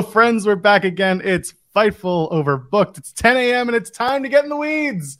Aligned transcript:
Hello, 0.00 0.12
friends. 0.12 0.46
We're 0.46 0.56
back 0.56 0.84
again. 0.84 1.20
It's 1.22 1.52
Fightful 1.76 2.32
Overbooked. 2.32 2.96
It's 2.96 3.12
10 3.12 3.36
a.m. 3.36 3.68
and 3.68 3.76
it's 3.76 3.90
time 3.90 4.22
to 4.22 4.30
get 4.30 4.44
in 4.44 4.48
the 4.48 4.56
weeds. 4.56 5.18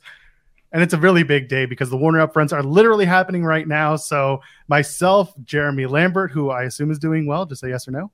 And 0.71 0.81
it's 0.81 0.95
a 0.95 0.97
really 0.97 1.21
big 1.21 1.49
day 1.49 1.67
because 1.67 1.91
the 1.91 1.97
Warner 1.97 2.25
Upfronts 2.25 2.51
are 2.51 2.63
literally 2.63 3.05
happening 3.05 3.43
right 3.43 3.67
now. 3.67 3.95
So, 3.95 4.41
myself, 4.67 5.31
Jeremy 5.43 5.85
Lambert, 5.85 6.31
who 6.31 6.49
I 6.49 6.63
assume 6.63 6.89
is 6.89 6.97
doing 6.97 7.27
well, 7.27 7.45
just 7.45 7.61
say 7.61 7.69
yes 7.69 7.87
or 7.87 7.91
no. 7.91 8.11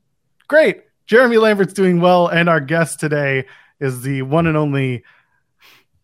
Great. 0.49 0.81
Jeremy 1.05 1.38
Lambert's 1.38 1.71
doing 1.71 2.02
well. 2.02 2.27
And 2.27 2.49
our 2.49 2.59
guest 2.59 2.99
today 2.99 3.45
is 3.80 4.02
the 4.02 4.23
one 4.23 4.45
and 4.45 4.58
only, 4.58 5.05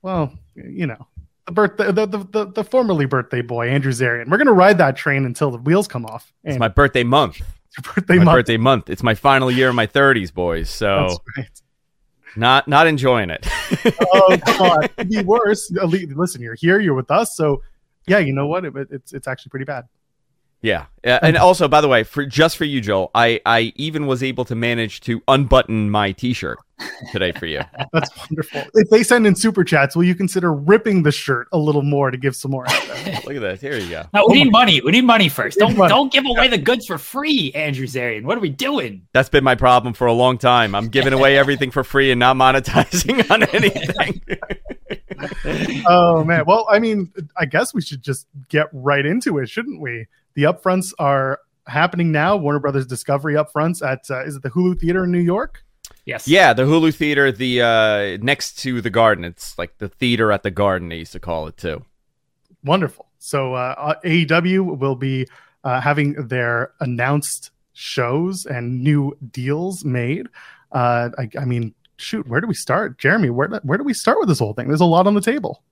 well, 0.02 0.32
you 0.56 0.88
know, 0.88 1.08
the 1.46 1.52
birthday, 1.52 1.92
the, 1.92 2.06
the, 2.06 2.18
the, 2.20 2.46
the 2.46 2.64
formerly 2.64 3.06
birthday 3.06 3.42
boy, 3.42 3.68
Andrew 3.68 3.92
Zarian. 3.92 4.30
We're 4.30 4.38
going 4.38 4.48
to 4.48 4.54
ride 4.54 4.78
that 4.78 4.96
train 4.96 5.26
until 5.26 5.52
the 5.52 5.58
wheels 5.58 5.90
come 5.90 6.06
off. 6.06 6.32
It's 6.46 6.58
my 6.58 6.70
birthday 6.70 7.04
month. 7.04 7.42
Your 7.78 7.94
birthday 7.94 8.18
my 8.18 8.24
month. 8.24 8.36
birthday 8.36 8.58
month. 8.58 8.90
It's 8.90 9.04
my 9.04 9.16
final 9.16 9.50
year 9.50 9.70
of 9.70 9.76
my 9.76 9.88
30s, 9.88 10.34
boys. 10.34 10.70
So 10.70 11.18
right. 11.38 11.48
not 12.36 12.68
not 12.68 12.88
enjoying 12.88 13.30
it. 13.30 13.48
oh 14.14 14.38
god, 14.46 14.90
it'd 14.98 15.10
be 15.10 15.22
worse. 15.24 15.72
Listen, 15.72 16.42
you're 16.42 16.56
here, 16.56 16.80
you're 16.80 16.94
with 16.94 17.12
us, 17.12 17.36
so 17.36 17.62
yeah, 18.08 18.20
you 18.20 18.34
know 18.34 18.48
what? 18.48 18.66
It, 18.66 18.74
it's 18.92 19.14
it's 19.14 19.28
actually 19.28 19.50
pretty 19.50 19.66
bad. 19.66 19.86
Yeah. 20.64 20.82
Uh, 20.82 20.86
yeah. 21.04 21.20
And 21.22 21.38
also, 21.38 21.68
by 21.68 21.82
the 21.82 21.90
way, 21.90 22.04
for 22.04 22.26
just 22.26 22.58
for 22.58 22.64
you, 22.64 22.82
Joel, 22.82 23.12
I 23.14 23.42
I 23.46 23.74
even 23.76 24.08
was 24.08 24.24
able 24.24 24.46
to 24.46 24.56
manage 24.56 25.02
to 25.02 25.22
unbutton 25.28 25.92
my 25.92 26.14
T-shirt 26.14 26.58
today 27.12 27.34
for 27.34 27.46
you. 27.46 27.62
That's 27.94 28.10
wonderful. 28.18 28.64
If 28.74 28.90
they 28.90 29.04
send 29.04 29.28
in 29.28 29.36
super 29.36 29.66
chats, 29.66 29.96
will 29.96 30.06
you 30.06 30.16
consider 30.16 30.54
ripping 30.54 31.04
the 31.04 31.12
shirt 31.12 31.50
a 31.52 31.58
little 31.58 31.82
more 31.82 32.10
to 32.10 32.18
give 32.18 32.36
some 32.36 32.52
more? 32.52 32.66
Look 33.26 33.36
at 33.36 33.42
this. 33.42 33.62
Here 33.62 33.78
you 33.78 33.90
go. 33.90 34.06
No, 34.14 34.26
we 34.30 34.44
need 34.44 34.52
money. 34.52 34.82
We 34.82 34.92
need 34.92 35.06
money 35.06 35.28
first. 35.28 35.60
Don't 35.60 35.78
money. 35.78 35.90
don't 35.90 36.12
give 36.12 36.26
away 36.26 36.48
the 36.48 36.58
goods 36.58 36.86
for 36.86 36.98
free, 36.98 37.52
Andrew 37.54 37.86
Zarian. 37.86 38.24
What 38.24 38.38
are 38.38 38.42
we 38.42 38.50
doing? 38.50 39.06
That's 39.14 39.30
been 39.30 39.44
my 39.44 39.56
problem 39.56 39.94
for 39.94 40.08
a 40.08 40.14
long 40.14 40.38
time. 40.38 40.74
I'm 40.74 40.88
giving 40.88 41.12
away 41.12 41.38
everything 41.38 41.72
for 41.72 41.84
free 41.84 42.12
and 42.12 42.20
not 42.20 42.38
monetizing 42.38 43.30
on 43.32 43.44
anything. 43.44 44.22
oh 45.88 46.24
man. 46.24 46.46
Well, 46.46 46.66
I 46.70 46.80
mean, 46.80 47.12
I 47.38 47.46
guess 47.46 47.74
we 47.74 47.82
should 47.82 48.02
just 48.02 48.28
get 48.50 48.68
right 48.72 49.06
into 49.06 49.38
it, 49.40 49.50
shouldn't 49.50 49.82
we? 49.82 50.08
The 50.36 50.44
upfronts 50.44 50.94
are 51.00 51.40
happening 51.68 52.12
now. 52.12 52.36
Warner 52.36 52.60
Brothers 52.60 52.88
Discovery 52.88 53.36
upfronts 53.36 53.86
at 53.86 54.10
uh, 54.10 54.26
is 54.26 54.36
it 54.36 54.44
the 54.44 54.50
Hulu 54.50 54.80
Theater 54.80 55.04
in 55.04 55.12
New 55.12 55.20
York? 55.20 55.64
Yes. 56.06 56.28
yeah, 56.28 56.52
the 56.54 56.64
Hulu 56.64 56.94
Theater, 56.94 57.32
the 57.32 57.62
uh 57.62 58.18
next 58.22 58.60
to 58.60 58.82
the 58.82 58.90
Garden. 58.90 59.24
It's 59.24 59.58
like 59.58 59.78
the 59.78 59.88
theater 59.88 60.32
at 60.32 60.44
the 60.44 60.52
Garden. 60.52 60.90
They 60.90 60.98
used 60.98 61.14
to 61.14 61.20
call 61.20 61.48
it 61.48 61.58
too. 61.58 61.86
Wonderful. 62.64 63.08
So 63.20 63.54
uh, 63.54 63.96
AEW 64.04 64.78
will 64.78 64.96
be 64.96 65.28
uh, 65.64 65.80
having 65.80 66.28
their 66.28 66.74
announced 66.80 67.52
shows 67.74 68.46
and 68.46 68.84
new 68.84 69.18
deals 69.32 69.84
made. 69.86 70.28
Uh, 70.72 71.10
I, 71.18 71.30
I 71.40 71.46
mean, 71.46 71.74
shoot, 72.04 72.28
where 72.28 72.42
do 72.42 72.48
we 72.48 72.54
start, 72.54 73.00
Jeremy? 73.00 73.30
Where 73.30 73.48
do- 73.48 73.60
where 73.64 73.78
do 73.78 73.84
we 73.84 73.94
start 73.94 74.20
with 74.20 74.30
this 74.30 74.40
whole 74.40 74.54
thing? 74.54 74.68
There's 74.68 74.82
a 74.82 74.86
lot 74.86 75.08
on 75.08 75.14
the 75.14 75.22
table. 75.22 75.64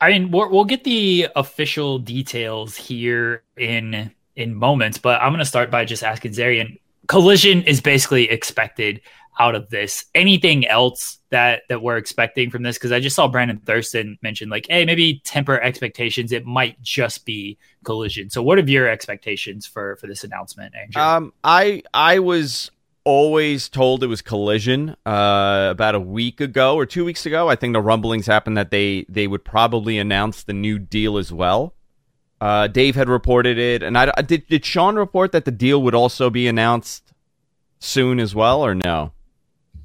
I 0.00 0.10
mean, 0.10 0.30
we're, 0.30 0.48
we'll 0.48 0.64
get 0.64 0.84
the 0.84 1.28
official 1.36 1.98
details 1.98 2.76
here 2.76 3.42
in 3.56 4.12
in 4.34 4.54
moments, 4.54 4.98
but 4.98 5.20
I'm 5.22 5.30
going 5.30 5.38
to 5.38 5.46
start 5.46 5.70
by 5.70 5.86
just 5.86 6.04
asking 6.04 6.32
Zarian. 6.32 6.78
Collision 7.08 7.62
is 7.62 7.80
basically 7.80 8.28
expected 8.28 9.00
out 9.38 9.54
of 9.54 9.70
this. 9.70 10.04
Anything 10.14 10.66
else 10.66 11.18
that 11.30 11.62
that 11.68 11.82
we're 11.82 11.96
expecting 11.96 12.50
from 12.50 12.62
this? 12.62 12.76
Because 12.76 12.92
I 12.92 13.00
just 13.00 13.16
saw 13.16 13.28
Brandon 13.28 13.58
Thurston 13.58 14.18
mention 14.22 14.48
like, 14.48 14.66
hey, 14.68 14.84
maybe 14.84 15.20
temper 15.24 15.60
expectations. 15.60 16.32
It 16.32 16.44
might 16.44 16.80
just 16.82 17.24
be 17.24 17.56
Collision. 17.84 18.28
So, 18.28 18.42
what 18.42 18.58
are 18.58 18.62
your 18.62 18.88
expectations 18.88 19.66
for 19.66 19.96
for 19.96 20.06
this 20.06 20.24
announcement, 20.24 20.74
Andrew? 20.74 21.00
Um, 21.00 21.32
I 21.42 21.82
I 21.94 22.18
was 22.18 22.70
always 23.06 23.68
told 23.68 24.02
it 24.02 24.08
was 24.08 24.20
Collision. 24.20 24.96
Uh, 25.06 25.68
about 25.70 25.94
a 25.94 26.00
week 26.00 26.40
ago 26.40 26.74
or 26.74 26.84
two 26.84 27.04
weeks 27.04 27.24
ago, 27.24 27.48
I 27.48 27.56
think 27.56 27.72
the 27.72 27.80
rumblings 27.80 28.26
happened 28.26 28.58
that 28.58 28.70
they 28.70 29.06
they 29.08 29.26
would 29.26 29.44
probably 29.44 29.98
announce 29.98 30.42
the 30.42 30.52
new 30.52 30.78
deal 30.78 31.16
as 31.16 31.32
well. 31.32 31.72
Uh, 32.38 32.66
Dave 32.66 32.96
had 32.96 33.08
reported 33.08 33.56
it, 33.56 33.82
and 33.82 33.96
I 33.96 34.10
did. 34.20 34.46
Did 34.48 34.64
Sean 34.64 34.96
report 34.96 35.32
that 35.32 35.46
the 35.46 35.50
deal 35.50 35.80
would 35.82 35.94
also 35.94 36.28
be 36.28 36.48
announced 36.48 37.14
soon 37.78 38.20
as 38.20 38.34
well, 38.34 38.60
or 38.60 38.74
no? 38.74 39.12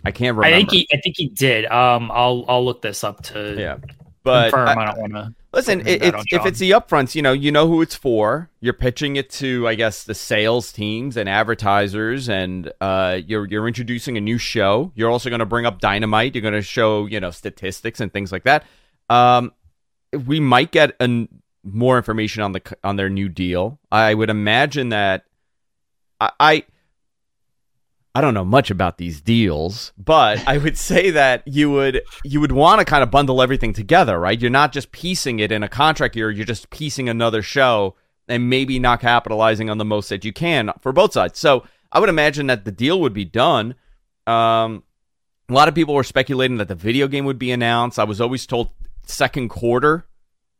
I 0.04 0.12
can't 0.12 0.36
remember. 0.36 0.56
I 0.56 0.60
think 0.60 0.72
he 0.72 0.88
I 0.92 0.98
think 0.98 1.16
he 1.16 1.28
did. 1.28 1.66
Um, 1.68 2.12
I'll 2.12 2.44
I'll 2.50 2.66
look 2.66 2.82
this 2.82 3.04
up 3.04 3.24
to 3.26 3.56
yeah, 3.58 3.78
but 4.24 4.52
confirm. 4.52 4.68
I- 4.68 4.72
I, 4.72 4.86
don't 4.86 5.00
want 5.00 5.14
to. 5.14 5.36
Listen, 5.54 5.82
it, 5.82 6.02
it's, 6.02 6.24
if 6.32 6.46
it's 6.46 6.60
the 6.60 6.72
upfronts, 6.72 7.14
you 7.14 7.22
know, 7.22 7.34
you 7.34 7.52
know 7.52 7.68
who 7.68 7.82
it's 7.82 7.94
for. 7.96 8.50
You're 8.62 8.74
pitching 8.74 9.18
it 9.18 9.30
to, 9.32 9.68
I 9.68 9.76
guess, 9.76 10.06
the 10.06 10.16
sales 10.16 10.72
teams 10.72 11.18
and 11.18 11.28
advertisers, 11.28 12.30
and 12.30 12.72
uh, 12.80 13.20
you're 13.26 13.46
you're 13.48 13.68
introducing 13.68 14.16
a 14.16 14.22
new 14.22 14.38
show. 14.38 14.94
You're 14.96 15.10
also 15.10 15.30
going 15.30 15.40
to 15.40 15.46
bring 15.46 15.66
up 15.66 15.82
Dynamite. 15.82 16.36
You're 16.36 16.42
going 16.42 16.54
to 16.54 16.62
show, 16.62 17.06
you 17.06 17.20
know, 17.20 17.32
statistics 17.32 18.00
and 18.00 18.14
things 18.14 18.32
like 18.32 18.46
that. 18.46 18.64
Um, 19.10 19.52
we 20.26 20.40
might 20.40 20.72
get 20.72 20.96
an, 21.02 21.28
more 21.64 21.98
information 21.98 22.44
on 22.44 22.54
the 22.54 22.62
on 22.82 22.96
their 22.96 23.10
new 23.10 23.28
deal. 23.28 23.78
I 23.92 24.14
would 24.14 24.30
imagine 24.30 24.90
that 24.90 25.26
I. 26.22 26.32
I 26.40 26.64
I 28.14 28.20
don't 28.20 28.34
know 28.34 28.46
much 28.46 28.70
about 28.70 28.98
these 28.98 29.22
deals, 29.22 29.94
but 29.98 30.46
I 30.48 30.58
would 30.58 30.78
say 30.90 31.12
that 31.12 31.48
you 31.48 31.72
would 31.72 32.02
you 32.24 32.42
would 32.42 32.52
want 32.52 32.80
to 32.80 32.86
kind 32.86 33.04
of 33.04 33.12
bundle 33.12 33.42
everything 33.42 33.74
together, 33.74 34.20
right? 34.20 34.40
You're 34.40 34.52
not 34.52 34.74
just 34.74 34.92
piecing 34.92 35.40
it 35.40 35.52
in 35.52 35.64
a 35.64 35.70
contract 35.70 36.16
year, 36.16 36.30
you're 36.30 36.46
just 36.46 36.70
piecing 36.70 37.08
another 37.08 37.42
show 37.42 37.96
and 38.28 38.50
maybe 38.50 38.80
not 38.80 39.02
capitalizing 39.02 39.70
on 39.70 39.78
the 39.78 39.86
most 39.86 40.10
that 40.10 40.26
you 40.26 40.34
can 40.34 40.72
for 40.82 40.92
both 40.92 41.14
sides. 41.14 41.40
So 41.40 41.66
I 41.92 42.00
would 42.00 42.10
imagine 42.10 42.48
that 42.48 42.66
the 42.66 42.72
deal 42.72 43.00
would 43.02 43.14
be 43.14 43.26
done. 43.26 43.76
Um, 44.28 44.84
a 45.50 45.54
lot 45.54 45.68
of 45.68 45.76
people 45.76 45.96
were 45.96 46.04
speculating 46.04 46.58
that 46.58 46.68
the 46.68 46.76
video 46.76 47.08
game 47.08 47.26
would 47.26 47.40
be 47.40 47.52
announced. 47.52 48.00
I 48.00 48.04
was 48.06 48.22
always 48.22 48.46
told 48.46 48.70
second 49.04 49.50
quarter. 49.50 50.06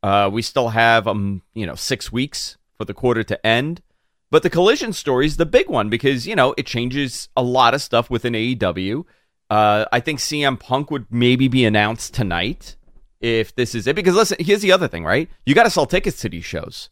Uh, 0.04 0.30
we 0.32 0.42
still 0.42 0.70
have 0.70 1.08
um, 1.08 1.44
you 1.54 1.66
know, 1.66 1.76
six 1.76 2.12
weeks 2.12 2.58
for 2.78 2.86
the 2.86 2.94
quarter 2.94 3.24
to 3.24 3.46
end. 3.46 3.82
But 4.32 4.44
the 4.44 4.50
collision 4.50 4.94
story 4.94 5.26
is 5.26 5.36
the 5.38 5.46
big 5.46 5.70
one 5.70 5.90
because, 5.90 6.26
you 6.26 6.36
know, 6.36 6.56
it 6.58 6.66
changes 6.66 7.28
a 7.36 7.44
lot 7.44 7.74
of 7.74 7.82
stuff 7.82 8.10
within 8.10 8.34
AEW. 8.34 9.04
Uh, 9.50 9.86
I 9.92 10.00
think 10.00 10.20
CM 10.20 10.58
Punk 10.58 10.90
would 10.90 11.06
maybe 11.12 11.50
be 11.50 11.66
announced 11.66 12.14
tonight 12.14 12.78
if 13.20 13.54
this 13.54 13.76
is 13.76 13.88
it. 13.88 13.96
Because 13.96 14.16
listen, 14.16 14.38
here's 14.40 14.62
the 14.62 14.72
other 14.72 14.88
thing, 14.88 15.04
right? 15.04 15.30
You 15.46 15.54
got 15.54 15.64
to 15.64 15.70
sell 15.70 15.86
tickets 15.86 16.22
to 16.22 16.30
these 16.30 16.46
shows. 16.46 16.90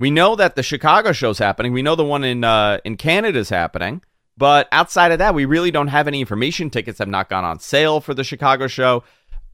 We 0.00 0.10
know 0.10 0.34
that 0.34 0.56
the 0.56 0.64
Chicago 0.64 1.12
show's 1.12 1.38
happening. 1.38 1.72
We 1.72 1.82
know 1.82 1.94
the 1.94 2.04
one 2.04 2.24
in 2.24 2.42
uh, 2.42 2.78
in 2.84 2.96
Canada 2.96 3.38
is 3.38 3.50
happening. 3.50 4.02
But 4.36 4.68
outside 4.70 5.10
of 5.10 5.18
that, 5.18 5.34
we 5.34 5.44
really 5.44 5.72
don't 5.72 5.88
have 5.88 6.06
any 6.06 6.20
information. 6.20 6.70
Tickets 6.70 7.00
have 7.00 7.08
not 7.08 7.28
gone 7.28 7.44
on 7.44 7.58
sale 7.58 8.00
for 8.00 8.14
the 8.14 8.22
Chicago 8.22 8.68
show. 8.68 9.02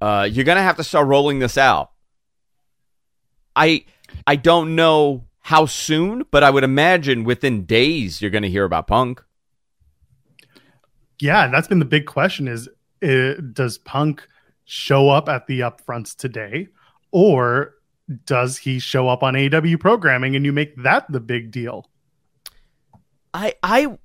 Uh, 0.01 0.29
you're 0.31 0.45
gonna 0.45 0.63
have 0.63 0.77
to 0.77 0.85
start 0.85 1.07
rolling 1.07 1.39
this 1.39 1.57
out. 1.57 1.91
I 3.57 3.85
I 4.27 4.37
don't 4.37 4.75
know 4.75 5.25
how 5.45 5.67
soon, 5.67 6.25
but 6.31 6.43
I 6.43 6.49
would 6.49 6.65
imagine 6.65 7.23
within 7.23 7.67
days 7.67 8.23
you're 8.23 8.31
going 8.31 8.43
to 8.43 8.51
hear 8.51 8.65
about 8.65 8.87
Punk. 8.87 9.23
Yeah, 11.21 11.45
and 11.45 11.53
that's 11.53 11.69
been 11.69 11.79
the 11.79 11.85
big 11.85 12.07
question: 12.07 12.49
is 12.49 12.69
uh, 13.03 13.35
does 13.53 13.79
Punk 13.79 14.27
show 14.65 15.11
up 15.11 15.29
at 15.29 15.47
the 15.47 15.61
upfronts 15.61 16.17
today, 16.17 16.69
or 17.13 17.75
does 18.25 18.57
he 18.57 18.79
show 18.79 19.09
up 19.09 19.23
on 19.23 19.37
AW 19.37 19.77
programming 19.79 20.35
and 20.35 20.45
you 20.47 20.53
make 20.53 20.77
that 20.83 21.11
the 21.11 21.21
big 21.21 21.51
deal? 21.51 21.91
I 23.35 23.55
I 23.63 23.99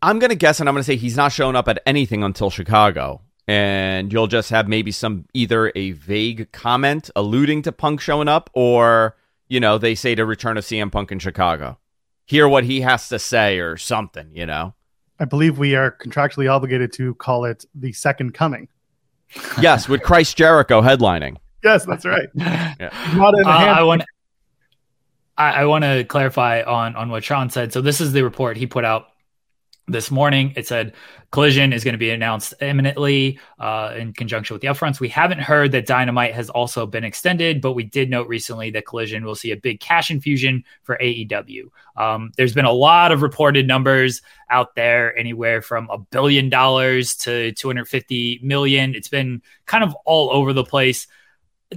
I'm 0.00 0.18
going 0.18 0.30
to 0.30 0.36
guess 0.36 0.58
and 0.58 0.68
I'm 0.68 0.74
going 0.74 0.80
to 0.80 0.86
say 0.86 0.96
he's 0.96 1.16
not 1.16 1.32
showing 1.32 1.54
up 1.54 1.68
at 1.68 1.82
anything 1.86 2.22
until 2.22 2.50
Chicago. 2.50 3.20
And 3.46 4.12
you'll 4.12 4.28
just 4.28 4.50
have 4.50 4.68
maybe 4.68 4.90
some 4.90 5.26
either 5.34 5.72
a 5.74 5.92
vague 5.92 6.50
comment 6.52 7.10
alluding 7.14 7.62
to 7.62 7.72
Punk 7.72 8.00
showing 8.00 8.28
up 8.28 8.48
or, 8.54 9.16
you 9.52 9.60
know, 9.60 9.76
they 9.76 9.94
say 9.94 10.14
to 10.14 10.24
return 10.24 10.56
of 10.56 10.64
CM 10.64 10.90
Punk 10.90 11.12
in 11.12 11.18
Chicago. 11.18 11.78
Hear 12.24 12.48
what 12.48 12.64
he 12.64 12.80
has 12.80 13.10
to 13.10 13.18
say 13.18 13.58
or 13.58 13.76
something, 13.76 14.30
you 14.32 14.46
know. 14.46 14.72
I 15.20 15.26
believe 15.26 15.58
we 15.58 15.74
are 15.76 15.94
contractually 16.02 16.50
obligated 16.50 16.90
to 16.94 17.14
call 17.16 17.44
it 17.44 17.66
the 17.74 17.92
second 17.92 18.32
coming. 18.32 18.68
Yes, 19.60 19.88
with 19.88 20.02
Christ 20.02 20.36
Jericho 20.38 20.80
headlining. 20.80 21.36
Yes, 21.62 21.84
that's 21.84 22.06
right. 22.06 22.28
Yeah. 22.34 23.12
Not 23.14 23.38
in 23.38 23.44
Uh, 23.46 23.50
I 23.50 23.82
want. 23.82 24.04
I, 25.36 25.52
I 25.52 25.64
want 25.66 25.84
to 25.84 26.04
clarify 26.04 26.62
on 26.62 26.96
on 26.96 27.10
what 27.10 27.22
Sean 27.24 27.48
said. 27.48 27.72
So 27.72 27.80
this 27.80 28.00
is 28.00 28.12
the 28.12 28.22
report 28.22 28.56
he 28.56 28.66
put 28.66 28.84
out 28.84 29.08
this 29.88 30.10
morning. 30.10 30.52
It 30.56 30.66
said 30.66 30.94
Collision 31.32 31.72
is 31.72 31.82
going 31.82 31.94
to 31.94 31.98
be 31.98 32.10
announced 32.10 32.54
imminently 32.60 33.38
uh, 33.58 33.94
in 33.96 34.12
conjunction 34.12 34.54
with 34.54 34.62
the 34.62 34.68
upfronts. 34.68 35.00
We 35.00 35.08
haven't 35.08 35.40
heard 35.40 35.72
that 35.72 35.86
Dynamite 35.86 36.34
has 36.34 36.50
also 36.50 36.86
been 36.86 37.04
extended, 37.04 37.60
but 37.60 37.72
we 37.72 37.82
did 37.84 38.08
note 38.08 38.28
recently 38.28 38.70
that 38.70 38.86
Collision 38.86 39.24
will 39.24 39.34
see 39.34 39.50
a 39.50 39.56
big 39.56 39.80
cash 39.80 40.10
infusion 40.10 40.64
for 40.82 40.96
AEW. 40.98 41.64
Um, 41.96 42.32
there's 42.36 42.54
been 42.54 42.64
a 42.64 42.72
lot 42.72 43.12
of 43.12 43.22
reported 43.22 43.66
numbers 43.66 44.22
out 44.50 44.74
there, 44.74 45.16
anywhere 45.16 45.62
from 45.62 45.88
a 45.90 45.98
billion 45.98 46.48
dollars 46.48 47.16
to 47.16 47.52
250 47.52 48.40
million. 48.42 48.94
It's 48.94 49.08
been 49.08 49.42
kind 49.66 49.82
of 49.82 49.94
all 50.04 50.30
over 50.30 50.52
the 50.52 50.64
place. 50.64 51.06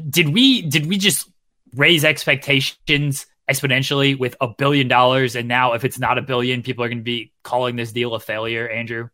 Did 0.09 0.29
we 0.29 0.61
did 0.61 0.85
we 0.87 0.97
just 0.97 1.29
raise 1.75 2.05
expectations 2.05 3.25
exponentially 3.49 4.17
with 4.17 4.35
a 4.41 4.47
billion 4.47 4.87
dollars 4.87 5.35
and 5.35 5.47
now 5.47 5.73
if 5.73 5.83
it's 5.85 5.99
not 5.99 6.17
a 6.17 6.21
billion 6.21 6.63
people 6.63 6.83
are 6.83 6.89
going 6.89 6.97
to 6.97 7.03
be 7.03 7.31
calling 7.43 7.75
this 7.75 7.91
deal 7.91 8.13
a 8.15 8.19
failure 8.19 8.67
andrew 8.67 9.09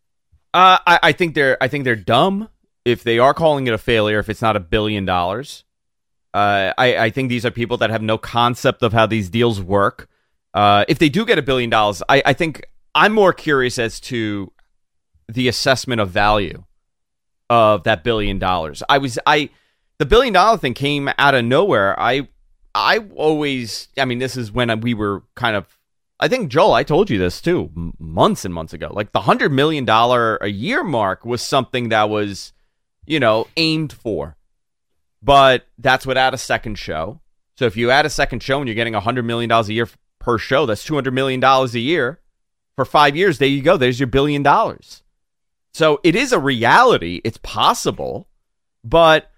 Uh, 0.54 0.78
I, 0.86 0.98
I 1.02 1.12
think 1.12 1.34
they're 1.34 1.56
I 1.62 1.68
think 1.68 1.84
they're 1.84 1.96
dumb 1.96 2.48
if 2.84 3.02
they 3.02 3.18
are 3.18 3.32
calling 3.34 3.66
it 3.66 3.74
a 3.74 3.78
failure 3.78 4.18
if 4.18 4.28
it's 4.28 4.42
not 4.42 4.56
a 4.56 4.60
billion 4.60 5.04
dollars. 5.06 5.64
Uh, 6.34 6.72
I, 6.76 6.96
I 6.96 7.10
think 7.10 7.28
these 7.28 7.46
are 7.46 7.50
people 7.50 7.76
that 7.78 7.90
have 7.90 8.02
no 8.02 8.18
concept 8.18 8.82
of 8.82 8.92
how 8.92 9.06
these 9.06 9.30
deals 9.30 9.60
work. 9.60 10.08
Uh, 10.54 10.84
if 10.88 10.98
they 10.98 11.08
do 11.08 11.24
get 11.24 11.38
a 11.38 11.42
billion 11.42 11.70
dollars, 11.70 12.02
I, 12.08 12.22
I 12.26 12.32
think 12.32 12.66
I'm 12.94 13.12
more 13.12 13.32
curious 13.32 13.78
as 13.78 14.00
to 14.00 14.52
the 15.28 15.48
assessment 15.48 16.00
of 16.00 16.10
value 16.10 16.64
of 17.48 17.84
that 17.84 18.02
billion 18.02 18.38
dollars. 18.38 18.82
I 18.88 18.98
was 18.98 19.18
I 19.26 19.50
the 19.98 20.06
billion 20.06 20.34
dollar 20.34 20.58
thing 20.58 20.74
came 20.74 21.08
out 21.18 21.34
of 21.34 21.44
nowhere. 21.44 21.98
I 22.00 22.28
I 22.74 22.98
always 23.14 23.88
I 23.98 24.04
mean 24.04 24.18
this 24.18 24.36
is 24.36 24.50
when 24.50 24.80
we 24.80 24.94
were 24.94 25.22
kind 25.34 25.56
of 25.56 25.78
I 26.20 26.28
think 26.28 26.50
Joel 26.50 26.72
I 26.72 26.84
told 26.84 27.10
you 27.10 27.18
this 27.18 27.40
too 27.40 27.70
months 27.98 28.44
and 28.44 28.54
months 28.54 28.72
ago. 28.72 28.90
Like 28.92 29.12
the 29.12 29.20
100 29.20 29.50
million 29.52 29.84
dollar 29.84 30.36
a 30.36 30.48
year 30.48 30.82
mark 30.82 31.24
was 31.24 31.42
something 31.42 31.88
that 31.90 32.08
was 32.08 32.52
you 33.06 33.20
know 33.20 33.46
aimed 33.56 33.92
for. 33.92 34.36
But 35.22 35.66
that's 35.78 36.06
without 36.06 36.34
a 36.34 36.38
second 36.38 36.78
show. 36.78 37.20
So 37.56 37.66
if 37.66 37.76
you 37.76 37.90
add 37.90 38.06
a 38.06 38.10
second 38.10 38.42
show 38.42 38.58
and 38.58 38.66
you're 38.66 38.74
getting 38.74 38.94
100 38.94 39.22
million 39.24 39.48
dollars 39.48 39.68
a 39.68 39.74
year 39.74 39.88
per 40.18 40.38
show, 40.38 40.66
that's 40.66 40.84
200 40.84 41.12
million 41.12 41.40
dollars 41.40 41.74
a 41.74 41.80
year 41.80 42.20
for 42.74 42.84
5 42.84 43.16
years. 43.16 43.38
There 43.38 43.48
you 43.48 43.62
go. 43.62 43.76
There's 43.76 44.00
your 44.00 44.06
billion 44.06 44.42
dollars. 44.42 45.02
So 45.74 46.00
it 46.02 46.14
is 46.14 46.32
a 46.32 46.38
reality. 46.38 47.20
It's 47.24 47.38
possible, 47.38 48.28
but 48.84 49.30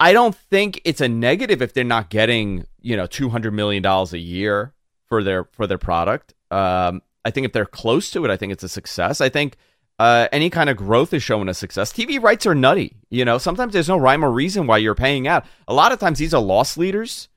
I 0.00 0.12
don't 0.12 0.34
think 0.34 0.80
it's 0.84 1.00
a 1.00 1.08
negative 1.08 1.62
if 1.62 1.72
they're 1.72 1.84
not 1.84 2.10
getting, 2.10 2.66
you 2.80 2.96
know, 2.96 3.06
two 3.06 3.28
hundred 3.28 3.52
million 3.52 3.82
dollars 3.82 4.12
a 4.12 4.18
year 4.18 4.72
for 5.06 5.22
their 5.22 5.44
for 5.52 5.66
their 5.66 5.78
product. 5.78 6.34
Um, 6.50 7.02
I 7.24 7.30
think 7.30 7.46
if 7.46 7.52
they're 7.52 7.66
close 7.66 8.10
to 8.10 8.24
it, 8.24 8.30
I 8.30 8.36
think 8.36 8.52
it's 8.52 8.64
a 8.64 8.68
success. 8.68 9.20
I 9.20 9.28
think 9.28 9.56
uh, 9.98 10.28
any 10.32 10.50
kind 10.50 10.68
of 10.68 10.76
growth 10.76 11.14
is 11.14 11.22
showing 11.22 11.48
a 11.48 11.54
success. 11.54 11.92
TV 11.92 12.20
rights 12.22 12.46
are 12.46 12.54
nutty. 12.54 12.96
You 13.10 13.24
know, 13.24 13.38
sometimes 13.38 13.72
there's 13.72 13.88
no 13.88 13.96
rhyme 13.96 14.24
or 14.24 14.30
reason 14.30 14.66
why 14.66 14.78
you're 14.78 14.94
paying 14.94 15.28
out. 15.28 15.46
A 15.68 15.74
lot 15.74 15.92
of 15.92 16.00
times 16.00 16.18
these 16.18 16.34
are 16.34 16.42
loss 16.42 16.76
leaders. 16.76 17.28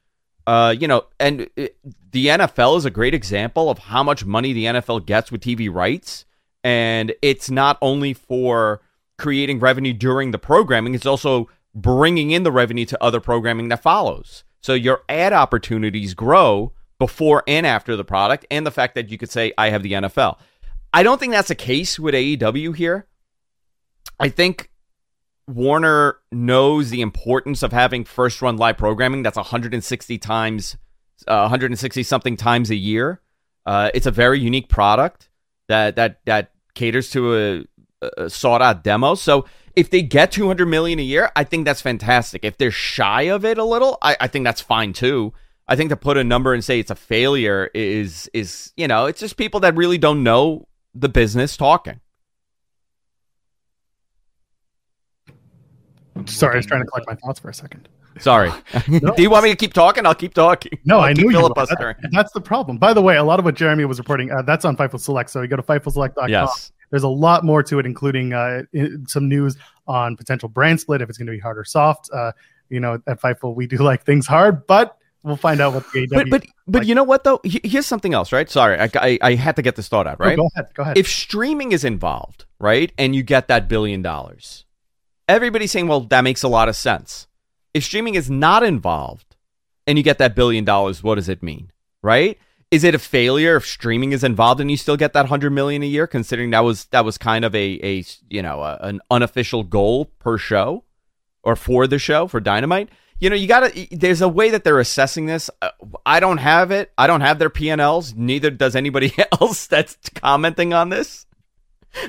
Uh, 0.45 0.73
you 0.77 0.87
know, 0.87 1.05
and 1.19 1.49
it, 1.55 1.77
the 2.11 2.27
NFL 2.27 2.77
is 2.77 2.85
a 2.85 2.89
great 2.89 3.13
example 3.13 3.69
of 3.69 3.77
how 3.77 4.01
much 4.01 4.25
money 4.25 4.53
the 4.53 4.65
NFL 4.65 5.05
gets 5.05 5.31
with 5.31 5.41
TV 5.41 5.71
rights 5.71 6.25
and 6.63 7.13
it's 7.21 7.49
not 7.49 7.77
only 7.81 8.13
for 8.13 8.81
creating 9.17 9.59
revenue 9.59 9.93
during 9.93 10.31
the 10.31 10.37
programming, 10.37 10.95
it's 10.95 11.05
also 11.05 11.49
bringing 11.77 12.31
in 12.31 12.41
the 12.41 12.51
revenue 12.51 12.85
to 12.85 13.01
other 13.03 13.19
programming 13.19 13.69
that 13.69 13.83
follows. 13.83 14.43
So 14.61 14.73
your 14.73 15.03
ad 15.07 15.31
opportunities 15.31 16.15
grow 16.15 16.73
before 16.99 17.43
and 17.47 17.65
after 17.65 17.95
the 17.95 18.03
product, 18.03 18.45
and 18.49 18.65
the 18.65 18.71
fact 18.71 18.95
that 18.95 19.09
you 19.09 19.17
could 19.19 19.29
say, 19.29 19.53
I 19.57 19.69
have 19.69 19.83
the 19.83 19.93
NFL. 19.93 20.39
I 20.91 21.03
don't 21.03 21.19
think 21.19 21.31
that's 21.31 21.49
the 21.49 21.55
case 21.55 21.99
with 21.99 22.15
AEW 22.15 22.75
here. 22.75 23.05
I 24.19 24.29
think 24.29 24.71
Warner 25.47 26.17
knows 26.31 26.89
the 26.89 27.01
importance 27.01 27.61
of 27.61 27.71
having 27.71 28.03
first 28.03 28.41
run 28.41 28.57
live 28.57 28.77
programming 28.77 29.21
that's 29.21 29.37
160 29.37 30.17
times, 30.17 30.75
uh, 31.27 31.41
160 31.41 32.01
something 32.01 32.35
times 32.35 32.71
a 32.71 32.75
year. 32.75 33.21
Uh, 33.67 33.91
it's 33.93 34.07
a 34.07 34.11
very 34.11 34.39
unique 34.39 34.69
product 34.69 35.29
that 35.67 35.97
that 35.97 36.21
that 36.25 36.51
caters 36.73 37.11
to 37.11 37.65
a, 38.01 38.09
a 38.17 38.29
sought 38.29 38.61
out 38.61 38.83
demo. 38.83 39.13
So 39.13 39.45
if 39.77 39.91
they 39.91 40.01
get 40.01 40.31
200 40.31 40.65
million 40.65 40.97
a 40.97 41.03
year, 41.03 41.31
I 41.35 41.43
think 41.43 41.65
that's 41.65 41.81
fantastic. 41.81 42.43
If 42.43 42.57
they're 42.57 42.71
shy 42.71 43.23
of 43.23 43.45
it 43.45 43.59
a 43.59 43.63
little, 43.63 43.99
I, 44.01 44.17
I 44.19 44.27
think 44.27 44.43
that's 44.43 44.59
fine 44.59 44.91
too. 44.91 45.33
I 45.67 45.75
think 45.75 45.91
to 45.91 45.95
put 45.95 46.17
a 46.17 46.23
number 46.23 46.55
and 46.55 46.63
say 46.63 46.79
it's 46.79 46.89
a 46.89 46.95
failure 46.95 47.69
is 47.75 48.27
is 48.33 48.73
you 48.75 48.87
know 48.87 49.05
it's 49.05 49.19
just 49.19 49.37
people 49.37 49.59
that 49.59 49.75
really 49.75 49.99
don't 49.99 50.23
know 50.23 50.67
the 50.95 51.09
business 51.09 51.55
talking. 51.55 51.99
Sorry, 56.25 56.53
I 56.53 56.57
was 56.57 56.65
trying 56.65 56.81
to 56.81 56.87
collect 56.87 57.07
my 57.07 57.13
thoughts 57.13 57.39
for 57.39 57.49
a 57.49 57.53
second. 57.53 57.87
Sorry. 58.19 58.51
no. 58.87 59.13
Do 59.13 59.21
you 59.21 59.29
want 59.29 59.43
me 59.43 59.51
to 59.51 59.55
keep 59.55 59.73
talking? 59.73 60.07
I'll 60.07 60.15
keep 60.15 60.33
talking. 60.33 60.79
No, 60.85 60.97
I'll 60.97 61.03
I 61.03 61.13
knew 61.13 61.29
you. 61.29 61.39
That, 61.39 62.09
that's 62.11 62.31
the 62.31 62.41
problem. 62.41 62.79
By 62.79 62.93
the 62.93 63.01
way, 63.03 63.17
a 63.17 63.23
lot 63.23 63.37
of 63.37 63.45
what 63.45 63.53
Jeremy 63.53 63.85
was 63.85 63.99
reporting 63.99 64.31
uh, 64.31 64.41
that's 64.41 64.65
on 64.65 64.75
Fightful 64.75 64.99
Select. 64.99 65.29
So 65.29 65.43
you 65.43 65.47
go 65.47 65.55
to 65.55 65.61
fightfulselect.com. 65.61 66.29
Yes. 66.29 66.71
There's 66.89 67.03
a 67.03 67.09
lot 67.09 67.43
more 67.43 67.63
to 67.63 67.79
it, 67.79 67.85
including 67.85 68.33
uh, 68.33 68.63
some 69.07 69.27
news 69.27 69.57
on 69.87 70.15
potential 70.15 70.49
brand 70.49 70.79
split 70.79 71.01
if 71.01 71.09
it's 71.09 71.17
going 71.17 71.27
to 71.27 71.33
be 71.33 71.39
hard 71.39 71.57
or 71.57 71.65
soft. 71.65 72.09
Uh, 72.13 72.31
you 72.69 72.79
know, 72.79 73.01
at 73.07 73.21
Fightful 73.21 73.55
we 73.55 73.67
do 73.67 73.77
like 73.79 74.05
things 74.05 74.27
hard, 74.27 74.65
but 74.67 74.97
we'll 75.23 75.35
find 75.35 75.59
out 75.59 75.73
what 75.73 75.91
the 75.91 76.03
AW. 76.03 76.05
But 76.09 76.29
but 76.29 76.45
but 76.67 76.79
like. 76.79 76.87
you 76.87 76.95
know 76.95 77.03
what 77.03 77.23
though? 77.23 77.39
Here's 77.43 77.85
something 77.85 78.13
else, 78.13 78.31
right? 78.31 78.49
Sorry, 78.49 78.79
I, 78.79 78.89
I, 78.95 79.19
I 79.21 79.35
had 79.35 79.55
to 79.57 79.61
get 79.61 79.75
this 79.75 79.87
thought 79.87 80.07
out, 80.07 80.19
right? 80.19 80.37
go 80.37 80.49
ahead. 80.55 80.73
Go 80.73 80.83
ahead. 80.83 80.97
If 80.97 81.07
streaming 81.07 81.71
is 81.71 81.83
involved, 81.83 82.45
right, 82.59 82.91
and 82.97 83.15
you 83.15 83.23
get 83.23 83.47
that 83.47 83.67
billion 83.67 84.01
dollars, 84.01 84.65
everybody's 85.27 85.71
saying, 85.71 85.87
well, 85.87 86.01
that 86.01 86.21
makes 86.21 86.43
a 86.43 86.47
lot 86.47 86.69
of 86.69 86.75
sense. 86.75 87.27
If 87.73 87.83
streaming 87.83 88.15
is 88.15 88.29
not 88.29 88.63
involved 88.63 89.35
and 89.85 89.97
you 89.97 90.03
get 90.03 90.17
that 90.17 90.35
billion 90.35 90.65
dollars, 90.65 91.03
what 91.03 91.15
does 91.15 91.29
it 91.29 91.43
mean? 91.43 91.71
Right? 92.01 92.39
Is 92.69 92.83
it 92.83 92.93
a 92.93 92.99
failure 92.99 93.55
if 93.55 93.65
streaming 93.65 94.11
is 94.11 94.23
involved 94.23 94.59
and 94.59 94.69
you 94.69 94.77
still 94.77 94.97
get 94.97 95.13
that 95.13 95.27
hundred 95.27 95.51
million 95.51 95.83
a 95.83 95.87
year, 95.87 96.07
considering 96.07 96.49
that 96.51 96.61
was 96.61 96.85
that 96.85 97.05
was 97.05 97.17
kind 97.17 97.45
of 97.45 97.55
a 97.55 97.79
a 97.83 98.03
you 98.29 98.41
know 98.41 98.61
a, 98.61 98.77
an 98.81 98.99
unofficial 99.09 99.63
goal 99.63 100.05
per 100.19 100.37
show 100.37 100.83
or 101.43 101.55
for 101.55 101.87
the 101.87 101.99
show 101.99 102.27
for 102.27 102.39
Dynamite? 102.39 102.89
You 103.19 103.29
know, 103.29 103.35
you 103.35 103.47
got 103.47 103.71
to. 103.71 103.87
There's 103.95 104.21
a 104.21 104.27
way 104.27 104.51
that 104.51 104.63
they're 104.63 104.79
assessing 104.79 105.25
this. 105.25 105.49
Uh, 105.61 105.69
I 106.05 106.19
don't 106.19 106.37
have 106.37 106.71
it. 106.71 106.91
I 106.97 107.07
don't 107.07 107.21
have 107.21 107.39
their 107.39 107.49
P&Ls. 107.49 108.13
Neither 108.13 108.51
does 108.51 108.75
anybody 108.75 109.11
else 109.41 109.65
that's 109.65 109.97
commenting 110.13 110.73
on 110.73 110.89
this 110.89 111.25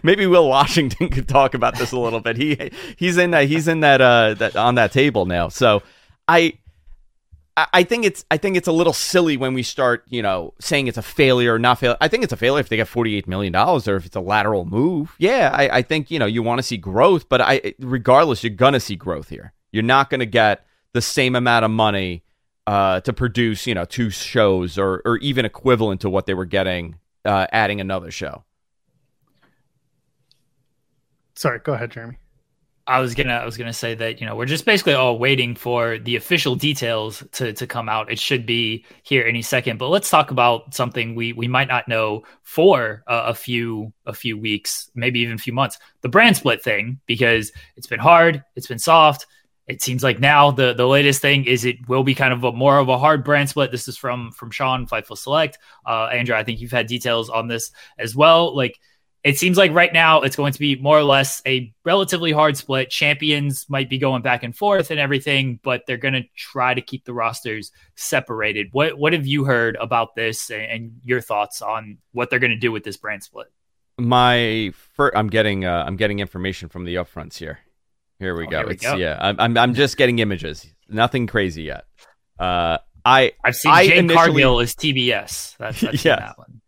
maybe 0.02 0.26
Will 0.26 0.48
Washington 0.48 1.08
could 1.08 1.28
talk 1.28 1.54
about 1.54 1.76
this 1.78 1.92
a 1.92 1.98
little 1.98 2.20
bit. 2.20 2.36
He 2.36 2.70
he's 2.96 3.16
in 3.16 3.30
that 3.32 3.48
he's 3.48 3.68
in 3.68 3.80
that 3.80 4.00
uh 4.00 4.34
that 4.34 4.56
on 4.56 4.74
that 4.76 4.92
table 4.92 5.26
now. 5.26 5.48
So 5.48 5.82
I 6.26 6.58
I 7.72 7.82
think 7.82 8.04
it's 8.04 8.24
I 8.30 8.36
think 8.36 8.56
it's 8.56 8.68
a 8.68 8.72
little 8.72 8.92
silly 8.92 9.36
when 9.36 9.54
we 9.54 9.62
start, 9.62 10.04
you 10.08 10.22
know, 10.22 10.54
saying 10.60 10.86
it's 10.86 10.98
a 10.98 11.02
failure 11.02 11.54
or 11.54 11.58
not 11.58 11.78
failure. 11.78 11.96
I 12.00 12.08
think 12.08 12.22
it's 12.24 12.32
a 12.32 12.36
failure 12.36 12.60
if 12.60 12.68
they 12.68 12.76
get 12.76 12.88
forty 12.88 13.16
eight 13.16 13.26
million 13.26 13.52
dollars 13.52 13.88
or 13.88 13.96
if 13.96 14.06
it's 14.06 14.16
a 14.16 14.20
lateral 14.20 14.64
move. 14.64 15.14
Yeah, 15.18 15.50
I, 15.52 15.78
I 15.78 15.82
think 15.82 16.10
you 16.10 16.18
know 16.18 16.26
you 16.26 16.42
want 16.42 16.58
to 16.58 16.62
see 16.62 16.76
growth, 16.76 17.28
but 17.28 17.40
I 17.40 17.74
regardless, 17.78 18.44
you're 18.44 18.50
gonna 18.50 18.80
see 18.80 18.96
growth 18.96 19.28
here. 19.28 19.52
You're 19.72 19.82
not 19.82 20.10
gonna 20.10 20.26
get 20.26 20.66
the 20.92 21.02
same 21.02 21.34
amount 21.34 21.64
of 21.64 21.70
money 21.70 22.22
uh, 22.66 23.00
to 23.00 23.12
produce, 23.12 23.66
you 23.66 23.74
know, 23.74 23.84
two 23.84 24.10
shows 24.10 24.78
or 24.78 25.00
or 25.04 25.16
even 25.18 25.44
equivalent 25.44 26.02
to 26.02 26.10
what 26.10 26.26
they 26.26 26.34
were 26.34 26.44
getting 26.44 26.96
uh, 27.24 27.46
adding 27.50 27.80
another 27.80 28.10
show. 28.10 28.44
Sorry, 31.34 31.60
go 31.60 31.72
ahead, 31.74 31.92
Jeremy. 31.92 32.18
I 32.88 33.00
was 33.00 33.14
gonna 33.14 33.34
I 33.34 33.44
was 33.44 33.58
gonna 33.58 33.74
say 33.74 33.94
that 33.96 34.18
you 34.18 34.26
know 34.26 34.34
we're 34.34 34.46
just 34.46 34.64
basically 34.64 34.94
all 34.94 35.18
waiting 35.18 35.54
for 35.54 35.98
the 35.98 36.16
official 36.16 36.56
details 36.56 37.22
to 37.32 37.52
to 37.52 37.66
come 37.66 37.86
out. 37.86 38.10
It 38.10 38.18
should 38.18 38.46
be 38.46 38.86
here 39.02 39.26
any 39.26 39.42
second. 39.42 39.78
But 39.78 39.90
let's 39.90 40.08
talk 40.08 40.30
about 40.30 40.74
something 40.74 41.14
we 41.14 41.34
we 41.34 41.48
might 41.48 41.68
not 41.68 41.86
know 41.86 42.22
for 42.42 43.04
uh, 43.06 43.24
a 43.26 43.34
few 43.34 43.92
a 44.06 44.14
few 44.14 44.38
weeks, 44.38 44.90
maybe 44.94 45.20
even 45.20 45.34
a 45.34 45.38
few 45.38 45.52
months. 45.52 45.78
The 46.00 46.08
brand 46.08 46.38
split 46.38 46.62
thing 46.64 46.98
because 47.04 47.52
it's 47.76 47.86
been 47.86 48.00
hard, 48.00 48.42
it's 48.56 48.66
been 48.66 48.78
soft. 48.78 49.26
It 49.66 49.82
seems 49.82 50.02
like 50.02 50.18
now 50.18 50.50
the 50.50 50.72
the 50.72 50.88
latest 50.88 51.20
thing 51.20 51.44
is 51.44 51.66
it 51.66 51.86
will 51.88 52.04
be 52.04 52.14
kind 52.14 52.32
of 52.32 52.42
a 52.42 52.52
more 52.52 52.78
of 52.78 52.88
a 52.88 52.96
hard 52.96 53.22
brand 53.22 53.50
split. 53.50 53.70
This 53.70 53.86
is 53.86 53.98
from 53.98 54.32
from 54.32 54.50
Sean 54.50 54.86
Fightful 54.86 55.18
Select. 55.18 55.58
Uh, 55.84 56.06
Andrew, 56.06 56.34
I 56.34 56.42
think 56.42 56.62
you've 56.62 56.72
had 56.72 56.86
details 56.86 57.28
on 57.28 57.48
this 57.48 57.70
as 57.98 58.16
well. 58.16 58.56
Like 58.56 58.80
it 59.24 59.36
seems 59.36 59.58
like 59.58 59.72
right 59.72 59.92
now 59.92 60.20
it's 60.22 60.36
going 60.36 60.52
to 60.52 60.58
be 60.58 60.76
more 60.76 60.96
or 60.96 61.02
less 61.02 61.42
a 61.46 61.72
relatively 61.84 62.30
hard 62.30 62.56
split. 62.56 62.88
Champions 62.90 63.66
might 63.68 63.90
be 63.90 63.98
going 63.98 64.22
back 64.22 64.42
and 64.42 64.54
forth 64.54 64.90
and 64.90 65.00
everything, 65.00 65.58
but 65.62 65.82
they're 65.86 65.96
going 65.96 66.14
to 66.14 66.22
try 66.36 66.72
to 66.72 66.80
keep 66.80 67.04
the 67.04 67.12
rosters 67.12 67.72
separated. 67.96 68.68
What 68.72 68.96
what 68.96 69.12
have 69.12 69.26
you 69.26 69.44
heard 69.44 69.76
about 69.80 70.14
this 70.14 70.50
and 70.50 70.92
your 71.02 71.20
thoughts 71.20 71.62
on 71.62 71.98
what 72.12 72.30
they're 72.30 72.38
going 72.38 72.52
to 72.52 72.58
do 72.58 72.70
with 72.70 72.84
this 72.84 72.96
brand 72.96 73.22
split? 73.22 73.48
My 73.98 74.72
first, 74.94 75.16
I'm 75.16 75.28
getting 75.28 75.64
uh, 75.64 75.84
I'm 75.86 75.96
getting 75.96 76.20
information 76.20 76.68
from 76.68 76.84
the 76.84 76.94
upfronts 76.94 77.36
here. 77.36 77.58
Here 78.20 78.36
we 78.36 78.46
oh, 78.46 78.50
go. 78.50 78.58
Here 78.58 78.66
we 78.68 78.74
it's 78.74 78.82
go. 78.82 78.94
yeah. 78.96 79.18
I'm, 79.20 79.40
I'm 79.40 79.58
I'm 79.58 79.74
just 79.74 79.96
getting 79.96 80.20
images. 80.20 80.66
Nothing 80.88 81.26
crazy 81.26 81.64
yet. 81.64 81.84
Uh, 82.38 82.78
I 83.04 83.32
I've 83.44 83.56
seen 83.56 83.72
I 83.72 83.86
Jade 83.86 83.98
initially... 83.98 84.14
Cargill 84.16 84.60
as 84.60 84.74
TBS. 84.74 85.56
That's, 85.56 85.80
that's 85.80 86.04
yeah. 86.04 86.16
that 86.16 86.38
one. 86.38 86.60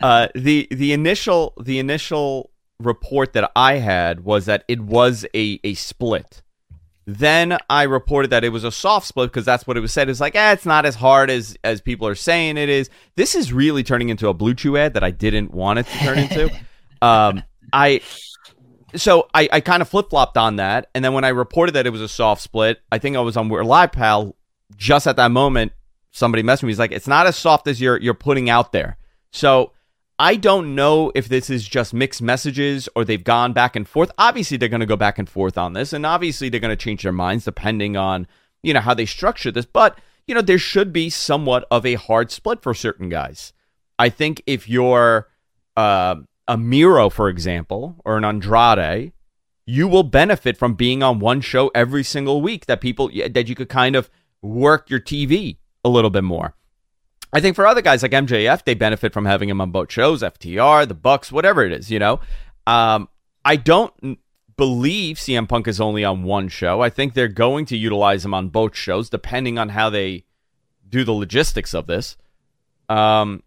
Uh, 0.00 0.28
the 0.34 0.68
the 0.70 0.92
initial 0.92 1.54
the 1.60 1.78
initial 1.78 2.50
report 2.78 3.32
that 3.32 3.50
I 3.56 3.76
had 3.76 4.24
was 4.24 4.46
that 4.46 4.64
it 4.68 4.80
was 4.80 5.24
a 5.34 5.60
a 5.64 5.74
split. 5.74 6.42
Then 7.08 7.56
I 7.70 7.84
reported 7.84 8.32
that 8.32 8.42
it 8.42 8.48
was 8.48 8.64
a 8.64 8.72
soft 8.72 9.06
split 9.06 9.30
because 9.30 9.44
that's 9.44 9.64
what 9.64 9.76
it 9.76 9.80
was 9.80 9.92
said. 9.92 10.08
It's 10.08 10.18
like, 10.20 10.34
eh, 10.34 10.52
it's 10.52 10.66
not 10.66 10.84
as 10.84 10.96
hard 10.96 11.30
as 11.30 11.56
as 11.62 11.80
people 11.80 12.08
are 12.08 12.16
saying 12.16 12.56
it 12.56 12.68
is. 12.68 12.90
This 13.14 13.34
is 13.34 13.52
really 13.52 13.84
turning 13.84 14.08
into 14.08 14.28
a 14.28 14.34
BlueChew 14.34 14.78
ad 14.78 14.94
that 14.94 15.04
I 15.04 15.12
didn't 15.12 15.52
want 15.52 15.78
it 15.78 15.86
to 15.86 15.98
turn 15.98 16.18
into. 16.18 16.52
um, 17.02 17.44
I 17.72 18.00
so 18.96 19.28
I, 19.32 19.48
I 19.52 19.60
kind 19.60 19.82
of 19.82 19.88
flip 19.88 20.10
flopped 20.10 20.36
on 20.36 20.56
that, 20.56 20.90
and 20.94 21.04
then 21.04 21.12
when 21.12 21.24
I 21.24 21.28
reported 21.28 21.72
that 21.72 21.86
it 21.86 21.90
was 21.90 22.00
a 22.00 22.08
soft 22.08 22.42
split, 22.42 22.80
I 22.90 22.98
think 22.98 23.16
I 23.16 23.20
was 23.20 23.36
on 23.36 23.48
Live 23.48 23.92
Pal. 23.92 24.36
Just 24.76 25.06
at 25.06 25.16
that 25.16 25.30
moment, 25.30 25.72
somebody 26.10 26.42
messaged 26.42 26.64
me. 26.64 26.70
He's 26.70 26.78
like, 26.78 26.92
"It's 26.92 27.06
not 27.06 27.26
as 27.26 27.36
soft 27.36 27.68
as 27.68 27.80
you're 27.80 28.00
you're 28.00 28.14
putting 28.14 28.50
out 28.50 28.72
there." 28.72 28.98
So 29.30 29.72
I 30.18 30.36
don't 30.36 30.74
know 30.74 31.12
if 31.14 31.28
this 31.28 31.50
is 31.50 31.68
just 31.68 31.92
mixed 31.92 32.22
messages 32.22 32.88
or 32.96 33.04
they've 33.04 33.22
gone 33.22 33.52
back 33.52 33.76
and 33.76 33.86
forth. 33.86 34.10
Obviously, 34.16 34.56
they're 34.56 34.70
going 34.70 34.80
to 34.80 34.86
go 34.86 34.96
back 34.96 35.18
and 35.18 35.28
forth 35.28 35.58
on 35.58 35.74
this, 35.74 35.92
and 35.92 36.06
obviously, 36.06 36.48
they're 36.48 36.60
going 36.60 36.76
to 36.76 36.84
change 36.84 37.02
their 37.02 37.12
minds 37.12 37.44
depending 37.44 37.96
on 37.96 38.26
you 38.62 38.72
know 38.72 38.80
how 38.80 38.94
they 38.94 39.06
structure 39.06 39.50
this. 39.50 39.66
But 39.66 39.98
you 40.26 40.34
know, 40.34 40.40
there 40.40 40.58
should 40.58 40.92
be 40.92 41.10
somewhat 41.10 41.66
of 41.70 41.84
a 41.84 41.94
hard 41.94 42.30
split 42.30 42.62
for 42.62 42.72
certain 42.72 43.08
guys. 43.08 43.52
I 43.98 44.08
think 44.08 44.42
if 44.46 44.68
you're 44.68 45.28
uh, 45.76 46.16
a 46.48 46.56
Miro, 46.56 47.10
for 47.10 47.28
example, 47.28 47.96
or 48.04 48.16
an 48.16 48.24
Andrade, 48.24 49.12
you 49.66 49.86
will 49.86 50.02
benefit 50.02 50.56
from 50.56 50.74
being 50.74 51.02
on 51.02 51.18
one 51.18 51.42
show 51.42 51.70
every 51.74 52.02
single 52.02 52.40
week. 52.40 52.66
That 52.66 52.80
people 52.80 53.08
that 53.08 53.48
you 53.48 53.54
could 53.54 53.68
kind 53.68 53.94
of 53.94 54.10
work 54.40 54.88
your 54.88 55.00
TV 55.00 55.58
a 55.84 55.90
little 55.90 56.10
bit 56.10 56.24
more. 56.24 56.55
I 57.32 57.40
think 57.40 57.56
for 57.56 57.66
other 57.66 57.82
guys 57.82 58.02
like 58.02 58.12
MJF, 58.12 58.64
they 58.64 58.74
benefit 58.74 59.12
from 59.12 59.24
having 59.24 59.48
him 59.48 59.60
on 59.60 59.70
both 59.70 59.90
shows, 59.90 60.22
FTR, 60.22 60.86
the 60.86 60.94
Bucks, 60.94 61.32
whatever 61.32 61.64
it 61.64 61.72
is, 61.72 61.90
you 61.90 61.98
know. 61.98 62.20
Um, 62.66 63.08
I 63.44 63.56
don't 63.56 64.18
believe 64.56 65.16
CM 65.16 65.48
Punk 65.48 65.68
is 65.68 65.80
only 65.80 66.04
on 66.04 66.22
one 66.22 66.48
show. 66.48 66.80
I 66.80 66.90
think 66.90 67.14
they're 67.14 67.28
going 67.28 67.66
to 67.66 67.76
utilize 67.76 68.24
him 68.24 68.34
on 68.34 68.48
both 68.48 68.76
shows, 68.76 69.10
depending 69.10 69.58
on 69.58 69.70
how 69.70 69.90
they 69.90 70.24
do 70.88 71.04
the 71.04 71.12
logistics 71.12 71.74
of 71.74 71.86
this. 71.86 72.16
Um, 72.88 73.42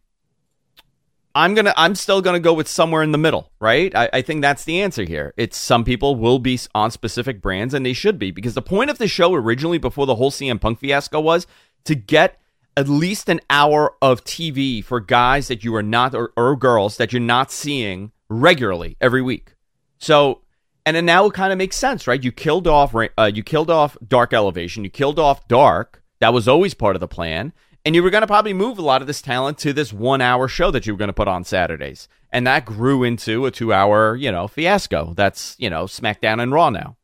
I'm 1.33 1.53
gonna, 1.53 1.73
I'm 1.77 1.95
still 1.95 2.21
gonna 2.21 2.39
go 2.39 2.53
with 2.53 2.67
somewhere 2.67 3.03
in 3.03 3.11
the 3.11 3.17
middle, 3.17 3.51
right? 3.59 3.95
I, 3.95 4.09
I 4.13 4.21
think 4.21 4.41
that's 4.41 4.65
the 4.65 4.81
answer 4.81 5.03
here. 5.03 5.33
It's 5.37 5.57
some 5.57 5.83
people 5.83 6.15
will 6.15 6.39
be 6.39 6.59
on 6.75 6.91
specific 6.91 7.41
brands, 7.41 7.73
and 7.73 7.85
they 7.85 7.93
should 7.93 8.19
be 8.19 8.31
because 8.31 8.55
the 8.55 8.61
point 8.61 8.89
of 8.89 8.97
the 8.97 9.07
show 9.07 9.33
originally, 9.33 9.77
before 9.77 10.05
the 10.05 10.15
whole 10.15 10.31
CM 10.31 10.59
Punk 10.59 10.79
fiasco, 10.79 11.19
was 11.19 11.47
to 11.85 11.95
get 11.95 12.39
at 12.77 12.87
least 12.87 13.29
an 13.29 13.41
hour 13.49 13.95
of 14.01 14.23
TV 14.23 14.83
for 14.83 14.99
guys 14.99 15.47
that 15.47 15.63
you 15.63 15.75
are 15.75 15.83
not 15.83 16.15
or, 16.15 16.31
or 16.37 16.55
girls 16.55 16.97
that 16.97 17.11
you're 17.11 17.19
not 17.19 17.51
seeing 17.51 18.11
regularly 18.29 18.95
every 19.01 19.21
week. 19.21 19.55
So, 19.97 20.41
and 20.85 20.95
then 20.95 21.05
now 21.05 21.25
it 21.25 21.33
kind 21.33 21.51
of 21.51 21.57
makes 21.57 21.75
sense, 21.75 22.07
right? 22.07 22.23
You 22.23 22.31
killed 22.31 22.67
off 22.67 22.95
uh, 22.95 23.31
you 23.33 23.43
killed 23.43 23.69
off 23.69 23.97
Dark 24.07 24.33
Elevation, 24.33 24.83
you 24.83 24.89
killed 24.89 25.19
off 25.19 25.47
Dark. 25.47 26.03
That 26.19 26.33
was 26.33 26.47
always 26.47 26.73
part 26.73 26.95
of 26.95 26.99
the 26.99 27.07
plan. 27.07 27.53
And 27.85 27.95
you 27.95 28.03
were 28.03 28.09
going 28.09 28.21
to 28.21 28.27
probably 28.27 28.53
move 28.53 28.77
a 28.77 28.81
lot 28.83 29.01
of 29.01 29.07
this 29.07 29.21
talent 29.21 29.57
to 29.59 29.71
this 29.71 29.93
one 29.93 30.21
hour 30.21 30.47
show 30.47 30.69
that 30.71 30.85
you 30.85 30.93
were 30.93 30.97
going 30.97 31.07
to 31.07 31.13
put 31.13 31.29
on 31.29 31.45
Saturdays. 31.45 32.07
And 32.31 32.45
that 32.45 32.65
grew 32.65 33.03
into 33.03 33.45
a 33.45 33.51
two 33.51 33.73
hour, 33.73 34.15
you 34.15 34.31
know, 34.31 34.47
fiasco. 34.47 35.13
That's, 35.15 35.55
you 35.57 35.69
know, 35.69 35.85
SmackDown 35.85 36.41
and 36.41 36.51
Raw 36.51 36.69
now. 36.69 36.97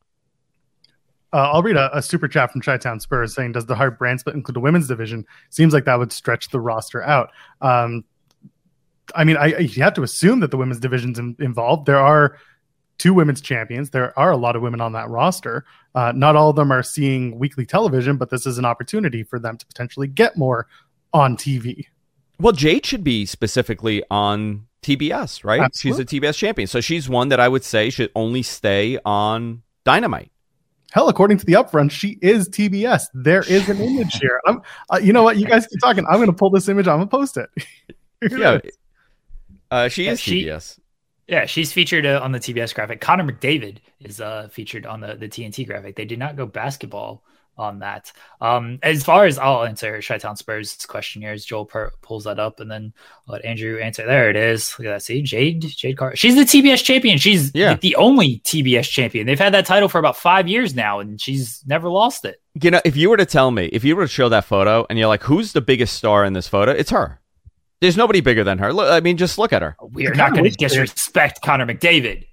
Uh, 1.35 1.49
I'll 1.51 1.61
read 1.61 1.75
a, 1.75 1.97
a 1.97 2.01
super 2.01 2.29
chat 2.29 2.49
from 2.49 2.61
Chi 2.61 2.77
Town 2.77 3.01
Spurs 3.01 3.35
saying, 3.35 3.51
"Does 3.51 3.65
the 3.65 3.75
hard 3.75 3.97
brand 3.97 4.21
split 4.21 4.35
include 4.35 4.55
the 4.55 4.61
women's 4.61 4.87
division? 4.87 5.25
Seems 5.49 5.73
like 5.73 5.83
that 5.83 5.99
would 5.99 6.13
stretch 6.13 6.49
the 6.49 6.61
roster 6.61 7.03
out." 7.03 7.29
Um, 7.59 8.05
I 9.13 9.25
mean, 9.25 9.35
I, 9.35 9.57
you 9.57 9.83
have 9.83 9.93
to 9.95 10.03
assume 10.03 10.39
that 10.39 10.51
the 10.51 10.57
women's 10.57 10.79
division's 10.79 11.19
in, 11.19 11.35
involved. 11.39 11.87
There 11.87 11.99
are 11.99 12.37
two 12.99 13.13
women's 13.13 13.41
champions. 13.41 13.89
There 13.89 14.17
are 14.17 14.31
a 14.31 14.37
lot 14.37 14.55
of 14.55 14.61
women 14.61 14.79
on 14.79 14.93
that 14.93 15.09
roster. 15.09 15.65
Uh, 15.93 16.13
not 16.15 16.37
all 16.37 16.51
of 16.51 16.55
them 16.55 16.71
are 16.71 16.81
seeing 16.81 17.37
weekly 17.37 17.65
television, 17.65 18.15
but 18.15 18.29
this 18.29 18.45
is 18.45 18.57
an 18.57 18.63
opportunity 18.63 19.21
for 19.21 19.37
them 19.37 19.57
to 19.57 19.65
potentially 19.65 20.07
get 20.07 20.37
more 20.37 20.67
on 21.13 21.35
TV. 21.35 21.87
Well, 22.39 22.53
Jade 22.53 22.85
should 22.85 23.03
be 23.03 23.25
specifically 23.25 24.03
on 24.09 24.67
TBS, 24.83 25.43
right? 25.43 25.59
Absolutely. 25.59 26.05
She's 26.05 26.13
a 26.13 26.21
TBS 26.21 26.37
champion. 26.37 26.67
So 26.67 26.79
she's 26.79 27.09
one 27.09 27.27
that 27.27 27.41
I 27.41 27.49
would 27.49 27.65
say 27.65 27.89
should 27.89 28.11
only 28.15 28.41
stay 28.41 28.97
on 29.03 29.63
Dynamite. 29.83 30.31
Hell, 30.91 31.09
according 31.09 31.37
to 31.39 31.45
the 31.45 31.53
upfront, 31.53 31.91
she 31.91 32.17
is 32.21 32.47
TBS. 32.49 33.07
There 33.13 33.41
is 33.41 33.67
an 33.69 33.81
image 33.81 34.17
here. 34.19 34.39
I'm, 34.45 34.61
uh, 34.89 34.97
you 34.97 35.13
know 35.13 35.23
what? 35.23 35.37
You 35.37 35.45
guys 35.45 35.67
keep 35.67 35.79
talking. 35.81 36.05
I'm 36.07 36.15
going 36.15 36.27
to 36.27 36.33
pull 36.33 36.49
this 36.49 36.69
image. 36.69 36.87
I'm 36.87 36.97
going 36.97 37.09
to 37.09 37.11
post 37.11 37.37
it. 37.37 37.49
yeah, 38.31 38.59
uh, 39.71 39.87
she 39.89 40.07
is 40.07 40.19
she, 40.19 40.45
TBS. 40.45 40.79
Yeah, 41.27 41.45
she's 41.45 41.73
featured 41.73 42.05
uh, 42.05 42.21
on 42.23 42.31
the 42.31 42.39
TBS 42.39 42.73
graphic. 42.73 43.01
Connor 43.01 43.23
McDavid 43.23 43.79
is 43.99 44.21
uh, 44.21 44.47
featured 44.51 44.85
on 44.85 45.01
the 45.01 45.15
the 45.15 45.27
TNT 45.27 45.65
graphic. 45.65 45.95
They 45.95 46.05
did 46.05 46.19
not 46.19 46.35
go 46.35 46.45
basketball 46.45 47.23
on 47.57 47.79
that. 47.79 48.11
Um, 48.41 48.79
as 48.83 49.03
far 49.03 49.25
as 49.25 49.37
I'll 49.37 49.63
answer 49.63 50.01
Chi-Town 50.01 50.35
Spurs 50.35 50.75
question 50.87 51.21
here 51.21 51.31
as 51.31 51.45
Joel 51.45 51.65
per- 51.65 51.91
pulls 52.01 52.25
that 52.25 52.39
up 52.39 52.59
and 52.59 52.69
then 52.69 52.93
I'll 53.27 53.33
let 53.33 53.45
Andrew 53.45 53.79
answer. 53.79 54.05
There 54.05 54.29
it 54.29 54.35
is. 54.35 54.75
Look 54.77 54.87
at 54.87 54.91
that. 54.91 55.01
See, 55.01 55.21
Jade, 55.21 55.61
Jade 55.61 55.97
Carter. 55.97 56.15
She's 56.15 56.35
the 56.35 56.41
TBS 56.41 56.83
champion. 56.83 57.17
She's 57.17 57.51
yeah. 57.53 57.75
the 57.75 57.95
only 57.95 58.39
TBS 58.45 58.89
champion. 58.89 59.25
They've 59.25 59.39
had 59.39 59.53
that 59.53 59.65
title 59.65 59.89
for 59.89 59.99
about 59.99 60.17
five 60.17 60.47
years 60.47 60.75
now 60.75 60.99
and 60.99 61.19
she's 61.19 61.63
never 61.65 61.89
lost 61.89 62.25
it. 62.25 62.41
You 62.61 62.71
know, 62.71 62.81
if 62.85 62.95
you 62.95 63.09
were 63.09 63.17
to 63.17 63.25
tell 63.25 63.51
me, 63.51 63.65
if 63.67 63.83
you 63.83 63.95
were 63.95 64.03
to 64.03 64.07
show 64.07 64.29
that 64.29 64.45
photo 64.45 64.85
and 64.89 64.99
you're 64.99 65.07
like, 65.07 65.23
who's 65.23 65.53
the 65.53 65.61
biggest 65.61 65.95
star 65.95 66.25
in 66.25 66.33
this 66.33 66.47
photo? 66.47 66.71
It's 66.71 66.91
her. 66.91 67.19
There's 67.81 67.97
nobody 67.97 68.21
bigger 68.21 68.43
than 68.43 68.57
her. 68.59 68.71
Look, 68.73 68.89
I 68.89 68.99
mean, 69.01 69.17
just 69.17 69.37
look 69.37 69.53
at 69.53 69.61
her. 69.61 69.75
We 69.91 70.07
are 70.07 70.15
not 70.15 70.33
going 70.33 70.45
to 70.45 70.49
disrespect 70.49 71.41
Connor 71.41 71.65
McDavid. 71.65 72.25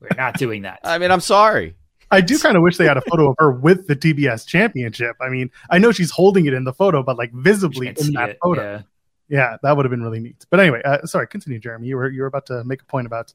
We're 0.00 0.16
not 0.16 0.38
doing 0.38 0.62
that. 0.62 0.80
I 0.84 0.98
mean, 0.98 1.10
I'm 1.10 1.20
sorry. 1.20 1.74
I 2.10 2.20
do 2.20 2.38
kind 2.38 2.56
of 2.56 2.62
wish 2.62 2.76
they 2.76 2.86
had 2.86 2.96
a 2.96 3.00
photo 3.10 3.30
of 3.30 3.36
her 3.38 3.50
with 3.50 3.86
the 3.86 3.96
TBS 3.96 4.46
championship. 4.46 5.16
I 5.20 5.28
mean, 5.28 5.50
I 5.70 5.78
know 5.78 5.92
she's 5.92 6.10
holding 6.10 6.46
it 6.46 6.54
in 6.54 6.64
the 6.64 6.72
photo, 6.72 7.02
but 7.02 7.16
like 7.16 7.32
visibly 7.32 7.88
in 7.88 8.12
that 8.14 8.30
it, 8.30 8.38
photo. 8.42 8.84
Yeah. 9.28 9.38
yeah. 9.38 9.56
that 9.62 9.76
would 9.76 9.84
have 9.84 9.90
been 9.90 10.02
really 10.02 10.20
neat. 10.20 10.44
But 10.50 10.60
anyway, 10.60 10.82
uh, 10.84 11.06
sorry, 11.06 11.26
continue, 11.26 11.58
Jeremy. 11.58 11.88
You 11.88 11.96
were 11.96 12.10
you 12.10 12.22
were 12.22 12.28
about 12.28 12.46
to 12.46 12.64
make 12.64 12.82
a 12.82 12.86
point 12.86 13.06
about 13.06 13.32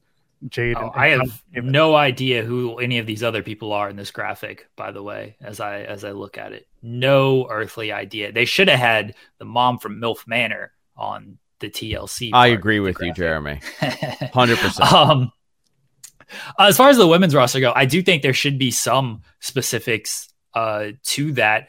Jade. 0.48 0.76
Oh, 0.76 0.90
and, 0.96 1.22
and 1.22 1.30
I 1.30 1.56
have 1.56 1.64
no 1.64 1.94
idea 1.94 2.42
who 2.42 2.78
any 2.78 2.98
of 2.98 3.06
these 3.06 3.22
other 3.22 3.42
people 3.42 3.72
are 3.72 3.90
in 3.90 3.96
this 3.96 4.10
graphic. 4.10 4.68
By 4.76 4.92
the 4.92 5.02
way, 5.02 5.36
as 5.40 5.60
I 5.60 5.82
as 5.82 6.04
I 6.04 6.12
look 6.12 6.38
at 6.38 6.52
it, 6.52 6.66
no 6.82 7.48
earthly 7.50 7.92
idea. 7.92 8.32
They 8.32 8.44
should 8.44 8.68
have 8.68 8.78
had 8.78 9.14
the 9.38 9.44
mom 9.44 9.78
from 9.78 10.00
MILF 10.00 10.26
Manor 10.26 10.72
on 10.96 11.38
the 11.60 11.68
TLC. 11.68 12.30
I 12.32 12.48
agree 12.48 12.80
with 12.80 12.96
you, 13.00 13.12
Jeremy. 13.12 13.60
Hundred 14.32 14.58
percent. 14.58 14.92
Um, 14.92 15.32
uh, 16.58 16.64
as 16.64 16.76
far 16.76 16.88
as 16.88 16.96
the 16.96 17.06
women's 17.06 17.34
roster 17.34 17.60
go, 17.60 17.72
I 17.74 17.84
do 17.84 18.02
think 18.02 18.22
there 18.22 18.32
should 18.32 18.58
be 18.58 18.70
some 18.70 19.22
specifics 19.40 20.28
uh, 20.54 20.92
to 21.04 21.32
that. 21.32 21.68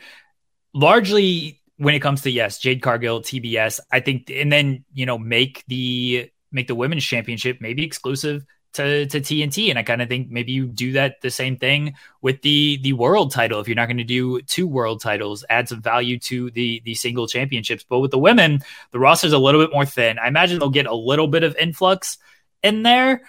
Largely, 0.74 1.62
when 1.78 1.96
it 1.96 2.00
comes 2.00 2.22
to 2.22 2.32
yes, 2.32 2.60
Jade 2.60 2.82
Cargill, 2.82 3.22
TBS, 3.22 3.80
I 3.92 4.00
think, 4.00 4.30
and 4.30 4.52
then 4.52 4.86
you 4.94 5.06
know 5.06 5.18
make 5.18 5.64
the 5.68 6.30
make 6.52 6.68
the 6.68 6.76
women's 6.76 7.04
championship 7.06 7.60
maybe 7.62 7.84
exclusive 7.84 8.46
to, 8.74 9.06
to 9.08 9.20
TNT. 9.20 9.70
And 9.70 9.78
I 9.78 9.84
kind 9.84 10.02
of 10.02 10.10
think 10.10 10.30
maybe 10.30 10.52
you 10.52 10.68
do 10.68 10.94
that 10.94 11.22
the 11.22 11.30
same 11.30 11.58
thing 11.58 11.96
with 12.22 12.42
the 12.42 12.80
the 12.82 12.94
world 12.94 13.32
title. 13.32 13.60
If 13.60 13.68
you're 13.68 13.76
not 13.76 13.88
going 13.88 13.98
to 13.98 14.04
do 14.04 14.42
two 14.42 14.68
world 14.68 15.02
titles, 15.02 15.44
add 15.50 15.70
some 15.70 15.82
value 15.82 16.20
to 16.20 16.52
the 16.52 16.82
the 16.86 16.96
single 16.96 17.28
championships. 17.28 17.86
But 17.88 18.00
with 18.00 18.12
the 18.12 18.20
women, 18.20 18.64
the 18.92 19.00
roster's 19.00 19.34
a 19.34 19.40
little 19.40 19.62
bit 19.62 19.74
more 19.74 19.86
thin. 19.86 20.20
I 20.20 20.28
imagine 20.28 20.60
they'll 20.60 20.70
get 20.70 20.86
a 20.86 20.96
little 20.96 21.28
bit 21.28 21.44
of 21.44 21.56
influx 21.58 22.18
in 22.64 22.84
there. 22.84 23.24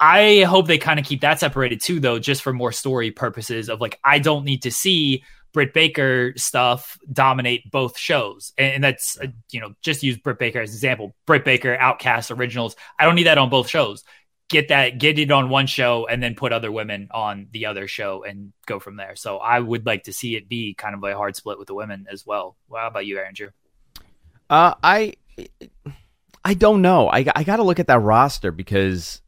I 0.00 0.42
hope 0.42 0.66
they 0.66 0.78
kind 0.78 0.98
of 0.98 1.06
keep 1.06 1.20
that 1.20 1.40
separated 1.40 1.80
too, 1.80 2.00
though, 2.00 2.18
just 2.18 2.42
for 2.42 2.52
more 2.52 2.72
story 2.72 3.10
purposes 3.10 3.68
of 3.68 3.80
like, 3.80 3.98
I 4.04 4.18
don't 4.18 4.44
need 4.44 4.62
to 4.62 4.70
see 4.70 5.24
Britt 5.52 5.72
Baker 5.72 6.32
stuff 6.36 6.98
dominate 7.12 7.70
both 7.70 7.96
shows. 7.96 8.52
And, 8.58 8.82
that's, 8.82 9.18
uh, 9.20 9.28
you 9.50 9.60
know, 9.60 9.74
just 9.82 10.02
use 10.02 10.16
Britt 10.18 10.38
Baker 10.38 10.60
as 10.60 10.70
an 10.70 10.74
example. 10.74 11.14
Britt 11.26 11.44
Baker, 11.44 11.76
Outcast, 11.76 12.32
Originals. 12.32 12.74
I 12.98 13.04
don't 13.04 13.14
need 13.14 13.28
that 13.28 13.38
on 13.38 13.50
both 13.50 13.68
shows. 13.68 14.02
Get 14.50 14.68
that, 14.68 14.98
get 14.98 15.18
it 15.18 15.30
on 15.30 15.48
one 15.48 15.66
show 15.66 16.06
and 16.06 16.22
then 16.22 16.34
put 16.34 16.52
other 16.52 16.70
women 16.72 17.08
on 17.12 17.46
the 17.52 17.66
other 17.66 17.88
show 17.88 18.24
and 18.24 18.52
go 18.66 18.80
from 18.80 18.96
there. 18.96 19.16
So 19.16 19.38
I 19.38 19.60
would 19.60 19.86
like 19.86 20.04
to 20.04 20.12
see 20.12 20.36
it 20.36 20.48
be 20.48 20.74
kind 20.74 20.94
of 20.94 21.02
a 21.04 21.16
hard 21.16 21.36
split 21.36 21.58
with 21.58 21.68
the 21.68 21.74
women 21.74 22.06
as 22.10 22.26
well. 22.26 22.56
well 22.68 22.82
how 22.82 22.88
about 22.88 23.06
you, 23.06 23.20
Andrew? 23.20 23.50
Uh, 24.50 24.74
I, 24.82 25.14
I 26.44 26.54
don't 26.54 26.82
know. 26.82 27.08
I, 27.08 27.24
I 27.34 27.44
got 27.44 27.56
to 27.56 27.62
look 27.62 27.80
at 27.80 27.86
that 27.86 28.00
roster 28.00 28.52
because 28.52 29.22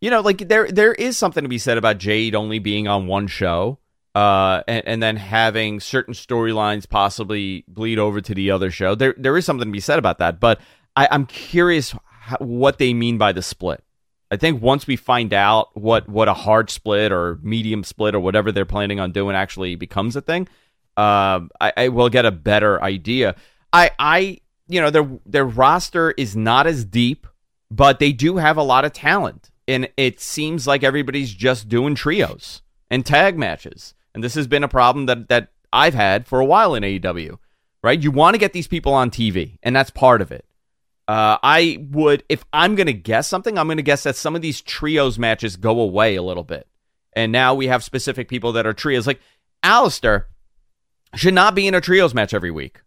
you 0.00 0.10
know, 0.10 0.20
like 0.20 0.48
there 0.48 0.70
there 0.70 0.92
is 0.92 1.16
something 1.16 1.42
to 1.42 1.48
be 1.48 1.58
said 1.58 1.78
about 1.78 1.98
Jade 1.98 2.34
only 2.34 2.58
being 2.58 2.86
on 2.86 3.06
one 3.06 3.26
show, 3.26 3.78
uh, 4.14 4.62
and, 4.68 4.86
and 4.86 5.02
then 5.02 5.16
having 5.16 5.80
certain 5.80 6.14
storylines 6.14 6.88
possibly 6.88 7.64
bleed 7.66 7.98
over 7.98 8.20
to 8.20 8.34
the 8.34 8.50
other 8.50 8.70
show. 8.70 8.94
There 8.94 9.14
there 9.18 9.36
is 9.36 9.44
something 9.44 9.68
to 9.68 9.72
be 9.72 9.80
said 9.80 9.98
about 9.98 10.18
that, 10.18 10.38
but 10.38 10.60
I, 10.94 11.08
I'm 11.10 11.26
curious 11.26 11.94
how, 12.08 12.36
what 12.38 12.78
they 12.78 12.94
mean 12.94 13.18
by 13.18 13.32
the 13.32 13.42
split. 13.42 13.82
I 14.30 14.36
think 14.36 14.62
once 14.62 14.86
we 14.86 14.96
find 14.96 15.32
out 15.34 15.76
what 15.76 16.08
what 16.08 16.28
a 16.28 16.34
hard 16.34 16.70
split 16.70 17.10
or 17.10 17.38
medium 17.42 17.82
split 17.82 18.14
or 18.14 18.20
whatever 18.20 18.52
they're 18.52 18.64
planning 18.64 19.00
on 19.00 19.10
doing 19.10 19.34
actually 19.34 19.74
becomes 19.74 20.14
a 20.14 20.20
thing, 20.20 20.48
uh, 20.96 21.40
I, 21.60 21.72
I 21.76 21.88
will 21.88 22.08
get 22.08 22.24
a 22.24 22.30
better 22.30 22.80
idea. 22.82 23.34
I 23.72 23.90
I 23.98 24.38
you 24.68 24.80
know 24.80 24.90
their 24.90 25.10
their 25.26 25.46
roster 25.46 26.12
is 26.12 26.36
not 26.36 26.68
as 26.68 26.84
deep, 26.84 27.26
but 27.68 27.98
they 27.98 28.12
do 28.12 28.36
have 28.36 28.56
a 28.56 28.62
lot 28.62 28.84
of 28.84 28.92
talent 28.92 29.50
and 29.68 29.88
it 29.96 30.18
seems 30.18 30.66
like 30.66 30.82
everybody's 30.82 31.32
just 31.32 31.68
doing 31.68 31.94
trios 31.94 32.62
and 32.90 33.04
tag 33.04 33.38
matches. 33.38 33.94
And 34.14 34.24
this 34.24 34.34
has 34.34 34.46
been 34.46 34.64
a 34.64 34.68
problem 34.68 35.06
that 35.06 35.28
that 35.28 35.52
I've 35.72 35.94
had 35.94 36.26
for 36.26 36.40
a 36.40 36.44
while 36.44 36.74
in 36.74 36.82
AEW. 36.82 37.38
Right? 37.80 38.02
You 38.02 38.10
want 38.10 38.34
to 38.34 38.38
get 38.38 38.52
these 38.52 38.66
people 38.66 38.92
on 38.92 39.10
TV, 39.10 39.58
and 39.62 39.76
that's 39.76 39.90
part 39.90 40.20
of 40.20 40.32
it. 40.32 40.44
Uh, 41.06 41.38
I 41.42 41.86
would, 41.90 42.24
if 42.28 42.44
I'm 42.52 42.74
going 42.74 42.88
to 42.88 42.92
guess 42.92 43.28
something, 43.28 43.56
I'm 43.56 43.68
going 43.68 43.76
to 43.76 43.82
guess 43.82 44.02
that 44.02 44.16
some 44.16 44.34
of 44.34 44.42
these 44.42 44.60
trios 44.60 45.16
matches 45.18 45.56
go 45.56 45.80
away 45.80 46.16
a 46.16 46.22
little 46.22 46.42
bit. 46.42 46.66
And 47.12 47.30
now 47.30 47.54
we 47.54 47.68
have 47.68 47.84
specific 47.84 48.28
people 48.28 48.52
that 48.52 48.66
are 48.66 48.74
trios. 48.74 49.06
Like 49.06 49.20
Aleister 49.62 50.24
should 51.14 51.34
not 51.34 51.54
be 51.54 51.66
in 51.66 51.74
a 51.74 51.80
trios 51.80 52.14
match 52.14 52.34
every 52.34 52.50
week. 52.50 52.80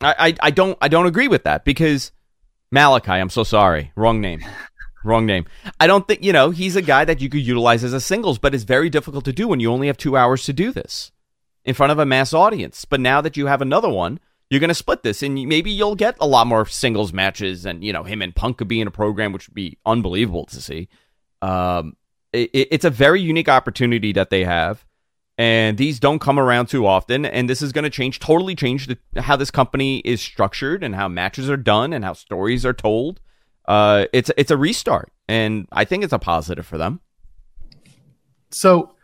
I, 0.00 0.14
I, 0.18 0.34
I 0.40 0.50
don't 0.50 0.78
I 0.80 0.88
don't 0.88 1.06
agree 1.06 1.28
with 1.28 1.44
that 1.44 1.64
because 1.64 2.12
Malachi. 2.70 3.12
I'm 3.12 3.30
so 3.30 3.44
sorry. 3.44 3.92
Wrong 3.96 4.20
name. 4.20 4.44
Wrong 5.04 5.26
name. 5.26 5.46
I 5.78 5.86
don't 5.86 6.06
think, 6.06 6.22
you 6.24 6.32
know, 6.32 6.50
he's 6.50 6.76
a 6.76 6.82
guy 6.82 7.04
that 7.04 7.20
you 7.20 7.28
could 7.28 7.46
utilize 7.46 7.84
as 7.84 7.92
a 7.92 8.00
singles, 8.00 8.38
but 8.38 8.54
it's 8.54 8.64
very 8.64 8.90
difficult 8.90 9.24
to 9.26 9.32
do 9.32 9.48
when 9.48 9.60
you 9.60 9.70
only 9.70 9.86
have 9.86 9.96
two 9.96 10.16
hours 10.16 10.44
to 10.44 10.52
do 10.52 10.72
this 10.72 11.12
in 11.64 11.74
front 11.74 11.92
of 11.92 11.98
a 11.98 12.06
mass 12.06 12.32
audience. 12.32 12.84
But 12.84 13.00
now 13.00 13.20
that 13.20 13.36
you 13.36 13.46
have 13.46 13.62
another 13.62 13.88
one, 13.88 14.20
you're 14.50 14.60
going 14.60 14.68
to 14.68 14.74
split 14.74 15.02
this 15.02 15.22
and 15.22 15.34
maybe 15.46 15.70
you'll 15.70 15.94
get 15.94 16.16
a 16.20 16.26
lot 16.26 16.46
more 16.46 16.66
singles 16.66 17.12
matches 17.12 17.64
and, 17.64 17.84
you 17.84 17.92
know, 17.92 18.02
him 18.02 18.22
and 18.22 18.34
Punk 18.34 18.58
could 18.58 18.68
be 18.68 18.80
in 18.80 18.88
a 18.88 18.90
program, 18.92 19.32
which 19.32 19.48
would 19.48 19.54
be 19.54 19.78
unbelievable 19.86 20.46
to 20.46 20.60
see. 20.60 20.88
Um, 21.42 21.96
it, 22.32 22.50
it's 22.52 22.84
a 22.84 22.90
very 22.90 23.20
unique 23.20 23.48
opportunity 23.48 24.12
that 24.12 24.30
they 24.30 24.44
have. 24.44 24.84
And 25.38 25.78
these 25.78 26.00
don't 26.00 26.18
come 26.18 26.38
around 26.38 26.66
too 26.66 26.84
often. 26.84 27.24
And 27.24 27.48
this 27.48 27.62
is 27.62 27.72
going 27.72 27.84
to 27.84 27.90
change, 27.90 28.18
totally 28.18 28.56
change 28.56 28.88
the, 28.88 28.98
how 29.20 29.36
this 29.36 29.52
company 29.52 29.98
is 29.98 30.20
structured 30.20 30.82
and 30.82 30.96
how 30.96 31.06
matches 31.08 31.48
are 31.48 31.56
done 31.56 31.92
and 31.92 32.04
how 32.04 32.12
stories 32.12 32.66
are 32.66 32.72
told 32.72 33.20
uh, 33.68 34.06
it's 34.14 34.30
it's 34.38 34.50
a 34.50 34.56
restart, 34.56 35.12
and 35.28 35.68
I 35.70 35.84
think 35.84 36.02
it's 36.02 36.14
a 36.14 36.18
positive 36.18 36.66
for 36.66 36.78
them. 36.78 37.00
So, 38.50 38.94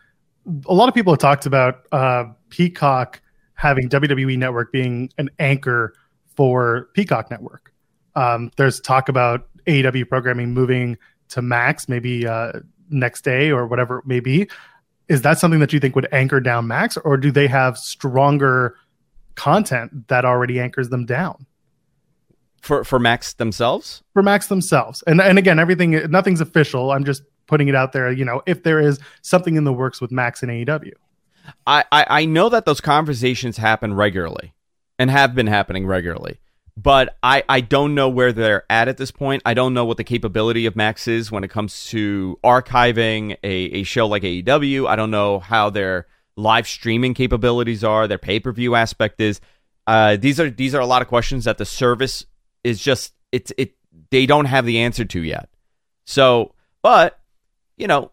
a 0.67 0.73
lot 0.73 0.88
of 0.88 0.95
people 0.95 1.12
have 1.12 1.21
talked 1.21 1.45
about 1.45 1.87
uh, 1.93 2.25
Peacock 2.49 3.21
having 3.57 3.91
WWE 3.91 4.38
Network 4.38 4.73
being 4.73 5.11
an 5.19 5.29
anchor 5.38 5.93
for 6.35 6.88
Peacock 6.95 7.31
Network. 7.31 7.75
Um, 8.17 8.50
there's 8.57 8.81
talk 8.81 9.11
about 9.11 9.49
AEW 9.67 10.09
programming 10.09 10.55
moving 10.55 10.97
to 11.29 11.43
Max, 11.43 11.87
maybe 11.87 12.26
uh, 12.26 12.53
next 12.88 13.21
day 13.21 13.50
or 13.50 13.67
whatever 13.67 13.99
it 13.99 14.07
may 14.07 14.21
be. 14.21 14.49
Is 15.08 15.23
that 15.23 15.38
something 15.38 15.61
that 15.61 15.73
you 15.73 15.80
think 15.80 15.94
would 15.94 16.08
anchor 16.12 16.40
down 16.40 16.66
Max, 16.66 16.96
or 16.96 17.16
do 17.16 17.30
they 17.30 17.46
have 17.46 17.76
stronger 17.76 18.76
content 19.34 20.08
that 20.08 20.25
already 20.25 20.61
anchors 20.61 20.88
them 20.88 21.04
down? 21.04 21.46
for 22.64 22.82
for 22.82 22.99
Max 22.99 23.34
themselves. 23.34 24.02
For 24.14 24.23
Max 24.23 24.46
themselves, 24.46 25.02
and 25.06 25.20
and 25.20 25.38
again, 25.38 25.58
everything 25.58 25.92
nothing's 26.11 26.40
official. 26.40 26.90
I'm 26.90 27.04
just 27.04 27.23
putting 27.46 27.68
it 27.68 27.75
out 27.75 27.92
there. 27.92 28.11
You 28.11 28.25
know, 28.25 28.42
if 28.46 28.62
there 28.62 28.80
is 28.80 28.99
something 29.20 29.56
in 29.56 29.64
the 29.64 29.73
works 29.73 30.00
with 30.00 30.11
Max 30.11 30.42
and 30.42 30.50
AEW, 30.50 30.92
I 31.66 31.84
I, 31.92 32.06
I 32.08 32.25
know 32.25 32.49
that 32.49 32.64
those 32.64 32.80
conversations 32.80 33.58
happen 33.58 33.92
regularly 33.92 34.54
and 34.99 35.11
have 35.11 35.34
been 35.34 35.46
happening 35.46 35.87
regularly. 35.87 36.38
But 36.76 37.16
I, 37.23 37.45
I 37.49 37.61
don't 37.61 37.95
know 37.95 38.09
where 38.09 38.33
they're 38.33 38.64
at 38.69 38.88
at 38.88 38.97
this 38.97 39.12
point. 39.12 39.43
I 39.47 39.54
don't 39.54 39.75
know 39.75 39.85
what 39.85 39.97
the 39.97 40.04
capability 40.04 40.66
of 40.66 40.75
Max 40.75 41.07
is 41.07 41.31
when 41.31 41.45
it 41.45 41.50
comes 41.50 41.87
to 41.87 42.38
archiving 42.43 43.37
a, 43.45 43.49
a 43.49 43.83
show 43.85 44.09
like 44.09 44.25
AEW. 44.25 44.88
I 44.88 44.97
don't 44.97 45.12
know 45.12 45.38
how 45.38 45.71
their 45.71 46.09
live 46.37 46.66
streaming 46.66 47.14
capabilities 47.14 47.85
are, 47.85 48.09
their 48.09 48.19
pay 48.19 48.40
per 48.40 48.52
view 48.52 48.75
aspect 48.75 49.21
is. 49.21 49.40
Uh, 49.87 50.16
these 50.16 50.40
are 50.40 50.50
these 50.50 50.75
are 50.75 50.81
a 50.81 50.87
lot 50.87 51.02
of 51.02 51.09
questions 51.09 51.45
that 51.45 51.59
the 51.59 51.66
service 51.66 52.25
is 52.64 52.81
just 52.81 53.12
it's 53.31 53.52
it 53.59 53.75
they 54.11 54.26
don't 54.26 54.47
have 54.47 54.66
the 54.66 54.81
answer 54.81 55.04
to 55.04 55.21
yet. 55.21 55.49
So, 56.07 56.54
but 56.83 57.21
you 57.76 57.87
know, 57.87 58.11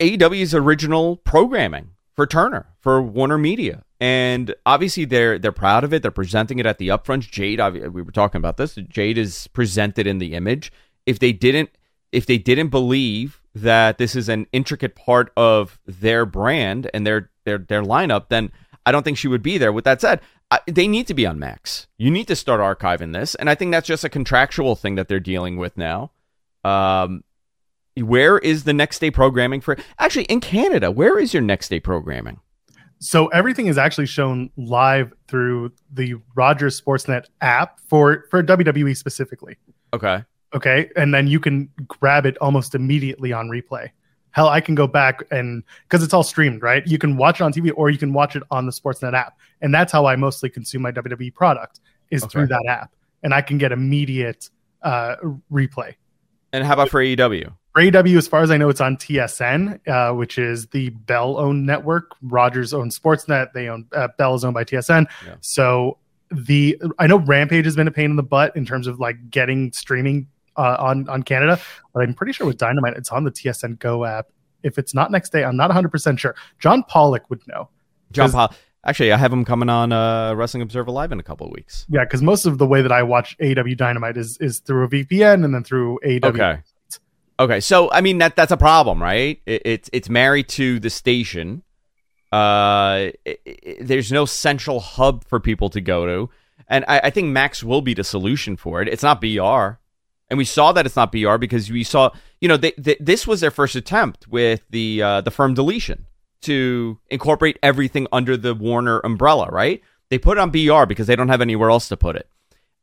AEW's 0.00 0.54
original 0.54 1.16
programming 1.16 1.91
for 2.14 2.26
Turner 2.26 2.66
for 2.80 3.00
Warner 3.02 3.38
Media, 3.38 3.84
and 4.00 4.54
obviously 4.66 5.04
they're 5.04 5.38
they're 5.38 5.52
proud 5.52 5.84
of 5.84 5.92
it. 5.92 6.02
They're 6.02 6.10
presenting 6.10 6.58
it 6.58 6.66
at 6.66 6.78
the 6.78 6.88
upfronts. 6.88 7.30
Jade, 7.30 7.60
we 7.92 8.02
were 8.02 8.12
talking 8.12 8.38
about 8.38 8.56
this. 8.56 8.74
Jade 8.74 9.18
is 9.18 9.46
presented 9.48 10.06
in 10.06 10.18
the 10.18 10.34
image. 10.34 10.72
If 11.06 11.18
they 11.18 11.32
didn't, 11.32 11.70
if 12.12 12.26
they 12.26 12.38
didn't 12.38 12.68
believe 12.68 13.40
that 13.54 13.98
this 13.98 14.16
is 14.16 14.28
an 14.28 14.46
intricate 14.52 14.94
part 14.94 15.32
of 15.36 15.78
their 15.86 16.24
brand 16.26 16.90
and 16.94 17.06
their 17.06 17.30
their 17.44 17.58
their 17.58 17.82
lineup, 17.82 18.28
then 18.28 18.52
I 18.84 18.92
don't 18.92 19.02
think 19.02 19.18
she 19.18 19.28
would 19.28 19.42
be 19.42 19.58
there. 19.58 19.72
With 19.72 19.84
that 19.84 20.00
said, 20.00 20.20
I, 20.50 20.60
they 20.66 20.86
need 20.86 21.06
to 21.06 21.14
be 21.14 21.26
on 21.26 21.38
Max. 21.38 21.86
You 21.96 22.10
need 22.10 22.28
to 22.28 22.36
start 22.36 22.60
archiving 22.60 23.12
this, 23.12 23.34
and 23.34 23.48
I 23.48 23.54
think 23.54 23.72
that's 23.72 23.86
just 23.86 24.04
a 24.04 24.08
contractual 24.08 24.76
thing 24.76 24.96
that 24.96 25.08
they're 25.08 25.20
dealing 25.20 25.56
with 25.56 25.76
now. 25.76 26.12
Um, 26.64 27.24
where 27.96 28.38
is 28.38 28.64
the 28.64 28.72
next 28.72 28.98
day 28.98 29.10
programming 29.10 29.60
for? 29.60 29.76
Actually, 29.98 30.24
in 30.24 30.40
Canada, 30.40 30.90
where 30.90 31.18
is 31.18 31.34
your 31.34 31.42
next 31.42 31.68
day 31.68 31.80
programming? 31.80 32.40
So 32.98 33.26
everything 33.28 33.66
is 33.66 33.78
actually 33.78 34.06
shown 34.06 34.50
live 34.56 35.12
through 35.26 35.72
the 35.92 36.14
Rogers 36.36 36.80
Sportsnet 36.80 37.26
app 37.40 37.80
for 37.88 38.26
for 38.30 38.42
WWE 38.42 38.96
specifically. 38.96 39.56
Okay. 39.92 40.22
Okay, 40.54 40.90
and 40.96 41.14
then 41.14 41.26
you 41.26 41.40
can 41.40 41.70
grab 41.88 42.26
it 42.26 42.36
almost 42.38 42.74
immediately 42.74 43.32
on 43.32 43.48
replay. 43.48 43.88
Hell, 44.32 44.48
I 44.48 44.60
can 44.60 44.74
go 44.74 44.86
back 44.86 45.22
and 45.30 45.62
because 45.88 46.04
it's 46.04 46.14
all 46.14 46.22
streamed, 46.22 46.62
right? 46.62 46.86
You 46.86 46.98
can 46.98 47.16
watch 47.16 47.40
it 47.40 47.44
on 47.44 47.52
TV 47.52 47.72
or 47.74 47.90
you 47.90 47.98
can 47.98 48.12
watch 48.12 48.36
it 48.36 48.42
on 48.50 48.66
the 48.66 48.72
Sportsnet 48.72 49.14
app, 49.14 49.36
and 49.62 49.74
that's 49.74 49.90
how 49.90 50.06
I 50.06 50.16
mostly 50.16 50.50
consume 50.50 50.82
my 50.82 50.92
WWE 50.92 51.34
product 51.34 51.80
is 52.10 52.22
okay. 52.22 52.30
through 52.30 52.46
that 52.48 52.64
app, 52.68 52.94
and 53.22 53.34
I 53.34 53.40
can 53.40 53.58
get 53.58 53.72
immediate 53.72 54.48
uh, 54.82 55.16
replay. 55.50 55.94
And 56.52 56.64
how 56.64 56.74
about 56.74 56.90
for 56.90 57.00
AEW? 57.00 57.52
For 57.72 57.80
AEW, 57.80 58.18
as 58.18 58.28
far 58.28 58.42
as 58.42 58.50
I 58.50 58.58
know, 58.58 58.68
it's 58.68 58.82
on 58.82 58.98
TSN, 58.98 59.88
uh, 59.88 60.14
which 60.14 60.36
is 60.36 60.66
the 60.68 60.90
Bell 60.90 61.38
owned 61.38 61.64
network. 61.64 62.10
Rogers 62.20 62.74
owns 62.74 62.98
Sportsnet. 62.98 63.52
They 63.54 63.68
own 63.68 63.86
uh, 63.94 64.08
Bell 64.18 64.34
is 64.34 64.44
owned 64.44 64.54
by 64.54 64.64
TSN. 64.64 65.06
Yeah. 65.26 65.36
So 65.40 65.98
the 66.30 66.80
I 66.98 67.06
know 67.06 67.18
Rampage 67.18 67.64
has 67.64 67.76
been 67.76 67.88
a 67.88 67.92
pain 67.92 68.10
in 68.10 68.16
the 68.16 68.22
butt 68.22 68.54
in 68.56 68.66
terms 68.66 68.86
of 68.86 69.00
like 69.00 69.30
getting 69.30 69.72
streaming 69.72 70.28
uh, 70.56 70.76
on 70.78 71.08
on 71.08 71.22
Canada, 71.22 71.58
but 71.94 72.02
I'm 72.02 72.14
pretty 72.14 72.32
sure 72.32 72.46
with 72.46 72.58
Dynamite 72.58 72.94
it's 72.96 73.10
on 73.10 73.24
the 73.24 73.30
TSN 73.30 73.78
Go 73.78 74.04
app. 74.04 74.26
If 74.62 74.78
it's 74.78 74.94
not 74.94 75.10
next 75.10 75.30
day, 75.32 75.42
I'm 75.42 75.56
not 75.56 75.68
100 75.68 75.90
percent 75.90 76.20
sure. 76.20 76.34
John 76.58 76.82
Pollock 76.84 77.28
would 77.30 77.46
know. 77.48 77.68
John 78.12 78.30
Pollock. 78.30 78.54
Actually, 78.84 79.12
I 79.12 79.16
have 79.16 79.32
him 79.32 79.44
coming 79.44 79.68
on 79.68 79.92
uh, 79.92 80.34
Wrestling 80.34 80.60
Observer 80.60 80.90
Live 80.90 81.12
in 81.12 81.20
a 81.20 81.22
couple 81.22 81.46
of 81.46 81.52
weeks. 81.52 81.86
Yeah, 81.88 82.02
because 82.02 82.20
most 82.20 82.46
of 82.46 82.58
the 82.58 82.66
way 82.66 82.82
that 82.82 82.90
I 82.90 83.04
watch 83.04 83.36
AW 83.40 83.74
Dynamite 83.76 84.16
is 84.16 84.36
is 84.38 84.58
through 84.58 84.84
a 84.84 84.88
VPN 84.88 85.44
and 85.44 85.54
then 85.54 85.62
through 85.62 86.00
AW. 86.04 86.28
Okay. 86.28 86.58
Okay, 87.42 87.58
so 87.58 87.90
I 87.90 88.02
mean 88.02 88.18
that 88.18 88.36
that's 88.36 88.52
a 88.52 88.56
problem, 88.56 89.02
right? 89.02 89.40
It, 89.46 89.62
it's 89.64 89.90
it's 89.92 90.08
married 90.08 90.48
to 90.50 90.78
the 90.78 90.90
station. 90.90 91.64
Uh, 92.30 93.10
it, 93.24 93.40
it, 93.44 93.86
there's 93.88 94.12
no 94.12 94.26
central 94.26 94.78
hub 94.78 95.24
for 95.24 95.40
people 95.40 95.68
to 95.70 95.80
go 95.80 96.06
to, 96.06 96.30
and 96.68 96.84
I, 96.86 97.00
I 97.04 97.10
think 97.10 97.30
Max 97.30 97.64
will 97.64 97.80
be 97.80 97.94
the 97.94 98.04
solution 98.04 98.56
for 98.56 98.80
it. 98.80 98.86
It's 98.86 99.02
not 99.02 99.20
BR. 99.20 99.80
And 100.30 100.38
we 100.38 100.44
saw 100.44 100.70
that 100.70 100.86
it's 100.86 100.94
not 100.94 101.10
BR 101.10 101.36
because 101.36 101.68
we 101.68 101.82
saw, 101.82 102.10
you 102.40 102.48
know, 102.48 102.56
they, 102.56 102.72
they, 102.78 102.96
this 103.00 103.26
was 103.26 103.40
their 103.40 103.50
first 103.50 103.74
attempt 103.74 104.28
with 104.28 104.62
the 104.70 105.02
uh, 105.02 105.20
the 105.22 105.32
firm 105.32 105.54
deletion 105.54 106.06
to 106.42 107.00
incorporate 107.10 107.58
everything 107.60 108.06
under 108.12 108.36
the 108.36 108.54
Warner 108.54 109.00
umbrella, 109.00 109.48
right? 109.50 109.82
They 110.10 110.18
put 110.18 110.38
it 110.38 110.40
on 110.40 110.50
BR 110.50 110.86
because 110.86 111.08
they 111.08 111.16
don't 111.16 111.28
have 111.28 111.40
anywhere 111.40 111.70
else 111.70 111.88
to 111.88 111.96
put 111.96 112.14
it. 112.14 112.28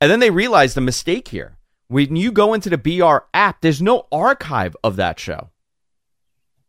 And 0.01 0.11
then 0.11 0.19
they 0.19 0.31
realized 0.31 0.75
the 0.75 0.81
mistake 0.81 1.29
here. 1.29 1.58
When 1.89 2.15
you 2.15 2.31
go 2.31 2.53
into 2.53 2.69
the 2.69 2.77
BR 2.77 3.25
app, 3.33 3.61
there's 3.61 3.81
no 3.81 4.07
archive 4.11 4.75
of 4.83 4.95
that 4.95 5.19
show. 5.19 5.49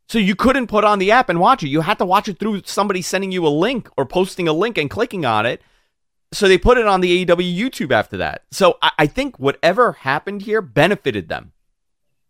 So 0.08 0.18
you 0.18 0.34
couldn't 0.34 0.66
put 0.66 0.82
on 0.82 0.98
the 0.98 1.12
app 1.12 1.28
and 1.28 1.38
watch 1.38 1.62
it. 1.62 1.68
You 1.68 1.82
had 1.82 1.98
to 1.98 2.04
watch 2.04 2.26
it 2.26 2.40
through 2.40 2.62
somebody 2.64 3.00
sending 3.00 3.30
you 3.30 3.46
a 3.46 3.48
link 3.48 3.88
or 3.96 4.04
posting 4.04 4.48
a 4.48 4.52
link 4.52 4.76
and 4.76 4.90
clicking 4.90 5.24
on 5.24 5.46
it 5.46 5.62
so 6.32 6.46
they 6.46 6.58
put 6.58 6.78
it 6.78 6.86
on 6.86 7.00
the 7.00 7.24
AEW 7.24 7.56
YouTube 7.56 7.92
after 7.92 8.16
that. 8.18 8.44
So 8.50 8.78
I, 8.82 8.90
I 9.00 9.06
think 9.06 9.38
whatever 9.38 9.92
happened 9.92 10.42
here 10.42 10.62
benefited 10.62 11.28
them 11.28 11.52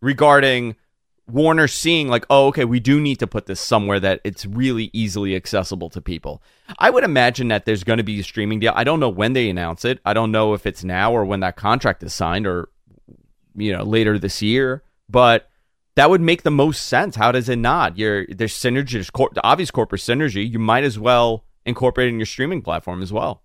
regarding 0.01 0.75
Warner 1.27 1.67
seeing 1.67 2.07
like, 2.07 2.25
oh, 2.29 2.47
okay, 2.47 2.65
we 2.65 2.79
do 2.79 2.99
need 2.99 3.19
to 3.19 3.27
put 3.27 3.45
this 3.45 3.59
somewhere 3.59 3.99
that 3.99 4.19
it's 4.23 4.45
really 4.45 4.89
easily 4.91 5.35
accessible 5.35 5.89
to 5.91 6.01
people. 6.01 6.41
I 6.79 6.89
would 6.89 7.03
imagine 7.03 7.47
that 7.49 7.65
there's 7.65 7.83
going 7.83 7.97
to 7.97 8.03
be 8.03 8.19
a 8.19 8.23
streaming 8.23 8.59
deal. 8.59 8.73
I 8.75 8.83
don't 8.83 8.99
know 8.99 9.09
when 9.09 9.33
they 9.33 9.49
announce 9.49 9.85
it. 9.85 9.99
I 10.03 10.13
don't 10.13 10.31
know 10.31 10.53
if 10.53 10.65
it's 10.65 10.83
now 10.83 11.13
or 11.13 11.23
when 11.23 11.39
that 11.41 11.55
contract 11.55 12.03
is 12.03 12.13
signed 12.13 12.47
or 12.47 12.69
you 13.55 13.71
know 13.71 13.83
later 13.83 14.17
this 14.19 14.41
year. 14.41 14.83
But 15.09 15.49
that 15.95 16.09
would 16.09 16.21
make 16.21 16.43
the 16.43 16.51
most 16.51 16.85
sense. 16.85 17.15
How 17.15 17.31
does 17.31 17.49
it 17.49 17.57
not? 17.57 17.97
You're, 17.97 18.25
there's 18.27 18.53
synergy, 18.53 18.93
there's 18.93 19.09
cor- 19.09 19.31
obvious 19.43 19.71
corporate 19.71 20.01
synergy. 20.01 20.49
You 20.49 20.59
might 20.59 20.85
as 20.85 20.97
well 20.97 21.43
incorporate 21.65 22.09
in 22.09 22.17
your 22.17 22.25
streaming 22.25 22.61
platform 22.61 23.01
as 23.01 23.11
well 23.11 23.43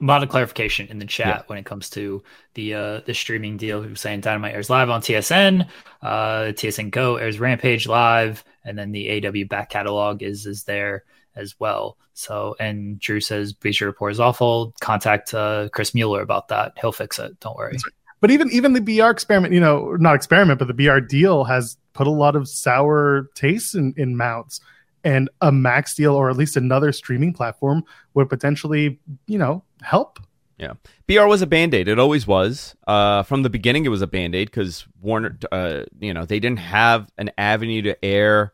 a 0.00 0.04
lot 0.04 0.22
of 0.22 0.28
clarification 0.28 0.86
in 0.88 0.98
the 0.98 1.06
chat 1.06 1.26
yeah. 1.26 1.42
when 1.46 1.58
it 1.58 1.64
comes 1.64 1.88
to 1.90 2.22
the 2.54 2.74
uh, 2.74 3.00
the 3.06 3.14
streaming 3.14 3.56
deal. 3.56 3.82
Who's 3.82 4.00
saying 4.00 4.20
Dynamite 4.20 4.54
airs 4.54 4.68
live 4.68 4.90
on 4.90 5.00
TSN, 5.00 5.68
uh, 6.02 6.52
TSN 6.52 6.90
Go 6.90 7.16
airs 7.16 7.40
Rampage 7.40 7.86
live, 7.86 8.44
and 8.64 8.78
then 8.78 8.92
the 8.92 9.26
AW 9.26 9.46
back 9.48 9.70
catalog 9.70 10.22
is 10.22 10.46
is 10.46 10.64
there 10.64 11.04
as 11.34 11.58
well. 11.58 11.96
So, 12.12 12.56
and 12.58 12.98
Drew 12.98 13.20
says 13.20 13.52
Bleacher 13.52 13.86
Report 13.86 14.12
is 14.12 14.20
awful. 14.20 14.74
Contact 14.80 15.32
uh, 15.34 15.68
Chris 15.72 15.94
Mueller 15.94 16.22
about 16.22 16.48
that. 16.48 16.72
He'll 16.80 16.92
fix 16.92 17.18
it. 17.18 17.38
Don't 17.40 17.56
worry. 17.56 17.76
But 18.20 18.30
even 18.30 18.50
even 18.50 18.72
the 18.72 18.80
BR 18.80 19.10
experiment, 19.10 19.52
you 19.52 19.60
know, 19.60 19.96
not 19.98 20.14
experiment, 20.14 20.58
but 20.58 20.68
the 20.68 20.74
BR 20.74 21.00
deal 21.00 21.44
has 21.44 21.76
put 21.92 22.06
a 22.06 22.10
lot 22.10 22.36
of 22.36 22.48
sour 22.48 23.28
tastes 23.34 23.74
in 23.74 23.94
in 23.96 24.16
mouths. 24.16 24.60
And 25.04 25.30
a 25.40 25.52
max 25.52 25.94
deal 25.94 26.16
or 26.16 26.28
at 26.30 26.36
least 26.36 26.56
another 26.56 26.90
streaming 26.90 27.32
platform 27.32 27.84
would 28.14 28.28
potentially 28.28 28.98
you 29.26 29.38
know 29.38 29.62
help. 29.82 30.18
Yeah. 30.58 30.72
Br 31.06 31.26
was 31.26 31.42
a 31.42 31.46
band-aid. 31.46 31.86
It 31.86 31.98
always 31.98 32.26
was. 32.26 32.74
Uh, 32.86 33.22
from 33.22 33.42
the 33.42 33.50
beginning 33.50 33.84
it 33.84 33.90
was 33.90 34.00
a 34.00 34.06
band-aid 34.06 34.48
because 34.50 34.86
warner 35.00 35.38
uh, 35.52 35.82
you 36.00 36.14
know 36.14 36.24
they 36.24 36.40
didn't 36.40 36.60
have 36.60 37.10
an 37.18 37.30
avenue 37.36 37.82
to 37.82 38.04
air 38.04 38.52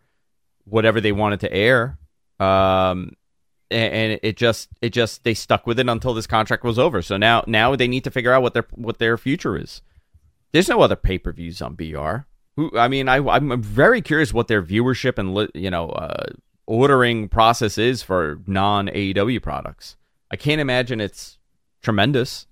whatever 0.64 1.00
they 1.00 1.12
wanted 1.12 1.40
to 1.40 1.52
air. 1.52 1.98
Um, 2.40 3.12
and 3.72 4.20
it 4.22 4.36
just 4.36 4.68
it 4.80 4.90
just 4.90 5.24
they 5.24 5.34
stuck 5.34 5.66
with 5.66 5.78
it 5.78 5.88
until 5.88 6.14
this 6.14 6.26
contract 6.26 6.64
was 6.64 6.78
over. 6.78 7.02
So 7.02 7.16
now 7.16 7.44
now 7.46 7.74
they 7.76 7.88
need 7.88 8.04
to 8.04 8.10
figure 8.10 8.32
out 8.32 8.42
what 8.42 8.54
their 8.54 8.66
what 8.72 8.98
their 8.98 9.16
future 9.18 9.56
is. 9.56 9.82
There's 10.52 10.68
no 10.68 10.80
other 10.80 10.96
pay 10.96 11.18
per 11.18 11.32
views 11.32 11.62
on 11.62 11.74
BR. 11.74 12.26
Who 12.56 12.76
I 12.78 12.88
mean, 12.88 13.08
I 13.08 13.16
I'm 13.16 13.62
very 13.62 14.02
curious 14.02 14.32
what 14.32 14.48
their 14.48 14.62
viewership 14.62 15.18
and 15.18 15.48
you 15.54 15.70
know 15.70 15.90
uh, 15.90 16.26
ordering 16.66 17.28
process 17.28 17.78
is 17.78 18.02
for 18.02 18.40
non 18.46 18.88
AEW 18.88 19.42
products. 19.42 19.96
I 20.30 20.36
can't 20.36 20.60
imagine 20.60 21.00
it's 21.00 21.38
tremendous. 21.82 22.46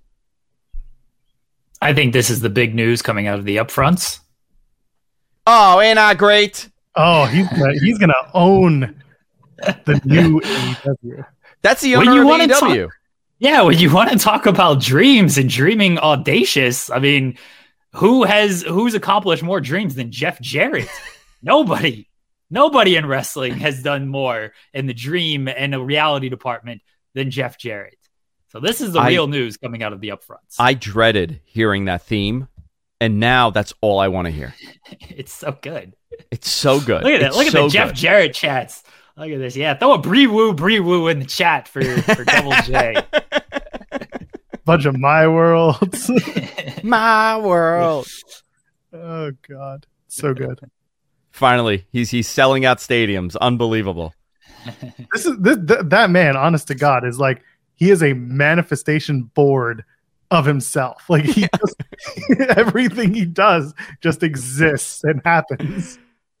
I 1.81 1.93
think 1.93 2.13
this 2.13 2.29
is 2.29 2.41
the 2.41 2.49
big 2.49 2.75
news 2.75 3.01
coming 3.01 3.27
out 3.27 3.39
of 3.39 3.45
the 3.45 3.57
upfronts. 3.57 4.19
Oh, 5.47 5.81
ain't 5.81 5.97
I 5.97 6.13
great? 6.13 6.69
Oh, 6.95 7.25
he's 7.25 7.47
gonna, 7.49 7.73
he's 7.79 7.97
gonna 7.97 8.13
own 8.33 9.00
the 9.85 10.01
new 10.05 10.39
AEW. 10.41 11.25
That's 11.61 11.81
the 11.81 11.95
owner 11.95 12.21
of 12.21 12.27
AEW. 12.27 12.59
Talk, 12.59 12.91
yeah, 13.39 13.61
when 13.63 13.77
you 13.77 13.91
want 13.93 14.11
to 14.11 14.17
talk 14.17 14.45
about 14.45 14.81
dreams 14.81 15.37
and 15.37 15.49
dreaming 15.49 15.97
audacious, 15.97 16.89
I 16.89 16.99
mean, 16.99 17.37
who 17.93 18.23
has 18.23 18.61
who's 18.61 18.93
accomplished 18.93 19.43
more 19.43 19.59
dreams 19.59 19.95
than 19.95 20.11
Jeff 20.11 20.39
Jarrett? 20.41 20.89
Nobody. 21.41 22.07
Nobody 22.49 22.97
in 22.97 23.05
wrestling 23.05 23.53
has 23.53 23.81
done 23.81 24.07
more 24.07 24.53
in 24.73 24.85
the 24.85 24.93
dream 24.93 25.47
and 25.47 25.73
the 25.73 25.81
reality 25.81 26.29
department 26.29 26.81
than 27.13 27.31
Jeff 27.31 27.57
Jarrett. 27.57 27.97
So 28.49 28.59
this 28.59 28.81
is 28.81 28.91
the 28.91 28.99
I, 28.99 29.07
real 29.07 29.27
news 29.27 29.55
coming 29.55 29.81
out 29.81 29.93
of 29.93 30.01
the 30.01 30.09
upfronts. 30.09 30.57
I 30.59 30.73
dreaded 30.73 31.39
hearing 31.45 31.85
that 31.85 32.01
theme, 32.01 32.49
and 32.99 33.19
now 33.19 33.49
that's 33.49 33.73
all 33.79 33.99
I 33.99 34.09
want 34.09 34.25
to 34.25 34.31
hear. 34.31 34.53
it's 35.09 35.31
so 35.31 35.57
good. 35.61 35.95
It's 36.29 36.49
so 36.49 36.79
good. 36.79 37.03
Look 37.03 37.13
at 37.13 37.21
that. 37.21 37.35
Look 37.35 37.47
at 37.47 37.53
so 37.53 37.63
the 37.63 37.69
Jeff 37.69 37.89
good. 37.89 37.95
Jarrett 37.95 38.33
chats. 38.33 38.83
Look 39.21 39.29
at 39.29 39.37
this. 39.37 39.55
Yeah, 39.55 39.75
throw 39.75 39.93
a 39.93 39.99
bree 39.99 40.25
woo 40.25 40.51
bree 40.51 40.79
woo 40.79 41.07
in 41.07 41.19
the 41.19 41.25
chat 41.25 41.67
for 41.67 41.83
for 41.83 42.23
Double 42.23 42.53
J. 42.63 42.95
Bunch 44.65 44.85
of 44.85 44.97
my 44.97 45.27
worlds. 45.27 46.09
my 46.83 47.37
world. 47.37 48.07
Oh 48.91 49.29
God, 49.47 49.85
so 50.07 50.33
good. 50.33 50.59
Finally, 51.29 51.85
he's 51.91 52.09
he's 52.09 52.27
selling 52.27 52.65
out 52.65 52.79
stadiums. 52.79 53.37
Unbelievable. 53.39 54.15
this 55.13 55.27
is 55.27 55.37
this, 55.37 55.57
th- 55.67 55.81
that 55.83 56.09
man. 56.09 56.35
Honest 56.35 56.69
to 56.69 56.75
God, 56.75 57.05
is 57.05 57.19
like 57.19 57.43
he 57.75 57.91
is 57.91 58.01
a 58.01 58.13
manifestation 58.13 59.29
board 59.35 59.85
of 60.31 60.47
himself. 60.47 61.07
Like 61.11 61.25
he 61.25 61.47
just 61.59 61.75
everything 62.57 63.13
he 63.13 63.25
does 63.25 63.71
just 64.01 64.23
exists 64.23 65.03
and 65.03 65.21
happens. 65.23 65.99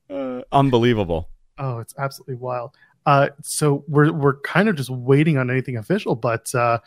Uh, 0.09 0.41
unbelievable. 0.51 1.29
Oh, 1.61 1.77
it's 1.77 1.93
absolutely 1.97 2.35
wild. 2.35 2.75
Uh, 3.05 3.29
so 3.43 3.83
we're 3.87 4.11
we're 4.11 4.39
kind 4.41 4.67
of 4.67 4.75
just 4.75 4.89
waiting 4.89 5.37
on 5.37 5.49
anything 5.49 5.77
official, 5.77 6.15
but 6.15 6.53
uh, 6.55 6.79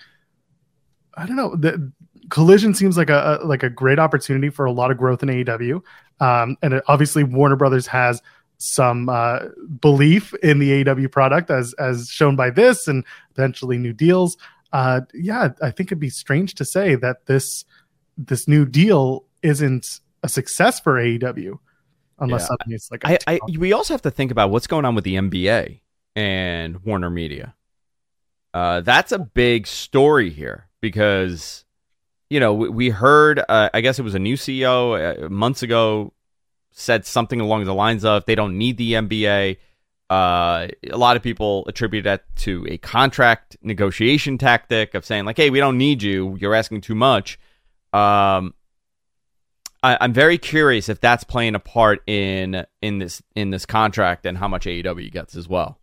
I 1.14 1.26
don't 1.26 1.36
know. 1.36 1.54
The 1.54 1.92
collision 2.28 2.74
seems 2.74 2.96
like 2.96 3.08
a, 3.08 3.40
a, 3.40 3.46
like 3.46 3.62
a 3.62 3.70
great 3.70 4.00
opportunity 4.00 4.50
for 4.50 4.64
a 4.64 4.72
lot 4.72 4.90
of 4.90 4.98
growth 4.98 5.22
in 5.22 5.28
AEW, 5.28 5.80
um, 6.20 6.56
and 6.60 6.74
it, 6.74 6.84
obviously 6.88 7.22
Warner 7.22 7.56
Brothers 7.56 7.86
has 7.86 8.20
some 8.58 9.08
uh, 9.08 9.40
belief 9.80 10.34
in 10.34 10.58
the 10.58 10.84
AEW 10.84 11.10
product 11.10 11.50
as 11.50 11.72
as 11.74 12.08
shown 12.08 12.34
by 12.34 12.50
this 12.50 12.88
and 12.88 13.04
potentially 13.34 13.78
new 13.78 13.92
deals. 13.92 14.36
Uh, 14.72 15.02
yeah, 15.14 15.50
I 15.62 15.70
think 15.70 15.88
it'd 15.88 16.00
be 16.00 16.10
strange 16.10 16.54
to 16.54 16.64
say 16.64 16.96
that 16.96 17.26
this 17.26 17.64
this 18.18 18.48
new 18.48 18.66
deal 18.66 19.24
isn't 19.42 20.00
a 20.24 20.28
success 20.28 20.80
for 20.80 20.94
AEW 20.94 21.58
unless 22.18 22.48
yeah. 22.50 22.74
it's 22.74 22.90
like 22.90 23.04
I, 23.04 23.18
I, 23.26 23.40
we 23.58 23.72
also 23.72 23.94
have 23.94 24.02
to 24.02 24.10
think 24.10 24.30
about 24.30 24.50
what's 24.50 24.66
going 24.66 24.84
on 24.84 24.94
with 24.94 25.04
the 25.04 25.16
NBA 25.16 25.80
and 26.16 26.84
Warner 26.84 27.10
Media. 27.10 27.54
Uh, 28.52 28.80
that's 28.80 29.12
a 29.12 29.18
big 29.18 29.66
story 29.66 30.30
here 30.30 30.68
because 30.80 31.64
you 32.30 32.38
know 32.38 32.54
we, 32.54 32.68
we 32.68 32.88
heard 32.90 33.40
uh, 33.48 33.70
I 33.74 33.80
guess 33.80 33.98
it 33.98 34.02
was 34.02 34.14
a 34.14 34.20
new 34.20 34.36
CEO 34.36 35.24
uh, 35.24 35.28
months 35.28 35.62
ago 35.62 36.12
said 36.70 37.06
something 37.06 37.40
along 37.40 37.64
the 37.64 37.74
lines 37.74 38.04
of 38.04 38.24
they 38.26 38.34
don't 38.34 38.58
need 38.58 38.76
the 38.76 38.94
NBA. 38.94 39.56
Uh, 40.10 40.68
a 40.90 40.96
lot 40.96 41.16
of 41.16 41.22
people 41.22 41.64
attribute 41.66 42.04
that 42.04 42.24
to 42.36 42.66
a 42.68 42.78
contract 42.78 43.56
negotiation 43.62 44.38
tactic 44.38 44.94
of 44.94 45.04
saying 45.04 45.24
like, 45.24 45.36
"Hey, 45.36 45.50
we 45.50 45.58
don't 45.58 45.78
need 45.78 46.02
you. 46.02 46.36
You're 46.40 46.54
asking 46.54 46.82
too 46.82 46.94
much." 46.94 47.38
Um, 47.92 48.54
I, 49.84 50.02
am 50.04 50.14
very 50.14 50.38
curious 50.38 50.88
if 50.88 50.98
that's 51.00 51.24
playing 51.24 51.54
a 51.54 51.60
part 51.60 52.02
in 52.08 52.64
in 52.80 52.98
this 52.98 53.22
in 53.36 53.50
this 53.50 53.66
contract 53.66 54.24
and 54.24 54.38
how 54.38 54.48
much 54.48 54.64
AEW 54.64 55.12
gets 55.12 55.36
as 55.36 55.46
well. 55.46 55.78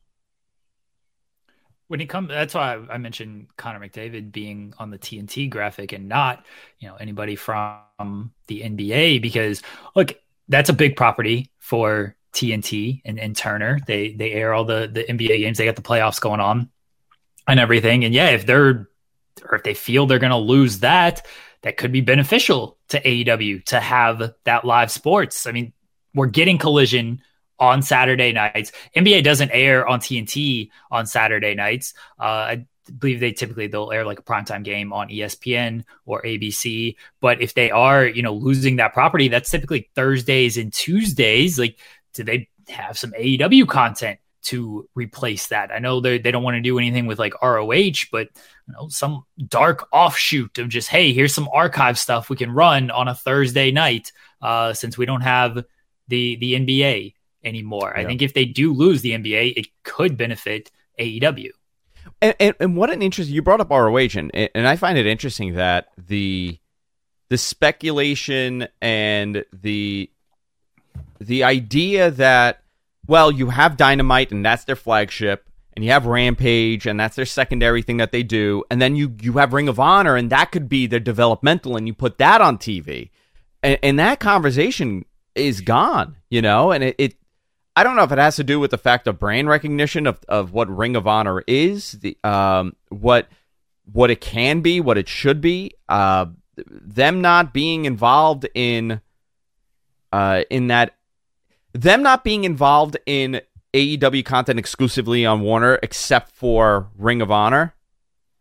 When 1.87 2.01
it 2.01 2.07
comes, 2.07 2.29
that's 2.29 2.55
why 2.55 2.79
I 2.89 2.97
mentioned 2.97 3.47
Connor 3.57 3.79
McDavid 3.79 4.31
being 4.31 4.73
on 4.79 4.89
the 4.89 4.97
TNT 4.97 5.49
graphic 5.49 5.91
and 5.91 6.07
not, 6.07 6.45
you 6.79 6.87
know, 6.87 6.95
anybody 6.95 7.35
from 7.35 8.31
the 8.47 8.61
NBA 8.61 9.21
because 9.21 9.61
look, 9.95 10.13
that's 10.47 10.69
a 10.69 10.73
big 10.73 10.95
property 10.95 11.51
for 11.59 12.15
TNT 12.33 13.01
and, 13.05 13.19
and 13.19 13.35
Turner. 13.35 13.79
They 13.85 14.13
they 14.13 14.31
air 14.31 14.53
all 14.53 14.65
the 14.65 14.89
the 14.91 15.03
NBA 15.03 15.39
games. 15.39 15.59
They 15.59 15.65
got 15.65 15.75
the 15.75 15.81
playoffs 15.83 16.19
going 16.19 16.39
on 16.39 16.71
and 17.47 17.59
everything. 17.59 18.03
And 18.03 18.15
yeah, 18.15 18.29
if 18.29 18.47
they're 18.47 18.89
or 19.43 19.55
if 19.57 19.63
they 19.63 19.75
feel 19.75 20.07
they're 20.07 20.17
going 20.17 20.31
to 20.31 20.37
lose 20.37 20.79
that, 20.79 21.25
that 21.63 21.77
could 21.77 21.91
be 21.91 22.01
beneficial 22.01 22.77
to 22.89 23.01
AEW 23.01 23.65
to 23.65 23.79
have 23.79 24.33
that 24.45 24.65
live 24.65 24.91
sports. 24.91 25.45
I 25.45 25.51
mean, 25.51 25.73
we're 26.13 26.27
getting 26.27 26.57
collision 26.57 27.21
on 27.59 27.81
Saturday 27.83 28.31
nights. 28.31 28.71
NBA 28.95 29.23
doesn't 29.23 29.51
air 29.51 29.87
on 29.87 29.99
TNT 29.99 30.71
on 30.89 31.05
Saturday 31.05 31.53
nights. 31.53 31.93
Uh, 32.19 32.23
I 32.23 32.65
believe 32.97 33.19
they 33.19 33.31
typically 33.31 33.67
they'll 33.67 33.91
air 33.91 34.05
like 34.05 34.19
a 34.19 34.23
primetime 34.23 34.63
game 34.63 34.91
on 34.91 35.09
ESPN 35.09 35.83
or 36.05 36.21
ABC. 36.23 36.95
But 37.19 37.41
if 37.41 37.53
they 37.53 37.69
are, 37.69 38.05
you 38.05 38.23
know, 38.23 38.33
losing 38.33 38.77
that 38.77 38.93
property, 38.93 39.27
that's 39.27 39.51
typically 39.51 39.89
Thursdays 39.95 40.57
and 40.57 40.73
Tuesdays. 40.73 41.59
Like, 41.59 41.77
do 42.13 42.23
they 42.23 42.49
have 42.69 42.97
some 42.97 43.11
AEW 43.11 43.67
content 43.67 44.19
to 44.43 44.89
replace 44.95 45.47
that. 45.47 45.71
I 45.71 45.79
know 45.79 45.99
they 45.99 46.17
they 46.17 46.31
don't 46.31 46.43
want 46.43 46.55
to 46.55 46.61
do 46.61 46.77
anything 46.77 47.05
with 47.05 47.19
like 47.19 47.41
ROH, 47.41 48.07
but 48.11 48.29
you 48.67 48.73
know, 48.73 48.87
some 48.89 49.23
dark 49.47 49.87
offshoot 49.91 50.57
of 50.57 50.69
just 50.69 50.89
hey, 50.89 51.13
here's 51.13 51.33
some 51.33 51.49
archive 51.53 51.99
stuff 51.99 52.29
we 52.29 52.37
can 52.37 52.51
run 52.51 52.91
on 52.91 53.07
a 53.07 53.15
Thursday 53.15 53.71
night 53.71 54.11
uh, 54.41 54.73
since 54.73 54.97
we 54.97 55.05
don't 55.05 55.21
have 55.21 55.63
the 56.07 56.35
the 56.35 56.53
NBA 56.53 57.13
anymore. 57.43 57.93
Yeah. 57.95 58.01
I 58.01 58.05
think 58.05 58.21
if 58.21 58.33
they 58.33 58.45
do 58.45 58.73
lose 58.73 59.01
the 59.01 59.11
NBA, 59.11 59.53
it 59.57 59.67
could 59.83 60.17
benefit 60.17 60.71
AEW. 60.99 61.49
And, 62.21 62.35
and, 62.39 62.55
and 62.59 62.77
what 62.77 62.89
an 62.89 63.01
interest 63.01 63.29
you 63.29 63.41
brought 63.41 63.61
up 63.61 63.69
ROH 63.69 64.15
and 64.15 64.31
and 64.33 64.67
I 64.67 64.75
find 64.75 64.97
it 64.97 65.05
interesting 65.05 65.55
that 65.55 65.89
the 65.97 66.57
the 67.29 67.37
speculation 67.37 68.67
and 68.81 69.45
the 69.53 70.09
the 71.19 71.43
idea 71.43 72.11
that 72.11 72.60
well, 73.07 73.31
you 73.31 73.49
have 73.49 73.77
Dynamite 73.77 74.31
and 74.31 74.45
that's 74.45 74.63
their 74.63 74.75
flagship, 74.75 75.49
and 75.73 75.85
you 75.85 75.91
have 75.91 76.05
Rampage 76.05 76.85
and 76.85 76.99
that's 76.99 77.15
their 77.15 77.25
secondary 77.25 77.81
thing 77.81 77.97
that 77.97 78.11
they 78.11 78.23
do, 78.23 78.63
and 78.69 78.81
then 78.81 78.95
you 78.95 79.15
you 79.21 79.33
have 79.33 79.53
Ring 79.53 79.67
of 79.67 79.79
Honor 79.79 80.15
and 80.15 80.29
that 80.29 80.51
could 80.51 80.69
be 80.69 80.87
their 80.87 80.99
developmental, 80.99 81.75
and 81.75 81.87
you 81.87 81.93
put 81.93 82.17
that 82.17 82.41
on 82.41 82.57
TV, 82.57 83.09
and, 83.63 83.79
and 83.81 83.99
that 83.99 84.19
conversation 84.19 85.05
is 85.35 85.61
gone, 85.61 86.17
you 86.29 86.41
know, 86.41 86.71
and 86.71 86.83
it, 86.83 86.95
it 86.97 87.15
I 87.75 87.83
don't 87.83 87.95
know 87.95 88.03
if 88.03 88.11
it 88.11 88.17
has 88.17 88.35
to 88.35 88.43
do 88.43 88.59
with 88.59 88.71
the 88.71 88.77
fact 88.77 89.07
of 89.07 89.17
brand 89.17 89.47
recognition 89.47 90.05
of, 90.05 90.19
of 90.27 90.51
what 90.51 90.69
Ring 90.69 90.95
of 90.95 91.07
Honor 91.07 91.41
is, 91.47 91.93
the 91.93 92.17
um 92.23 92.75
what 92.89 93.27
what 93.91 94.11
it 94.11 94.21
can 94.21 94.61
be, 94.61 94.79
what 94.79 94.97
it 94.97 95.07
should 95.07 95.41
be, 95.41 95.71
uh 95.89 96.27
them 96.67 97.21
not 97.21 97.53
being 97.53 97.85
involved 97.85 98.47
in 98.53 99.01
uh 100.11 100.43
in 100.49 100.67
that 100.67 100.95
them 101.73 102.03
not 102.03 102.23
being 102.23 102.43
involved 102.43 102.97
in 103.05 103.41
AEW 103.73 104.25
content 104.25 104.59
exclusively 104.59 105.25
on 105.25 105.41
Warner, 105.41 105.79
except 105.81 106.31
for 106.31 106.89
Ring 106.97 107.21
of 107.21 107.31
Honor, 107.31 107.73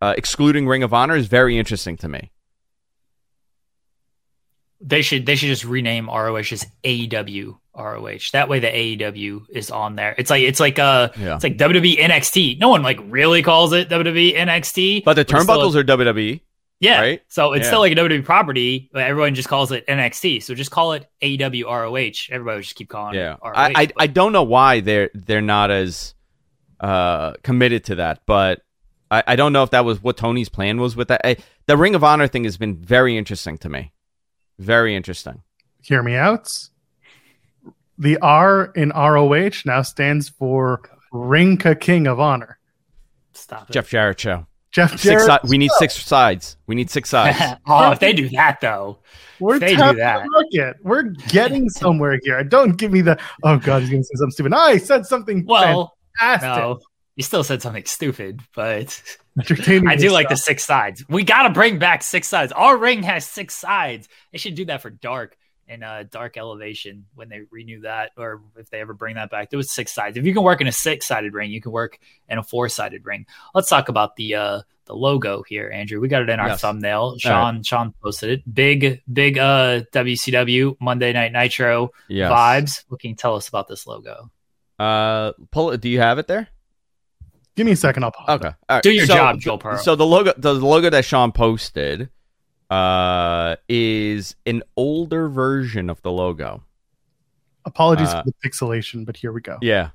uh, 0.00 0.14
excluding 0.16 0.66
Ring 0.66 0.82
of 0.82 0.92
Honor, 0.92 1.16
is 1.16 1.26
very 1.26 1.58
interesting 1.58 1.96
to 1.98 2.08
me. 2.08 2.30
They 4.80 5.02
should 5.02 5.26
they 5.26 5.36
should 5.36 5.48
just 5.48 5.64
rename 5.64 6.08
ROH 6.08 6.38
as 6.52 6.66
AEW 6.84 7.58
ROH. 7.76 8.18
That 8.32 8.48
way, 8.48 8.60
the 8.60 8.68
AEW 8.68 9.42
is 9.50 9.70
on 9.70 9.94
there. 9.96 10.14
It's 10.16 10.30
like 10.30 10.42
it's 10.42 10.58
like 10.58 10.78
uh 10.78 11.10
yeah. 11.18 11.34
it's 11.34 11.44
like 11.44 11.58
WWE 11.58 11.98
NXT. 11.98 12.58
No 12.58 12.70
one 12.70 12.82
like 12.82 12.98
really 13.04 13.42
calls 13.42 13.74
it 13.74 13.90
WWE 13.90 14.34
NXT, 14.36 15.04
but 15.04 15.16
the 15.16 15.24
turnbuckles 15.24 15.74
are 15.74 15.84
WWE. 15.84 16.40
Yeah. 16.80 17.00
Right? 17.00 17.22
So 17.28 17.52
it's 17.52 17.64
yeah. 17.64 17.68
still 17.68 17.80
like 17.80 17.92
a 17.92 17.94
WWE 17.94 18.24
property, 18.24 18.88
but 18.92 19.02
everyone 19.02 19.34
just 19.34 19.48
calls 19.48 19.70
it 19.70 19.86
NXT. 19.86 20.42
So 20.42 20.54
just 20.54 20.70
call 20.70 20.94
it 20.94 21.06
AEW 21.22 21.64
ROH. 21.66 22.34
Everybody 22.34 22.56
would 22.56 22.62
just 22.62 22.74
keep 22.74 22.88
calling 22.88 23.14
yeah. 23.14 23.34
it 23.34 23.38
ROH. 23.44 23.52
I, 23.54 23.72
I, 23.76 23.88
I 23.98 24.06
don't 24.06 24.32
know 24.32 24.42
why 24.42 24.80
they're 24.80 25.10
they're 25.14 25.42
not 25.42 25.70
as 25.70 26.14
uh, 26.80 27.34
committed 27.42 27.84
to 27.84 27.96
that, 27.96 28.22
but 28.24 28.62
I, 29.10 29.22
I 29.28 29.36
don't 29.36 29.52
know 29.52 29.62
if 29.62 29.70
that 29.70 29.84
was 29.84 30.02
what 30.02 30.16
Tony's 30.16 30.48
plan 30.48 30.80
was 30.80 30.96
with 30.96 31.08
that. 31.08 31.20
I, 31.22 31.36
the 31.66 31.76
Ring 31.76 31.94
of 31.94 32.02
Honor 32.02 32.26
thing 32.26 32.44
has 32.44 32.56
been 32.56 32.76
very 32.76 33.16
interesting 33.16 33.58
to 33.58 33.68
me. 33.68 33.92
Very 34.58 34.96
interesting. 34.96 35.42
Hear 35.82 36.02
me 36.02 36.14
out. 36.14 36.50
The 37.98 38.16
R 38.18 38.72
in 38.74 38.88
ROH 38.90 39.62
now 39.66 39.82
stands 39.82 40.30
for 40.30 40.80
Ring 41.12 41.58
Ka 41.58 41.74
King 41.74 42.06
of 42.06 42.18
Honor. 42.18 42.58
Stop 43.34 43.68
it. 43.68 43.72
Jeff 43.74 43.90
Jarrett 43.90 44.20
show. 44.20 44.46
Jeff 44.72 44.98
Six 44.98 45.26
si- 45.26 45.48
we 45.48 45.58
need 45.58 45.70
six 45.78 45.96
sides. 45.96 46.56
We 46.66 46.74
need 46.74 46.90
six 46.90 47.08
sides. 47.10 47.38
oh, 47.66 47.90
if 47.90 47.98
they 47.98 48.12
do 48.12 48.28
that 48.30 48.60
though, 48.60 48.98
We're 49.40 49.58
they 49.58 49.70
do 49.74 49.94
that. 49.94 50.22
the 50.22 50.30
market. 50.30 50.76
We're 50.82 51.02
getting 51.28 51.68
somewhere 51.70 52.18
here. 52.22 52.42
Don't 52.44 52.76
give 52.76 52.92
me 52.92 53.00
the 53.00 53.18
oh 53.42 53.58
god, 53.58 53.82
he's 53.82 53.90
gonna 53.90 54.04
say 54.04 54.14
something 54.14 54.32
stupid. 54.32 54.52
I 54.54 54.76
said 54.78 55.06
something 55.06 55.44
well, 55.46 55.96
fantastic. 56.18 56.48
no, 56.48 56.78
you 57.16 57.24
still 57.24 57.42
said 57.42 57.62
something 57.62 57.84
stupid, 57.84 58.40
but 58.54 59.02
Entertaining 59.38 59.88
I 59.88 59.96
do 59.96 60.10
like 60.10 60.28
the 60.28 60.36
six 60.36 60.64
sides. 60.64 61.04
We 61.08 61.24
got 61.24 61.44
to 61.44 61.50
bring 61.50 61.78
back 61.78 62.02
six 62.02 62.28
sides. 62.28 62.52
Our 62.52 62.76
ring 62.76 63.02
has 63.04 63.26
six 63.26 63.54
sides. 63.54 64.08
They 64.32 64.38
should 64.38 64.54
do 64.54 64.64
that 64.66 64.82
for 64.82 64.90
Dark 64.90 65.36
and 65.70 65.82
uh, 65.84 66.02
Dark 66.02 66.36
Elevation 66.36 67.06
when 67.14 67.28
they 67.28 67.42
renew 67.50 67.80
that, 67.82 68.10
or 68.18 68.42
if 68.56 68.68
they 68.70 68.80
ever 68.80 68.92
bring 68.92 69.14
that 69.14 69.30
back. 69.30 69.48
There 69.50 69.56
was 69.56 69.72
six 69.72 69.94
sides. 69.94 70.16
If 70.16 70.24
you 70.26 70.34
can 70.34 70.42
work 70.42 70.60
in 70.60 70.66
a 70.66 70.72
six-sided 70.72 71.32
ring, 71.32 71.50
you 71.50 71.60
can 71.62 71.72
work 71.72 71.98
in 72.28 72.36
a 72.38 72.42
four-sided 72.42 73.06
ring. 73.06 73.24
Let's 73.54 73.68
talk 73.68 73.88
about 73.88 74.16
the 74.16 74.34
uh, 74.34 74.62
the 74.86 74.94
logo 74.94 75.42
here, 75.46 75.70
Andrew. 75.72 76.00
We 76.00 76.08
got 76.08 76.22
it 76.22 76.28
in 76.28 76.40
our 76.40 76.48
Yes. 76.48 76.60
thumbnail. 76.60 77.16
Sean 77.18 77.62
Sean 77.62 77.94
posted 78.02 78.30
it. 78.30 78.54
Big 78.54 79.00
big 79.10 79.38
uh, 79.38 79.82
WCW 79.92 80.76
Monday 80.80 81.12
Night 81.12 81.32
Nitro 81.32 81.90
Yes. 82.08 82.30
vibes. 82.30 82.84
What 82.88 83.00
can 83.00 83.10
you 83.10 83.16
tell 83.16 83.36
us 83.36 83.48
about 83.48 83.68
this 83.68 83.86
logo? 83.86 84.30
Uh, 84.78 85.32
pull 85.52 85.70
it. 85.70 85.80
Do 85.80 85.88
you 85.88 86.00
have 86.00 86.18
it 86.18 86.26
there? 86.26 86.48
Give 87.56 87.66
me 87.66 87.72
a 87.72 87.76
second, 87.76 88.04
I'll 88.04 88.12
pause. 88.12 88.28
Okay. 88.40 88.48
All 88.48 88.54
right. 88.76 88.82
Do 88.82 88.90
your 88.90 89.06
So- 89.06 89.14
job, 89.14 89.38
Joel 89.40 89.58
Pearl. 89.58 89.76
So 89.78 89.94
the 89.94 90.06
logo, 90.06 90.32
the 90.36 90.54
logo 90.54 90.88
that 90.90 91.04
Sean 91.04 91.30
posted, 91.32 92.08
uh, 92.70 93.56
is 93.68 94.36
an 94.46 94.62
older 94.76 95.28
version 95.28 95.90
of 95.90 96.00
the 96.02 96.10
logo. 96.12 96.62
Apologies 97.64 98.08
Uh, 98.08 98.22
for 98.22 98.30
the 98.30 98.48
pixelation, 98.48 99.04
but 99.04 99.16
here 99.16 99.32
we 99.32 99.40
go. 99.40 99.58
Yeah. 99.60 99.90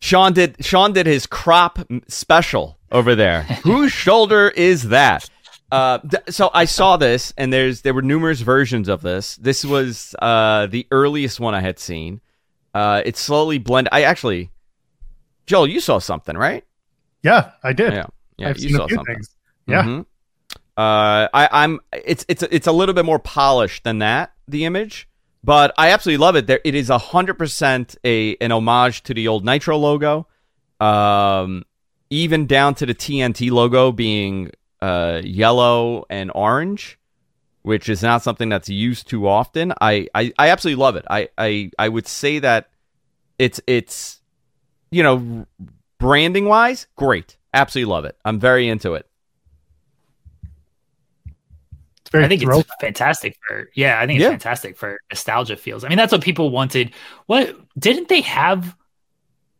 Sean 0.00 0.32
did. 0.32 0.64
Sean 0.64 0.92
did 0.92 1.06
his 1.06 1.26
crop 1.26 1.78
special 2.06 2.78
over 2.92 3.14
there. 3.14 3.42
Whose 3.64 3.92
shoulder 3.92 4.48
is 4.48 4.84
that? 4.90 5.28
Uh, 5.72 5.98
th- 5.98 6.22
so 6.30 6.50
I 6.54 6.64
saw 6.66 6.96
this, 6.96 7.34
and 7.36 7.52
there's 7.52 7.82
there 7.82 7.92
were 7.92 8.00
numerous 8.02 8.40
versions 8.40 8.88
of 8.88 9.02
this. 9.02 9.36
This 9.36 9.64
was 9.64 10.14
uh 10.22 10.66
the 10.66 10.86
earliest 10.92 11.40
one 11.40 11.54
I 11.54 11.60
had 11.60 11.78
seen. 11.78 12.20
Uh, 12.72 13.02
it 13.04 13.16
slowly 13.16 13.58
blended. 13.58 13.92
I 13.92 14.02
actually, 14.02 14.50
Joel, 15.46 15.66
you 15.66 15.80
saw 15.80 15.98
something, 15.98 16.36
right? 16.36 16.64
Yeah, 17.24 17.50
I 17.64 17.72
did. 17.72 17.92
Yeah, 17.92 18.06
yeah, 18.36 18.48
I've 18.50 18.58
you 18.58 18.76
saw 18.76 18.86
something. 18.86 19.04
things. 19.16 19.34
Yeah. 19.66 19.82
Mhm. 19.82 20.06
Uh, 20.78 21.28
I, 21.34 21.48
I'm. 21.50 21.80
It's 21.92 22.24
it's 22.28 22.44
it's 22.44 22.68
a 22.68 22.72
little 22.72 22.94
bit 22.94 23.04
more 23.04 23.18
polished 23.18 23.82
than 23.82 23.98
that. 23.98 24.32
The 24.46 24.64
image, 24.64 25.08
but 25.42 25.74
I 25.76 25.90
absolutely 25.90 26.24
love 26.24 26.36
it. 26.36 26.46
There, 26.46 26.60
it 26.64 26.76
is 26.76 26.88
hundred 26.88 27.34
percent 27.34 27.96
a 28.04 28.36
an 28.36 28.52
homage 28.52 29.02
to 29.02 29.14
the 29.14 29.26
old 29.26 29.44
Nitro 29.44 29.76
logo. 29.76 30.28
Um, 30.78 31.64
even 32.10 32.46
down 32.46 32.76
to 32.76 32.86
the 32.86 32.94
TNT 32.94 33.50
logo 33.50 33.90
being 33.90 34.52
uh 34.80 35.20
yellow 35.24 36.06
and 36.08 36.30
orange, 36.32 36.96
which 37.62 37.88
is 37.88 38.00
not 38.00 38.22
something 38.22 38.48
that's 38.48 38.68
used 38.68 39.08
too 39.08 39.26
often. 39.26 39.72
I 39.80 40.06
I, 40.14 40.32
I 40.38 40.50
absolutely 40.50 40.80
love 40.80 40.94
it. 40.94 41.04
I, 41.10 41.28
I 41.36 41.72
I 41.76 41.88
would 41.88 42.06
say 42.06 42.38
that 42.38 42.70
it's 43.36 43.60
it's 43.66 44.20
you 44.92 45.02
know 45.02 45.44
branding 45.98 46.44
wise, 46.44 46.86
great. 46.94 47.36
Absolutely 47.52 47.92
love 47.92 48.04
it. 48.04 48.16
I'm 48.24 48.38
very 48.38 48.68
into 48.68 48.94
it. 48.94 49.00
It's 49.00 49.06
very 49.08 49.08
I 52.14 52.28
think 52.28 52.42
throw- 52.42 52.60
it's 52.60 52.70
fantastic 52.80 53.36
for 53.46 53.68
yeah, 53.74 54.00
I 54.00 54.06
think 54.06 54.18
it's 54.18 54.24
Yeah. 54.24 54.30
fantastic 54.30 54.76
for 54.76 54.98
nostalgia 55.10 55.56
feels. 55.56 55.84
I 55.84 55.88
mean, 55.88 55.98
that's 55.98 56.12
what 56.12 56.22
people 56.22 56.50
wanted. 56.50 56.92
What 57.26 57.56
didn't 57.78 58.08
they 58.08 58.22
have? 58.22 58.74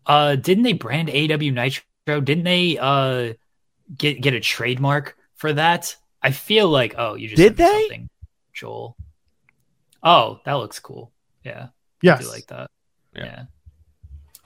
Uh, 0.07 0.37
didn't 0.37 0.65
they 0.65 0.73
brand 0.73 1.11
AW 1.11 1.51
Nitro? 1.51 1.83
Didn't 2.07 2.45
they 2.45 2.79
uh 2.79 3.35
get 3.97 4.21
get 4.21 4.35
a 4.35 4.41
trademark 4.41 5.17
for 5.35 5.53
that? 5.53 5.95
I 6.23 6.31
feel 6.31 6.69
like 6.69 6.95
oh, 6.99 7.15
you 7.15 7.29
just 7.29 7.37
Did 7.37 7.57
sent 7.57 7.59
they? 7.59 7.81
something, 7.83 8.09
Joel? 8.55 8.97
Oh, 10.03 10.41
that 10.45 10.55
looks 10.55 10.79
cool. 10.79 11.13
Yeah, 11.45 11.69
I 12.03 12.17
do 12.17 12.29
like 12.29 12.47
that. 12.47 12.71
Yeah. 13.15 13.25
Yeah. 13.25 13.45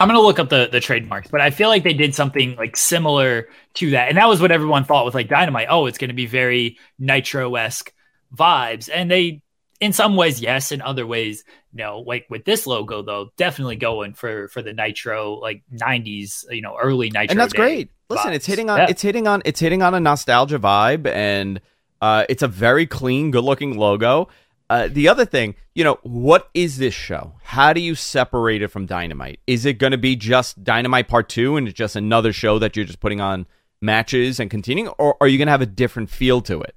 I'm 0.03 0.09
gonna 0.09 0.21
look 0.21 0.41
up 0.41 0.49
the 0.49 0.69
the 0.71 0.81
trademarks, 0.81 1.29
but 1.31 1.41
I 1.41 1.51
feel 1.51 1.69
like 1.69 1.85
they 1.85 1.93
did 1.95 2.13
something 2.13 2.57
like 2.57 2.77
similar 2.77 3.49
to 3.75 3.91
that, 3.91 4.09
and 4.09 4.19
that 4.19 4.27
was 4.29 4.41
what 4.41 4.51
everyone 4.51 4.83
thought 4.83 5.05
with 5.05 5.15
like 5.15 5.29
Dynamite. 5.29 5.69
Oh, 5.71 5.87
it's 5.87 5.97
gonna 5.99 6.13
be 6.13 6.27
very 6.27 6.77
Nitro 6.99 7.55
esque 7.55 7.93
vibes, 8.37 8.91
and 8.93 9.09
they, 9.09 9.43
in 9.81 9.93
some 9.93 10.17
ways, 10.17 10.41
yes, 10.41 10.73
in 10.73 10.83
other 10.83 11.07
ways, 11.07 11.45
no. 11.73 12.01
Like 12.01 12.27
with 12.29 12.45
this 12.45 12.67
logo, 12.67 13.03
though, 13.03 13.31
definitely 13.37 13.77
going 13.77 14.15
for 14.15 14.49
for 14.49 14.61
the 14.61 14.73
Nitro 14.73 15.35
like 15.35 15.63
'90s, 15.73 16.47
you 16.51 16.63
know, 16.63 16.77
early 16.83 17.09
Nitro, 17.11 17.31
and 17.31 17.39
that's 17.39 17.53
great. 17.53 17.91
Listen, 18.11 18.33
it's 18.33 18.47
hitting 18.47 18.71
on 18.71 18.79
Yeah. 18.81 18.87
it's 18.91 19.03
hitting 19.03 19.29
on 19.29 19.41
it's 19.45 19.61
hitting 19.61 19.83
on 19.83 19.95
a 19.95 20.01
nostalgia 20.01 20.59
vibe, 20.59 21.07
and 21.07 21.61
uh, 22.01 22.25
it's 22.29 22.43
a 22.43 22.49
very 22.49 22.87
clean, 22.87 23.31
good 23.31 23.45
looking 23.45 23.77
logo. 23.79 24.29
Uh, 24.73 24.89
the 24.91 25.07
other 25.07 25.27
thing, 25.27 25.55
you 25.75 25.85
know, 25.85 25.99
what 26.03 26.49
is 26.55 26.79
this 26.79 26.95
show? 26.95 27.35
How 27.43 27.75
do 27.75 27.81
you 27.83 27.95
separate 27.95 28.63
it 28.63 28.69
from 28.69 28.87
Dynamite? 28.87 29.39
Is 29.47 29.67
it 29.67 29.75
going 29.75 29.91
to 29.91 29.99
be 29.99 30.17
just 30.17 30.65
Dynamite 30.65 31.09
Part 31.09 31.29
Two, 31.29 31.59
and 31.59 31.69
it's 31.69 31.77
just 31.77 31.95
another 31.95 32.33
show 32.33 32.59
that 32.59 32.75
you're 32.75 32.87
just 32.87 32.99
putting 32.99 33.21
on 33.21 33.47
matches 33.83 34.41
and 34.41 34.51
continuing, 34.51 34.89
or 34.97 35.19
are 35.21 35.29
you 35.29 35.37
going 35.37 35.49
to 35.49 35.53
have 35.53 35.61
a 35.61 35.67
different 35.67 36.09
feel 36.09 36.41
to 36.41 36.63
it? 36.63 36.75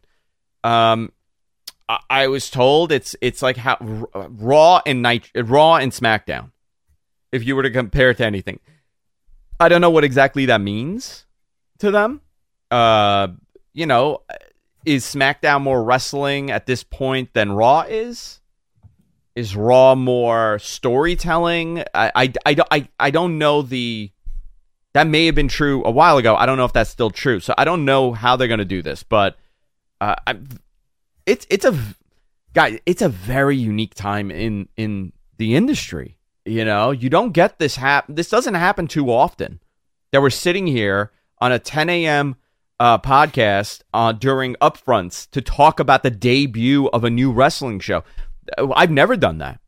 Um, 0.61 1.13
I, 1.87 1.99
I 2.09 2.27
was 2.27 2.49
told 2.49 2.91
it's 2.91 3.15
it's 3.21 3.41
like 3.41 3.55
how 3.55 3.77
Raw 3.79 4.81
and 4.85 5.01
Night 5.01 5.31
Raw 5.33 5.77
and 5.77 5.93
SmackDown. 5.93 6.51
If 7.31 7.45
you 7.45 7.55
were 7.55 7.63
to 7.63 7.71
compare 7.71 8.09
it 8.09 8.17
to 8.17 8.25
anything, 8.25 8.59
I 9.57 9.69
don't 9.69 9.79
know 9.79 9.89
what 9.89 10.03
exactly 10.03 10.47
that 10.47 10.59
means 10.59 11.25
to 11.79 11.91
them. 11.91 12.19
Uh, 12.69 13.29
you 13.71 13.85
know, 13.85 14.23
is 14.85 15.05
SmackDown 15.05 15.61
more 15.61 15.83
wrestling 15.83 16.51
at 16.51 16.65
this 16.65 16.83
point 16.83 17.33
than 17.33 17.51
Raw 17.51 17.81
is? 17.81 18.39
Is 19.35 19.55
Raw 19.55 19.95
more 19.95 20.59
storytelling? 20.59 21.83
I, 21.93 22.11
I, 22.15 22.33
I, 22.45 22.55
I, 22.71 22.89
I 22.99 23.11
don't 23.11 23.37
know 23.37 23.61
the. 23.61 24.11
That 24.93 25.07
may 25.07 25.25
have 25.25 25.35
been 25.35 25.49
true 25.49 25.83
a 25.83 25.91
while 25.91 26.17
ago. 26.17 26.37
I 26.37 26.45
don't 26.45 26.55
know 26.57 26.63
if 26.63 26.71
that's 26.71 26.89
still 26.89 27.09
true. 27.11 27.41
So 27.41 27.53
I 27.57 27.65
don't 27.65 27.83
know 27.83 28.13
how 28.13 28.37
they're 28.37 28.47
going 28.47 28.59
to 28.59 28.65
do 28.65 28.81
this, 28.81 29.03
but 29.03 29.35
uh, 29.99 30.15
I, 30.25 30.37
it's 31.25 31.45
it's 31.49 31.65
a 31.65 31.77
guy. 32.53 32.79
It's 32.85 33.01
a 33.01 33.09
very 33.09 33.57
unique 33.57 33.93
time 33.93 34.31
in 34.31 34.69
in 34.77 35.11
the 35.37 35.55
industry. 35.55 36.17
You 36.45 36.63
know, 36.63 36.91
you 36.91 37.09
don't 37.09 37.31
get 37.31 37.59
this 37.59 37.75
hap. 37.75 38.05
This 38.07 38.29
doesn't 38.29 38.53
happen 38.53 38.87
too 38.87 39.11
often. 39.11 39.59
That 40.11 40.21
we're 40.21 40.29
sitting 40.29 40.67
here 40.67 41.11
on 41.39 41.51
a 41.51 41.59
10 41.59 41.89
a.m. 41.89 42.37
Uh, 42.77 42.97
podcast 42.97 43.83
uh, 43.93 44.11
during 44.11 44.55
upfronts 44.55 45.29
to 45.31 45.41
talk 45.41 45.79
about 45.79 46.03
the 46.03 46.11
debut 46.11 46.87
of 46.87 47.05
a 47.05 47.09
new 47.09 47.31
wrestling 47.31 47.79
show. 47.79 48.03
Uh, 48.57 48.67
I've 48.75 48.91
never 48.91 49.15
done 49.15 49.37
that. 49.37 49.61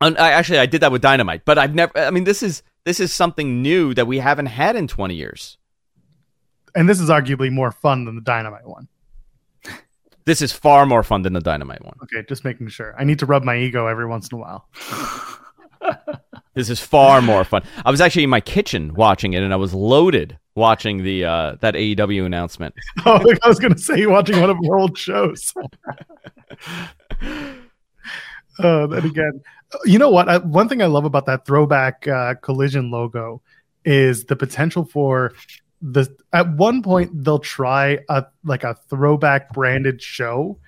And 0.00 0.18
I, 0.18 0.32
actually, 0.32 0.58
I 0.58 0.66
did 0.66 0.82
that 0.82 0.92
with 0.92 1.00
Dynamite, 1.00 1.44
but 1.46 1.56
I've 1.58 1.74
never. 1.74 1.96
I 1.98 2.10
mean, 2.10 2.24
this 2.24 2.42
is 2.42 2.62
this 2.84 3.00
is 3.00 3.12
something 3.12 3.62
new 3.62 3.94
that 3.94 4.06
we 4.06 4.18
haven't 4.18 4.46
had 4.46 4.76
in 4.76 4.86
20 4.86 5.14
years. 5.14 5.56
and 6.74 6.86
this 6.88 7.00
is 7.00 7.08
arguably 7.08 7.50
more 7.50 7.72
fun 7.72 8.04
than 8.04 8.14
the 8.14 8.20
Dynamite 8.20 8.68
one. 8.68 8.88
This 10.26 10.42
is 10.42 10.52
far 10.52 10.84
more 10.84 11.02
fun 11.02 11.22
than 11.22 11.32
the 11.32 11.40
Dynamite 11.40 11.82
one. 11.82 11.96
Okay, 12.02 12.22
just 12.28 12.44
making 12.44 12.68
sure. 12.68 12.94
I 12.98 13.04
need 13.04 13.18
to 13.20 13.26
rub 13.26 13.42
my 13.42 13.56
ego 13.56 13.86
every 13.86 14.06
once 14.06 14.28
in 14.28 14.36
a 14.36 14.40
while. 14.40 14.68
This 16.54 16.70
is 16.70 16.80
far 16.80 17.22
more 17.22 17.44
fun. 17.44 17.62
I 17.84 17.90
was 17.92 18.00
actually 18.00 18.24
in 18.24 18.30
my 18.30 18.40
kitchen 18.40 18.92
watching 18.94 19.32
it, 19.32 19.44
and 19.44 19.52
I 19.52 19.56
was 19.56 19.72
loaded 19.72 20.38
watching 20.58 21.02
the 21.02 21.24
uh, 21.24 21.56
that 21.60 21.74
AEW 21.74 22.26
announcement. 22.26 22.74
Oh, 23.06 23.20
I 23.42 23.48
was 23.48 23.58
going 23.58 23.72
to 23.72 23.80
say 23.80 23.98
you 23.98 24.10
watching 24.10 24.40
one 24.40 24.50
of 24.50 24.58
our 24.68 24.78
old 24.78 24.98
shows. 24.98 25.54
uh, 28.58 28.86
then 28.86 29.04
again, 29.04 29.40
you 29.84 29.98
know 29.98 30.10
what? 30.10 30.28
I, 30.28 30.38
one 30.38 30.68
thing 30.68 30.82
I 30.82 30.86
love 30.86 31.04
about 31.04 31.26
that 31.26 31.46
throwback 31.46 32.06
uh, 32.06 32.34
collision 32.34 32.90
logo 32.90 33.40
is 33.84 34.24
the 34.24 34.36
potential 34.36 34.84
for 34.84 35.32
the. 35.80 36.14
At 36.32 36.54
one 36.56 36.82
point, 36.82 37.24
they'll 37.24 37.38
try 37.38 38.00
a 38.08 38.26
like 38.44 38.64
a 38.64 38.74
throwback 38.90 39.52
branded 39.54 40.02
show, 40.02 40.58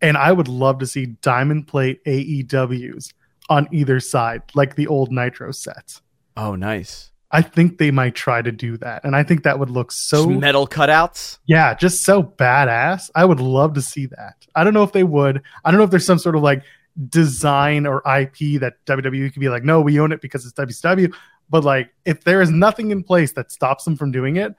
and 0.00 0.16
I 0.16 0.32
would 0.32 0.48
love 0.48 0.78
to 0.78 0.86
see 0.86 1.06
diamond 1.06 1.66
plate 1.66 2.02
AEWs 2.04 3.12
on 3.48 3.68
either 3.72 4.00
side, 4.00 4.42
like 4.54 4.76
the 4.76 4.86
old 4.86 5.10
Nitro 5.10 5.50
sets. 5.50 6.00
Oh, 6.36 6.54
nice! 6.54 7.09
I 7.32 7.42
think 7.42 7.78
they 7.78 7.90
might 7.92 8.14
try 8.16 8.42
to 8.42 8.50
do 8.50 8.76
that, 8.78 9.04
and 9.04 9.14
I 9.14 9.22
think 9.22 9.44
that 9.44 9.58
would 9.58 9.70
look 9.70 9.92
so 9.92 10.26
Just 10.26 10.40
metal 10.40 10.66
cutouts. 10.66 11.38
yeah, 11.46 11.74
just 11.74 12.04
so 12.04 12.22
badass. 12.22 13.10
I 13.14 13.24
would 13.24 13.38
love 13.40 13.74
to 13.74 13.82
see 13.82 14.06
that. 14.06 14.34
I 14.54 14.64
don't 14.64 14.74
know 14.74 14.82
if 14.82 14.92
they 14.92 15.04
would. 15.04 15.42
I 15.64 15.70
don't 15.70 15.78
know 15.78 15.84
if 15.84 15.90
there's 15.90 16.06
some 16.06 16.18
sort 16.18 16.34
of 16.34 16.42
like 16.42 16.62
design 17.08 17.86
or 17.86 17.98
IP 17.98 18.60
that 18.60 18.74
WWE 18.86 19.32
could 19.32 19.40
be 19.40 19.48
like, 19.48 19.62
no, 19.62 19.80
we 19.80 20.00
own 20.00 20.10
it 20.12 20.20
because 20.20 20.44
it's 20.44 20.54
WCW. 20.54 21.14
But 21.48 21.64
like, 21.64 21.92
if 22.04 22.24
there 22.24 22.40
is 22.42 22.50
nothing 22.50 22.90
in 22.90 23.02
place 23.04 23.32
that 23.32 23.50
stops 23.52 23.84
them 23.84 23.96
from 23.96 24.10
doing 24.10 24.36
it, 24.36 24.54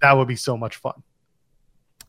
that 0.00 0.12
would 0.16 0.28
be 0.28 0.36
so 0.36 0.56
much 0.56 0.76
fun. 0.76 1.02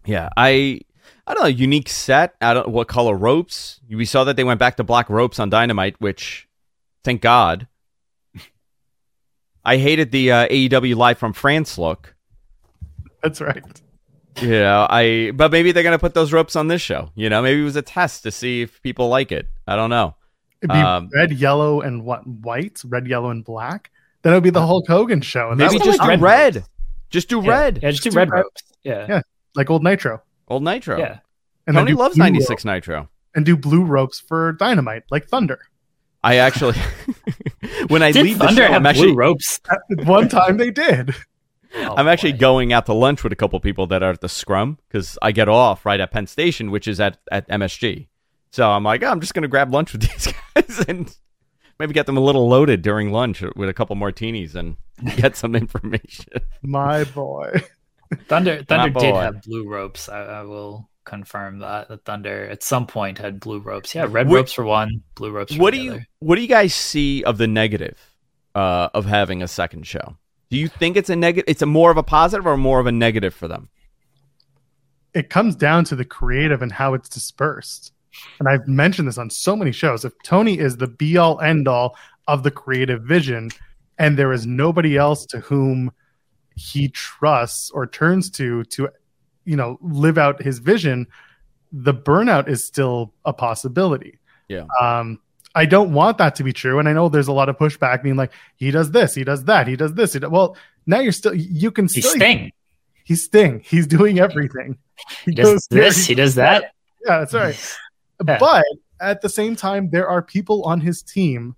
Yeah, 0.05 0.29
I 0.37 0.81
I 1.27 1.33
don't 1.33 1.43
know. 1.43 1.49
Unique 1.49 1.89
set. 1.89 2.35
I 2.39 2.53
don't 2.53 2.69
what 2.69 2.87
color 2.87 3.15
ropes. 3.15 3.79
We 3.89 4.05
saw 4.05 4.23
that 4.23 4.35
they 4.35 4.43
went 4.43 4.59
back 4.59 4.77
to 4.77 4.83
black 4.83 5.09
ropes 5.09 5.39
on 5.39 5.49
Dynamite, 5.49 5.99
which 5.99 6.47
thank 7.03 7.21
God. 7.21 7.67
I 9.65 9.77
hated 9.77 10.11
the 10.11 10.31
uh, 10.31 10.47
AEW 10.47 10.95
live 10.95 11.17
from 11.17 11.33
France 11.33 11.77
look. 11.77 12.15
That's 13.23 13.41
right. 13.41 13.63
You 14.41 14.49
know, 14.49 14.85
I 14.89 15.31
but 15.33 15.51
maybe 15.51 15.71
they're 15.71 15.83
gonna 15.83 15.97
put 15.97 16.13
those 16.13 16.33
ropes 16.33 16.55
on 16.55 16.67
this 16.67 16.81
show. 16.81 17.09
You 17.15 17.29
know, 17.29 17.41
maybe 17.41 17.61
it 17.61 17.63
was 17.63 17.75
a 17.77 17.81
test 17.81 18.23
to 18.23 18.31
see 18.31 18.61
if 18.61 18.81
people 18.81 19.07
like 19.07 19.31
it. 19.31 19.47
I 19.65 19.75
don't 19.75 19.89
know. 19.89 20.15
It'd 20.61 20.71
be 20.73 20.77
Um, 20.79 21.09
red, 21.13 21.31
yellow, 21.31 21.81
and 21.81 22.03
what? 22.03 22.27
White, 22.27 22.81
red, 22.85 23.07
yellow, 23.07 23.29
and 23.29 23.43
black. 23.45 23.91
Then 24.21 24.33
it 24.33 24.35
would 24.35 24.43
be 24.43 24.49
the 24.49 24.65
Hulk 24.65 24.87
Hogan 24.87 25.21
show, 25.21 25.49
and 25.49 25.57
Maybe 25.57 25.79
just 25.79 25.83
do 25.83 25.89
like 26.05 26.19
red. 26.19 26.55
red 26.55 26.63
Just 27.09 27.29
do 27.29 27.41
Yeah. 27.41 27.49
red. 27.49 27.79
Yeah, 27.81 27.91
just 27.91 28.03
do 28.03 28.09
do 28.11 28.17
red 28.17 28.29
red. 28.31 28.39
ropes. 28.39 28.63
Yeah. 28.83 29.05
Yeah. 29.07 29.21
like 29.55 29.69
old 29.69 29.83
Nitro. 29.83 30.21
Old 30.49 30.63
Nitro. 30.63 30.97
Yeah. 30.99 31.19
And 31.65 31.75
Tony 31.77 31.93
loves 31.93 32.15
blue 32.15 32.23
ninety 32.25 32.39
ropes- 32.39 32.47
six 32.47 32.65
Nitro. 32.65 33.07
and 33.35 33.45
do 33.45 33.55
blue 33.55 33.83
ropes 33.85 34.19
for 34.19 34.51
Dynamite, 34.53 35.03
like 35.09 35.27
Thunder. 35.27 35.59
I 36.25 36.37
actually, 36.37 36.77
when 37.87 38.01
I 38.01 38.11
Did 38.11 38.23
leave 38.23 38.39
the 38.39 38.45
Thunder 38.45 38.63
show, 38.63 38.67
have 38.67 38.81
I'm 38.81 38.85
actually 38.87 39.07
blue 39.09 39.15
ropes? 39.15 39.61
One 40.05 40.27
time 40.27 40.57
they 40.57 40.71
did. 40.71 41.13
Oh, 41.77 41.93
I'm 41.97 42.07
actually 42.07 42.31
boy. 42.31 42.37
going 42.37 42.71
out 42.71 42.85
to 42.85 42.93
lunch 42.93 43.21
with 43.21 43.33
a 43.33 43.35
couple 43.35 43.59
people 43.59 43.85
that 43.87 44.01
are 44.01 44.11
at 44.11 44.21
the 44.21 44.29
Scrum 44.29 44.77
because 44.87 45.17
I 45.21 45.33
get 45.33 45.49
off 45.49 45.85
right 45.85 45.99
at 45.99 46.09
Penn 46.09 46.25
Station, 46.25 46.71
which 46.71 46.87
is 46.87 47.01
at 47.01 47.17
at 47.29 47.45
MSG. 47.49 48.07
So 48.53 48.71
I'm 48.71 48.85
like, 48.85 49.03
oh, 49.03 49.07
I'm 49.07 49.19
just 49.19 49.33
gonna 49.33 49.49
grab 49.49 49.73
lunch 49.73 49.91
with 49.91 50.01
these 50.09 50.33
guys 50.55 50.85
and 50.87 51.13
maybe 51.77 51.91
get 51.91 52.05
them 52.05 52.15
a 52.15 52.21
little 52.21 52.47
loaded 52.47 52.81
during 52.81 53.11
lunch 53.11 53.43
with 53.57 53.67
a 53.67 53.73
couple 53.73 53.93
martinis 53.97 54.55
and 54.55 54.77
get 55.17 55.35
some 55.35 55.53
information. 55.53 56.31
My 56.61 57.03
boy. 57.03 57.61
Thunder 58.29 58.63
Thunder 58.63 58.93
My 58.93 59.01
did 59.01 59.11
boy. 59.11 59.19
have 59.19 59.41
blue 59.41 59.67
ropes. 59.67 60.07
I, 60.07 60.21
I 60.21 60.41
will 60.43 60.87
confirm 61.05 61.59
that 61.59 61.87
the 61.87 61.97
Thunder 61.97 62.47
at 62.49 62.63
some 62.63 62.85
point 62.87 63.17
had 63.17 63.39
blue 63.39 63.59
ropes. 63.59 63.95
Yeah, 63.95 64.07
red 64.09 64.27
What- 64.27 64.35
ropes 64.35 64.53
for 64.53 64.65
one, 64.65 65.03
blue 65.15 65.31
ropes 65.31 65.53
for 65.55 65.61
what 65.61 65.73
do 65.73 65.77
the 65.77 65.83
you. 65.83 66.01
What 66.19 66.35
do 66.35 66.41
you 66.41 66.47
guys 66.47 66.73
see 66.73 67.23
of 67.23 67.37
the 67.37 67.47
negative 67.47 67.97
uh, 68.53 68.89
of 68.93 69.05
having 69.05 69.41
a 69.41 69.47
second 69.47 69.87
show? 69.87 70.17
Do 70.49 70.57
you 70.57 70.67
think 70.67 70.97
it's 70.97 71.09
a 71.09 71.15
negative? 71.15 71.45
It's 71.47 71.61
a 71.61 71.65
more 71.65 71.91
of 71.91 71.97
a 71.97 72.03
positive 72.03 72.45
or 72.45 72.57
more 72.57 72.79
of 72.79 72.85
a 72.87 72.91
negative 72.91 73.33
for 73.33 73.47
them? 73.47 73.69
It 75.13 75.29
comes 75.29 75.55
down 75.55 75.85
to 75.85 75.95
the 75.95 76.05
creative 76.05 76.61
and 76.61 76.71
how 76.71 76.93
it's 76.93 77.07
dispersed. 77.09 77.93
And 78.39 78.47
I've 78.47 78.67
mentioned 78.67 79.07
this 79.07 79.17
on 79.17 79.29
so 79.29 79.55
many 79.55 79.71
shows. 79.71 80.05
If 80.05 80.13
Tony 80.23 80.57
is 80.57 80.77
the 80.77 80.87
be 80.87 81.17
all 81.17 81.39
end 81.41 81.67
all 81.67 81.97
of 82.27 82.43
the 82.43 82.51
creative 82.51 83.03
vision, 83.03 83.49
and 83.97 84.17
there 84.17 84.33
is 84.33 84.45
nobody 84.45 84.97
else 84.97 85.25
to 85.27 85.39
whom 85.39 85.91
he 86.55 86.89
trusts 86.89 87.71
or 87.71 87.85
turns 87.87 88.29
to 88.31 88.63
to 88.65 88.89
you 89.45 89.55
know 89.55 89.77
live 89.81 90.17
out 90.17 90.41
his 90.41 90.59
vision 90.59 91.07
the 91.71 91.93
burnout 91.93 92.47
is 92.47 92.63
still 92.63 93.13
a 93.25 93.33
possibility 93.33 94.19
Yeah. 94.47 94.65
um 94.81 95.19
i 95.55 95.65
don't 95.65 95.93
want 95.93 96.17
that 96.19 96.35
to 96.35 96.43
be 96.43 96.53
true 96.53 96.79
and 96.79 96.87
i 96.89 96.93
know 96.93 97.09
there's 97.09 97.27
a 97.27 97.33
lot 97.33 97.49
of 97.49 97.57
pushback 97.57 98.03
being 98.03 98.15
like 98.15 98.31
he 98.55 98.71
does 98.71 98.91
this 98.91 99.13
he 99.15 99.23
does 99.23 99.43
that 99.45 99.67
he 99.67 99.75
does 99.75 99.93
this 99.93 100.13
he 100.13 100.19
does, 100.19 100.29
well 100.29 100.55
now 100.85 100.99
you're 100.99 101.11
still 101.11 101.33
you 101.33 101.71
can 101.71 101.85
He's 101.85 102.05
still 102.07 102.15
Sting. 102.19 102.51
he's 103.03 103.23
sting 103.25 103.61
he's 103.63 103.87
doing 103.87 104.19
everything 104.19 104.77
He 105.25 105.31
does 105.33 105.45
goes 105.51 105.67
here, 105.69 105.81
this. 105.83 106.05
He 106.05 106.15
does 106.15 106.35
that. 106.35 106.71
yeah 107.05 107.19
that's 107.19 107.33
right 107.33 107.75
Yeah. 108.25 108.37
but 108.39 108.65
at 109.01 109.21
the 109.21 109.29
same 109.29 109.55
time 109.57 109.89
there 109.89 110.07
are 110.07 110.21
people 110.21 110.63
on 110.63 110.79
his 110.79 111.01
team 111.01 111.55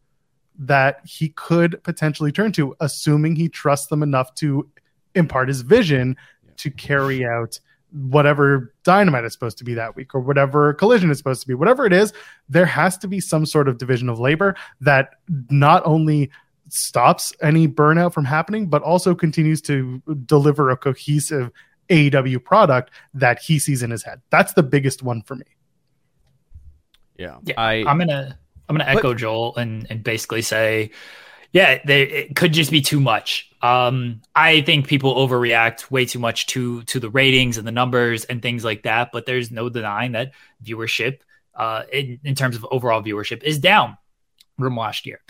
that 0.59 1.01
he 1.05 1.29
could 1.29 1.83
potentially 1.83 2.31
turn 2.31 2.51
to 2.53 2.75
assuming 2.79 3.35
he 3.35 3.47
trusts 3.47 3.87
them 3.87 4.01
enough 4.01 4.33
to 4.35 4.67
impart 5.13 5.47
his 5.47 5.61
vision 5.61 6.17
to 6.57 6.71
carry 6.71 7.23
out 7.23 7.59
whatever 7.91 8.73
dynamite 8.83 9.23
is 9.23 9.31
supposed 9.33 9.57
to 9.57 9.63
be 9.63 9.73
that 9.73 9.95
week 9.95 10.13
or 10.13 10.19
whatever 10.19 10.73
collision 10.73 11.09
is 11.09 11.17
supposed 11.17 11.41
to 11.41 11.47
be 11.47 11.53
whatever 11.53 11.85
it 11.85 11.93
is 11.93 12.11
there 12.49 12.65
has 12.65 12.97
to 12.97 13.07
be 13.07 13.19
some 13.19 13.45
sort 13.45 13.67
of 13.69 13.77
division 13.77 14.09
of 14.09 14.19
labor 14.19 14.55
that 14.81 15.11
not 15.49 15.81
only 15.85 16.29
stops 16.67 17.31
any 17.41 17.65
burnout 17.65 18.13
from 18.13 18.25
happening 18.25 18.67
but 18.67 18.81
also 18.81 19.15
continues 19.15 19.61
to 19.61 20.01
deliver 20.25 20.69
a 20.69 20.75
cohesive 20.75 21.49
AEW 21.89 22.43
product 22.43 22.91
that 23.13 23.39
he 23.39 23.57
sees 23.57 23.81
in 23.81 23.89
his 23.89 24.03
head. 24.03 24.19
That's 24.29 24.51
the 24.51 24.63
biggest 24.63 25.01
one 25.01 25.21
for 25.21 25.35
me. 25.35 25.45
Yeah, 27.17 27.37
Yeah, 27.45 27.53
I 27.57 27.83
I'm 27.87 27.97
gonna 27.97 28.37
I'm 28.69 28.75
gonna 28.75 28.89
But- 28.91 28.97
echo 28.99 29.13
Joel 29.13 29.55
and 29.55 29.87
and 29.89 30.03
basically 30.03 30.41
say, 30.41 30.91
yeah, 31.53 31.79
they 31.85 32.03
it 32.03 32.35
could 32.35 32.51
just 32.53 32.69
be 32.71 32.81
too 32.81 32.99
much. 32.99 33.46
Um, 33.61 34.21
I 34.35 34.61
think 34.61 34.87
people 34.87 35.15
overreact 35.15 35.89
way 35.89 36.05
too 36.05 36.19
much 36.19 36.47
to 36.47 36.83
to 36.83 36.99
the 36.99 37.09
ratings 37.09 37.57
and 37.57 37.67
the 37.67 37.71
numbers 37.71 38.25
and 38.25 38.41
things 38.41 38.63
like 38.63 38.83
that. 38.83 39.09
But 39.11 39.25
there's 39.25 39.51
no 39.51 39.69
denying 39.69 40.11
that 40.13 40.33
viewership, 40.63 41.19
uh, 41.55 41.83
in, 41.91 42.19
in 42.23 42.35
terms 42.35 42.55
of 42.55 42.65
overall 42.69 43.01
viewership, 43.01 43.43
is 43.43 43.59
down 43.59 43.97
from 44.59 44.77
last 44.77 45.05
year. 45.05 45.21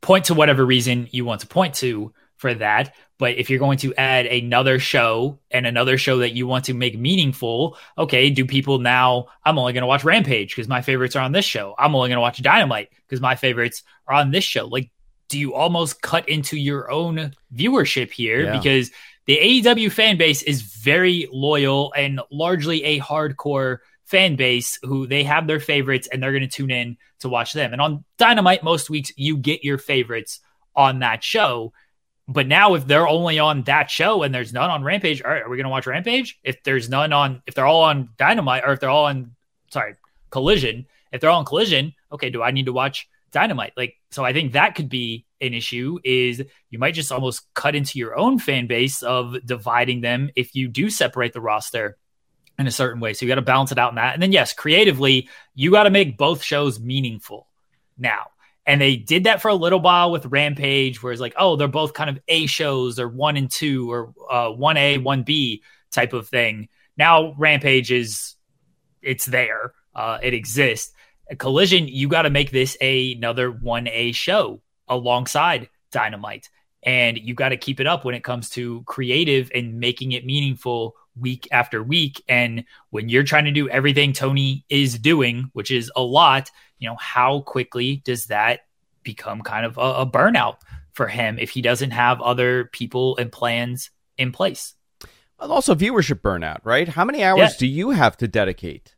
Point 0.00 0.26
to 0.26 0.34
whatever 0.34 0.64
reason 0.64 1.08
you 1.10 1.24
want 1.24 1.42
to 1.42 1.46
point 1.46 1.74
to 1.74 2.12
for 2.36 2.54
that. 2.54 2.94
But 3.18 3.36
if 3.36 3.50
you're 3.50 3.60
going 3.60 3.78
to 3.78 3.94
add 3.94 4.26
another 4.26 4.80
show 4.80 5.38
and 5.52 5.64
another 5.64 5.96
show 5.96 6.18
that 6.18 6.32
you 6.32 6.48
want 6.48 6.64
to 6.64 6.74
make 6.74 6.98
meaningful, 6.98 7.78
okay, 7.96 8.30
do 8.30 8.44
people 8.44 8.80
now? 8.80 9.26
I'm 9.44 9.58
only 9.58 9.72
going 9.72 9.82
to 9.82 9.86
watch 9.86 10.02
Rampage 10.02 10.50
because 10.50 10.66
my 10.66 10.82
favorites 10.82 11.14
are 11.14 11.22
on 11.22 11.30
this 11.30 11.44
show. 11.44 11.76
I'm 11.78 11.94
only 11.94 12.08
going 12.08 12.16
to 12.16 12.22
watch 12.22 12.42
Dynamite 12.42 12.88
because 13.06 13.20
my 13.20 13.36
favorites 13.36 13.84
are 14.08 14.16
on 14.16 14.32
this 14.32 14.42
show. 14.42 14.66
Like, 14.66 14.90
do 15.32 15.38
you 15.38 15.54
almost 15.54 16.02
cut 16.02 16.28
into 16.28 16.58
your 16.58 16.90
own 16.90 17.32
viewership 17.56 18.12
here? 18.12 18.44
Yeah. 18.44 18.58
Because 18.58 18.90
the 19.24 19.38
AEW 19.38 19.90
fan 19.90 20.18
base 20.18 20.42
is 20.42 20.60
very 20.60 21.26
loyal 21.32 21.90
and 21.96 22.20
largely 22.30 22.84
a 22.84 23.00
hardcore 23.00 23.78
fan 24.04 24.36
base 24.36 24.78
who 24.82 25.06
they 25.06 25.24
have 25.24 25.46
their 25.46 25.58
favorites 25.58 26.06
and 26.12 26.22
they're 26.22 26.32
going 26.32 26.42
to 26.42 26.48
tune 26.48 26.70
in 26.70 26.98
to 27.20 27.30
watch 27.30 27.54
them. 27.54 27.72
And 27.72 27.80
on 27.80 28.04
Dynamite, 28.18 28.62
most 28.62 28.90
weeks 28.90 29.10
you 29.16 29.38
get 29.38 29.64
your 29.64 29.78
favorites 29.78 30.40
on 30.76 30.98
that 30.98 31.24
show. 31.24 31.72
But 32.28 32.46
now, 32.46 32.74
if 32.74 32.86
they're 32.86 33.08
only 33.08 33.38
on 33.38 33.62
that 33.62 33.90
show 33.90 34.22
and 34.22 34.34
there's 34.34 34.52
none 34.52 34.68
on 34.68 34.84
Rampage, 34.84 35.22
all 35.22 35.30
right, 35.30 35.42
are 35.42 35.48
we 35.48 35.56
going 35.56 35.64
to 35.64 35.70
watch 35.70 35.86
Rampage? 35.86 36.38
If 36.44 36.62
there's 36.62 36.90
none 36.90 37.14
on, 37.14 37.42
if 37.46 37.54
they're 37.54 37.66
all 37.66 37.84
on 37.84 38.10
Dynamite 38.18 38.64
or 38.66 38.74
if 38.74 38.80
they're 38.80 38.90
all 38.90 39.06
on, 39.06 39.34
sorry, 39.70 39.94
Collision, 40.30 40.86
if 41.10 41.22
they're 41.22 41.30
all 41.30 41.38
on 41.38 41.46
Collision, 41.46 41.94
okay, 42.12 42.28
do 42.28 42.42
I 42.42 42.50
need 42.50 42.66
to 42.66 42.72
watch 42.72 43.08
Dynamite? 43.32 43.72
Like, 43.76 43.96
so 44.10 44.24
I 44.24 44.32
think 44.32 44.52
that 44.52 44.74
could 44.74 44.88
be 44.88 45.26
an 45.40 45.54
issue 45.54 45.98
is 46.04 46.42
you 46.70 46.78
might 46.78 46.94
just 46.94 47.10
almost 47.10 47.52
cut 47.54 47.74
into 47.74 47.98
your 47.98 48.16
own 48.16 48.38
fan 48.38 48.66
base 48.66 49.02
of 49.02 49.36
dividing 49.44 50.00
them 50.00 50.30
if 50.36 50.54
you 50.54 50.68
do 50.68 50.88
separate 50.88 51.32
the 51.32 51.40
roster 51.40 51.98
in 52.58 52.66
a 52.66 52.70
certain 52.70 53.00
way. 53.00 53.12
So 53.12 53.24
you 53.24 53.30
got 53.30 53.36
to 53.36 53.42
balance 53.42 53.72
it 53.72 53.78
out 53.78 53.90
in 53.90 53.96
that. 53.96 54.14
And 54.14 54.22
then, 54.22 54.32
yes, 54.32 54.52
creatively, 54.52 55.28
you 55.54 55.70
got 55.70 55.84
to 55.84 55.90
make 55.90 56.16
both 56.16 56.42
shows 56.42 56.78
meaningful 56.78 57.48
now. 57.98 58.26
And 58.64 58.80
they 58.80 58.96
did 58.96 59.24
that 59.24 59.42
for 59.42 59.48
a 59.48 59.54
little 59.54 59.80
while 59.80 60.12
with 60.12 60.26
Rampage, 60.26 61.02
where 61.02 61.12
it's 61.12 61.20
like, 61.20 61.34
oh, 61.36 61.56
they're 61.56 61.66
both 61.66 61.94
kind 61.94 62.08
of 62.08 62.20
A 62.28 62.46
shows 62.46 63.00
or 63.00 63.08
one 63.08 63.36
and 63.36 63.50
two 63.50 63.90
or 63.90 64.14
uh, 64.30 64.50
1A, 64.50 65.02
1B 65.02 65.62
type 65.90 66.12
of 66.12 66.28
thing. 66.28 66.68
Now 66.96 67.34
Rampage 67.36 67.90
is, 67.90 68.36
it's 69.00 69.26
there, 69.26 69.72
uh, 69.94 70.18
it 70.22 70.34
exists. 70.34 70.92
A 71.30 71.36
Collision, 71.36 71.88
you 71.88 72.08
got 72.08 72.22
to 72.22 72.30
make 72.30 72.50
this 72.50 72.76
a, 72.80 73.12
another 73.14 73.50
1A 73.52 74.14
show 74.14 74.60
alongside 74.88 75.68
Dynamite. 75.90 76.48
And 76.82 77.16
you 77.16 77.34
got 77.34 77.50
to 77.50 77.56
keep 77.56 77.78
it 77.78 77.86
up 77.86 78.04
when 78.04 78.14
it 78.14 78.24
comes 78.24 78.50
to 78.50 78.82
creative 78.84 79.50
and 79.54 79.78
making 79.78 80.12
it 80.12 80.26
meaningful 80.26 80.96
week 81.16 81.46
after 81.52 81.82
week. 81.82 82.22
And 82.28 82.64
when 82.90 83.08
you're 83.08 83.22
trying 83.22 83.44
to 83.44 83.52
do 83.52 83.68
everything 83.68 84.12
Tony 84.12 84.64
is 84.68 84.98
doing, 84.98 85.50
which 85.52 85.70
is 85.70 85.92
a 85.94 86.02
lot, 86.02 86.50
you 86.78 86.88
know, 86.88 86.96
how 86.98 87.40
quickly 87.40 88.02
does 88.04 88.26
that 88.26 88.60
become 89.04 89.42
kind 89.42 89.64
of 89.64 89.78
a, 89.78 89.80
a 89.80 90.06
burnout 90.06 90.56
for 90.92 91.06
him 91.06 91.38
if 91.38 91.50
he 91.50 91.62
doesn't 91.62 91.92
have 91.92 92.20
other 92.20 92.64
people 92.72 93.16
and 93.16 93.30
plans 93.30 93.90
in 94.18 94.32
place? 94.32 94.74
Also 95.38 95.74
viewership 95.74 96.20
burnout, 96.20 96.58
right? 96.64 96.88
How 96.88 97.04
many 97.04 97.22
hours 97.22 97.38
Yeah. 97.38 97.58
do 97.58 97.66
you 97.66 97.90
have 97.90 98.16
to 98.18 98.28
dedicate 98.28 98.94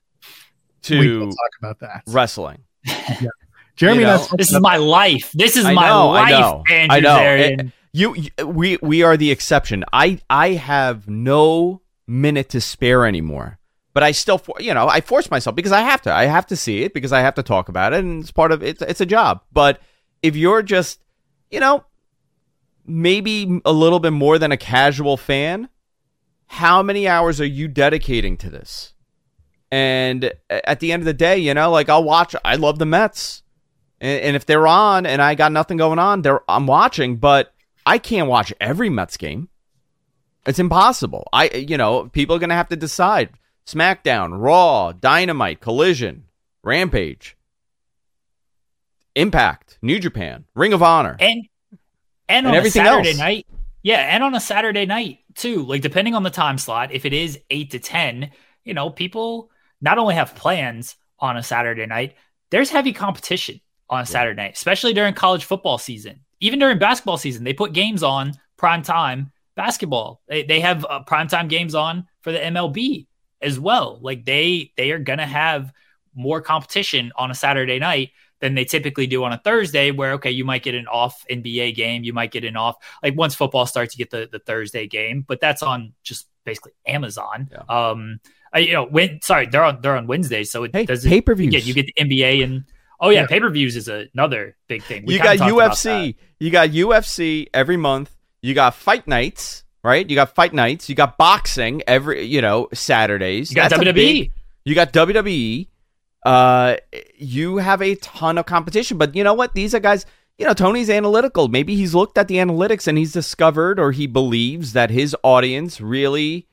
to 0.84 0.98
will 1.20 1.28
talk 1.30 1.50
about 1.60 1.80
that 1.80 2.02
wrestling? 2.06 2.64
jeremy 3.76 4.00
You 4.00 4.06
know, 4.06 4.16
spoke 4.18 4.38
This 4.38 4.52
is 4.52 4.60
my 4.60 4.76
life. 4.76 5.32
This 5.32 5.56
is 5.56 5.64
I 5.64 5.74
my 5.74 5.88
know, 5.88 6.10
I 6.10 6.30
life, 6.30 6.30
know, 6.30 6.64
Andrew 6.70 6.96
I 6.96 7.00
know. 7.00 7.16
Zarian. 7.18 7.72
You, 7.92 8.14
you- 8.14 8.46
we, 8.46 8.78
we 8.82 9.02
are 9.02 9.16
the 9.16 9.30
exception. 9.30 9.84
I, 9.92 10.18
I 10.28 10.50
have 10.50 11.08
no 11.08 11.80
minute 12.06 12.48
to 12.50 12.60
spare 12.60 13.06
anymore. 13.06 13.58
But 13.92 14.02
I 14.02 14.10
still, 14.10 14.38
for- 14.38 14.56
you 14.60 14.74
know, 14.74 14.88
I 14.88 15.00
force 15.00 15.30
myself 15.30 15.54
because 15.54 15.70
I 15.70 15.80
have 15.82 16.02
to. 16.02 16.12
I 16.12 16.24
have 16.24 16.46
to 16.46 16.56
see 16.56 16.82
it 16.82 16.92
because 16.92 17.12
I 17.12 17.20
have 17.20 17.34
to 17.36 17.44
talk 17.44 17.68
about 17.68 17.92
it, 17.92 18.00
and 18.00 18.20
it's 18.22 18.32
part 18.32 18.50
of 18.50 18.60
it's. 18.64 18.82
It's 18.82 19.00
a 19.00 19.06
job. 19.06 19.42
But 19.52 19.80
if 20.20 20.34
you're 20.34 20.62
just, 20.64 21.00
you 21.52 21.60
know, 21.60 21.84
maybe 22.84 23.60
a 23.64 23.72
little 23.72 24.00
bit 24.00 24.10
more 24.12 24.38
than 24.38 24.50
a 24.50 24.56
casual 24.56 25.16
fan, 25.16 25.68
how 26.46 26.82
many 26.82 27.06
hours 27.06 27.40
are 27.40 27.46
you 27.46 27.68
dedicating 27.68 28.36
to 28.38 28.50
this? 28.50 28.93
And 29.74 30.32
at 30.48 30.78
the 30.78 30.92
end 30.92 31.00
of 31.00 31.04
the 31.04 31.12
day, 31.12 31.36
you 31.38 31.52
know, 31.52 31.68
like 31.68 31.88
I'll 31.88 32.04
watch. 32.04 32.36
I 32.44 32.54
love 32.54 32.78
the 32.78 32.86
Mets, 32.86 33.42
and, 34.00 34.22
and 34.22 34.36
if 34.36 34.46
they're 34.46 34.68
on 34.68 35.04
and 35.04 35.20
I 35.20 35.34
got 35.34 35.50
nothing 35.50 35.78
going 35.78 35.98
on, 35.98 36.22
they're 36.22 36.48
I'm 36.48 36.68
watching. 36.68 37.16
But 37.16 37.52
I 37.84 37.98
can't 37.98 38.28
watch 38.28 38.54
every 38.60 38.88
Mets 38.88 39.16
game. 39.16 39.48
It's 40.46 40.60
impossible. 40.60 41.26
I, 41.32 41.48
you 41.48 41.76
know, 41.76 42.06
people 42.06 42.36
are 42.36 42.38
gonna 42.38 42.54
have 42.54 42.68
to 42.68 42.76
decide. 42.76 43.30
SmackDown, 43.66 44.40
Raw, 44.40 44.92
Dynamite, 44.92 45.60
Collision, 45.60 46.26
Rampage, 46.62 47.36
Impact, 49.16 49.78
New 49.82 49.98
Japan, 49.98 50.44
Ring 50.54 50.72
of 50.72 50.84
Honor. 50.84 51.16
And 51.18 51.48
and, 52.28 52.46
And 52.46 52.46
on 52.46 52.54
a 52.54 52.56
everything 52.58 52.84
Saturday 52.84 53.08
else. 53.08 53.18
night. 53.18 53.46
Yeah, 53.82 53.98
and 54.14 54.22
on 54.22 54.36
a 54.36 54.40
Saturday 54.40 54.86
night 54.86 55.18
too. 55.34 55.64
Like 55.64 55.82
depending 55.82 56.14
on 56.14 56.22
the 56.22 56.30
time 56.30 56.58
slot, 56.58 56.92
if 56.92 57.04
it 57.04 57.12
is 57.12 57.40
eight 57.50 57.72
to 57.72 57.80
ten, 57.80 58.30
you 58.64 58.72
know, 58.72 58.88
people 58.88 59.50
not 59.84 59.98
only 59.98 60.14
have 60.14 60.34
plans 60.34 60.96
on 61.18 61.36
a 61.36 61.42
Saturday 61.42 61.86
night, 61.86 62.16
there's 62.50 62.70
heavy 62.70 62.92
competition 62.92 63.60
on 63.90 64.00
a 64.00 64.06
Saturday 64.06 64.40
night, 64.40 64.56
especially 64.56 64.94
during 64.94 65.12
college 65.12 65.44
football 65.44 65.76
season. 65.76 66.20
Even 66.40 66.58
during 66.58 66.78
basketball 66.78 67.18
season, 67.18 67.44
they 67.44 67.52
put 67.52 67.74
games 67.74 68.02
on 68.02 68.32
prime 68.56 68.82
time 68.82 69.30
basketball. 69.56 70.22
They, 70.26 70.42
they 70.42 70.60
have 70.60 70.84
uh, 70.88 71.00
prime 71.00 71.28
time 71.28 71.48
games 71.48 71.74
on 71.74 72.06
for 72.22 72.32
the 72.32 72.38
MLB 72.38 73.06
as 73.42 73.60
well. 73.60 73.98
Like 74.00 74.24
they 74.24 74.72
they 74.76 74.90
are 74.90 74.98
gonna 74.98 75.26
have 75.26 75.70
more 76.14 76.40
competition 76.40 77.12
on 77.16 77.30
a 77.30 77.34
Saturday 77.34 77.78
night 77.78 78.10
than 78.40 78.54
they 78.54 78.64
typically 78.64 79.06
do 79.06 79.22
on 79.24 79.32
a 79.32 79.38
Thursday, 79.38 79.90
where 79.90 80.12
okay, 80.12 80.30
you 80.30 80.44
might 80.44 80.62
get 80.62 80.74
an 80.74 80.86
off 80.86 81.24
NBA 81.30 81.74
game, 81.74 82.04
you 82.04 82.14
might 82.14 82.32
get 82.32 82.44
an 82.44 82.56
off 82.56 82.76
like 83.02 83.16
once 83.16 83.34
football 83.34 83.66
starts, 83.66 83.96
you 83.96 84.04
get 84.04 84.10
the 84.10 84.28
the 84.32 84.38
Thursday 84.38 84.86
game, 84.86 85.24
but 85.26 85.40
that's 85.40 85.62
on 85.62 85.92
just 86.02 86.26
basically 86.44 86.72
Amazon. 86.86 87.48
Yeah. 87.50 87.62
Um, 87.68 88.20
I, 88.54 88.58
you 88.60 88.72
know, 88.72 88.86
when 88.86 89.20
sorry, 89.20 89.46
they're 89.46 89.64
on 89.64 89.80
they're 89.82 89.96
on 89.96 90.06
Wednesdays, 90.06 90.50
so 90.50 90.62
it 90.64 90.70
Hey, 90.72 90.86
does 90.86 91.04
pay 91.04 91.20
per 91.20 91.34
views. 91.34 91.52
Yeah, 91.52 91.60
you 91.60 91.74
get 91.74 91.86
the 91.86 91.94
NBA 92.04 92.42
and 92.44 92.64
oh 93.00 93.10
yeah, 93.10 93.22
Yeah. 93.22 93.26
pay 93.26 93.40
per 93.40 93.50
views 93.50 93.74
is 93.76 93.88
another 93.88 94.56
big 94.68 94.82
thing. 94.84 95.04
We 95.06 95.14
you 95.14 95.22
got 95.22 95.38
UFC. 95.38 96.14
You 96.38 96.50
got 96.50 96.70
UFC 96.70 97.48
every 97.52 97.76
month. 97.76 98.14
You 98.42 98.54
got 98.54 98.74
fight 98.74 99.08
nights, 99.08 99.64
right? 99.82 100.08
You 100.08 100.14
got 100.14 100.34
fight 100.34 100.52
nights. 100.54 100.88
You 100.88 100.94
got 100.94 101.18
boxing 101.18 101.82
every, 101.86 102.24
you 102.24 102.40
know, 102.40 102.68
Saturdays. 102.72 103.50
You 103.50 103.56
got 103.56 103.70
That's 103.70 103.82
WWE. 103.82 103.94
big- 103.94 104.32
you 104.64 104.74
got 104.74 104.92
WWE. 104.92 105.66
Uh, 106.24 106.76
you 107.16 107.58
have 107.58 107.82
a 107.82 107.96
ton 107.96 108.38
of 108.38 108.46
competition, 108.46 108.96
but 108.98 109.14
you 109.14 109.24
know 109.24 109.34
what? 109.34 109.54
These 109.54 109.74
are 109.74 109.80
guys. 109.80 110.06
You 110.38 110.46
know, 110.46 110.54
Tony's 110.54 110.90
analytical. 110.90 111.46
Maybe 111.48 111.76
he's 111.76 111.94
looked 111.94 112.18
at 112.18 112.26
the 112.28 112.36
analytics 112.36 112.88
and 112.88 112.98
he's 112.98 113.12
discovered, 113.12 113.78
or 113.78 113.92
he 113.92 114.06
believes 114.08 114.72
that 114.72 114.90
his 114.90 115.14
audience 115.22 115.80
really 115.80 116.48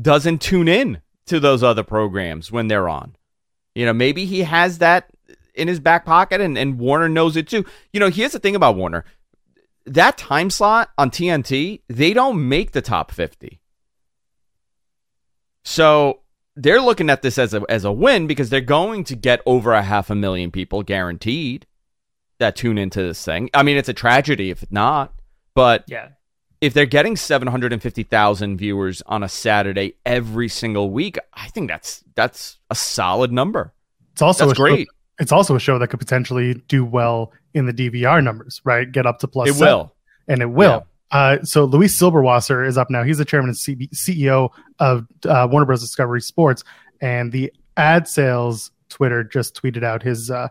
doesn't 0.00 0.42
tune 0.42 0.68
in 0.68 1.00
to 1.26 1.40
those 1.40 1.62
other 1.62 1.82
programs 1.82 2.52
when 2.52 2.68
they're 2.68 2.88
on. 2.88 3.16
You 3.74 3.86
know, 3.86 3.92
maybe 3.92 4.24
he 4.24 4.40
has 4.40 4.78
that 4.78 5.08
in 5.54 5.68
his 5.68 5.80
back 5.80 6.04
pocket 6.04 6.40
and, 6.40 6.58
and 6.58 6.78
Warner 6.78 7.08
knows 7.08 7.36
it 7.36 7.48
too. 7.48 7.64
You 7.92 8.00
know, 8.00 8.10
here's 8.10 8.32
the 8.32 8.38
thing 8.38 8.56
about 8.56 8.76
Warner. 8.76 9.04
That 9.86 10.16
time 10.16 10.50
slot 10.50 10.90
on 10.96 11.10
TNT, 11.10 11.82
they 11.88 12.12
don't 12.12 12.48
make 12.48 12.72
the 12.72 12.82
top 12.82 13.10
50. 13.10 13.60
So 15.64 16.20
they're 16.56 16.80
looking 16.80 17.10
at 17.10 17.22
this 17.22 17.38
as 17.38 17.54
a 17.54 17.62
as 17.68 17.84
a 17.84 17.92
win 17.92 18.26
because 18.26 18.50
they're 18.50 18.60
going 18.60 19.04
to 19.04 19.16
get 19.16 19.40
over 19.44 19.72
a 19.72 19.82
half 19.82 20.10
a 20.10 20.14
million 20.14 20.50
people 20.50 20.82
guaranteed 20.82 21.66
that 22.38 22.56
tune 22.56 22.78
into 22.78 23.02
this 23.02 23.24
thing. 23.24 23.50
I 23.54 23.62
mean, 23.62 23.76
it's 23.76 23.88
a 23.88 23.94
tragedy 23.94 24.50
if 24.50 24.70
not, 24.70 25.14
but 25.54 25.84
Yeah, 25.86 26.08
if 26.64 26.74
they're 26.74 26.86
getting 26.86 27.16
750,000 27.16 28.56
viewers 28.56 29.02
on 29.06 29.22
a 29.22 29.28
Saturday 29.28 29.94
every 30.06 30.48
single 30.48 30.90
week, 30.90 31.18
I 31.34 31.48
think 31.48 31.68
that's 31.68 32.02
that's 32.14 32.58
a 32.70 32.74
solid 32.74 33.32
number. 33.32 33.72
It's 34.12 34.22
also 34.22 34.46
That's 34.46 34.52
a 34.52 34.56
show- 34.56 34.62
great. 34.74 34.88
it's 35.18 35.32
also 35.32 35.54
a 35.56 35.60
show 35.60 35.78
that 35.78 35.88
could 35.88 36.00
potentially 36.00 36.54
do 36.68 36.84
well 36.84 37.32
in 37.52 37.66
the 37.66 37.72
DVR 37.72 38.22
numbers, 38.22 38.60
right? 38.64 38.90
Get 38.90 39.06
up 39.06 39.18
to 39.20 39.28
plus. 39.28 39.48
It 39.50 39.54
seven, 39.54 39.66
will. 39.66 39.94
and 40.28 40.42
it 40.42 40.50
will. 40.50 40.86
Uh, 41.10 41.42
so 41.44 41.64
Luis 41.64 41.96
Silberwasser 42.00 42.66
is 42.66 42.76
up 42.78 42.90
now. 42.90 43.02
He's 43.04 43.18
the 43.18 43.24
chairman 43.24 43.50
and 43.50 43.56
CB- 43.56 43.90
CEO 43.90 44.50
of 44.78 45.06
uh, 45.26 45.46
Warner 45.50 45.66
Bros. 45.66 45.80
Discovery 45.80 46.20
Sports, 46.20 46.64
and 47.00 47.30
the 47.30 47.52
ad 47.76 48.08
sales 48.08 48.70
Twitter 48.88 49.22
just 49.22 49.60
tweeted 49.60 49.84
out 49.84 50.02
his 50.02 50.30
uh, 50.30 50.48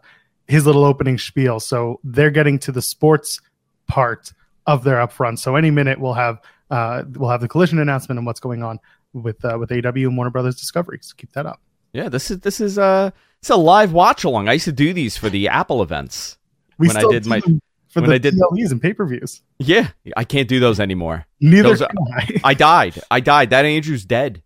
his 0.47 0.66
little 0.66 0.84
opening 0.86 1.18
spiel. 1.18 1.59
So 1.59 1.99
they're 2.03 2.30
getting 2.32 2.59
to 2.59 2.72
the 2.72 2.82
sports 2.82 3.39
part 3.88 4.32
of 4.68 4.84
their 4.84 4.97
upfront. 5.05 5.39
So 5.39 5.55
any 5.55 5.72
minute 5.72 5.99
we'll 5.99 6.14
have 6.14 6.39
uh, 6.70 7.03
we'll 7.14 7.30
have 7.30 7.41
the 7.41 7.47
collision 7.47 7.80
announcement 7.80 8.18
and 8.18 8.26
what's 8.26 8.39
going 8.39 8.64
on 8.64 8.80
with 9.14 9.43
uh, 9.45 9.57
with 9.59 9.72
AW 9.72 9.89
and 9.93 10.16
Warner 10.18 10.32
Brothers 10.32 10.55
Discovery. 10.59 10.99
So 11.01 11.14
keep 11.18 11.32
that 11.34 11.45
up. 11.45 11.61
Yeah, 11.93 12.09
this 12.09 12.32
is 12.32 12.39
this 12.39 12.59
is 12.59 12.78
uh 12.80 13.11
it's 13.39 13.49
a 13.49 13.55
live 13.55 13.91
watch 13.93 14.24
along. 14.24 14.47
I 14.49 14.53
used 14.53 14.66
to 14.66 14.72
do 14.72 14.93
these 14.93 15.18
for 15.18 15.30
the 15.30 15.47
Apple 15.49 15.84
events. 15.84 16.38
We 16.80 16.88
When 16.88 16.97
I 16.97 17.01
did 17.01 17.26
my- 17.28 17.41
for 17.89 18.01
when 18.01 18.09
the 18.09 18.16
I 18.16 18.18
did- 18.18 18.34
PLEs 18.36 18.72
and 18.72 18.82
pay 18.82 18.93
per 18.93 19.05
views. 19.05 19.41
Yeah, 19.59 19.89
I 20.18 20.24
can't 20.24 20.47
do 20.47 20.59
those 20.59 20.80
anymore. 20.80 21.28
Neither 21.39 21.70
Those 21.76 21.80
can 21.80 21.95
I. 22.18 22.41
I 22.43 22.53
died. 22.55 22.99
I 23.11 23.20
died. 23.20 23.51
That 23.51 23.66
Andrew's 23.66 24.03
dead. 24.05 24.41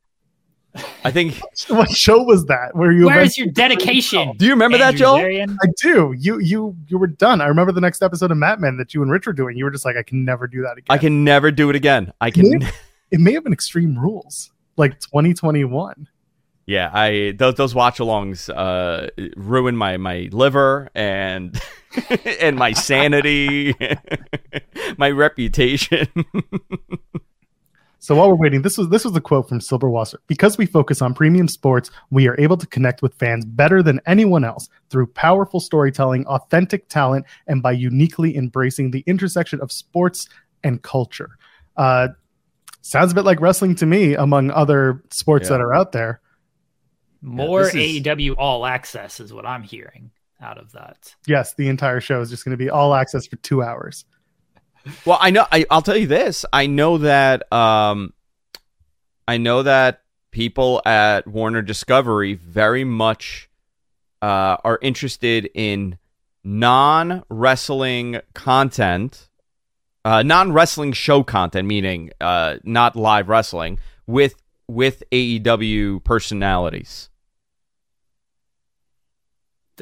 I 1.03 1.11
think. 1.11 1.39
what 1.67 1.89
show 1.89 2.23
was 2.23 2.45
that? 2.45 2.75
Where 2.75 2.91
you? 2.91 3.05
where's 3.05 3.37
your 3.37 3.47
dedication? 3.47 4.33
Do 4.37 4.45
you 4.45 4.51
remember 4.51 4.77
that, 4.77 4.93
Andrew 4.93 4.99
Joel? 4.99 5.17
Zarian? 5.19 5.57
I 5.63 5.67
do. 5.81 6.13
You 6.17 6.39
you 6.39 6.75
you 6.87 6.97
were 6.97 7.07
done. 7.07 7.41
I 7.41 7.47
remember 7.47 7.71
the 7.71 7.81
next 7.81 8.01
episode 8.01 8.31
of 8.31 8.37
Mad 8.37 8.59
Men 8.59 8.77
that 8.77 8.93
you 8.93 9.01
and 9.01 9.11
Rich 9.11 9.27
were 9.27 9.33
doing. 9.33 9.57
You 9.57 9.65
were 9.65 9.71
just 9.71 9.85
like, 9.85 9.95
I 9.95 10.03
can 10.03 10.25
never 10.25 10.47
do 10.47 10.61
that 10.63 10.73
again. 10.73 10.85
I 10.89 10.97
can 10.97 11.23
never 11.23 11.51
do 11.51 11.69
it 11.69 11.75
again. 11.75 12.13
I 12.21 12.31
can. 12.31 12.61
It 13.11 13.19
may 13.19 13.33
have 13.35 13.43
been 13.43 13.53
Extreme 13.53 13.97
Rules, 13.97 14.51
like 14.75 14.99
2021. 14.99 16.07
Yeah, 16.65 16.91
I 16.93 17.33
those 17.37 17.55
those 17.55 17.73
watch 17.73 17.99
alongs 17.99 18.49
uh 18.53 19.07
ruin 19.37 19.77
my 19.77 19.95
my 19.95 20.27
liver 20.33 20.89
and 20.93 21.59
and 22.41 22.57
my 22.57 22.73
sanity, 22.73 23.73
my 24.97 25.09
reputation. 25.11 26.07
So 27.99 28.15
while 28.15 28.29
we're 28.29 28.35
waiting, 28.35 28.61
this 28.61 28.77
was 28.77 28.89
this 28.89 29.03
was 29.05 29.15
a 29.15 29.21
quote 29.21 29.49
from 29.49 29.59
Silberwasser. 29.59 30.15
Because 30.27 30.57
we 30.57 30.65
focus 30.65 31.01
on 31.01 31.13
premium 31.13 31.47
sports, 31.47 31.89
we 32.11 32.27
are 32.27 32.39
able 32.39 32.57
to 32.57 32.67
connect 32.67 33.01
with 33.01 33.13
fans 33.15 33.43
better 33.45 33.81
than 33.81 33.99
anyone 34.05 34.43
else 34.43 34.69
through 34.89 35.07
powerful 35.07 35.59
storytelling, 35.59 36.25
authentic 36.27 36.87
talent, 36.89 37.25
and 37.47 37.61
by 37.63 37.71
uniquely 37.71 38.37
embracing 38.37 38.91
the 38.91 39.03
intersection 39.07 39.59
of 39.61 39.71
sports 39.71 40.29
and 40.63 40.81
culture. 40.83 41.31
Uh, 41.75 42.09
sounds 42.81 43.11
a 43.11 43.15
bit 43.15 43.25
like 43.25 43.41
wrestling 43.41 43.75
to 43.75 43.85
me, 43.85 44.13
among 44.13 44.51
other 44.51 45.03
sports 45.11 45.45
Yeah. 45.49 45.57
that 45.57 45.61
are 45.61 45.73
out 45.73 45.91
there. 45.91 46.21
More 47.21 47.63
this 47.63 47.73
is- 47.75 48.01
AEW 48.03 48.35
All 48.37 48.65
Access 48.65 49.19
is 49.19 49.33
what 49.33 49.45
I'm 49.45 49.63
hearing 49.63 50.11
out 50.39 50.59
of 50.59 50.71
that. 50.73 51.15
Yes, 51.25 51.55
the 51.55 51.67
entire 51.67 51.99
show 51.99 52.21
is 52.21 52.29
just 52.29 52.45
going 52.45 52.51
to 52.51 52.63
be 52.63 52.69
all 52.69 52.93
access 52.93 53.25
for 53.25 53.37
two 53.37 53.63
hours. 53.63 54.05
Well, 55.05 55.17
I 55.19 55.31
know. 55.31 55.45
I, 55.51 55.65
I'll 55.69 55.81
tell 55.81 55.97
you 55.97 56.07
this. 56.07 56.45
I 56.51 56.67
know 56.67 56.99
that. 56.99 57.51
Um, 57.51 58.13
I 59.27 59.37
know 59.37 59.63
that 59.63 60.03
people 60.31 60.81
at 60.85 61.27
Warner 61.27 61.61
Discovery 61.61 62.35
very 62.35 62.83
much 62.83 63.49
uh, 64.21 64.57
are 64.63 64.79
interested 64.81 65.49
in 65.53 65.97
non 66.43 67.23
wrestling 67.29 68.21
content, 68.33 69.29
uh, 70.05 70.23
non 70.23 70.53
wrestling 70.53 70.93
show 70.93 71.23
content, 71.23 71.67
meaning 71.67 72.11
uh, 72.21 72.57
not 72.63 72.95
live 72.95 73.29
wrestling 73.29 73.79
with 74.05 74.35
with 74.67 75.03
AEW 75.11 76.03
personalities. 76.03 77.09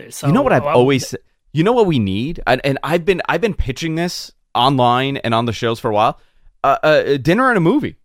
So, 0.09 0.27
you 0.27 0.33
know 0.33 0.41
what 0.41 0.51
I've 0.51 0.63
well, 0.63 0.75
always 0.75 1.15
you 1.53 1.63
know 1.63 1.71
what 1.71 1.85
we 1.85 1.99
need 1.99 2.41
and, 2.45 2.59
and 2.65 2.77
I've 2.83 3.05
been 3.05 3.21
I've 3.29 3.39
been 3.39 3.53
pitching 3.53 3.95
this 3.95 4.33
online 4.55 5.17
and 5.17 5.33
on 5.33 5.45
the 5.45 5.53
shows 5.53 5.79
for 5.79 5.91
a 5.91 5.93
while 5.93 6.19
uh, 6.63 6.77
uh, 6.81 7.03
a 7.05 7.17
dinner 7.17 7.49
and 7.49 7.57
a 7.57 7.61
movie 7.61 7.97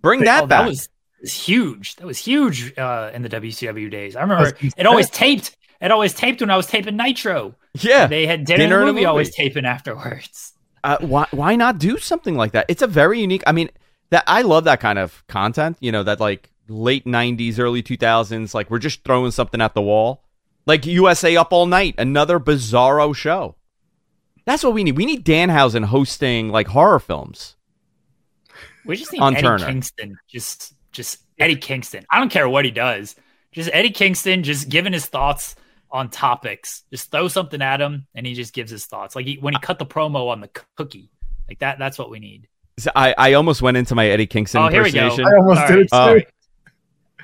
bring 0.00 0.20
that 0.20 0.44
oh, 0.44 0.46
back 0.46 0.62
That 0.62 0.68
was, 0.68 0.88
huge. 1.22 1.96
That 1.96 2.06
was 2.06 2.18
huge 2.18 2.78
uh, 2.78 3.10
in 3.12 3.22
the 3.22 3.28
WCW 3.28 3.90
days. 3.90 4.14
I 4.16 4.22
remember 4.22 4.56
it 4.60 4.86
always 4.86 5.10
taped. 5.10 5.56
It 5.80 5.90
always 5.90 6.14
taped 6.14 6.40
when 6.40 6.50
I 6.50 6.56
was 6.56 6.66
taping 6.66 6.96
Nitro. 6.96 7.54
yeah 7.74 8.06
They 8.06 8.26
had 8.26 8.44
dinner, 8.44 8.58
Dinner 8.58 8.80
and 8.80 8.90
a 8.90 8.92
movie, 8.92 9.04
always 9.04 9.34
taping 9.34 9.66
afterwards. 9.66 10.52
uh, 10.84 10.98
why 11.00 11.26
why 11.32 11.56
not 11.56 11.78
do 11.78 11.98
something 11.98 12.36
like 12.36 12.52
that 12.52 12.66
it's 12.68 12.82
a 12.82 12.86
very 12.86 13.20
unique 13.20 13.42
I 13.46 13.52
mean 13.52 13.70
that 14.10 14.24
I 14.26 14.42
love 14.42 14.64
that 14.64 14.80
kind 14.80 14.98
of 14.98 15.26
content 15.26 15.76
you 15.80 15.90
know 15.90 16.02
that 16.04 16.20
like 16.20 16.50
late 16.68 17.04
90s 17.04 17.58
early 17.58 17.82
2000s 17.82 18.54
like 18.54 18.70
we're 18.70 18.78
just 18.78 19.02
throwing 19.04 19.30
something 19.32 19.60
at 19.60 19.74
the 19.74 19.82
wall 19.82 20.22
like 20.66 20.86
USA 20.86 21.36
up 21.36 21.52
all 21.52 21.66
night 21.66 21.94
another 21.98 22.38
bizarro 22.38 23.14
show 23.14 23.56
that's 24.46 24.64
what 24.64 24.72
we 24.72 24.82
need 24.84 24.96
we 24.96 25.04
need 25.04 25.24
Danhausen 25.24 25.84
hosting 25.84 26.48
like 26.50 26.66
horror 26.68 26.98
films 27.00 27.56
We 28.86 28.96
just 28.96 29.12
need 29.12 29.20
On 29.20 29.34
Eddie 29.34 29.42
Turner. 29.42 29.66
Kingston. 29.66 30.16
Just 30.28 30.72
just 30.92 31.18
Eddie 31.38 31.56
Kingston. 31.56 32.06
I 32.10 32.18
don't 32.18 32.30
care 32.30 32.48
what 32.48 32.64
he 32.64 32.70
does. 32.70 33.16
Just 33.52 33.68
Eddie 33.72 33.90
Kingston 33.90 34.42
just 34.42 34.68
giving 34.68 34.92
his 34.92 35.06
thoughts 35.06 35.56
on 35.90 36.08
topics. 36.10 36.82
Just 36.90 37.10
throw 37.10 37.28
something 37.28 37.60
at 37.60 37.80
him 37.80 38.06
and 38.14 38.26
he 38.26 38.34
just 38.34 38.54
gives 38.54 38.70
his 38.70 38.86
thoughts. 38.86 39.14
Like 39.16 39.26
he, 39.26 39.36
when 39.36 39.52
he 39.54 39.60
cut 39.60 39.78
the 39.78 39.86
promo 39.86 40.28
on 40.30 40.40
the 40.40 40.48
cookie. 40.76 41.10
Like 41.48 41.58
that 41.58 41.78
that's 41.78 41.98
what 41.98 42.10
we 42.10 42.18
need. 42.20 42.48
So 42.78 42.90
I, 42.94 43.14
I 43.18 43.32
almost 43.34 43.62
went 43.62 43.76
into 43.76 43.94
my 43.94 44.06
Eddie 44.08 44.26
Kingston 44.26 44.62
Oh, 44.62 44.68
here 44.68 44.82
we 44.82 44.90
go. 44.92 45.04
impersonation, 45.04 45.26
I 45.26 45.36
almost 45.38 45.60
All 45.60 45.68
did 45.68 45.78
it 45.78 45.88
right. 45.92 46.26
too. 46.26 46.72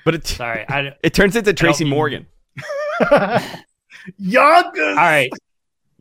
but 0.05 0.14
it 0.14 0.27
Sorry. 0.27 0.64
I, 0.68 0.95
it 1.03 1.12
turns 1.14 1.37
into 1.37 1.53
Tracy 1.53 1.85
Morgan. 1.85 2.27
Yonkers! 4.18 4.97
all 4.97 4.97
right. 4.97 5.31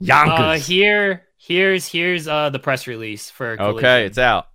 Uh, 0.10 0.58
here 0.58 1.24
here's 1.38 1.88
here's 1.88 2.28
uh 2.28 2.50
the 2.50 2.60
press 2.60 2.88
release 2.88 3.30
for 3.30 3.60
okay, 3.62 4.06
it's 4.06 4.18
out. 4.18 4.48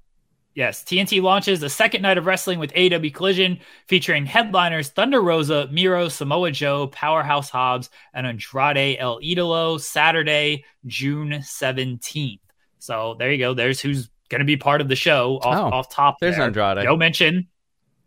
Yes, 0.54 0.82
TNT 0.84 1.20
launches 1.20 1.62
a 1.62 1.68
second 1.68 2.00
night 2.00 2.16
of 2.16 2.24
wrestling 2.24 2.58
with 2.58 2.72
AEW 2.72 3.12
Collision, 3.12 3.60
featuring 3.88 4.24
headliners 4.24 4.88
Thunder 4.88 5.20
Rosa, 5.20 5.68
Miro, 5.70 6.08
Samoa 6.08 6.50
Joe, 6.50 6.86
Powerhouse 6.86 7.50
Hobbs, 7.50 7.90
and 8.14 8.26
Andrade 8.26 8.96
El 8.98 9.20
Idolo, 9.20 9.78
Saturday, 9.78 10.64
June 10.86 11.28
17th. 11.42 12.40
So 12.78 13.16
there 13.18 13.30
you 13.30 13.38
go. 13.38 13.52
There's 13.52 13.80
who's 13.80 14.08
going 14.30 14.38
to 14.38 14.46
be 14.46 14.56
part 14.56 14.80
of 14.80 14.88
the 14.88 14.96
show 14.96 15.36
off, 15.42 15.72
Oh, 15.72 15.76
off 15.76 15.90
top. 15.90 16.16
There's 16.22 16.36
there. 16.36 16.46
Andrade. 16.46 16.84
No 16.84 16.96
mention. 16.96 17.48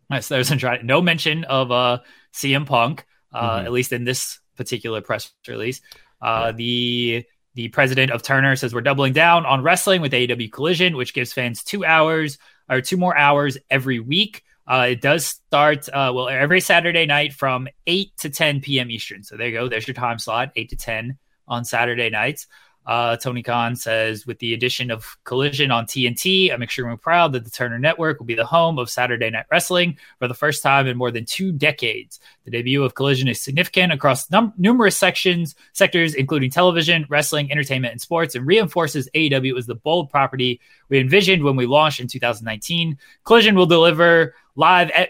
Yes, 0.10 0.28
there's 0.28 0.50
Andrade. 0.52 0.84
No 0.84 1.02
mention 1.04 1.44
of 1.44 1.72
uh, 1.72 2.00
CM 2.34 2.66
Punk, 2.66 3.06
uh, 3.32 3.60
Mhm. 3.60 3.66
at 3.66 3.72
least 3.72 3.94
in 3.94 4.06
this 4.06 4.40
particular 4.58 5.02
press 5.02 5.32
release. 5.48 5.82
Uh, 6.22 6.52
The 6.52 7.26
the 7.56 7.68
president 7.70 8.12
of 8.12 8.22
Turner 8.22 8.56
says 8.56 8.74
we're 8.74 8.82
doubling 8.82 9.12
down 9.12 9.46
on 9.46 9.64
wrestling 9.64 10.02
with 10.02 10.14
AEW 10.14 10.52
Collision, 10.52 10.96
which 10.96 11.14
gives 11.14 11.34
fans 11.34 11.64
two 11.64 11.84
hours 11.84 12.38
or 12.70 12.80
two 12.80 12.96
more 12.96 13.18
hours 13.18 13.58
every 13.70 14.00
week. 14.00 14.44
Uh, 14.68 14.90
it 14.92 15.02
does 15.02 15.26
start 15.26 15.90
uh, 15.90 16.12
well 16.14 16.30
every 16.30 16.62
Saturday 16.62 17.06
night 17.06 17.34
from 17.34 17.68
eight 17.88 18.16
to 18.18 18.30
ten 18.30 18.62
p.m. 18.62 18.92
Eastern. 18.92 19.24
So 19.24 19.36
there 19.36 19.48
you 19.48 19.54
go. 19.54 19.68
There's 19.68 19.88
your 19.88 19.96
time 19.96 20.20
slot, 20.20 20.52
eight 20.56 20.70
to 20.70 20.76
ten 20.78 21.18
on 21.48 21.66
Saturday 21.66 22.10
nights. 22.12 22.48
Uh, 22.86 23.16
Tony 23.18 23.44
Khan 23.44 23.76
says, 23.76 24.26
with 24.26 24.40
the 24.40 24.54
addition 24.54 24.90
of 24.90 25.06
Collision 25.24 25.70
on 25.70 25.86
TNT, 25.86 26.52
I'm 26.52 26.64
extremely 26.64 26.98
proud 26.98 27.34
that 27.34 27.46
the 27.46 27.52
Turner 27.52 27.78
Network 27.78 28.18
will 28.18 28.26
be 28.26 28.36
the 28.36 28.46
home 28.46 28.80
of 28.80 28.90
Saturday 28.90 29.30
Night 29.30 29.46
Wrestling 29.52 29.98
for 30.18 30.28
the 30.28 30.34
first 30.34 30.64
time 30.64 30.88
in 30.88 30.98
more 30.98 31.12
than 31.12 31.26
two 31.26 31.52
decades. 31.52 32.20
The 32.46 32.52
debut 32.52 32.84
of 32.84 32.96
Collision 32.96 33.28
is 33.28 33.42
significant 33.42 33.94
across 33.94 34.32
num- 34.32 34.54
numerous 34.58 34.98
sections, 34.98 35.56
sectors, 35.74 36.16
including 36.16 36.50
television, 36.50 37.06
wrestling, 37.10 37.52
entertainment, 37.52 37.92
and 37.92 38.02
sports, 38.02 38.34
and 38.34 38.46
reinforces 38.48 39.10
AEW 39.14 39.58
as 39.58 39.68
the 39.68 39.76
bold 39.76 40.10
property 40.10 40.60
we 40.90 41.00
envisioned 41.00 41.44
when 41.44 41.56
we 41.56 41.68
launched 41.68 42.00
in 42.00 42.08
2019. 42.08 42.98
Collision 43.24 43.56
will 43.56 43.68
deliver 43.68 44.34
live 44.56 44.90
at 44.92 45.10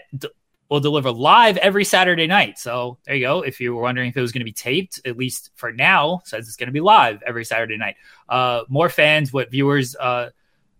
will 0.70 0.80
deliver 0.80 1.10
live 1.10 1.56
every 1.58 1.84
Saturday 1.84 2.28
night. 2.28 2.58
So 2.58 2.98
there 3.04 3.16
you 3.16 3.26
go. 3.26 3.42
If 3.42 3.60
you 3.60 3.74
were 3.74 3.82
wondering 3.82 4.08
if 4.08 4.16
it 4.16 4.20
was 4.20 4.30
going 4.30 4.40
to 4.40 4.44
be 4.44 4.52
taped, 4.52 5.00
at 5.04 5.16
least 5.16 5.50
for 5.56 5.72
now, 5.72 6.22
says 6.24 6.46
it's 6.46 6.56
going 6.56 6.68
to 6.68 6.72
be 6.72 6.80
live 6.80 7.22
every 7.26 7.44
Saturday 7.44 7.76
night. 7.76 7.96
Uh, 8.28 8.62
more 8.68 8.88
fans, 8.88 9.32
what 9.32 9.50
viewers, 9.50 9.96
uh, 9.96 10.30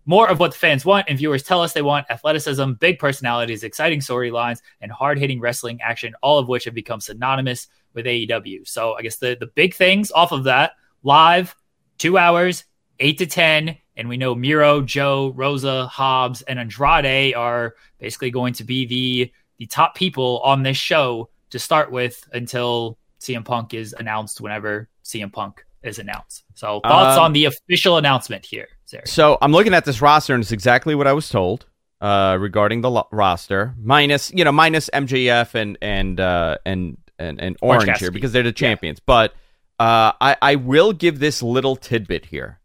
more 0.05 0.29
of 0.29 0.39
what 0.39 0.51
the 0.51 0.57
fans 0.57 0.85
want, 0.85 1.07
and 1.09 1.17
viewers 1.17 1.43
tell 1.43 1.61
us 1.61 1.73
they 1.73 1.81
want 1.81 2.09
athleticism, 2.09 2.71
big 2.73 2.99
personalities, 2.99 3.63
exciting 3.63 3.99
storylines, 3.99 4.61
and 4.79 4.91
hard 4.91 5.19
hitting 5.19 5.41
wrestling 5.41 5.79
action, 5.81 6.15
all 6.21 6.39
of 6.39 6.47
which 6.47 6.63
have 6.63 6.73
become 6.73 7.01
synonymous 7.01 7.67
with 7.93 8.05
AEW. 8.05 8.67
So 8.67 8.93
I 8.93 9.01
guess 9.01 9.17
the, 9.17 9.35
the 9.39 9.47
big 9.47 9.75
things 9.75 10.09
off 10.11 10.31
of 10.31 10.45
that 10.45 10.71
live, 11.03 11.53
two 11.97 12.17
hours, 12.17 12.63
eight 12.99 13.17
to 13.17 13.25
10. 13.25 13.77
And 13.97 14.07
we 14.07 14.15
know 14.15 14.33
Miro, 14.33 14.81
Joe, 14.81 15.33
Rosa, 15.35 15.85
Hobbs, 15.87 16.41
and 16.43 16.57
Andrade 16.57 17.35
are 17.35 17.75
basically 17.99 18.31
going 18.31 18.53
to 18.53 18.63
be 18.63 18.85
the 18.85 19.31
the 19.61 19.67
top 19.67 19.93
people 19.93 20.41
on 20.43 20.63
this 20.63 20.75
show 20.75 21.29
to 21.51 21.59
start 21.59 21.91
with 21.91 22.27
until 22.33 22.97
CM 23.19 23.45
Punk 23.45 23.75
is 23.75 23.93
announced 23.93 24.41
whenever 24.41 24.89
CM 25.05 25.31
Punk 25.31 25.63
is 25.83 25.99
announced. 25.99 26.43
So 26.55 26.79
thoughts 26.79 27.19
Um, 27.19 27.25
on 27.25 27.33
the 27.33 27.45
official 27.45 27.97
announcement 27.97 28.43
here? 28.43 28.67
So 29.05 29.37
I'm 29.39 29.51
looking 29.51 29.75
at 29.75 29.85
this 29.85 30.01
roster, 30.01 30.33
and 30.33 30.41
it's 30.41 30.51
exactly 30.51 30.95
what 30.95 31.05
I 31.05 31.13
was 31.13 31.29
told 31.29 31.67
uh, 32.01 32.37
regarding 32.41 32.81
the 32.81 32.89
lo- 32.89 33.07
roster, 33.11 33.75
minus 33.77 34.31
you 34.33 34.43
know 34.43 34.51
minus 34.51 34.89
MJF 34.91 35.53
and 35.53 35.77
and 35.79 36.19
uh, 36.19 36.57
and 36.65 36.97
and 37.19 37.39
and 37.39 37.55
Orange 37.61 37.83
Orange, 37.83 37.99
here 37.99 38.09
because 38.09 38.31
they're 38.31 38.41
the 38.41 38.51
champions. 38.51 38.99
But 38.99 39.35
uh, 39.79 40.13
I 40.19 40.37
I 40.41 40.55
will 40.55 40.91
give 40.91 41.19
this 41.19 41.43
little 41.43 41.75
tidbit 41.75 42.25
here. 42.25 42.59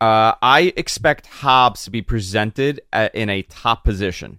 Uh, 0.00 0.34
I 0.40 0.72
expect 0.76 1.26
Hobbs 1.26 1.82
to 1.86 1.90
be 1.90 2.02
presented 2.02 2.82
at, 2.92 3.12
in 3.16 3.28
a 3.28 3.42
top 3.42 3.82
position. 3.82 4.38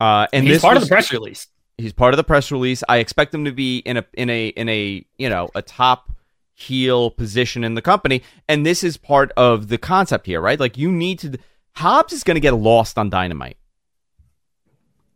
Uh, 0.00 0.26
and 0.32 0.44
He's 0.44 0.56
this 0.56 0.62
part 0.62 0.76
of 0.76 0.82
the 0.82 0.88
press 0.88 1.12
release. 1.12 1.46
He's 1.78 1.92
part 1.92 2.14
of 2.14 2.16
the 2.16 2.24
press 2.24 2.52
release. 2.52 2.84
I 2.88 2.98
expect 2.98 3.34
him 3.34 3.44
to 3.44 3.52
be 3.52 3.78
in 3.78 3.96
a 3.96 4.04
in 4.14 4.30
a 4.30 4.48
in 4.48 4.68
a 4.68 5.04
you 5.18 5.28
know 5.28 5.50
a 5.54 5.62
top 5.62 6.12
heel 6.54 7.10
position 7.10 7.64
in 7.64 7.74
the 7.74 7.82
company, 7.82 8.22
and 8.48 8.64
this 8.64 8.84
is 8.84 8.96
part 8.96 9.32
of 9.36 9.68
the 9.68 9.78
concept 9.78 10.26
here, 10.26 10.40
right? 10.40 10.58
Like 10.58 10.78
you 10.78 10.90
need 10.90 11.18
to. 11.20 11.38
Hobbs 11.72 12.12
is 12.12 12.22
going 12.22 12.36
to 12.36 12.40
get 12.40 12.54
lost 12.54 12.98
on 12.98 13.10
Dynamite. 13.10 13.56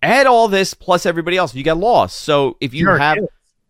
Add 0.03 0.27
all 0.27 0.49
this 0.49 0.75
plus 0.75 1.07
everybody 1.07 1.37
else, 1.37 1.55
you 1.55 1.63
get 1.63 1.77
lost. 1.77 2.21
So 2.21 2.57
if 2.61 2.75
you 2.75 2.89
have. 2.89 3.19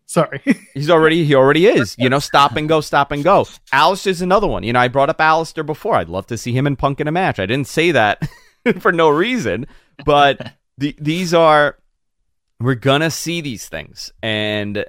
Sorry. 0.07 0.41
he's 0.75 0.89
already 0.89 1.25
he 1.25 1.35
already 1.35 1.67
is. 1.67 1.95
You 1.99 2.09
know, 2.09 2.19
stop 2.19 2.57
and 2.57 2.67
go, 2.67 2.81
stop 2.81 3.13
and 3.13 3.23
go. 3.23 3.47
Alistair's 3.73 4.23
another 4.23 4.47
one. 4.47 4.63
You 4.63 4.73
know, 4.73 4.81
I 4.81 4.89
brought 4.89 5.11
up 5.11 5.21
Alistair 5.21 5.65
before. 5.65 5.97
I'd 5.97 6.09
love 6.09 6.27
to 6.29 6.39
see 6.39 6.53
him 6.53 6.67
and 6.67 6.79
Punk 6.79 7.01
in 7.01 7.09
a 7.09 7.13
match. 7.13 7.39
I 7.39 7.45
didn't 7.45 7.67
say 7.67 7.91
that 7.91 8.27
for 8.81 8.91
no 8.91 9.11
reason, 9.11 9.67
but 10.07 10.53
the, 10.79 10.97
these 10.99 11.35
are 11.35 11.79
we're 12.61 12.75
gonna 12.75 13.11
see 13.11 13.41
these 13.41 13.69
things, 13.69 14.13
and 14.23 14.85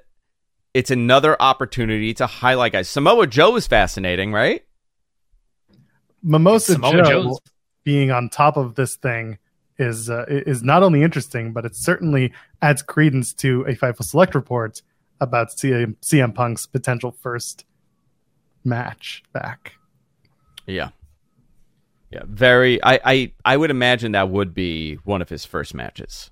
it's 0.73 0.91
another 0.91 1.39
opportunity 1.41 2.13
to 2.15 2.27
highlight 2.27 2.71
guys. 2.71 2.89
Samoa 2.89 3.27
Joe 3.27 3.55
is 3.55 3.67
fascinating, 3.67 4.31
right? 4.31 4.63
Mimosa 6.23 6.73
Samoa 6.73 6.91
Joe 6.91 7.03
Joe's- 7.03 7.39
being 7.83 8.11
on 8.11 8.29
top 8.29 8.55
of 8.55 8.75
this 8.75 8.95
thing 8.95 9.39
is 9.77 10.09
uh, 10.09 10.25
is 10.27 10.61
not 10.61 10.83
only 10.83 11.01
interesting, 11.01 11.53
but 11.53 11.65
it 11.65 11.75
certainly 11.75 12.33
adds 12.61 12.81
credence 12.81 13.33
to 13.33 13.63
a 13.63 13.75
Fightful 13.75 14.03
Select 14.03 14.35
report 14.35 14.81
about 15.21 15.49
CM, 15.49 15.95
CM 16.01 16.33
Punk's 16.33 16.65
potential 16.65 17.11
first 17.11 17.65
match 18.63 19.23
back. 19.33 19.73
Yeah. 20.65 20.89
Yeah, 22.11 22.23
very. 22.25 22.83
I, 22.83 22.99
I 23.05 23.31
I 23.45 23.57
would 23.57 23.69
imagine 23.71 24.13
that 24.13 24.29
would 24.29 24.53
be 24.53 24.95
one 25.03 25.21
of 25.21 25.29
his 25.29 25.45
first 25.45 25.73
matches. 25.73 26.31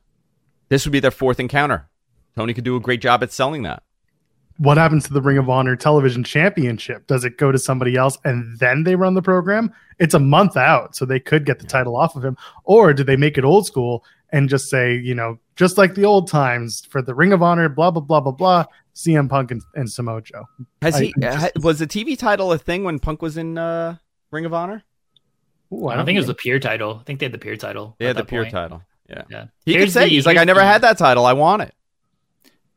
This 0.69 0.85
would 0.85 0.91
be 0.91 0.99
their 0.99 1.11
fourth 1.11 1.39
encounter. 1.39 1.87
Tony 2.35 2.53
could 2.53 2.63
do 2.63 2.75
a 2.75 2.79
great 2.79 3.01
job 3.01 3.23
at 3.23 3.31
selling 3.31 3.63
that. 3.63 3.83
What 4.57 4.77
happens 4.77 5.05
to 5.05 5.13
the 5.13 5.21
Ring 5.21 5.37
of 5.37 5.49
Honor 5.49 5.75
Television 5.75 6.23
Championship? 6.23 7.05
Does 7.05 7.23
it 7.23 7.37
go 7.37 7.51
to 7.51 7.59
somebody 7.59 7.95
else 7.95 8.17
and 8.25 8.57
then 8.57 8.83
they 8.83 8.95
run 8.95 9.13
the 9.13 9.21
program? 9.21 9.71
It's 9.99 10.15
a 10.15 10.19
month 10.19 10.57
out, 10.57 10.95
so 10.95 11.05
they 11.05 11.19
could 11.19 11.45
get 11.45 11.59
the 11.59 11.67
title 11.67 11.95
off 11.95 12.15
of 12.15 12.25
him. 12.25 12.37
Or 12.63 12.91
do 12.91 13.03
they 13.03 13.15
make 13.17 13.37
it 13.37 13.43
old 13.45 13.67
school 13.67 14.03
and 14.31 14.49
just 14.49 14.67
say, 14.69 14.95
you 14.97 15.13
know, 15.13 15.37
just 15.55 15.77
like 15.77 15.93
the 15.93 16.05
old 16.05 16.27
times 16.27 16.85
for 16.89 17.03
the 17.03 17.13
Ring 17.13 17.33
of 17.33 17.43
Honor, 17.43 17.69
blah 17.69 17.91
blah 17.91 18.01
blah 18.01 18.19
blah 18.19 18.31
blah, 18.31 18.65
CM 18.95 19.29
Punk 19.29 19.51
and, 19.51 19.61
and 19.75 19.91
Samoa 19.91 20.23
Joe. 20.23 20.45
Has 20.81 20.95
I- 20.95 21.03
he 21.03 21.13
I 21.17 21.21
just- 21.21 21.37
ha- 21.39 21.49
was 21.61 21.77
the 21.77 21.87
TV 21.87 22.17
title 22.17 22.51
a 22.51 22.57
thing 22.57 22.83
when 22.83 22.97
Punk 22.97 23.21
was 23.21 23.37
in 23.37 23.59
uh, 23.59 23.97
Ring 24.31 24.45
of 24.45 24.55
Honor? 24.55 24.83
Ooh, 25.73 25.87
I 25.87 25.95
don't 25.95 26.05
think 26.05 26.15
it 26.15 26.19
was 26.19 26.27
the 26.27 26.33
Pure 26.33 26.59
title. 26.59 26.97
I 27.01 27.03
think 27.03 27.19
they 27.19 27.25
had 27.25 27.33
the 27.33 27.37
Pure 27.39 27.57
title. 27.57 27.95
Yeah, 27.99 28.09
at 28.09 28.15
the 28.17 28.23
peer 28.25 28.43
point. 28.43 28.53
title. 28.53 28.83
Yeah. 29.09 29.23
Yeah. 29.29 29.45
He 29.65 29.73
Here's 29.73 29.85
could 29.85 29.93
say 29.93 30.03
the- 30.05 30.09
he's 30.09 30.25
like, 30.25 30.37
I 30.37 30.43
never 30.43 30.59
the- 30.61 30.65
had 30.65 30.81
that 30.81 30.97
title. 30.97 31.25
I 31.25 31.33
want 31.33 31.61
it. 31.63 31.73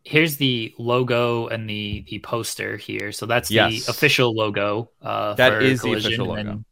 here's 0.03 0.39
the 0.39 0.73
logo 0.79 1.47
and 1.49 1.69
the 1.69 2.05
the 2.09 2.19
poster 2.21 2.77
here. 2.77 3.13
So 3.13 3.27
that's 3.27 3.51
Yes. 3.51 3.85
the 3.85 3.91
official 3.91 4.35
logo. 4.35 4.91
Uh, 5.03 5.35
That 5.35 5.53
for 5.55 5.61
is 5.61 5.81
the 5.83 5.89
Collision, 5.89 6.07
official 6.13 6.35
and 6.35 6.49
logo. 6.49 6.51
then- 6.57 6.65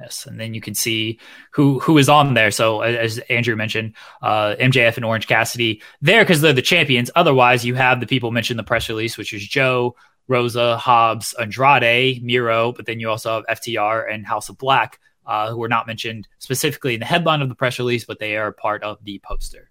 yes, 0.00 0.26
and 0.26 0.38
then 0.38 0.52
you 0.54 0.60
can 0.60 0.74
see 0.74 1.18
who 1.52 1.78
who 1.80 1.96
is 1.98 2.08
on 2.10 2.34
there. 2.34 2.50
So 2.50 2.82
as 2.82 3.18
Andrew 3.30 3.56
mentioned, 3.56 3.94
uh, 4.22 4.54
MJF 4.60 4.96
and 4.96 5.04
Orange 5.04 5.26
Cassidy 5.26 5.80
there 6.02 6.22
because 6.22 6.40
they're 6.42 6.52
the 6.52 6.62
champions. 6.62 7.10
Otherwise, 7.16 7.64
you 7.64 7.74
have 7.74 8.00
the 8.00 8.06
people 8.06 8.30
mentioned 8.30 8.56
in 8.58 8.64
the 8.64 8.68
press 8.68 8.88
release, 8.88 9.16
which 9.16 9.32
is 9.32 9.46
Joe, 9.48 9.96
Rosa, 10.28 10.76
Hobbs, 10.76 11.34
Andrade, 11.40 12.22
Miro, 12.22 12.72
but 12.72 12.84
then 12.86 13.00
you 13.00 13.08
also 13.08 13.34
have 13.34 13.44
FTR 13.48 14.02
and 14.12 14.26
House 14.26 14.48
of 14.50 14.58
Black. 14.58 15.00
Uh, 15.26 15.50
who 15.50 15.56
were 15.56 15.68
not 15.68 15.86
mentioned 15.86 16.28
specifically 16.38 16.94
in 16.94 17.00
the 17.00 17.06
headline 17.06 17.40
of 17.40 17.48
the 17.48 17.54
press 17.54 17.78
release, 17.78 18.04
but 18.04 18.18
they 18.18 18.36
are 18.36 18.52
part 18.52 18.82
of 18.82 19.02
the 19.04 19.18
poster. 19.24 19.70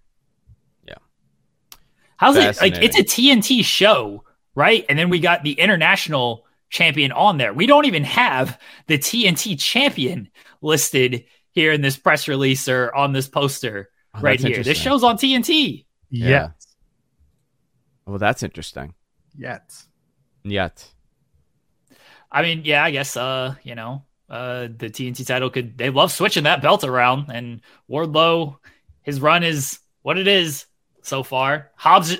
Yeah. 0.86 0.94
How's 2.16 2.36
it 2.36 2.60
like? 2.60 2.76
It's 2.82 2.98
a 2.98 3.04
TNT 3.04 3.64
show, 3.64 4.24
right? 4.54 4.84
And 4.88 4.98
then 4.98 5.10
we 5.10 5.20
got 5.20 5.44
the 5.44 5.52
international 5.52 6.44
champion 6.70 7.12
on 7.12 7.38
there. 7.38 7.54
We 7.54 7.66
don't 7.66 7.84
even 7.84 8.04
have 8.04 8.58
the 8.88 8.98
TNT 8.98 9.58
champion 9.60 10.28
listed 10.60 11.24
here 11.52 11.72
in 11.72 11.82
this 11.82 11.96
press 11.96 12.26
release 12.26 12.68
or 12.68 12.92
on 12.94 13.12
this 13.12 13.28
poster 13.28 13.90
Oh, 14.14 14.20
right 14.20 14.40
here. 14.40 14.62
This 14.62 14.78
show's 14.78 15.02
on 15.02 15.16
TNT. 15.16 15.86
Yeah. 16.10 16.28
Yet. 16.28 16.66
Well, 18.06 18.18
that's 18.18 18.42
interesting. 18.42 18.94
Yet. 19.36 19.74
Yet. 20.44 20.88
I 22.30 22.42
mean, 22.42 22.62
yeah, 22.64 22.84
I 22.84 22.90
guess 22.90 23.16
uh, 23.16 23.54
you 23.62 23.74
know, 23.74 24.04
uh 24.30 24.68
the 24.78 24.88
TNT 24.88 25.26
title 25.26 25.50
could 25.50 25.76
they 25.76 25.90
love 25.90 26.10
switching 26.10 26.44
that 26.44 26.62
belt 26.62 26.82
around 26.84 27.30
and 27.30 27.60
Wardlow 27.90 28.56
his 29.02 29.20
run 29.20 29.42
is 29.42 29.78
what 30.02 30.18
it 30.18 30.26
is 30.26 30.66
so 31.02 31.22
far. 31.22 31.70
Hobbs 31.76 32.16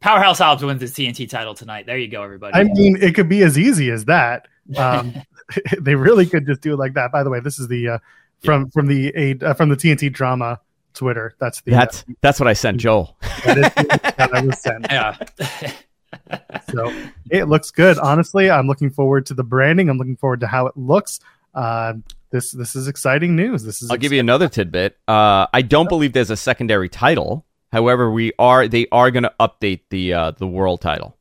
Powerhouse 0.00 0.38
Hobbs 0.38 0.64
wins 0.64 0.80
his 0.80 0.92
TNT 0.92 1.28
title 1.28 1.54
tonight. 1.54 1.86
There 1.86 1.96
you 1.98 2.08
go, 2.08 2.22
everybody. 2.22 2.54
I 2.54 2.64
mean, 2.64 2.96
it 3.00 3.14
could 3.14 3.28
be 3.28 3.42
as 3.42 3.56
easy 3.56 3.90
as 3.90 4.06
that. 4.06 4.48
Um, 4.76 5.14
they 5.80 5.94
really 5.94 6.26
could 6.26 6.46
just 6.46 6.60
do 6.60 6.72
it 6.72 6.78
like 6.78 6.94
that. 6.94 7.12
By 7.12 7.22
the 7.22 7.30
way, 7.30 7.40
this 7.40 7.58
is 7.58 7.68
the 7.68 7.88
uh, 7.88 7.98
from 8.42 8.70
from 8.70 8.86
the 8.86 9.12
a 9.14 9.46
uh, 9.46 9.54
from 9.54 9.68
the 9.68 9.76
TNT 9.76 10.12
drama 10.12 10.60
Twitter. 10.94 11.34
That's 11.38 11.60
the 11.60 11.72
That's 11.72 12.04
that's 12.20 12.40
what 12.40 12.48
I 12.48 12.52
sent 12.54 12.78
Joel. 12.78 13.16
uh, 13.22 13.28
that 13.54 13.58
is 13.58 13.74
the- 13.74 14.14
that 14.16 14.34
I 14.34 14.40
was 14.40 14.58
sent. 14.60 14.86
yeah. 14.90 15.16
So 16.70 16.92
it 17.30 17.44
looks 17.44 17.70
good. 17.70 17.98
Honestly, 17.98 18.50
I'm 18.50 18.66
looking 18.66 18.90
forward 18.90 19.26
to 19.26 19.34
the 19.34 19.44
branding. 19.44 19.88
I'm 19.88 19.98
looking 19.98 20.16
forward 20.16 20.40
to 20.40 20.46
how 20.46 20.66
it 20.66 20.76
looks. 20.76 21.20
Uh, 21.54 21.94
this 22.30 22.50
this 22.52 22.74
is 22.74 22.88
exciting 22.88 23.36
news. 23.36 23.62
This 23.62 23.82
is 23.82 23.90
I'll 23.90 23.96
give 23.98 24.12
you 24.12 24.20
another 24.20 24.48
tidbit. 24.48 24.98
Uh, 25.06 25.46
I 25.52 25.62
don't 25.62 25.88
believe 25.88 26.12
there's 26.12 26.30
a 26.30 26.36
secondary 26.36 26.88
title. 26.88 27.44
However, 27.72 28.10
we 28.10 28.32
are 28.38 28.68
they 28.68 28.86
are 28.92 29.10
going 29.10 29.22
to 29.24 29.32
update 29.40 29.80
the 29.90 30.12
uh, 30.14 30.30
the 30.32 30.46
world 30.46 30.80
title. 30.80 31.16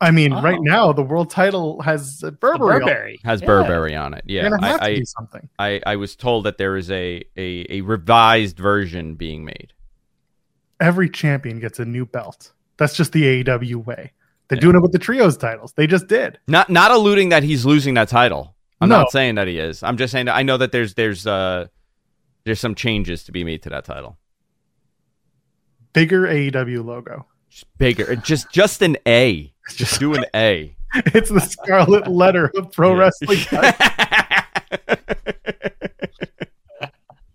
I 0.00 0.10
mean, 0.10 0.32
Oh. 0.32 0.42
right 0.42 0.58
now 0.60 0.92
the 0.92 1.02
world 1.02 1.30
title 1.30 1.80
has 1.82 2.18
The 2.18 2.32
Burberry. 2.32 2.74
on. 2.74 2.80
Burberry 2.80 3.20
Has 3.24 3.40
Yeah. 3.40 3.46
Burberry 3.46 3.94
on 3.94 4.14
it. 4.14 4.24
Yeah, 4.26 4.48
You're 4.48 4.58
have 4.58 4.74
I, 4.74 4.78
to 4.78 4.84
I, 4.84 4.94
do 4.96 5.04
something. 5.04 5.48
I, 5.60 5.80
I 5.86 5.96
was 5.96 6.16
told 6.16 6.44
that 6.44 6.58
there 6.58 6.76
is 6.76 6.90
a, 6.90 7.22
a, 7.36 7.66
a 7.70 7.80
revised 7.82 8.58
version 8.58 9.14
being 9.14 9.44
made. 9.44 9.72
Every 10.80 11.08
champion 11.08 11.60
gets 11.60 11.78
a 11.78 11.84
new 11.84 12.04
belt. 12.04 12.50
That's 12.78 12.96
just 12.96 13.12
the 13.12 13.44
AEW 13.44 13.76
way. 13.84 14.10
They're 14.48 14.56
Yeah. 14.56 14.62
doing 14.62 14.76
it 14.76 14.82
with 14.82 14.90
the 14.90 14.98
trios 14.98 15.36
titles. 15.36 15.72
They 15.74 15.86
just 15.86 16.08
did. 16.08 16.40
Not 16.48 16.68
not 16.68 16.90
alluding 16.90 17.28
that 17.28 17.44
he's 17.44 17.64
losing 17.64 17.94
that 17.94 18.08
title. 18.08 18.56
I'm 18.82 18.88
No. 18.88 18.98
not 19.00 19.10
saying 19.12 19.36
that 19.36 19.46
he 19.48 19.58
is. 19.58 19.82
I'm 19.82 19.96
just 19.96 20.10
saying 20.12 20.26
that 20.26 20.34
I 20.36 20.42
know 20.42 20.56
that 20.56 20.72
there's 20.72 20.94
there's 20.94 21.26
uh 21.26 21.66
there's 22.44 22.60
some 22.60 22.74
changes 22.74 23.24
to 23.24 23.32
be 23.32 23.44
made 23.44 23.62
to 23.62 23.70
that 23.70 23.84
title. 23.84 24.18
Bigger 25.92 26.22
AEW 26.26 26.84
logo. 26.84 27.26
Just 27.48 27.66
bigger, 27.78 28.16
just 28.16 28.50
just 28.50 28.82
an 28.82 28.96
A. 29.06 29.52
Just 29.76 30.00
do 30.00 30.14
an 30.14 30.24
A. 30.34 30.74
It's 30.94 31.30
the 31.30 31.40
scarlet 31.40 32.06
letter 32.08 32.50
of 32.56 32.70
pro 32.72 32.92
Yeah. 32.94 32.98
wrestling. 32.98 33.38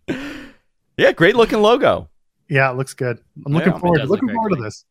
yeah, 0.97 1.11
great 1.13 1.35
looking 1.35 1.59
logo. 1.61 2.09
yeah, 2.49 2.69
it 2.71 2.77
looks 2.77 2.93
good. 2.93 3.19
I'm 3.45 3.53
looking 3.53 3.73
Yeah, 3.73 3.79
forward. 3.79 3.99
does 3.99 4.09
look 4.09 4.21
Looking 4.21 4.27
very 4.29 4.35
forward 4.35 4.55
to 4.57 4.63
this. 4.63 4.85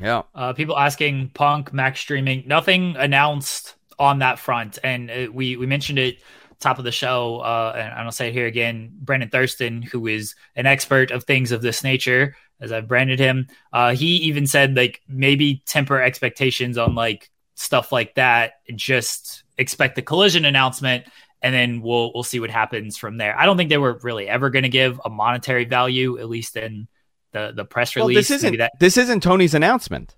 Yeah. 0.00 0.22
Uh, 0.34 0.52
people 0.52 0.76
asking 0.78 1.30
Punk, 1.30 1.72
Max 1.72 2.00
streaming, 2.00 2.44
nothing 2.46 2.96
announced 2.96 3.75
on 3.98 4.18
that 4.20 4.38
front. 4.38 4.78
And 4.82 5.10
uh, 5.10 5.26
we 5.32 5.56
we 5.56 5.66
mentioned 5.66 5.98
it 5.98 6.18
top 6.58 6.78
of 6.78 6.84
the 6.84 6.92
show, 6.92 7.38
uh, 7.40 7.72
and 7.76 7.92
I'll 8.06 8.12
say 8.12 8.28
it 8.28 8.32
here 8.32 8.46
again. 8.46 8.90
Brandon 9.00 9.28
Thurston, 9.28 9.82
who 9.82 10.06
is 10.06 10.34
an 10.54 10.64
expert 10.66 11.10
of 11.10 11.24
things 11.24 11.52
of 11.52 11.60
this 11.62 11.84
nature, 11.84 12.34
as 12.60 12.72
I've 12.72 12.88
branded 12.88 13.18
him, 13.18 13.48
uh, 13.72 13.94
he 13.94 14.16
even 14.16 14.46
said 14.46 14.74
like 14.76 15.02
maybe 15.06 15.62
temper 15.66 16.00
expectations 16.00 16.78
on 16.78 16.94
like 16.94 17.30
stuff 17.56 17.92
like 17.92 18.14
that. 18.14 18.54
Just 18.74 19.44
expect 19.58 19.96
the 19.96 20.02
collision 20.02 20.44
announcement. 20.46 21.04
And 21.42 21.54
then 21.54 21.82
we'll 21.82 22.10
we'll 22.14 22.22
see 22.24 22.40
what 22.40 22.50
happens 22.50 22.96
from 22.96 23.18
there. 23.18 23.38
I 23.38 23.44
don't 23.44 23.58
think 23.58 23.68
they 23.68 23.76
were 23.78 24.00
really 24.02 24.26
ever 24.26 24.48
going 24.48 24.62
to 24.62 24.70
give 24.70 24.98
a 25.04 25.10
monetary 25.10 25.66
value, 25.66 26.18
at 26.18 26.28
least 26.30 26.56
in 26.56 26.88
the 27.32 27.52
the 27.54 27.64
press 27.66 27.94
Well, 27.94 28.08
release. 28.08 28.28
this 28.28 28.38
isn't 28.38 28.56
that 28.56 28.72
this 28.80 28.96
isn't 28.96 29.22
Tony's 29.22 29.52
announcement. 29.54 30.16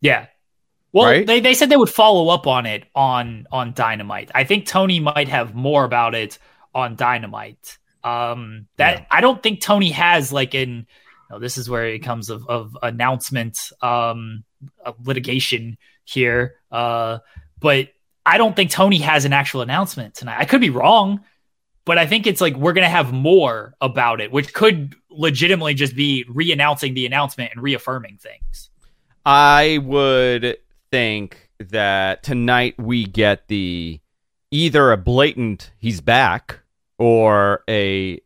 yeah. 0.00 0.26
Well, 0.98 1.10
Right? 1.10 1.26
they, 1.26 1.40
they 1.40 1.54
said 1.54 1.70
they 1.70 1.76
would 1.76 1.90
follow 1.90 2.28
up 2.28 2.46
on 2.46 2.66
it 2.66 2.84
on 2.94 3.46
on 3.52 3.72
Dynamite. 3.72 4.30
I 4.34 4.44
think 4.44 4.66
Tony 4.66 5.00
might 5.00 5.28
have 5.28 5.54
more 5.54 5.84
about 5.84 6.14
it 6.14 6.38
on 6.74 6.96
Dynamite. 6.96 7.78
Um 8.04 8.66
that 8.76 8.98
Yeah. 9.00 9.06
I 9.10 9.20
don't 9.20 9.42
think 9.42 9.60
Tony 9.60 9.90
has 9.90 10.32
like 10.32 10.54
in 10.54 10.70
you 10.70 10.84
know, 11.30 11.38
this 11.38 11.58
is 11.58 11.68
where 11.68 11.86
it 11.86 12.00
comes 12.00 12.30
of, 12.30 12.46
of 12.48 12.76
announcement 12.82 13.56
um 13.82 14.44
of 14.84 15.06
litigation 15.06 15.78
here. 16.04 16.54
Uh 16.70 17.18
but 17.60 17.88
I 18.26 18.36
don't 18.38 18.54
think 18.54 18.70
Tony 18.70 18.98
has 18.98 19.24
an 19.24 19.32
actual 19.32 19.62
announcement 19.62 20.14
tonight. 20.14 20.36
I 20.38 20.44
could 20.44 20.60
be 20.60 20.70
wrong, 20.70 21.20
but 21.84 21.96
I 21.98 22.06
think 22.06 22.26
it's 22.26 22.40
like 22.40 22.56
we're 22.56 22.72
gonna 22.74 22.88
have 22.88 23.12
more 23.12 23.74
about 23.80 24.20
it, 24.20 24.30
which 24.30 24.52
could 24.52 24.94
legitimately 25.10 25.74
just 25.74 25.96
be 25.96 26.24
re-announcing 26.28 26.94
the 26.94 27.06
announcement 27.06 27.52
and 27.52 27.62
reaffirming 27.62 28.18
things. 28.18 28.70
I 29.26 29.78
would 29.82 30.58
think 30.90 31.50
that 31.58 32.22
tonight 32.22 32.74
we 32.78 33.04
get 33.04 33.48
the 33.48 34.00
either 34.50 34.92
a 34.92 34.96
blatant 34.96 35.72
he's 35.78 36.00
back 36.00 36.60
or 36.98 37.62
a 37.68 38.20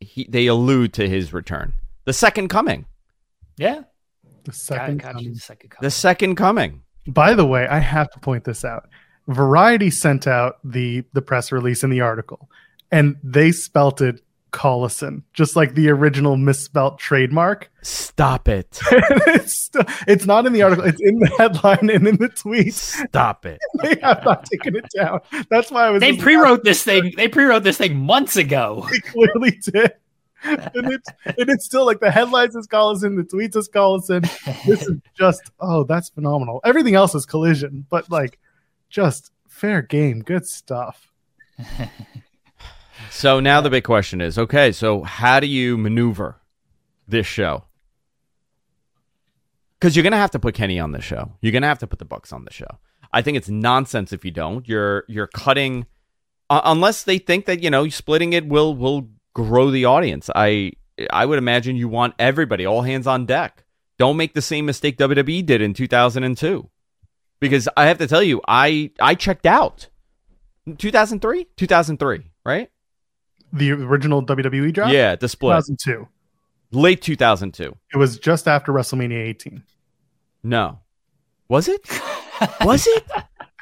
he, 0.00 0.26
they 0.28 0.46
allude 0.46 0.92
to 0.94 1.08
his 1.08 1.32
return. 1.32 1.72
The 2.04 2.12
second 2.12 2.48
coming. 2.48 2.86
Yeah. 3.56 3.82
The 4.44 4.52
second. 4.52 5.02
got 5.02 5.08
you 5.08 5.14
coming. 5.14 5.32
the 5.34 5.40
second 5.40 5.72
The 5.80 5.90
second 5.90 6.36
coming. 6.36 6.82
By 7.06 7.34
the 7.34 7.46
way, 7.46 7.66
I 7.66 7.78
have 7.78 8.10
to 8.12 8.20
point 8.20 8.44
this 8.44 8.64
out. 8.64 8.88
Variety 9.28 9.90
sent 9.90 10.26
out 10.26 10.58
the 10.62 11.04
the 11.12 11.22
press 11.22 11.50
release 11.50 11.82
and 11.82 11.92
the 11.92 12.00
article, 12.00 12.48
and 12.92 13.16
they 13.22 13.50
spelt 13.52 14.00
it 14.00 14.22
Collison, 14.56 15.22
just 15.34 15.54
like 15.54 15.74
the 15.74 15.90
original 15.90 16.38
misspelt 16.38 16.98
trademark. 16.98 17.70
Stop 17.82 18.48
it. 18.48 18.80
it's, 18.90 19.52
still, 19.52 19.84
it's 20.08 20.24
not 20.24 20.46
in 20.46 20.54
the 20.54 20.62
article. 20.62 20.86
It's 20.86 21.00
in 21.02 21.18
the 21.18 21.28
headline 21.36 21.90
and 21.90 22.08
in 22.08 22.16
the 22.16 22.30
tweet. 22.30 22.72
Stop 22.72 23.44
it. 23.44 23.60
They 23.82 23.96
have 24.02 24.24
not 24.24 24.46
taken 24.46 24.74
it 24.74 24.86
down. 24.96 25.20
That's 25.50 25.70
why 25.70 25.88
I 25.88 25.90
was. 25.90 26.00
They 26.00 26.12
just 26.12 26.22
pre-wrote 26.22 26.64
this 26.64 26.82
thing. 26.82 27.12
They 27.18 27.28
pre-wrote 27.28 27.64
this 27.64 27.76
thing 27.76 27.96
months 27.96 28.36
ago. 28.36 28.88
They 28.96 29.00
clearly 29.00 29.50
did. 29.50 29.92
And 30.42 30.92
it's, 30.92 31.10
and 31.26 31.50
it's 31.50 31.66
still 31.66 31.84
like 31.84 32.00
the 32.00 32.10
headlines 32.10 32.56
is 32.56 32.66
Collison, 32.66 33.16
the 33.16 33.24
tweets 33.24 33.56
is 33.56 33.68
Collison. 33.68 34.22
This 34.64 34.82
is 34.82 34.96
just, 35.18 35.50
oh, 35.60 35.84
that's 35.84 36.08
phenomenal. 36.08 36.60
Everything 36.64 36.94
else 36.94 37.14
is 37.14 37.26
collision, 37.26 37.84
but 37.90 38.10
like 38.10 38.38
just 38.88 39.32
fair 39.48 39.82
game. 39.82 40.22
Good 40.22 40.46
stuff. 40.46 41.12
So 43.10 43.40
now 43.40 43.60
the 43.60 43.70
big 43.70 43.84
question 43.84 44.20
is 44.20 44.38
okay, 44.38 44.72
so 44.72 45.02
how 45.02 45.40
do 45.40 45.46
you 45.46 45.76
maneuver 45.76 46.40
this 47.08 47.26
show? 47.26 47.64
Because 49.78 49.94
you're 49.94 50.02
going 50.02 50.12
to 50.12 50.18
have 50.18 50.30
to 50.32 50.38
put 50.38 50.54
Kenny 50.54 50.80
on 50.80 50.92
the 50.92 51.00
show. 51.00 51.32
You're 51.40 51.52
going 51.52 51.62
to 51.62 51.68
have 51.68 51.78
to 51.80 51.86
put 51.86 51.98
the 51.98 52.04
Bucks 52.04 52.32
on 52.32 52.44
the 52.44 52.52
show. 52.52 52.78
I 53.12 53.22
think 53.22 53.36
it's 53.36 53.48
nonsense 53.48 54.12
if 54.12 54.24
you 54.24 54.30
don't. 54.30 54.66
You're 54.68 55.04
you're 55.08 55.28
cutting 55.28 55.86
uh, 56.50 56.62
unless 56.64 57.04
they 57.04 57.18
think 57.18 57.46
that 57.46 57.62
you 57.62 57.70
know 57.70 57.88
splitting 57.88 58.32
it 58.32 58.46
will 58.46 58.74
will 58.74 59.08
grow 59.34 59.70
the 59.70 59.84
audience. 59.84 60.30
I 60.34 60.72
I 61.10 61.26
would 61.26 61.38
imagine 61.38 61.76
you 61.76 61.88
want 61.88 62.14
everybody 62.18 62.66
all 62.66 62.82
hands 62.82 63.06
on 63.06 63.26
deck. 63.26 63.64
Don't 63.98 64.16
make 64.16 64.34
the 64.34 64.42
same 64.42 64.66
mistake 64.66 64.98
WWE 64.98 65.44
did 65.44 65.62
in 65.62 65.72
2002. 65.74 66.68
Because 67.38 67.68
I 67.76 67.86
have 67.86 67.98
to 67.98 68.06
tell 68.06 68.22
you, 68.22 68.40
I 68.46 68.90
I 69.00 69.14
checked 69.14 69.46
out. 69.46 69.88
2003? 70.78 71.46
2003, 71.56 72.30
right? 72.44 72.70
The 73.56 73.72
original 73.72 74.24
WWE 74.24 74.72
draft? 74.72 74.92
Yeah, 74.92 75.16
the 75.16 75.28
split. 75.28 75.56
2002. 75.66 76.08
Late 76.72 77.00
2002. 77.00 77.76
It 77.92 77.96
was 77.96 78.18
just 78.18 78.48
after 78.48 78.72
WrestleMania 78.72 79.18
18. 79.18 79.62
No. 80.42 80.80
Was 81.48 81.68
it? 81.68 81.86
Was 82.60 82.86
it? 82.86 83.06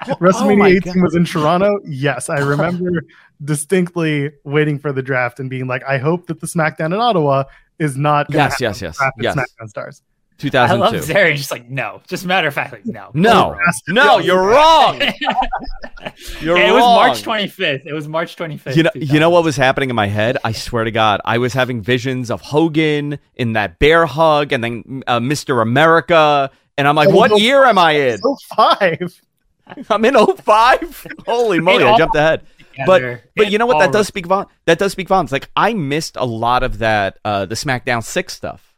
WrestleMania 0.05 0.53
oh 0.53 0.57
my 0.57 0.69
18 0.69 1.03
was 1.03 1.15
in 1.15 1.25
Toronto. 1.25 1.79
Yes, 1.85 2.29
I 2.29 2.39
remember 2.41 3.05
distinctly 3.45 4.33
waiting 4.45 4.79
for 4.79 4.93
the 4.93 5.03
draft 5.03 5.39
and 5.41 5.49
being 5.49 5.67
like, 5.67 5.83
I 5.85 5.99
hope 5.99 6.27
that 6.27 6.41
the 6.41 6.47
SmackDown 6.47 6.87
in 6.87 6.95
Ottawa 6.95 7.45
is 7.79 7.97
not 7.97 8.27
Yes, 8.31 8.61
yes, 8.61 8.83
yes. 8.83 8.99
Yes. 9.19 9.37
SmackDown 9.37 9.69
stars. 9.69 10.03
I 10.43 10.75
love 10.75 10.93
2002. 10.93 11.13
Zarian. 11.13 11.37
Just 11.37 11.51
like 11.51 11.71
no, 11.71 12.03
just 12.09 12.27
matter 12.27 12.49
of 12.49 12.55
fact, 12.55 12.73
like 12.73 12.85
no, 12.87 13.11
No. 13.15 13.57
No, 13.89 14.19
you're 14.19 14.43
wrong. 14.43 15.01
You're 16.41 16.59
Yeah, 16.59 16.69
it 16.69 16.73
was. 16.73 16.83
March 16.83 17.23
25th. 17.23 17.87
It 17.87 17.93
was 17.93 18.07
March 18.09 18.37
25th. 18.37 18.77
You 18.77 18.83
know, 18.85 18.91
you 18.95 19.19
know 19.21 19.31
what 19.31 19.43
was 19.45 19.57
happening 19.57 19.91
in 19.91 19.97
my 19.97 20.07
head? 20.07 20.37
I 20.45 20.53
swear 20.53 20.85
to 20.85 20.91
God, 20.91 21.21
I 21.25 21.39
was 21.39 21.53
having 21.55 21.81
visions 21.81 22.31
of 22.31 22.41
Hogan 22.41 23.19
in 23.37 23.55
that 23.55 23.79
bear 23.79 24.07
hug, 24.07 24.53
and 24.53 24.63
then 24.63 25.03
uh, 25.07 25.19
Mr. 25.21 25.63
America, 25.63 26.51
and 26.77 26.87
I'm 26.87 26.95
like, 26.95 27.09
Oh, 27.09 27.17
what 27.17 27.31
no. 27.31 27.37
year 27.37 27.65
am 27.65 27.79
I 27.79 27.93
in? 27.93 28.19
So 28.19 28.37
five. 28.55 29.21
I'm 29.89 30.05
in 30.05 30.15
05? 30.15 31.07
Holy 31.27 31.61
moly, 31.61 31.85
I 31.85 31.97
jumped 31.97 32.17
ahead. 32.17 32.43
Together. 32.73 33.23
But 33.35 33.47
It 33.47 33.53
you 33.53 33.59
know 33.59 33.67
what? 33.67 33.79
That 33.79 33.93
does 33.93 34.07
speak 34.07 34.27
volumes. 34.27 34.51
That 34.67 34.79
does 34.79 34.93
speak 34.93 35.09
volumes. 35.09 35.33
Like 35.33 35.49
I 35.57 35.73
missed 35.75 36.17
a 36.17 36.25
lot 36.25 36.63
of 36.63 36.79
that, 36.79 37.19
uh, 37.25 37.47
the 37.47 37.55
SmackDown 37.55 38.05
Six 38.05 38.35
stuff, 38.35 38.74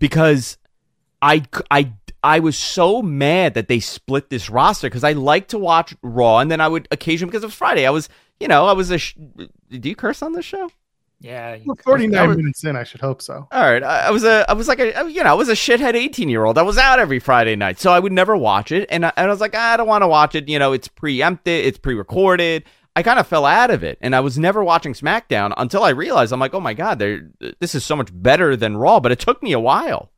because 0.00 0.58
I 1.22 1.44
I 1.70 1.92
I 2.24 2.40
was 2.40 2.56
so 2.56 3.00
mad 3.00 3.54
that 3.54 3.68
they 3.68 3.78
split 3.78 4.28
this 4.30 4.50
roster 4.50 4.88
because 4.88 5.04
I 5.04 5.12
like 5.12 5.48
to 5.48 5.58
watch 5.58 5.94
Raw, 6.02 6.38
and 6.38 6.50
then 6.50 6.60
I 6.60 6.66
would 6.66 6.88
occasionally 6.90 7.30
because 7.30 7.44
it 7.44 7.46
was 7.46 7.54
Friday. 7.54 7.86
I 7.86 7.90
was 7.90 8.08
you 8.40 8.48
know 8.48 8.66
I 8.66 8.72
was 8.72 8.90
a. 8.90 8.98
Sh- 8.98 9.14
Do 9.16 9.88
you 9.88 9.94
curse 9.94 10.20
on 10.22 10.32
this 10.32 10.44
show? 10.44 10.68
Yeah, 11.22 11.54
you- 11.54 11.64
Well, 11.66 11.76
49 11.84 12.18
I 12.18 12.26
was- 12.26 12.36
minutes 12.38 12.64
in, 12.64 12.76
I 12.76 12.82
should 12.82 13.02
hope 13.02 13.20
so. 13.20 13.46
All 13.52 13.62
right, 13.70 13.82
I, 13.82 14.06
I 14.06 14.10
was 14.10 14.24
a, 14.24 14.46
I 14.48 14.54
was 14.54 14.68
like 14.68 14.78
a, 14.80 15.06
you 15.10 15.22
know, 15.22 15.28
I 15.30 15.34
was 15.34 15.50
a 15.50 15.54
shithead 15.54 15.94
eighteen 15.94 16.30
year 16.30 16.46
old. 16.46 16.56
I 16.56 16.62
was 16.62 16.78
out 16.78 16.98
every 16.98 17.18
Friday 17.20 17.56
night, 17.56 17.78
so 17.78 17.92
I 17.92 17.98
would 17.98 18.12
never 18.12 18.34
watch 18.36 18.72
it, 18.72 18.88
and 18.90 19.04
I, 19.04 19.12
and 19.18 19.26
I 19.26 19.30
was 19.30 19.40
like, 19.40 19.54
ah, 19.54 19.74
I 19.74 19.76
don't 19.76 19.86
want 19.86 20.00
to 20.02 20.08
watch 20.08 20.34
it. 20.34 20.48
You 20.48 20.58
know, 20.58 20.72
it's 20.72 20.88
preempted, 20.88 21.66
it's 21.66 21.76
pre-recorded. 21.78 22.64
I 22.96 23.02
kind 23.02 23.18
of 23.18 23.26
fell 23.26 23.46
out 23.46 23.70
of 23.70 23.84
it, 23.84 23.98
and 24.00 24.14
I 24.16 24.20
was 24.20 24.38
never 24.38 24.64
watching 24.64 24.94
SmackDown 24.94 25.54
until 25.56 25.84
I 25.84 25.90
realized 25.90 26.32
I'm 26.32 26.40
like, 26.40 26.54
oh 26.54 26.60
my 26.60 26.74
god, 26.74 26.98
this 27.60 27.74
is 27.74 27.84
so 27.84 27.94
much 27.96 28.10
better 28.12 28.56
than 28.56 28.76
Raw. 28.76 29.00
But 29.00 29.12
it 29.12 29.20
took 29.20 29.42
me 29.42 29.52
a 29.52 29.60
while, 29.60 30.10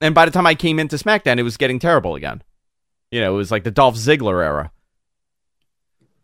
and 0.00 0.14
by 0.14 0.24
the 0.24 0.30
time 0.30 0.46
I 0.46 0.54
came 0.54 0.78
into 0.78 0.96
SmackDown, 0.96 1.38
it 1.38 1.42
was 1.42 1.56
getting 1.56 1.78
terrible 1.78 2.14
again. 2.14 2.42
You 3.10 3.20
know, 3.20 3.34
it 3.34 3.36
was 3.36 3.50
like 3.50 3.64
the 3.64 3.70
Dolph 3.70 3.96
Ziggler 3.96 4.42
era. 4.42 4.72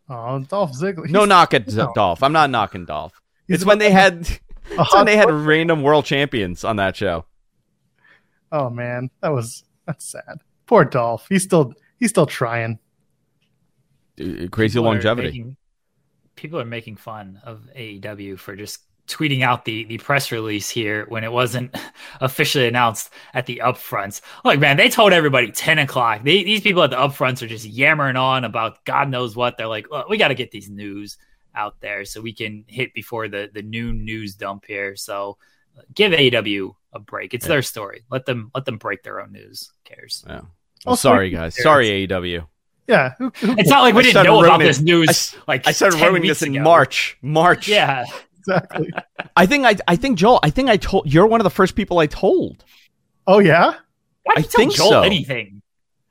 Oh, 0.09 0.39
Dolph 0.39 0.71
Ziggler. 0.73 1.09
No 1.09 1.25
knock 1.25 1.53
at 1.53 1.67
no. 1.73 1.91
Dolph. 1.93 2.23
I'm 2.23 2.33
not 2.33 2.49
knocking 2.49 2.85
Dolph. 2.85 3.13
He's 3.47 3.57
It's 3.57 3.65
when 3.65 3.77
they 3.77 3.91
had, 3.91 4.21
it's 4.71 4.93
when 4.93 5.05
they 5.05 5.17
had 5.17 5.31
random 5.31 5.83
world 5.83 6.05
champions 6.05 6.63
on 6.63 6.77
that 6.77 6.95
show. 6.95 7.25
Oh 8.51 8.69
man, 8.71 9.11
that 9.21 9.29
was 9.29 9.63
that's 9.85 10.05
sad. 10.05 10.41
Poor 10.65 10.83
Dolph. 10.83 11.27
He's 11.29 11.43
still 11.43 11.73
he's 11.99 12.09
still 12.09 12.25
trying. 12.25 12.79
Crazy 14.51 14.73
people 14.73 14.87
are 14.87 14.91
longevity. 14.93 15.27
making- 15.29 15.57
people 16.35 16.59
are 16.59 16.65
making 16.65 16.95
fun 16.95 17.41
of 17.43 17.69
AEW 17.75 18.39
for 18.39 18.55
just 18.55 18.79
tweeting 19.09 19.41
out 19.41 19.65
the 19.65 19.83
the 19.85 19.97
press 19.97 20.31
release 20.31 20.69
here 20.69 21.05
when 21.09 21.23
it 21.23 21.31
wasn't 21.31 21.75
officially 22.21 22.67
announced 22.67 23.11
at 23.33 23.45
the 23.45 23.61
upfronts. 23.63 24.21
Look, 24.45 24.59
man, 24.59 24.77
they 24.77 24.87
told 24.87 25.11
everybody 25.11 25.51
10 25.51 25.79
o'clock. 25.79 26.23
They, 26.23 26.43
these 26.43 26.61
people 26.61 26.83
at 26.83 26.91
the 26.91 26.95
upfronts 26.95 27.41
are 27.41 27.47
just 27.47 27.65
yammering 27.65 28.15
on 28.15 28.45
about 28.45 28.85
God 28.85 29.09
knows 29.09 29.35
what. 29.35 29.57
They're 29.57 29.67
like, 29.67 29.89
Look, 29.89 30.07
we 30.07 30.17
got 30.17 30.29
to 30.29 30.35
get 30.35 30.51
these 30.51 30.69
news 30.69 31.17
out 31.55 31.81
there 31.81 32.05
so 32.05 32.21
we 32.21 32.33
can 32.33 32.63
hit 32.67 32.93
before 32.93 33.27
the 33.27 33.49
the 33.53 33.63
noon 33.63 34.05
news 34.05 34.35
dump 34.35 34.65
here. 34.65 34.95
So 34.95 35.37
uh, 35.77 35.81
give 35.93 36.13
AEW 36.13 36.73
a 36.93 36.99
break. 36.99 37.33
It's 37.33 37.45
yeah. 37.45 37.49
their 37.49 37.61
story. 37.63 38.05
Let 38.09 38.25
them 38.25 38.51
let 38.53 38.65
them 38.65 38.77
break 38.77 39.03
their 39.03 39.19
own 39.19 39.31
news. 39.33 39.71
Who 39.73 39.95
cares? 39.95 40.23
Yeah. 40.27 40.41
Well, 40.85 40.95
sorry 40.95 41.31
guys. 41.31 41.61
Sorry 41.61 42.07
AEW. 42.07 42.45
Yeah, 42.89 43.13
it's 43.19 43.69
not 43.69 43.81
like 43.81 43.93
we 43.93 43.99
I 43.99 44.03
didn't 44.03 44.23
know 44.25 44.43
about 44.43 44.59
this 44.59 44.81
news. 44.81 45.35
I, 45.35 45.43
like 45.47 45.67
I 45.67 45.71
started 45.71 46.01
ruining 46.01 46.27
this 46.27 46.41
in 46.41 46.55
ago. 46.55 46.63
March. 46.63 47.17
March. 47.21 47.67
Yeah, 47.67 48.03
exactly. 48.39 48.89
I 49.35 49.45
think 49.45 49.65
I 49.65 49.75
I 49.87 49.95
think 49.95 50.17
Joel. 50.17 50.39
I 50.41 50.49
think 50.49 50.69
I 50.69 50.77
told 50.77 51.11
you're 51.11 51.27
one 51.27 51.39
of 51.39 51.43
the 51.43 51.51
first 51.51 51.75
people 51.75 51.99
I 51.99 52.07
told. 52.07 52.63
Oh 53.27 53.37
yeah. 53.37 53.75
Why 54.23 54.33
I 54.37 54.41
think 54.41 54.73
Joel 54.73 54.89
so. 54.89 55.01
anything? 55.03 55.61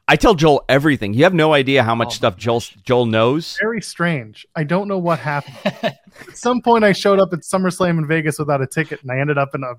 I 0.07 0.15
tell 0.15 0.35
Joel 0.35 0.65
everything. 0.69 1.15
You 1.15 1.25
have 1.25 1.35
no 1.35 1.53
idea 1.53 1.83
how 1.83 1.97
much 1.97 2.09
oh, 2.09 2.11
stuff 2.13 2.37
Joel 2.37 2.63
Joel 2.85 3.07
knows. 3.07 3.59
Very 3.61 3.83
strange. 3.83 4.47
I 4.55 4.63
don't 4.63 4.87
know 4.87 4.99
what 4.99 5.19
happened. 5.19 5.57
at 5.83 5.99
some 6.33 6.63
point, 6.63 6.85
I 6.85 6.93
showed 6.93 7.19
up 7.19 7.33
at 7.33 7.41
SummerSlam 7.41 7.99
in 7.99 8.07
Vegas 8.07 8.39
without 8.39 8.63
a 8.63 8.69
ticket, 8.69 9.03
and 9.03 9.11
I 9.11 9.19
ended 9.19 9.37
up 9.37 9.55
in 9.55 9.65
a 9.65 9.75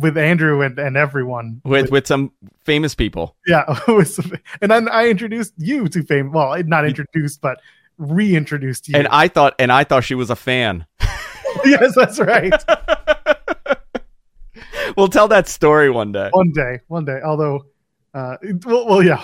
with 0.00 0.16
Andrew 0.16 0.62
and, 0.62 0.78
and 0.78 0.96
everyone 0.96 1.60
with, 1.64 1.82
with, 1.82 1.90
with 1.90 2.06
some 2.06 2.32
famous 2.64 2.94
people. 2.94 3.36
Yeah, 3.46 3.78
and 3.88 4.70
then 4.70 4.88
I 4.88 5.08
introduced 5.08 5.54
you 5.56 5.88
to 5.88 6.02
fame. 6.02 6.32
Well, 6.32 6.62
not 6.64 6.86
introduced, 6.86 7.40
but 7.40 7.60
reintroduced 7.98 8.88
you. 8.88 8.96
And 8.96 9.08
I 9.08 9.28
thought, 9.28 9.54
and 9.58 9.70
I 9.70 9.84
thought 9.84 10.04
she 10.04 10.14
was 10.14 10.30
a 10.30 10.36
fan. 10.36 10.86
yes, 11.64 11.94
that's 11.94 12.18
right. 12.18 12.54
we'll 14.96 15.08
tell 15.08 15.28
that 15.28 15.48
story 15.48 15.90
one 15.90 16.12
day. 16.12 16.30
One 16.32 16.52
day, 16.52 16.80
one 16.88 17.04
day. 17.04 17.20
Although, 17.24 17.66
uh, 18.14 18.36
well, 18.64 18.86
well 18.86 19.02
yeah, 19.02 19.22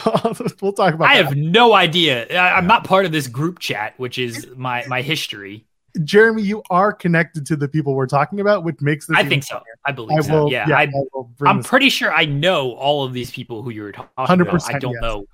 we'll 0.61 0.72
talk 0.72 0.95
about. 0.95 1.09
I 1.09 1.16
that. 1.16 1.26
have 1.26 1.36
no 1.36 1.72
idea. 1.72 2.26
I, 2.28 2.59
am 2.59 2.66
not 2.66 2.84
part 2.84 3.07
of 3.07 3.12
this 3.12 3.28
group 3.28 3.59
chat, 3.59 3.95
which 3.99 4.18
is 4.18 4.47
my 4.57 4.84
my 4.86 5.03
history. 5.03 5.64
Jeremy, 6.03 6.42
you 6.42 6.62
are 6.70 6.92
connected 6.92 7.47
to 7.47 7.57
the 7.57 7.68
people 7.68 7.95
we're 7.95 8.07
talking 8.07 8.40
about, 8.40 8.64
which 8.64 8.80
makes 8.80 9.07
this. 9.07 9.16
I 9.16 9.24
think 9.24 9.45
so. 9.45 9.62
I 9.84 9.92
believe 9.92 10.18
I 10.18 10.22
so. 10.22 10.45
Will, 10.45 10.51
yeah, 10.51 10.66
yeah, 10.68 10.78
I, 10.78 11.51
am 11.51 11.62
pretty 11.62 11.88
sure 11.88 12.12
I 12.12 12.24
know 12.24 12.72
all 12.72 13.05
of 13.05 13.12
these 13.12 13.30
people 13.30 13.62
who 13.62 13.70
you're 13.70 13.92
talking 13.92 14.11
100%, 14.18 14.40
about. 14.40 14.74
I 14.74 14.78
don't 14.78 14.92
yes. 14.95 15.03
know 15.03 15.26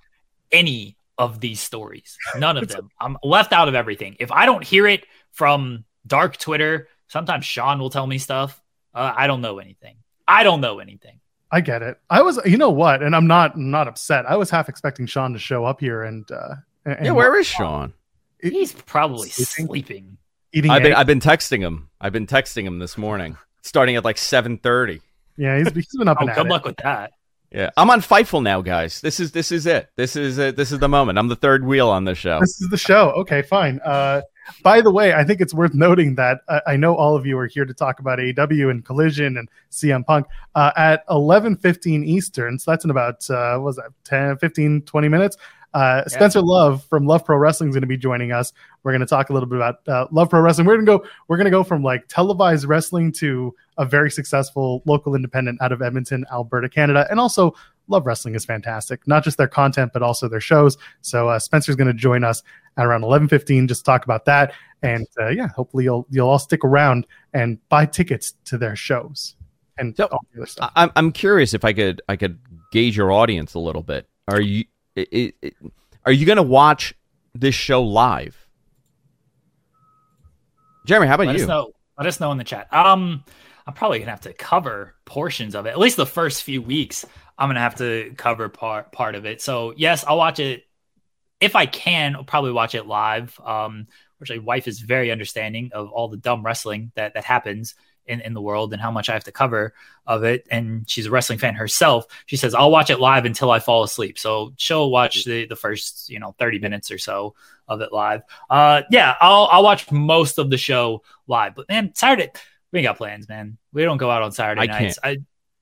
any 0.52 0.96
of 1.16 1.40
these 1.40 1.60
stories. 1.60 2.18
None 2.36 2.58
of 2.58 2.68
them. 2.68 2.90
I'm 3.00 3.16
left 3.22 3.52
out 3.52 3.68
of 3.68 3.74
everything. 3.74 4.16
If 4.20 4.30
I 4.30 4.44
don't 4.44 4.62
hear 4.62 4.86
it 4.86 5.06
from 5.32 5.84
dark 6.06 6.36
Twitter, 6.36 6.88
sometimes 7.08 7.46
Sean 7.46 7.78
will 7.78 7.90
tell 7.90 8.06
me 8.06 8.18
stuff. 8.18 8.60
Uh, 8.94 9.12
I 9.16 9.26
don't 9.26 9.40
know 9.40 9.58
anything. 9.60 9.96
I 10.28 10.42
don't 10.42 10.60
know 10.60 10.78
anything. 10.78 11.20
I 11.50 11.60
get 11.62 11.82
it. 11.82 11.98
I 12.08 12.22
was, 12.22 12.38
you 12.44 12.56
know 12.56 12.70
what, 12.70 13.02
and 13.02 13.16
I'm 13.16 13.26
not 13.26 13.54
I'm 13.54 13.70
not 13.70 13.88
upset. 13.88 14.24
I 14.26 14.36
was 14.36 14.50
half 14.50 14.68
expecting 14.68 15.06
Sean 15.06 15.32
to 15.32 15.38
show 15.38 15.64
up 15.64 15.80
here 15.80 16.04
and. 16.04 16.30
uh 16.30 16.56
and 16.84 17.06
Yeah, 17.06 17.12
where 17.12 17.36
is 17.38 17.46
Sean? 17.46 17.92
He's 18.40 18.72
probably 18.72 19.28
sleeping. 19.28 19.66
sleeping 19.66 20.18
eating. 20.52 20.70
I've 20.70 20.82
been 20.82 20.94
I've 20.94 21.06
been 21.06 21.20
texting 21.20 21.60
him. 21.60 21.90
I've 22.00 22.12
been 22.12 22.26
texting 22.26 22.64
him 22.64 22.78
this 22.78 22.96
morning, 22.96 23.36
starting 23.62 23.96
at 23.96 24.04
like 24.04 24.18
seven 24.18 24.58
thirty. 24.58 25.00
Yeah, 25.36 25.58
he's, 25.58 25.72
he's 25.72 25.96
been 25.96 26.08
up. 26.08 26.18
oh, 26.20 26.26
good 26.26 26.46
it. 26.46 26.48
luck 26.48 26.64
with 26.64 26.76
that. 26.78 27.12
Yeah, 27.52 27.70
I'm 27.76 27.90
on 27.90 28.00
Fightful 28.00 28.42
now, 28.42 28.60
guys. 28.60 29.00
This 29.00 29.18
is 29.18 29.32
this 29.32 29.50
is 29.50 29.66
it. 29.66 29.88
This 29.96 30.14
is 30.14 30.38
it. 30.38 30.54
This 30.56 30.70
is 30.70 30.78
the 30.78 30.88
moment. 30.88 31.18
I'm 31.18 31.26
the 31.26 31.36
third 31.36 31.64
wheel 31.64 31.88
on 31.88 32.04
this 32.04 32.18
show. 32.18 32.38
This 32.38 32.60
is 32.60 32.68
the 32.68 32.76
show. 32.76 33.10
Okay, 33.10 33.42
fine. 33.42 33.80
Uh, 33.84 34.22
by 34.62 34.80
the 34.80 34.90
way, 34.90 35.14
I 35.14 35.24
think 35.24 35.40
it's 35.40 35.52
worth 35.52 35.74
noting 35.74 36.14
that 36.14 36.42
uh, 36.48 36.60
I 36.66 36.76
know 36.76 36.94
all 36.94 37.16
of 37.16 37.26
you 37.26 37.36
are 37.38 37.48
here 37.48 37.64
to 37.64 37.74
talk 37.74 37.98
about 37.98 38.20
AEW 38.20 38.70
and 38.70 38.84
Collision 38.84 39.36
and 39.36 39.48
CM 39.70 40.06
Punk 40.06 40.26
uh, 40.54 40.70
at 40.76 41.06
11:15 41.08 42.04
Eastern. 42.04 42.58
So 42.58 42.70
that's 42.70 42.84
in 42.84 42.90
about 42.90 43.28
uh, 43.28 43.54
what 43.56 43.64
was 43.64 43.76
that 43.76 43.90
10, 44.04 44.38
15, 44.38 44.82
20 44.82 45.08
minutes. 45.08 45.36
Uh, 45.72 46.04
Spencer 46.06 46.40
Love 46.40 46.84
from 46.84 47.06
Love 47.06 47.24
Pro 47.24 47.36
Wrestling 47.36 47.70
is 47.70 47.74
going 47.74 47.82
to 47.82 47.86
be 47.86 47.96
joining 47.96 48.32
us. 48.32 48.52
We're 48.82 48.92
going 48.92 49.00
to 49.00 49.06
talk 49.06 49.30
a 49.30 49.32
little 49.32 49.48
bit 49.48 49.56
about 49.56 49.88
uh, 49.88 50.06
Love 50.10 50.30
Pro 50.30 50.40
Wrestling. 50.40 50.66
We're 50.66 50.76
going 50.76 50.86
to 50.86 50.98
go. 50.98 51.04
We're 51.28 51.36
going 51.36 51.46
to 51.46 51.50
go 51.50 51.62
from 51.62 51.82
like 51.82 52.08
televised 52.08 52.64
wrestling 52.64 53.12
to 53.12 53.54
a 53.76 53.84
very 53.84 54.10
successful 54.10 54.82
local 54.86 55.14
independent 55.14 55.60
out 55.62 55.72
of 55.72 55.82
Edmonton, 55.82 56.24
Alberta, 56.32 56.68
Canada, 56.68 57.06
and 57.10 57.20
also 57.20 57.54
Love 57.88 58.06
Wrestling 58.06 58.34
is 58.34 58.44
fantastic. 58.44 59.06
Not 59.06 59.24
just 59.24 59.36
their 59.36 59.48
content, 59.48 59.92
but 59.92 60.02
also 60.02 60.28
their 60.28 60.40
shows. 60.40 60.78
So 61.00 61.28
uh, 61.28 61.38
Spencer's 61.38 61.76
going 61.76 61.88
to 61.88 61.94
join 61.94 62.24
us 62.24 62.42
at 62.76 62.86
around 62.86 63.04
eleven 63.04 63.28
fifteen 63.28 63.68
just 63.68 63.80
to 63.80 63.84
talk 63.84 64.04
about 64.04 64.24
that. 64.26 64.54
And 64.82 65.06
uh, 65.20 65.28
yeah, 65.28 65.48
hopefully 65.48 65.84
you'll 65.84 66.06
you'll 66.10 66.28
all 66.28 66.38
stick 66.38 66.64
around 66.64 67.06
and 67.34 67.58
buy 67.68 67.86
tickets 67.86 68.34
to 68.46 68.58
their 68.58 68.76
shows 68.76 69.34
and 69.80 69.96
so, 69.96 70.04
all 70.04 70.20
the 70.32 70.40
other 70.40 70.46
stuff. 70.46 70.72
I'm 70.76 70.90
I'm 70.94 71.12
curious 71.12 71.54
if 71.54 71.64
I 71.64 71.72
could 71.72 72.00
I 72.08 72.16
could 72.16 72.38
gauge 72.70 72.96
your 72.96 73.10
audience 73.10 73.54
a 73.54 73.58
little 73.58 73.82
bit. 73.82 74.08
Are 74.28 74.40
you 74.40 74.64
it, 74.94 75.34
it, 75.42 75.54
are 76.04 76.12
you 76.12 76.26
going 76.26 76.36
to 76.36 76.42
watch 76.42 76.94
this 77.34 77.54
show 77.54 77.82
live? 77.82 78.46
Jeremy, 80.90 81.06
how 81.06 81.14
about 81.14 81.28
let 81.28 81.36
you? 81.36 81.42
Us 81.42 81.48
know, 81.48 81.70
let 81.96 82.08
us 82.08 82.18
know 82.18 82.32
in 82.32 82.38
the 82.38 82.42
chat. 82.42 82.66
Um, 82.74 83.22
I'm 83.64 83.74
probably 83.74 84.00
gonna 84.00 84.10
have 84.10 84.22
to 84.22 84.32
cover 84.32 84.96
portions 85.04 85.54
of 85.54 85.66
it. 85.66 85.68
At 85.68 85.78
least 85.78 85.96
the 85.96 86.04
first 86.04 86.42
few 86.42 86.60
weeks, 86.60 87.06
I'm 87.38 87.48
gonna 87.48 87.60
have 87.60 87.76
to 87.76 88.12
cover 88.16 88.48
part 88.48 88.90
part 88.90 89.14
of 89.14 89.24
it. 89.24 89.40
So 89.40 89.72
yes, 89.76 90.04
I'll 90.04 90.16
watch 90.16 90.40
it 90.40 90.64
if 91.40 91.54
I 91.54 91.66
can. 91.66 92.16
I'll 92.16 92.24
probably 92.24 92.50
watch 92.50 92.74
it 92.74 92.88
live. 92.88 93.38
Um, 93.40 93.86
which 94.18 94.30
my 94.30 94.38
wife 94.38 94.66
is 94.66 94.80
very 94.80 95.12
understanding 95.12 95.70
of 95.72 95.92
all 95.92 96.08
the 96.08 96.16
dumb 96.16 96.44
wrestling 96.44 96.90
that 96.96 97.14
that 97.14 97.24
happens 97.24 97.76
in, 98.06 98.20
in 98.20 98.34
the 98.34 98.40
world 98.40 98.72
and 98.72 98.82
how 98.82 98.90
much 98.90 99.08
I 99.08 99.12
have 99.12 99.24
to 99.24 99.32
cover 99.32 99.72
of 100.06 100.24
it. 100.24 100.46
And 100.50 100.88
she's 100.88 101.06
a 101.06 101.10
wrestling 101.10 101.38
fan 101.38 101.54
herself. 101.54 102.06
She 102.26 102.36
says, 102.36 102.54
I'll 102.54 102.70
watch 102.70 102.90
it 102.90 103.00
live 103.00 103.24
until 103.24 103.50
I 103.50 103.60
fall 103.60 103.82
asleep. 103.82 104.18
So 104.18 104.52
she'll 104.56 104.90
watch 104.90 105.24
the, 105.24 105.46
the 105.46 105.56
first, 105.56 106.10
you 106.10 106.18
know, 106.18 106.34
30 106.38 106.58
minutes 106.58 106.90
or 106.90 106.98
so 106.98 107.34
of 107.68 107.80
it 107.80 107.92
live. 107.92 108.22
Uh, 108.48 108.82
yeah, 108.90 109.14
I'll, 109.20 109.48
I'll 109.50 109.62
watch 109.62 109.90
most 109.90 110.38
of 110.38 110.50
the 110.50 110.58
show 110.58 111.02
live. 111.26 111.54
But 111.54 111.68
man, 111.68 111.94
Saturday, 111.94 112.30
we 112.72 112.80
ain't 112.80 112.86
got 112.86 112.96
plans, 112.96 113.28
man. 113.28 113.58
We 113.72 113.84
don't 113.84 113.98
go 113.98 114.10
out 114.10 114.22
on 114.22 114.32
Saturday 114.32 114.62
I 114.62 114.66
nights. 114.66 114.98
I, 115.02 115.18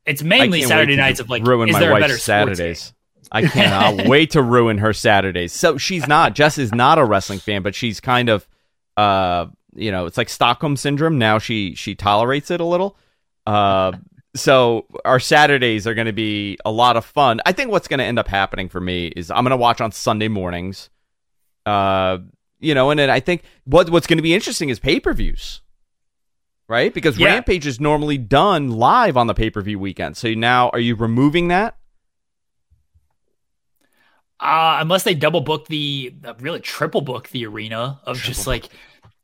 it's 0.07 0.23
mainly 0.23 0.63
Saturday 0.63 0.97
nights 0.97 1.21
of 1.21 1.29
like, 1.29 1.45
ruin 1.45 1.71
my 1.71 1.91
wife's 1.93 2.23
Saturdays. 2.23 2.95
I 3.31 3.43
cannot 3.43 4.07
wait 4.09 4.31
to 4.31 4.43
ruin 4.43 4.79
her 4.79 4.95
Saturdays. 4.95 5.53
So 5.53 5.77
she's 5.77 6.07
not, 6.09 6.35
Jess 6.35 6.57
is 6.57 6.73
not 6.73 6.99
a 6.99 7.05
wrestling 7.05 7.41
fan, 7.41 7.63
but 7.63 7.75
she's 7.75 8.01
kind 8.01 8.31
of, 8.31 8.49
uh, 8.97 9.47
you 9.79 9.91
know, 9.91 10.07
it's 10.07 10.17
like 10.19 10.29
Stockholm 10.29 10.77
syndrome. 10.77 11.19
Now 11.19 11.39
she 11.39 11.75
she 11.75 11.95
tolerates 11.95 12.51
it 12.51 12.61
a 12.61 12.65
little. 12.65 12.97
Uh, 13.47 13.93
so 14.37 14.87
our 15.05 15.21
Saturdays 15.21 15.87
are 15.87 15.95
going 15.95 16.07
to 16.07 16.13
be 16.13 16.59
a 16.65 16.71
lot 16.71 16.97
of 16.97 17.05
fun. 17.05 17.41
I 17.47 17.53
think 17.53 17.71
what's 17.71 17.89
going 17.89 17.99
to 17.99 18.05
end 18.05 18.19
up 18.19 18.29
happening 18.29 18.69
for 18.69 18.81
me 18.81 19.09
is 19.09 19.31
I'm 19.31 19.45
going 19.45 19.51
to 19.51 19.57
watch 19.57 19.81
on 19.81 19.93
Sunday 19.93 20.29
mornings. 20.29 20.91
Uh, 21.67 22.19
you 22.61 22.75
know, 22.75 22.91
and 22.91 22.99
then 22.99 23.11
I 23.11 23.21
think 23.21 23.43
what 23.65 23.91
what's 23.91 24.07
going 24.07 24.19
to 24.19 24.23
be 24.23 24.35
interesting 24.35 24.69
is 24.69 24.79
pay 24.79 25.01
per 25.01 25.13
views, 25.13 25.61
right? 26.69 26.93
Because 26.93 27.19
yeah. 27.19 27.29
Rampage 27.29 27.67
is 27.67 27.81
normally 27.81 28.19
done 28.19 28.71
live 28.71 29.17
on 29.17 29.27
the 29.27 29.35
pay 29.35 29.51
per 29.51 29.63
view 29.63 29.79
weekend. 29.79 30.17
So 30.17 30.35
now, 30.35 30.71
are 30.71 30.81
you 30.81 30.95
removing 30.95 31.49
that? 31.49 31.77
Uh, 34.41 34.79
unless 34.81 35.03
they 35.03 35.15
double 35.15 35.41
book 35.41 35.67
the 35.67 36.15
uh, 36.25 36.33
really 36.39 36.61
triple 36.61 37.01
book 37.01 37.29
the 37.31 37.45
arena 37.45 38.01
of 38.05 38.19
triple 38.19 38.35
just 38.35 38.47
like 38.47 38.69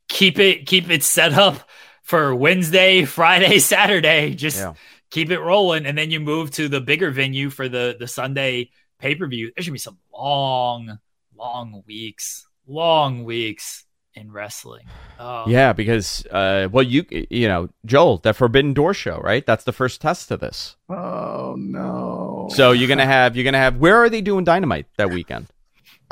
keep 0.09 0.39
it 0.39 0.67
keep 0.67 0.91
it 0.91 1.03
set 1.03 1.33
up 1.33 1.69
for 2.03 2.35
Wednesday, 2.35 3.05
Friday, 3.05 3.59
Saturday. 3.61 4.35
Just 4.35 4.59
yeah. 4.59 4.75
keep 5.11 5.31
it 5.31 5.41
rolling, 5.41 5.87
and 5.87 5.97
then 5.97 6.11
you 6.11 6.21
move 6.21 6.51
to 6.53 6.69
the 6.69 6.81
bigger 6.81 7.11
venue 7.11 7.51
for 7.51 7.69
the 7.69 7.97
the 7.99 8.07
Sunday 8.07 8.71
pay 8.99 9.15
per 9.15 9.27
view. 9.27 9.53
There 9.55 9.63
should 9.63 9.73
be 9.73 9.79
some 9.79 9.99
long, 10.13 10.99
long 11.37 11.83
weeks, 11.87 12.47
long 12.67 13.25
weeks 13.25 13.85
in 14.15 14.31
wrestling. 14.31 14.87
Oh. 15.19 15.45
Yeah, 15.47 15.73
because 15.73 16.27
uh, 16.27 16.69
well, 16.71 16.85
you 16.85 17.05
you 17.11 17.49
know, 17.49 17.69
Joel, 17.85 18.19
that 18.19 18.37
Forbidden 18.37 18.75
Door 18.75 18.95
show, 18.95 19.19
right? 19.19 19.45
That's 19.45 19.65
the 19.65 19.73
first 19.73 20.01
test 20.01 20.31
of 20.31 20.41
this. 20.41 20.77
Oh 20.89 21.55
no! 21.59 22.49
So 22.53 22.73
you're 22.73 22.89
gonna 22.89 23.07
have 23.07 23.37
you're 23.37 23.45
gonna 23.45 23.59
have. 23.59 23.77
Where 23.77 23.97
are 23.97 24.09
they 24.09 24.21
doing 24.21 24.45
Dynamite 24.45 24.87
that 24.97 25.11
weekend? 25.11 25.47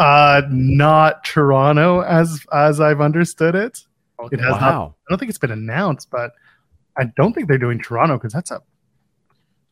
Uh, 0.03 0.43
not 0.51 1.25
Toronto, 1.25 2.01
as 2.01 2.45
as 2.53 2.81
I've 2.81 3.01
understood 3.01 3.55
it. 3.55 3.87
Okay. 4.19 4.37
It 4.37 4.41
has 4.41 4.55
wow. 4.55 4.59
not. 4.59 4.89
I 4.89 5.05
don't 5.11 5.19
think 5.19 5.29
it's 5.29 5.39
been 5.39 5.53
announced, 5.53 6.11
but 6.11 6.33
I 6.99 7.05
don't 7.17 7.33
think 7.33 7.47
they're 7.47 7.57
doing 7.57 7.79
Toronto 7.79 8.17
because 8.17 8.33
that's 8.33 8.51
a 8.51 8.61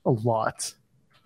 a 0.07 0.11
lot. 0.11 0.73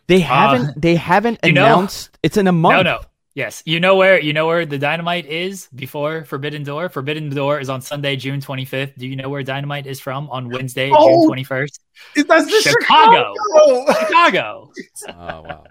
They 0.06 0.22
uh, 0.22 0.26
haven't. 0.26 0.68
Uh, 0.68 0.72
they 0.76 0.94
haven't 0.96 1.40
announced. 1.42 2.12
Know, 2.14 2.18
it's 2.22 2.36
in 2.38 2.46
a 2.46 2.52
month. 2.52 2.76
No, 2.76 2.82
no. 2.82 3.00
Yes, 3.34 3.62
you 3.66 3.80
know 3.80 3.96
where 3.96 4.20
you 4.20 4.32
know 4.32 4.46
where 4.46 4.64
the 4.64 4.78
dynamite 4.78 5.26
is 5.26 5.68
before 5.74 6.24
Forbidden 6.24 6.62
Door. 6.62 6.90
Forbidden 6.90 7.28
Door 7.28 7.60
is 7.60 7.68
on 7.68 7.82
Sunday, 7.82 8.14
June 8.16 8.40
twenty 8.40 8.64
fifth. 8.64 8.96
Do 8.96 9.08
you 9.08 9.16
know 9.16 9.28
where 9.28 9.42
dynamite 9.42 9.86
is 9.86 9.98
from 10.00 10.30
on 10.30 10.48
Wednesday, 10.48 10.90
oh, 10.94 11.08
June 11.08 11.26
twenty 11.26 11.44
first? 11.44 11.80
That's 12.14 12.46
the 12.46 12.60
Chicago. 12.62 13.34
Chicago. 13.34 13.92
Chicago. 14.06 14.72
oh 15.08 15.42
wow. 15.42 15.64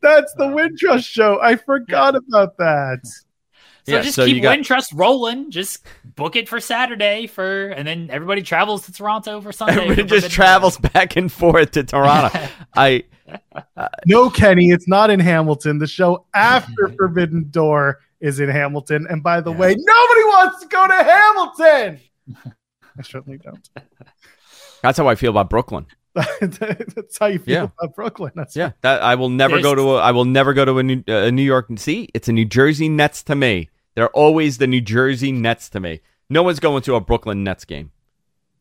That's 0.00 0.32
the 0.34 0.44
Wintrust 0.44 1.06
show. 1.06 1.40
I 1.40 1.56
forgot 1.56 2.14
about 2.16 2.56
that. 2.58 3.00
So 3.84 3.96
Yeah, 3.96 4.02
just 4.02 4.14
so 4.14 4.24
you 4.24 4.34
keep 4.34 4.42
got- 4.44 4.58
Wintrust 4.58 4.92
rolling. 4.94 5.50
Just 5.50 5.84
book 6.04 6.36
it 6.36 6.48
for 6.48 6.60
Saturday 6.60 7.26
for, 7.26 7.68
and 7.68 7.86
then 7.86 8.10
everybody 8.10 8.42
travels 8.42 8.86
to 8.86 8.92
Toronto 8.92 9.40
for 9.40 9.50
Sunday. 9.52 9.74
Everybody 9.74 10.02
for 10.02 10.08
just 10.08 10.10
Forbidden 10.26 10.30
travels 10.30 10.78
back 10.78 11.16
and 11.16 11.30
forth 11.32 11.72
to 11.72 11.82
Toronto. 11.84 12.38
I 12.76 13.04
No, 14.06 14.30
Kenny, 14.30 14.70
it's 14.70 14.86
not 14.86 15.10
in 15.10 15.18
Hamilton. 15.20 15.78
The 15.78 15.86
show 15.86 16.26
after 16.34 16.72
Mm-hmm. 16.88 16.96
Forbidden 16.96 17.50
Door 17.50 18.00
is 18.20 18.38
in 18.38 18.48
Hamilton. 18.48 19.06
And 19.10 19.20
by 19.22 19.40
the 19.40 19.50
way, 19.50 19.74
nobody 19.76 20.24
wants 20.26 20.60
to 20.60 20.68
go 20.68 20.86
to 20.86 20.94
Hamilton. 20.94 22.00
I 22.98 23.02
certainly 23.02 23.38
don't. 23.38 23.68
that's 24.82 24.98
how 24.98 25.08
I 25.08 25.16
feel 25.16 25.30
about 25.30 25.50
Brooklyn. 25.50 25.86
That's 26.14 27.18
how 27.18 27.26
you 27.26 27.38
feel 27.38 27.54
Yeah. 27.54 27.62
about 27.80 27.94
Brooklyn. 27.94 28.32
That's 28.34 28.54
Yeah, 28.56 28.72
that 28.82 29.02
I 29.02 29.14
will 29.14 29.30
never 29.30 29.60
go 29.62 29.74
to. 29.74 29.82
A, 29.92 29.96
I 29.98 30.10
will 30.12 30.24
never 30.26 30.52
go 30.52 30.64
to 30.64 30.78
a 30.78 30.82
New, 30.82 31.02
uh, 31.08 31.12
a 31.12 31.32
New 31.32 31.42
York. 31.42 31.68
See, 31.76 32.08
it's 32.14 32.28
a 32.28 32.32
New 32.32 32.44
Jersey 32.44 32.88
Nets 32.88 33.22
to 33.24 33.34
me. 33.34 33.70
They're 33.94 34.10
always 34.10 34.58
the 34.58 34.66
New 34.66 34.80
Jersey 34.80 35.32
Nets 35.32 35.68
to 35.70 35.80
me. 35.80 36.00
No 36.30 36.42
one's 36.42 36.60
going 36.60 36.82
to 36.82 36.94
a 36.96 37.00
Brooklyn 37.00 37.44
Nets 37.44 37.64
game. 37.64 37.90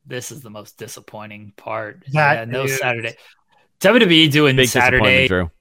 This 0.06 0.32
is 0.32 0.42
the 0.42 0.50
most 0.50 0.78
disappointing 0.78 1.54
part. 1.58 2.04
That 2.12 2.34
yeah, 2.40 2.46
no 2.46 2.64
is- 2.64 2.78
Saturday. 2.80 3.16
WWE 3.80 4.32
doing 4.32 4.56
Big 4.56 4.68
Saturday 4.68 4.98
disappointment, 5.28 5.28
Drew. 5.30 5.52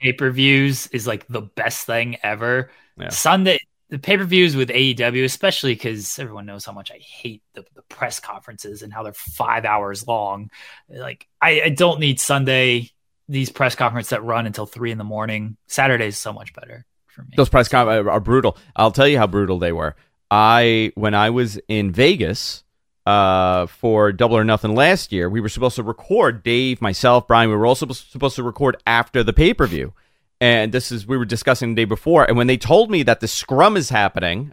pay 0.00 0.12
per 0.12 0.30
views 0.30 0.86
is 0.88 1.06
like 1.06 1.26
the 1.28 1.40
best 1.42 1.86
thing 1.86 2.16
ever. 2.22 2.70
Yeah. 2.98 3.08
Sunday, 3.08 3.58
the 3.90 3.98
pay 3.98 4.16
per 4.16 4.24
views 4.24 4.56
with 4.56 4.70
AEW, 4.70 5.24
especially 5.24 5.74
because 5.74 6.18
everyone 6.18 6.46
knows 6.46 6.64
how 6.64 6.72
much 6.72 6.90
I 6.90 6.98
hate 6.98 7.42
the, 7.54 7.64
the 7.74 7.82
press 7.82 8.20
conferences 8.20 8.82
and 8.82 8.92
how 8.92 9.02
they're 9.02 9.12
five 9.12 9.64
hours 9.64 10.06
long. 10.06 10.50
Like, 10.88 11.26
I, 11.42 11.62
I 11.62 11.68
don't 11.70 12.00
need 12.00 12.20
Sunday, 12.20 12.90
these 13.28 13.50
press 13.50 13.74
conferences 13.74 14.10
that 14.10 14.22
run 14.24 14.46
until 14.46 14.66
three 14.66 14.92
in 14.92 14.98
the 14.98 15.04
morning. 15.04 15.56
Saturday's 15.66 16.16
so 16.16 16.32
much 16.32 16.54
better 16.54 16.86
for 17.08 17.22
me. 17.22 17.30
Those 17.36 17.48
press 17.48 17.68
con 17.68 17.88
are 17.88 18.10
are 18.10 18.20
brutal. 18.20 18.56
I'll 18.76 18.92
tell 18.92 19.08
you 19.08 19.18
how 19.18 19.26
brutal 19.26 19.58
they 19.58 19.72
were. 19.72 19.96
I 20.30 20.92
when 20.94 21.14
I 21.14 21.30
was 21.30 21.58
in 21.66 21.90
Vegas 21.90 22.62
uh, 23.06 23.66
for 23.66 24.12
Double 24.12 24.36
or 24.36 24.44
Nothing 24.44 24.74
last 24.74 25.10
year, 25.12 25.28
we 25.28 25.40
were 25.40 25.48
supposed 25.48 25.76
to 25.76 25.82
record. 25.82 26.44
Dave, 26.44 26.80
myself, 26.80 27.26
Brian, 27.26 27.50
we 27.50 27.56
were 27.56 27.66
also 27.66 27.86
supposed 27.88 28.36
to 28.36 28.42
record 28.44 28.76
after 28.86 29.24
the 29.24 29.32
pay 29.32 29.52
per 29.52 29.66
view. 29.66 29.92
And 30.40 30.72
this 30.72 30.90
is 30.90 31.06
we 31.06 31.18
were 31.18 31.24
discussing 31.24 31.74
the 31.74 31.82
day 31.82 31.84
before. 31.84 32.24
And 32.24 32.36
when 32.36 32.46
they 32.46 32.56
told 32.56 32.90
me 32.90 33.02
that 33.02 33.20
the 33.20 33.28
scrum 33.28 33.76
is 33.76 33.90
happening, 33.90 34.52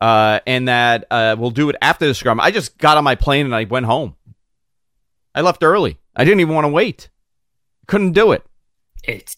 uh, 0.00 0.40
and 0.46 0.68
that 0.68 1.04
uh, 1.10 1.36
we'll 1.38 1.50
do 1.50 1.68
it 1.68 1.76
after 1.82 2.06
the 2.06 2.14
scrum, 2.14 2.40
I 2.40 2.50
just 2.50 2.78
got 2.78 2.96
on 2.96 3.04
my 3.04 3.14
plane 3.14 3.44
and 3.44 3.54
I 3.54 3.64
went 3.64 3.86
home. 3.86 4.16
I 5.34 5.42
left 5.42 5.62
early. 5.62 5.98
I 6.16 6.24
didn't 6.24 6.40
even 6.40 6.54
want 6.54 6.64
to 6.64 6.70
wait. 6.70 7.08
Couldn't 7.86 8.12
do 8.12 8.32
it. 8.32 8.44
It's 9.04 9.36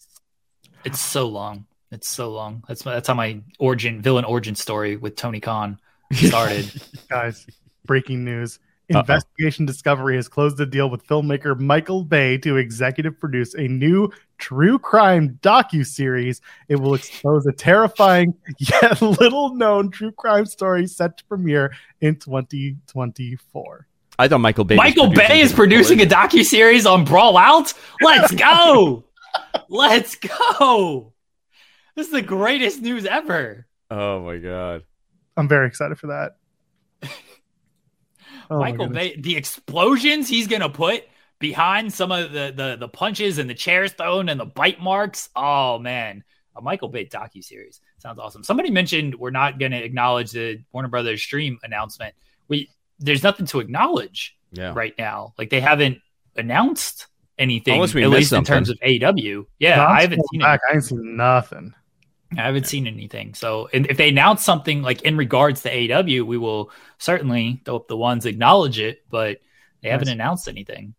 it's 0.85 0.99
so 0.99 1.27
long. 1.27 1.65
It's 1.91 2.07
so 2.07 2.31
long. 2.31 2.63
That's 2.67 2.83
that's 2.83 3.07
how 3.07 3.13
my 3.13 3.41
origin 3.59 4.01
villain 4.01 4.25
origin 4.25 4.55
story 4.55 4.95
with 4.95 5.15
Tony 5.15 5.39
Khan 5.39 5.79
started. 6.13 6.71
guys. 7.09 7.45
Breaking 7.85 8.23
news. 8.23 8.59
Uh-oh. 8.91 8.99
Investigation 8.99 9.65
Discovery 9.65 10.17
has 10.17 10.27
closed 10.27 10.59
a 10.59 10.65
deal 10.65 10.89
with 10.89 11.05
filmmaker 11.07 11.57
Michael 11.57 12.03
Bay 12.03 12.37
to 12.39 12.57
executive 12.57 13.17
produce 13.19 13.53
a 13.53 13.67
new 13.67 14.11
true 14.37 14.77
crime 14.77 15.39
docu-series. 15.41 16.41
It 16.67 16.75
will 16.75 16.93
expose 16.93 17.45
a 17.45 17.53
terrifying 17.53 18.33
yet 18.59 19.01
little 19.01 19.55
known 19.55 19.89
true 19.89 20.11
crime 20.11 20.45
story 20.45 20.85
set 20.87 21.17
to 21.17 21.25
premiere 21.25 21.73
in 22.01 22.17
2024. 22.17 23.87
I 24.19 24.27
thought 24.27 24.39
Michael 24.39 24.65
Bay. 24.65 24.75
Michael 24.75 25.07
producing 25.07 25.27
Bay 25.27 25.41
is 25.41 25.53
producing 25.53 26.01
a 26.01 26.05
docu 26.05 26.43
series 26.43 26.85
on 26.85 27.05
Brawl 27.05 27.37
Out. 27.37 27.73
Let's 28.01 28.31
go. 28.35 29.05
Let's 29.69 30.15
go. 30.15 31.13
This 31.95 32.07
is 32.07 32.13
the 32.13 32.21
greatest 32.21 32.81
news 32.81 33.05
ever. 33.05 33.65
Oh 33.89 34.23
my 34.23 34.37
god. 34.37 34.83
I'm 35.37 35.47
very 35.47 35.67
excited 35.67 35.97
for 35.97 36.07
that. 36.07 36.35
Oh 38.49 38.59
Michael 38.59 38.87
goodness. 38.87 39.09
Bay, 39.15 39.21
the 39.21 39.35
explosions 39.35 40.27
he's 40.29 40.47
gonna 40.47 40.69
put 40.69 41.03
behind 41.39 41.93
some 41.93 42.11
of 42.11 42.31
the 42.31 42.53
the 42.55 42.77
the 42.79 42.87
punches 42.87 43.37
and 43.37 43.49
the 43.49 43.53
chairs 43.53 43.91
thrown 43.93 44.29
and 44.29 44.39
the 44.39 44.45
bite 44.45 44.79
marks. 44.81 45.29
Oh 45.35 45.79
man, 45.79 46.23
a 46.55 46.61
Michael 46.61 46.89
Bay 46.89 47.05
docu 47.05 47.43
series 47.43 47.81
sounds 47.99 48.19
awesome. 48.19 48.43
Somebody 48.43 48.69
mentioned 48.71 49.15
we're 49.15 49.29
not 49.31 49.59
gonna 49.59 49.77
acknowledge 49.77 50.31
the 50.31 50.59
Warner 50.73 50.89
Brothers 50.89 51.21
stream 51.21 51.57
announcement. 51.63 52.13
We 52.47 52.69
there's 52.99 53.23
nothing 53.23 53.45
to 53.47 53.59
acknowledge 53.59 54.37
Yeah. 54.51 54.73
right 54.75 54.93
now. 54.97 55.33
Like 55.37 55.49
they 55.49 55.59
haven't 55.61 55.97
announced 56.35 57.07
anything, 57.39 57.75
at 57.75 57.81
missed 57.81 57.95
least 57.95 58.33
in 58.33 58.43
terms 58.43 58.69
of 58.69 58.77
AW. 58.83 59.45
Yeah, 59.59 59.75
No, 59.77 59.85
I'm 59.85 60.01
haven't 60.01 60.21
seen 60.31 60.41
back. 60.41 60.59
it. 60.69 60.71
I 60.71 60.75
ain't 60.75 60.83
seen 60.83 61.15
nothing. 61.17 61.73
I 62.37 62.43
haven't 62.43 62.67
seen 62.67 62.87
anything. 62.87 63.33
So, 63.33 63.69
and 63.73 63.85
if 63.87 63.97
they 63.97 64.09
announce 64.09 64.43
something 64.43 64.81
like 64.81 65.01
in 65.03 65.17
regards 65.17 65.61
to 65.63 65.93
AW, 65.93 66.01
we 66.25 66.37
will 66.37 66.71
certainly 66.97 67.61
hope 67.65 67.87
the 67.87 67.97
ones 67.97 68.25
acknowledge 68.25 68.79
it. 68.79 69.03
But 69.09 69.39
they 69.81 69.89
haven't 69.89 70.07
Nice. 70.07 70.13
announced 70.13 70.47
anything. 70.47 70.93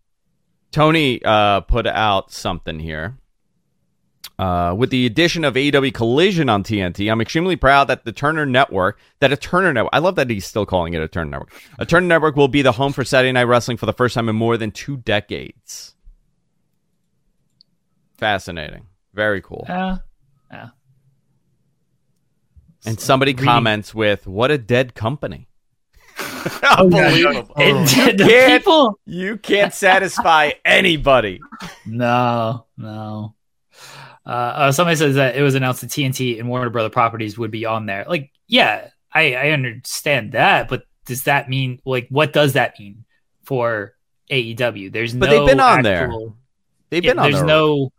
Tony 0.73 1.23
uh, 1.25 1.61
put 1.61 1.87
out 1.87 2.33
something 2.33 2.79
here. 2.81 3.17
Uh, 4.37 4.75
with 4.77 4.91
the 4.91 5.07
addition 5.07 5.45
of 5.45 5.55
AEW 5.55 5.95
Collision 5.95 6.49
on 6.49 6.65
TNT, 6.65 7.11
I'm 7.11 7.21
extremely 7.21 7.55
proud 7.55 7.85
that 7.87 8.05
the 8.05 8.11
Turner 8.11 8.45
Network, 8.45 8.99
that 9.21 9.33
a 9.33 9.37
Turner 9.37 9.73
Network, 9.73 9.91
I 9.93 10.01
love 10.01 10.17
that 10.17 10.29
he's 10.29 10.45
still 10.45 10.67
calling 10.67 10.93
it 10.95 11.01
a 11.01 11.07
Turner 11.07 11.31
Network. 11.31 11.53
A 11.79 11.87
Turner 11.87 12.09
Network 12.09 12.35
will 12.35 12.49
be 12.49 12.61
the 12.63 12.73
home 12.73 12.93
for 12.93 13.05
Saturday 13.05 13.31
Night 13.31 13.45
Wrestling 13.45 13.77
for 13.77 13.87
the 13.87 13.93
first 13.93 14.15
time 14.17 14.29
in 14.29 14.35
more 14.35 14.57
than 14.57 14.73
two 14.73 14.97
decades. 14.97 15.95
Fascinating. 18.19 18.87
Very 19.13 19.41
cool. 19.41 19.65
Yeah, 19.69 19.99
yeah. 20.51 20.69
And 22.87 23.01
somebody 23.01 23.33
Reading- 23.33 23.45
comments 23.47 23.95
with, 23.95 24.27
"What 24.27 24.51
a 24.51 24.59
dead 24.59 24.95
company." 24.95 25.49
Oh, 26.63 26.85
Unbelievable. 26.85 27.55
yeah. 27.57 27.65
It, 27.83 28.19
the 28.19 28.25
can't- 28.25 28.63
people. 28.63 28.99
You 29.07 29.39
can't 29.39 29.73
satisfy 29.73 30.51
anybody. 30.65 31.41
No, 31.87 32.67
no. 32.77 33.35
Uh, 34.27 34.29
uh, 34.29 34.73
somebody 34.73 34.97
says 34.97 35.15
that 35.15 35.37
it 35.37 35.43
was 35.43 35.55
announced 35.55 35.81
that 35.83 35.91
TNT 35.91 36.39
and 36.39 36.49
Warner 36.49 36.69
Brother 36.71 36.91
properties 36.91 37.39
would 37.39 37.51
be 37.51 37.65
on 37.65 37.87
there. 37.87 38.05
Like, 38.09 38.31
yeah, 38.47 38.89
I, 39.13 39.35
I 39.35 39.51
understand 39.51 40.33
that, 40.33 40.69
but 40.69 40.85
does 41.07 41.25
that 41.25 41.49
mean 41.49 41.81
like 41.87 42.09
what 42.11 42.33
does 42.35 42.55
that 42.55 42.79
mean 42.79 43.05
for 43.45 43.95
AEW? 44.31 44.93
There's 44.93 45.15
But 45.15 45.31
no 45.31 45.39
they've 45.39 45.47
been 45.49 45.61
on 45.61 45.83
there. 45.83 46.11
They've 46.91 47.05
Yeah, 47.05 47.13
been 47.13 47.19
on 47.21 47.25
there's 47.25 47.37
there. 47.41 47.47
no 47.47 47.93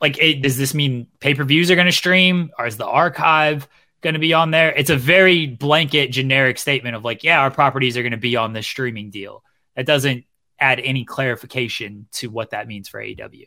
like 0.00 0.18
it, 0.20 0.42
does 0.42 0.56
this 0.56 0.74
mean 0.74 1.06
pay-per-views 1.20 1.70
are 1.70 1.76
going 1.76 1.86
to 1.86 1.92
stream 1.92 2.50
or 2.58 2.66
is 2.66 2.76
the 2.76 2.86
archive 2.86 3.68
going 4.04 4.14
to 4.14 4.20
be 4.20 4.32
on 4.32 4.52
there 4.52 4.72
it's 4.72 4.90
a 4.90 4.96
very 4.96 5.46
blanket 5.46 6.12
generic 6.12 6.58
statement 6.58 6.94
of 6.94 7.04
like 7.04 7.24
yeah 7.24 7.40
our 7.40 7.50
properties 7.50 7.96
are 7.96 8.02
going 8.02 8.12
to 8.12 8.16
be 8.30 8.36
on 8.36 8.52
this 8.52 8.66
streaming 8.66 9.10
deal 9.10 9.42
that 9.74 9.84
doesn't 9.86 10.24
add 10.60 10.78
any 10.78 11.04
clarification 11.04 12.06
to 12.12 12.28
what 12.28 12.50
that 12.50 12.68
means 12.68 12.88
for 12.88 13.00
AEW 13.00 13.46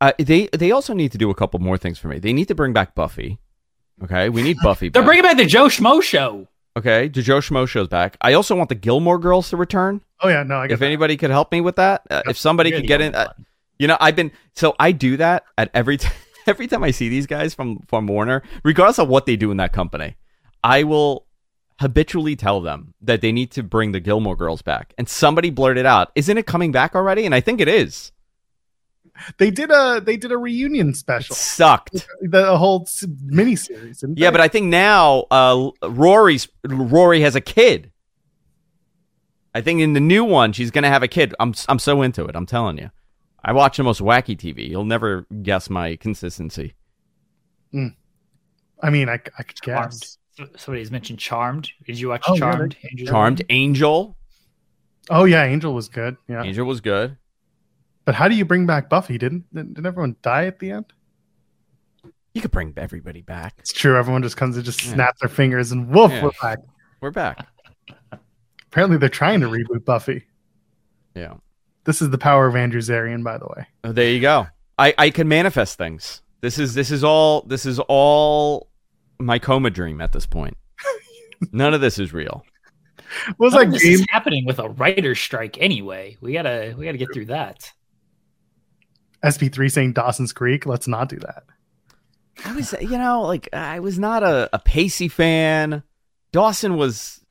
Uh, 0.00 0.12
they 0.18 0.46
they 0.52 0.70
also 0.70 0.94
need 0.94 1.10
to 1.12 1.18
do 1.18 1.30
a 1.30 1.34
couple 1.34 1.58
more 1.58 1.78
things 1.78 1.98
for 1.98 2.08
me. 2.08 2.18
They 2.20 2.32
need 2.32 2.48
to 2.48 2.54
bring 2.54 2.72
back 2.72 2.94
Buffy. 2.94 3.38
Okay, 4.04 4.28
we 4.28 4.42
need 4.42 4.58
Buffy. 4.62 4.88
they're 4.90 5.02
back. 5.02 5.06
bringing 5.08 5.22
back 5.24 5.36
the 5.38 5.46
Joe 5.46 5.66
Schmo 5.66 6.02
show 6.02 6.46
Okay, 6.78 7.08
the 7.08 7.22
Joe 7.22 7.38
Schmo 7.40 7.66
show's 7.66 7.88
back. 7.88 8.18
I 8.20 8.34
also 8.34 8.54
want 8.54 8.68
the 8.68 8.74
Gilmore 8.74 9.18
Girls 9.18 9.48
to 9.50 9.56
return. 9.56 10.02
Oh 10.20 10.28
yeah, 10.28 10.42
no, 10.42 10.58
I 10.58 10.66
get 10.66 10.74
If 10.74 10.80
that. 10.80 10.86
anybody 10.86 11.16
could 11.16 11.30
help 11.30 11.50
me 11.50 11.62
with 11.62 11.76
that, 11.76 12.02
uh, 12.10 12.20
if 12.28 12.36
somebody 12.36 12.68
You're 12.70 12.80
could 12.80 12.88
get 12.88 13.00
in, 13.00 13.14
uh, 13.14 13.32
you 13.78 13.88
know, 13.88 13.96
I've 13.98 14.14
been 14.14 14.30
so 14.54 14.74
I 14.78 14.92
do 14.92 15.16
that 15.16 15.44
at 15.56 15.70
every 15.72 15.96
t- 16.02 16.08
every 16.48 16.66
time 16.66 16.82
I 16.84 16.90
see 16.90 17.08
these 17.08 17.26
guys 17.26 17.54
from 17.54 17.80
from 17.88 18.06
Warner, 18.06 18.42
regardless 18.64 18.98
of 18.98 19.08
what 19.08 19.26
they 19.26 19.36
do 19.36 19.50
in 19.50 19.56
that 19.58 19.72
company, 19.72 20.16
I 20.62 20.82
will 20.84 21.26
habitually 21.80 22.36
tell 22.36 22.60
them 22.62 22.94
that 23.02 23.20
they 23.20 23.32
need 23.32 23.50
to 23.52 23.62
bring 23.62 23.92
the 23.92 24.00
Gilmore 24.00 24.36
Girls 24.36 24.62
back. 24.62 24.94
And 24.96 25.08
somebody 25.08 25.50
blurted 25.50 25.86
out, 25.86 26.10
"Isn't 26.14 26.38
it 26.38 26.46
coming 26.46 26.72
back 26.72 26.94
already?" 26.94 27.26
And 27.26 27.34
I 27.34 27.40
think 27.40 27.60
it 27.60 27.68
is. 27.68 28.12
they 29.38 29.50
did 29.50 29.70
a 29.70 30.00
they 30.04 30.16
did 30.16 30.30
a 30.32 30.36
reunion 30.38 30.90
It 30.90 30.96
special, 30.96 31.34
sucked. 31.36 32.06
the 32.20 32.56
whole 32.56 32.82
s- 32.82 33.04
miniseries. 33.04 34.02
Yeah, 34.16 34.30
they? 34.30 34.34
but 34.34 34.40
I 34.40 34.48
think 34.48 34.66
now 34.66 35.24
uh, 35.30 35.70
Rory's 35.82 36.48
Rory 36.64 37.20
has 37.22 37.34
a 37.34 37.40
kid. 37.40 37.90
I 39.54 39.62
think 39.62 39.80
in 39.80 39.94
the 39.94 40.00
new 40.00 40.22
one 40.22 40.52
she's 40.52 40.70
gonna 40.70 40.90
have 40.90 41.02
a 41.02 41.08
kid. 41.08 41.34
I'm 41.40 41.54
I'm 41.68 41.78
so 41.78 42.02
into 42.02 42.26
it. 42.26 42.36
I'm 42.36 42.44
telling 42.46 42.76
you. 42.78 42.90
I 43.46 43.52
watch 43.52 43.76
the 43.76 43.84
most 43.84 44.00
wacky 44.00 44.36
TV. 44.36 44.68
You'll 44.68 44.84
never 44.84 45.24
guess 45.42 45.70
my 45.70 45.94
consistency. 45.96 46.74
Mm. 47.72 47.94
I 48.82 48.90
mean, 48.90 49.08
I, 49.08 49.14
I 49.38 49.42
could 49.44 49.56
Charmed. 49.62 49.92
guess. 49.92 50.18
So- 50.36 50.48
Somebody's 50.56 50.90
mentioned 50.90 51.18
Charmed. 51.20 51.70
Did 51.86 51.98
you 51.98 52.08
watch 52.08 52.24
Oh, 52.28 52.34
yeah, 52.34 52.40
Charmed? 52.40 52.76
Angel? 52.90 53.06
Charmed 53.06 53.42
Angel. 53.48 54.16
Oh 55.08 55.24
yeah, 55.24 55.44
Angel 55.44 55.72
was 55.72 55.88
good. 55.88 56.16
Yeah, 56.28 56.42
Angel 56.42 56.66
was 56.66 56.80
good. 56.80 57.16
but 58.04 58.14
how 58.16 58.26
do 58.28 58.34
you 58.34 58.44
bring 58.44 58.66
back 58.66 58.90
Buffy? 58.90 59.16
Didn't 59.16 59.44
didn't 59.54 59.86
everyone 59.86 60.16
die 60.20 60.46
at 60.46 60.58
the 60.58 60.72
end? 60.72 60.92
You 62.34 62.42
could 62.42 62.50
bring 62.50 62.74
everybody 62.76 63.22
back. 63.22 63.54
It's 63.58 63.72
true. 63.72 63.96
Everyone 63.96 64.22
just 64.22 64.36
comes 64.36 64.56
and 64.56 64.64
just 64.64 64.84
Yeah. 64.84 64.94
snaps 64.94 65.20
their 65.20 65.28
fingers 65.30 65.70
and 65.72 65.88
woof, 65.88 66.10
Yeah. 66.10 66.24
we're 66.24 66.30
back. 66.42 66.58
We're 67.00 67.10
back. 67.12 67.46
Apparently, 68.66 68.98
they're 68.98 69.08
trying 69.08 69.40
to 69.40 69.46
reboot 69.46 69.84
Buffy. 69.84 70.24
Yeah. 71.14 71.34
This 71.86 72.02
is 72.02 72.10
the 72.10 72.18
power 72.18 72.46
of 72.46 72.56
Andrew 72.56 72.80
Zarian, 72.80 73.22
by 73.22 73.38
the 73.38 73.46
way. 73.46 73.66
Oh, 73.84 73.92
there 73.92 74.10
you 74.10 74.20
go. 74.20 74.48
I 74.78 74.94
I 74.98 75.10
can 75.10 75.28
manifest 75.28 75.78
things. 75.78 76.20
This 76.40 76.58
is 76.58 76.74
this 76.74 76.90
is 76.90 77.02
all 77.02 77.42
this 77.42 77.64
is 77.64 77.78
all 77.88 78.68
my 79.18 79.38
coma 79.38 79.70
dream 79.70 80.00
at 80.00 80.12
this 80.12 80.26
point. 80.26 80.56
None 81.52 81.72
of 81.72 81.80
this 81.80 81.98
is 81.98 82.12
real. 82.12 82.44
What 83.36 83.46
was 83.46 83.52
that 83.54 83.70
this 83.70 83.82
game? 83.82 83.92
is 83.94 84.06
happening 84.10 84.44
with 84.46 84.58
a 84.58 84.68
writer's 84.68 85.20
strike 85.20 85.56
anyway. 85.60 86.16
We 86.20 86.32
gotta 86.32 86.74
we 86.76 86.84
gotta 86.84 86.98
get 86.98 87.08
through 87.14 87.26
that. 87.26 87.72
SP3 89.24 89.72
saying 89.72 89.92
Dawson's 89.94 90.32
Creek. 90.32 90.66
Let's 90.66 90.86
not 90.86 91.08
do 91.08 91.18
that. 91.20 91.44
I 92.44 92.54
was, 92.54 92.74
you 92.80 92.98
know, 92.98 93.22
like 93.22 93.48
I 93.52 93.80
was 93.80 93.98
not 93.98 94.22
a, 94.22 94.48
a 94.52 94.58
Pacey 94.58 95.08
fan. 95.08 95.82
Dawson 96.32 96.76
was. 96.76 97.24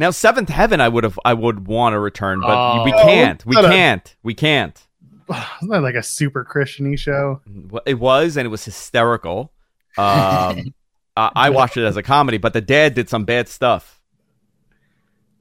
Now, 0.00 0.10
Seventh 0.10 0.48
Heaven, 0.48 0.80
I 0.80 0.88
would 0.88 1.04
have, 1.04 1.18
I 1.26 1.34
would 1.34 1.66
want 1.66 1.92
to 1.92 1.98
return, 1.98 2.40
but 2.40 2.84
we 2.84 2.92
Oh. 2.94 3.02
can't. 3.02 3.44
We 3.44 3.54
can't. 3.54 4.16
We 4.22 4.32
can't. 4.32 4.86
Wasn't 5.28 5.70
that 5.70 5.82
like 5.82 5.94
a 5.94 6.02
super 6.02 6.42
Christian-y 6.42 6.96
show? 6.96 7.42
It 7.84 7.98
was, 7.98 8.38
and 8.38 8.46
it 8.46 8.48
was 8.48 8.64
hysterical. 8.64 9.52
Um, 9.98 10.72
I, 11.18 11.30
I 11.36 11.50
watched 11.50 11.76
it 11.76 11.84
as 11.84 11.98
a 11.98 12.02
comedy, 12.02 12.38
but 12.38 12.54
the 12.54 12.62
dad 12.62 12.94
did 12.94 13.10
some 13.10 13.26
bad 13.26 13.46
stuff. 13.48 14.00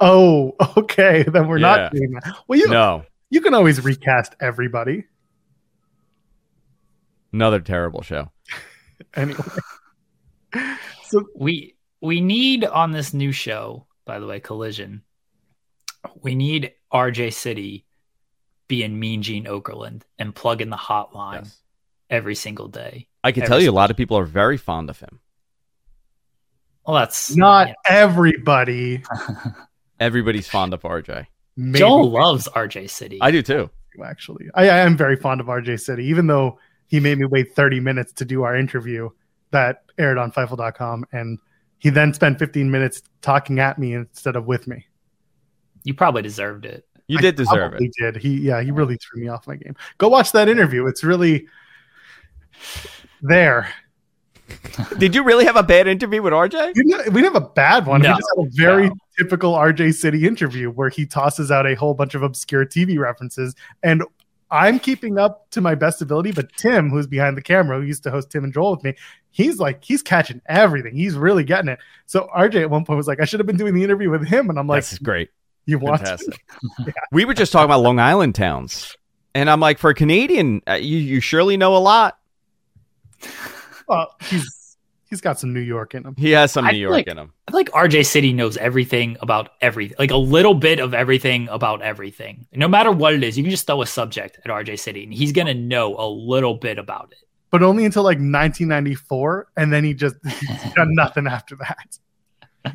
Oh, 0.02 0.56
okay. 0.76 1.24
Then 1.24 1.48
we're 1.48 1.58
Yeah. 1.60 1.76
not 1.78 1.94
doing 1.94 2.12
that. 2.12 2.36
Well, 2.50 2.60
you 2.60 2.68
No, 2.68 3.06
you 3.30 3.40
can 3.40 3.54
always 3.54 3.82
recast 3.82 4.36
everybody. 4.42 5.06
another 7.32 7.62
terrible 7.62 8.02
show. 8.02 8.30
Anyway. 9.16 9.40
so 11.06 11.26
We 11.34 11.76
we 12.02 12.20
need 12.20 12.66
on 12.66 12.92
this 12.92 13.14
new 13.14 13.32
show, 13.32 13.86
by 14.10 14.18
the 14.18 14.26
way, 14.26 14.40
Collision. 14.40 15.04
We 16.24 16.34
need 16.34 16.72
RJ 16.92 17.32
City 17.32 17.86
being 18.68 19.00
Mean 19.00 19.22
Gene 19.22 19.46
Okerlund 19.46 20.02
and 20.18 20.34
plug 20.34 20.62
in 20.62 20.72
the 20.72 20.78
hotline 20.78 21.44
Yes. 21.44 21.62
every 22.10 22.34
single 22.34 22.68
day. 22.70 23.08
I 23.24 23.32
can 23.32 23.44
Every 23.44 23.48
tell 23.50 23.58
you, 23.60 23.66
a 23.66 23.68
single- 23.68 23.76
lot 23.76 23.92
of 23.92 23.98
people 23.98 24.18
are 24.18 24.26
very 24.26 24.58
fond 24.58 24.90
of 24.90 25.00
him. 25.00 25.20
Well, 26.88 26.98
that's 26.98 27.36
Not 27.36 27.68
you 27.68 27.74
everybody. 27.88 29.04
Everybody's 30.00 30.48
fond 30.48 30.74
of 30.74 30.82
RJ. 30.82 31.08
know. 31.10 31.24
Maybe 31.56 31.78
Joel 31.80 32.10
loves 32.10 32.48
RJ 32.48 32.90
City. 32.90 33.20
I 33.22 33.30
do 33.30 33.44
too. 33.44 33.70
actually. 34.04 34.48
I, 34.56 34.70
I 34.70 34.78
am 34.80 34.98
very 34.98 35.18
fond 35.18 35.40
of 35.40 35.46
RJ 35.48 35.82
City, 35.82 36.06
even 36.06 36.26
though 36.26 36.58
he 36.88 37.00
made 37.00 37.20
me 37.20 37.26
wait 37.26 37.54
30 37.54 37.80
minutes 37.80 38.12
to 38.14 38.26
do 38.26 38.42
our 38.42 38.56
interview 38.56 39.10
that 39.52 39.84
aired 40.00 40.18
on 40.18 40.32
Fightful.com. 40.32 41.06
And 41.12 41.38
he 41.80 41.90
then 41.90 42.14
spent 42.14 42.40
15 42.40 42.70
minutes 42.70 43.02
talking 43.22 43.60
at 43.60 43.80
me 43.80 43.94
instead 43.94 44.36
of 44.36 44.46
with 44.46 44.68
me. 44.68 44.86
you 45.84 45.94
probably 45.94 46.22
deserved 46.22 46.66
it. 46.66 46.86
You 47.08 47.18
I 47.18 47.22
did 47.22 47.36
deserve 47.36 47.74
it. 47.74 47.82
He 47.82 47.92
did. 47.98 48.18
He, 48.18 48.38
yeah, 48.42 48.62
he 48.62 48.70
really 48.70 48.98
threw 48.98 49.22
me 49.22 49.30
off 49.30 49.48
my 49.48 49.56
game. 49.56 49.76
Go 49.98 50.10
watch 50.10 50.32
that 50.34 50.48
interview. 50.48 50.86
It's 50.86 51.04
really 51.04 51.48
there. 53.22 53.74
Did 54.98 55.16
you 55.16 55.24
really 55.24 55.46
have 55.46 55.56
a 55.56 55.64
bad 55.64 55.88
interview 55.88 56.22
with 56.22 56.34
RJ? 56.34 56.74
We 56.76 56.84
didn't, 56.84 57.14
we 57.14 57.22
didn't 57.22 57.34
have 57.34 57.44
a 57.44 57.50
bad 57.50 57.86
one. 57.86 58.02
No, 58.02 58.10
we 58.10 58.16
just 58.16 58.30
had 58.36 58.46
a 58.46 58.50
very 58.52 58.90
no. 58.90 58.96
typical 59.18 59.54
RJ 59.54 59.94
City 59.96 60.28
interview 60.28 60.70
where 60.72 60.90
he 60.90 61.06
tosses 61.06 61.52
out 61.52 61.68
a 61.68 61.76
whole 61.76 61.94
bunch 61.94 62.16
of 62.16 62.24
obscure 62.24 62.66
TV 62.66 62.98
references. 62.98 63.56
And 63.84 64.04
I'm 64.52 64.80
keeping 64.80 65.18
up 65.18 65.50
to 65.52 65.62
my 65.62 65.76
best 65.76 66.02
ability, 66.02 66.32
but 66.32 66.52
Tim, 66.58 66.90
who's 66.90 67.06
behind 67.08 67.38
the 67.38 67.42
camera, 67.42 67.80
who 67.80 67.86
used 67.86 68.04
to 68.04 68.12
host 68.12 68.32
Tim 68.32 68.44
and 68.44 68.54
Joel 68.54 68.72
with 68.72 68.84
me, 68.84 68.96
he's 69.30 69.60
like, 69.60 69.84
he's 69.84 70.02
catching 70.02 70.42
everything. 70.48 70.96
He's 70.96 71.16
really 71.16 71.44
getting 71.44 71.70
it. 71.70 71.80
So 72.08 72.28
RJ 72.36 72.62
at 72.62 72.70
one 72.70 72.84
point 72.86 72.98
was 72.98 73.08
like, 73.08 73.20
I 73.20 73.26
should 73.26 73.40
have 73.40 73.48
been 73.48 73.58
doing 73.58 73.74
the 73.76 73.84
interview 73.84 74.10
with 74.10 74.28
him. 74.28 74.50
And 74.50 74.58
I'm 74.58 74.68
like, 74.68 74.80
This 74.84 74.94
is 74.94 75.00
great. 75.00 75.30
you 75.66 75.78
want? 75.80 76.02
Fantastic. 76.02 76.44
We 77.12 77.26
were 77.26 77.34
just 77.34 77.52
talking 77.52 77.66
about 77.66 77.82
Long 77.82 78.00
Island 78.00 78.36
towns, 78.36 78.96
and 79.36 79.50
I'm 79.50 79.60
like, 79.60 79.78
for 79.78 79.90
a 79.92 79.96
Canadian, 79.96 80.62
uh, 80.68 80.74
you 80.74 80.98
you 80.98 81.20
surely 81.22 81.58
know 81.58 81.76
a 81.76 81.80
lot. 81.80 82.18
Well, 83.88 84.16
he's 84.22 84.59
he's 85.10 85.22
got 85.22 85.40
some 85.40 85.54
New 85.54 85.60
York 85.60 85.96
in 85.96 86.06
him. 86.06 86.16
He 86.18 86.32
has 86.32 86.52
some 86.52 86.66
New 86.66 86.72
feel 86.72 86.80
York 86.80 86.94
like- 86.94 87.08
in 87.08 87.18
him. 87.18 87.34
I 87.48 87.52
feel 87.52 87.60
like 87.60 87.72
RJ 87.72 88.06
City 88.06 88.32
knows 88.34 88.58
everything 88.58 89.18
about 89.22 89.50
everything, 89.62 89.96
like 90.00 90.12
a 90.12 90.18
little 90.18 90.54
bit 90.54 90.80
of 90.80 90.94
everything 90.94 91.48
about 91.50 91.82
everything. 91.82 92.46
No 92.54 92.68
matter 92.68 92.92
what 92.92 93.14
it 93.14 93.24
is, 93.24 93.38
you 93.38 93.44
can 93.44 93.52
just 93.52 93.66
throw 93.68 93.82
a 93.82 93.86
subject 93.88 94.40
at 94.46 94.52
RJ 94.52 94.80
City, 94.80 95.04
and 95.04 95.14
he's 95.14 95.32
gonna 95.32 95.54
know 95.54 95.96
a 95.98 96.08
little 96.08 96.56
bit 96.56 96.78
about 96.78 97.12
it. 97.12 97.18
But 97.52 97.64
only 97.64 97.86
until 97.86 98.04
like 98.04 98.18
1994, 98.20 99.48
and 99.58 99.74
then 99.74 99.84
he 99.84 99.94
just 99.96 100.16
he's 100.28 100.74
done 100.74 100.94
nothing 100.94 101.26
after 101.28 101.56
that. 101.56 101.98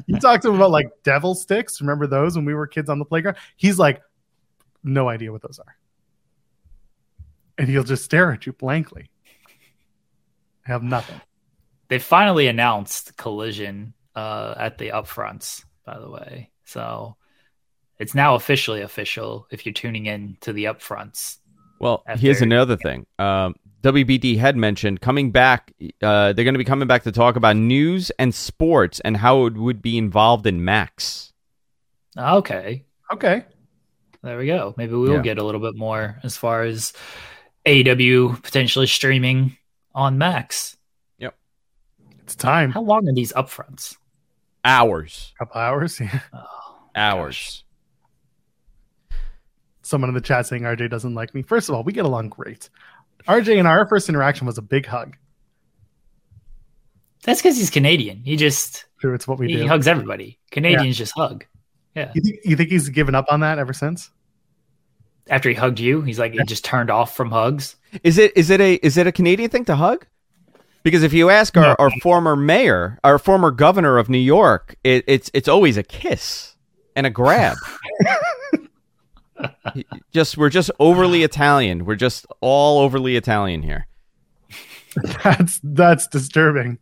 You 0.06 0.18
talked 0.18 0.42
to 0.42 0.48
him 0.48 0.56
about 0.56 0.70
like 0.70 0.88
devil 1.04 1.34
sticks. 1.34 1.80
Remember 1.80 2.06
those 2.06 2.34
when 2.36 2.44
we 2.44 2.54
were 2.54 2.66
kids 2.66 2.88
on 2.90 2.98
the 2.98 3.04
playground? 3.04 3.36
He's 3.56 3.78
like, 3.78 4.02
no 4.82 5.08
idea 5.08 5.30
what 5.30 5.42
those 5.42 5.58
are. 5.60 5.76
And 7.58 7.68
he'll 7.68 7.84
just 7.84 8.02
stare 8.04 8.32
at 8.32 8.46
you 8.46 8.52
blankly. 8.54 9.10
Have 10.62 10.82
nothing. 10.82 11.20
They 11.94 12.00
finally 12.00 12.48
announced 12.48 13.16
Collision 13.16 13.94
uh, 14.16 14.54
at 14.58 14.78
the 14.78 14.88
upfronts, 14.88 15.64
by 15.86 15.96
the 16.00 16.10
way. 16.10 16.50
So 16.64 17.14
it's 18.00 18.16
now 18.16 18.34
officially 18.34 18.80
official 18.80 19.46
if 19.52 19.64
you're 19.64 19.72
tuning 19.74 20.06
in 20.06 20.36
to 20.40 20.52
the 20.52 20.64
upfronts. 20.64 21.36
Well, 21.78 22.02
After- 22.08 22.20
here's 22.20 22.42
another 22.42 22.76
thing. 22.76 23.06
Um, 23.20 23.54
WBD 23.82 24.38
had 24.38 24.56
mentioned 24.56 25.02
coming 25.02 25.30
back. 25.30 25.72
Uh, 26.02 26.32
they're 26.32 26.44
going 26.44 26.54
to 26.54 26.58
be 26.58 26.64
coming 26.64 26.88
back 26.88 27.04
to 27.04 27.12
talk 27.12 27.36
about 27.36 27.54
news 27.54 28.10
and 28.18 28.34
sports 28.34 28.98
and 29.04 29.16
how 29.16 29.46
it 29.46 29.54
would 29.54 29.80
be 29.80 29.96
involved 29.96 30.48
in 30.48 30.64
Max. 30.64 31.32
Okay, 32.18 32.86
Okay. 33.12 33.44
there 34.20 34.36
we 34.36 34.46
go. 34.48 34.74
Maybe 34.76 34.94
we 34.94 34.98
will 35.10 35.14
Yeah. 35.18 35.22
get 35.22 35.38
a 35.38 35.44
little 35.44 35.60
bit 35.60 35.76
more 35.76 36.18
as 36.24 36.36
far 36.36 36.64
as 36.64 36.92
AW 37.64 38.34
potentially 38.42 38.88
streaming 38.88 39.56
on 39.94 40.18
Max. 40.18 40.76
It's 42.24 42.34
time. 42.34 42.70
How 42.72 42.82
long 42.82 43.08
are 43.08 43.12
these 43.12 43.32
upfronts? 43.32 43.96
Hours, 44.64 45.32
A 45.36 45.38
couple 45.44 45.60
hours. 45.60 46.00
Yeah. 46.00 46.20
Oh, 46.32 46.76
hours. 46.96 47.64
Someone 49.82 50.08
in 50.08 50.14
the 50.14 50.20
chat 50.22 50.46
saying 50.46 50.62
RJ 50.62 50.88
doesn't 50.90 51.14
like 51.14 51.34
me. 51.34 51.42
First 51.42 51.68
of 51.68 51.74
all, 51.74 51.82
we 51.84 51.92
get 51.92 52.06
along 52.06 52.30
great. 52.30 52.70
RJ 53.28 53.58
and 53.58 53.68
our 53.68 53.86
first 53.86 54.08
interaction 54.08 54.46
was 54.46 54.56
a 54.56 54.62
big 54.62 54.86
hug. 54.86 55.16
That's 57.24 57.40
because 57.42 57.56
he's 57.56 57.70
Canadian. 57.70 58.22
He 58.24 58.36
just 58.36 58.86
True, 59.00 59.14
it's 59.14 59.28
what 59.28 59.38
we 59.38 59.48
he 59.48 59.56
do. 59.56 59.68
hugs 59.68 59.86
everybody. 59.86 60.38
Canadians 60.50 60.96
just 60.96 61.12
hug. 61.14 61.44
Yeah. 61.94 62.10
You 62.14 62.22
think, 62.22 62.36
you 62.44 62.56
think 62.56 62.70
he's 62.70 62.88
given 62.88 63.14
up 63.14 63.26
on 63.30 63.40
that 63.40 63.58
ever 63.58 63.72
since? 63.72 64.10
After 65.28 65.48
he 65.48 65.54
hugged 65.54 65.80
you, 65.80 66.02
he's 66.02 66.18
like 66.18 66.32
he 66.32 66.42
just 66.44 66.64
turned 66.64 66.90
off 66.90 67.14
from 67.16 67.30
hugs. 67.30 67.76
Is 68.02 68.18
it 68.18 68.36
is 68.36 68.50
it 68.50 68.60
a 68.60 68.74
is 68.76 68.96
it 68.98 69.06
a 69.06 69.12
Canadian 69.12 69.48
thing 69.50 69.64
to 69.66 69.76
hug? 69.76 70.06
Because 70.84 71.02
if 71.02 71.12
you 71.14 71.30
ask 71.30 71.56
our, 71.56 71.74
our 71.80 71.90
former 72.02 72.36
mayor, 72.36 73.00
our 73.02 73.18
former 73.18 73.50
governor 73.50 73.98
of 73.98 74.08
New 74.10 74.18
York, 74.18 74.76
it, 74.84 75.02
it's 75.08 75.30
it's 75.34 75.48
always 75.48 75.76
a 75.76 75.82
kiss 75.82 76.54
and 76.94 77.06
a 77.06 77.10
grab. 77.10 77.56
Just 80.12 80.36
we're 80.38 80.48
just 80.48 80.70
overly 80.78 81.24
Italian. 81.24 81.84
We're 81.84 81.96
just 81.96 82.24
all 82.40 82.78
overly 82.78 83.16
Italian 83.16 83.62
here. 83.62 83.86
that's 85.24 85.60
that's 85.62 86.06
disturbing. 86.06 86.78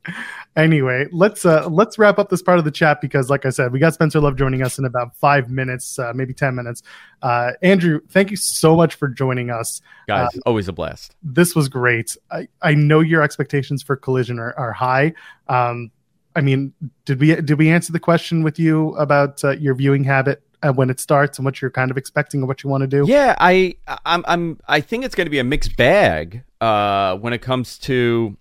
Anyway, 0.56 1.06
let's 1.12 1.44
uh 1.44 1.66
let's 1.68 1.98
wrap 1.98 2.18
up 2.18 2.28
this 2.28 2.42
part 2.42 2.58
of 2.58 2.64
the 2.64 2.70
chat 2.70 3.00
because, 3.00 3.30
like 3.30 3.46
I 3.46 3.50
said, 3.50 3.72
we 3.72 3.78
got 3.78 3.94
Spencer 3.94 4.20
Love 4.20 4.36
joining 4.36 4.62
us 4.62 4.78
in 4.78 4.84
about 4.84 5.16
five 5.16 5.50
minutes, 5.50 5.98
uh, 5.98 6.12
maybe 6.14 6.34
ten 6.34 6.54
minutes. 6.54 6.82
Uh, 7.22 7.52
Andrew, 7.62 8.00
thank 8.10 8.30
you 8.30 8.36
so 8.36 8.76
much 8.76 8.94
for 8.94 9.08
joining 9.08 9.50
us. 9.50 9.80
Guys, 10.08 10.28
always 10.44 10.68
a 10.68 10.72
blast. 10.72 11.14
This 11.22 11.54
was 11.54 11.68
great. 11.68 12.16
I 12.30 12.48
I 12.60 12.74
know 12.74 13.00
your 13.00 13.22
expectations 13.22 13.82
for 13.82 13.96
Collision 13.96 14.38
are, 14.38 14.54
are 14.58 14.72
high. 14.72 15.14
Um, 15.48 15.90
I 16.34 16.40
mean, 16.40 16.72
did 17.04 17.20
we 17.20 17.34
did 17.36 17.58
we 17.58 17.70
answer 17.70 17.92
the 17.92 18.00
question 18.00 18.42
with 18.42 18.58
you 18.58 18.94
about 18.96 19.42
uh, 19.44 19.50
your 19.52 19.74
viewing 19.74 20.04
habit 20.04 20.42
uh, 20.62 20.72
when 20.72 20.90
it 20.90 21.00
starts 21.00 21.38
and 21.38 21.44
what 21.44 21.60
you're 21.60 21.70
kind 21.70 21.90
of 21.90 21.96
expecting 21.96 22.40
and 22.40 22.48
what 22.48 22.62
you 22.62 22.70
want 22.70 22.82
to 22.82 22.86
do? 22.86 23.04
Yeah, 23.06 23.36
I 23.38 23.76
I'm 24.04 24.24
I'm 24.26 24.60
I 24.66 24.80
think 24.80 25.04
it's 25.04 25.14
going 25.14 25.26
to 25.26 25.30
be 25.30 25.38
a 25.38 25.44
mixed 25.44 25.76
bag 25.76 26.42
uh 26.62 27.16
when 27.16 27.32
it 27.32 27.42
comes 27.42 27.76
to 27.78 28.36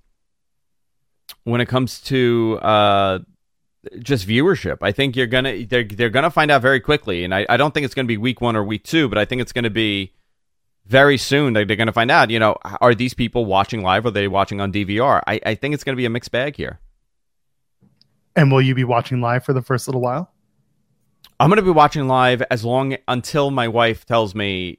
when 1.43 1.59
it 1.59 1.67
comes 1.67 1.99
to 2.01 2.59
uh 2.61 3.19
just 3.99 4.27
viewership. 4.27 4.77
I 4.81 4.91
think 4.91 5.15
you're 5.15 5.27
to 5.27 5.65
they're 5.65 5.83
they're 5.83 6.09
going 6.09 6.23
to 6.23 6.29
find 6.29 6.51
out 6.51 6.61
very 6.61 6.79
quickly 6.79 7.23
and 7.23 7.33
I 7.33 7.45
I 7.49 7.57
don't 7.57 7.73
think 7.73 7.85
it's 7.85 7.95
going 7.95 8.05
to 8.05 8.07
be 8.07 8.17
week 8.17 8.39
1 8.39 8.55
or 8.55 8.63
week 8.63 8.83
2, 8.83 9.09
but 9.09 9.17
I 9.17 9.25
think 9.25 9.41
it's 9.41 9.51
going 9.51 9.63
to 9.63 9.71
be 9.71 10.13
very 10.85 11.17
soon 11.17 11.53
that 11.53 11.67
they're 11.67 11.77
going 11.77 11.87
to 11.87 11.93
find 11.93 12.11
out, 12.11 12.29
you 12.29 12.39
know, 12.39 12.57
are 12.79 12.93
these 12.93 13.13
people 13.13 13.45
watching 13.45 13.81
live 13.81 14.05
or 14.05 14.09
are 14.09 14.11
they 14.11 14.27
watching 14.27 14.61
on 14.61 14.71
DVR? 14.71 15.21
I 15.25 15.41
I 15.45 15.55
think 15.55 15.73
it's 15.73 15.83
going 15.83 15.95
to 15.95 16.01
be 16.01 16.05
a 16.05 16.09
mixed 16.09 16.31
bag 16.31 16.55
here. 16.55 16.79
And 18.35 18.51
will 18.51 18.61
you 18.61 18.75
be 18.75 18.83
watching 18.83 19.19
live 19.19 19.43
for 19.43 19.53
the 19.53 19.61
first 19.61 19.87
little 19.87 20.01
while? 20.01 20.31
I'm 21.39 21.49
going 21.49 21.57
to 21.57 21.63
be 21.63 21.71
watching 21.71 22.07
live 22.07 22.43
as 22.51 22.63
long 22.63 22.97
until 23.07 23.49
my 23.49 23.67
wife 23.67 24.05
tells 24.05 24.35
me 24.35 24.77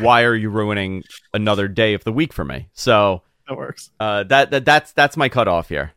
why 0.00 0.22
are 0.24 0.34
you 0.34 0.50
ruining 0.50 1.02
another 1.32 1.68
day 1.68 1.94
of 1.94 2.04
the 2.04 2.12
week 2.12 2.32
for 2.32 2.44
me? 2.44 2.68
So, 2.72 3.22
That 3.48 3.56
works. 3.56 3.90
Uh, 4.00 4.24
that, 4.24 4.50
that 4.50 4.64
that's 4.64 4.92
that's 4.92 5.16
my 5.16 5.28
cutoff 5.28 5.68
here. 5.68 5.92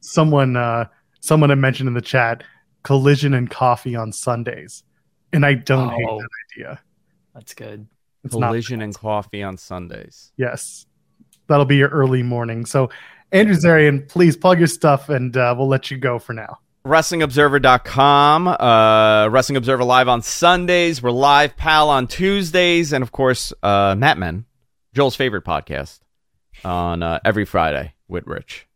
someone 0.00 0.56
uh 0.56 0.84
someone 1.20 1.50
had 1.50 1.58
mentioned 1.58 1.88
in 1.88 1.94
the 1.94 2.00
chat 2.00 2.44
collision 2.84 3.34
and 3.34 3.50
coffee 3.50 3.96
on 3.96 4.12
sundays 4.12 4.84
and 5.32 5.44
i 5.44 5.52
don't 5.54 5.90
hate 5.90 6.06
Oh. 6.08 6.18
that 6.20 6.28
idea 6.56 6.80
That's 7.34 7.54
good. 7.54 7.86
it's 8.24 8.34
not 8.36 8.48
Collision 8.48 8.80
and 8.82 8.94
coffee 8.94 9.42
on 9.42 9.56
Sundays. 9.56 10.32
yes 10.36 10.86
that'll 11.48 11.64
be 11.66 11.76
your 11.76 11.88
early 11.88 12.22
morning 12.22 12.64
so 12.66 12.88
andrew 13.32 13.56
zarian 13.56 14.08
please 14.08 14.36
plug 14.36 14.58
your 14.58 14.68
stuff 14.68 15.08
and 15.08 15.36
uh, 15.36 15.54
we'll 15.58 15.68
let 15.68 15.90
you 15.90 15.98
go 15.98 16.18
for 16.20 16.32
now 16.32 16.58
WrestlingObserver.com. 16.88 18.48
Uh, 18.48 19.28
Wrestling 19.28 19.56
Observer 19.56 19.84
live 19.84 20.08
on 20.08 20.22
Sundays. 20.22 21.02
We're 21.02 21.10
live, 21.10 21.56
pal, 21.56 21.90
on 21.90 22.06
Tuesdays. 22.06 22.92
And 22.92 23.02
of 23.02 23.12
course, 23.12 23.52
uh, 23.62 23.94
Mat 23.96 24.18
Men, 24.18 24.46
Joel's 24.94 25.14
favorite 25.16 25.44
podcast, 25.44 26.00
on 26.64 27.02
uh, 27.02 27.20
every 27.24 27.44
Friday 27.44 27.94
with 28.08 28.26
Rich. 28.26 28.66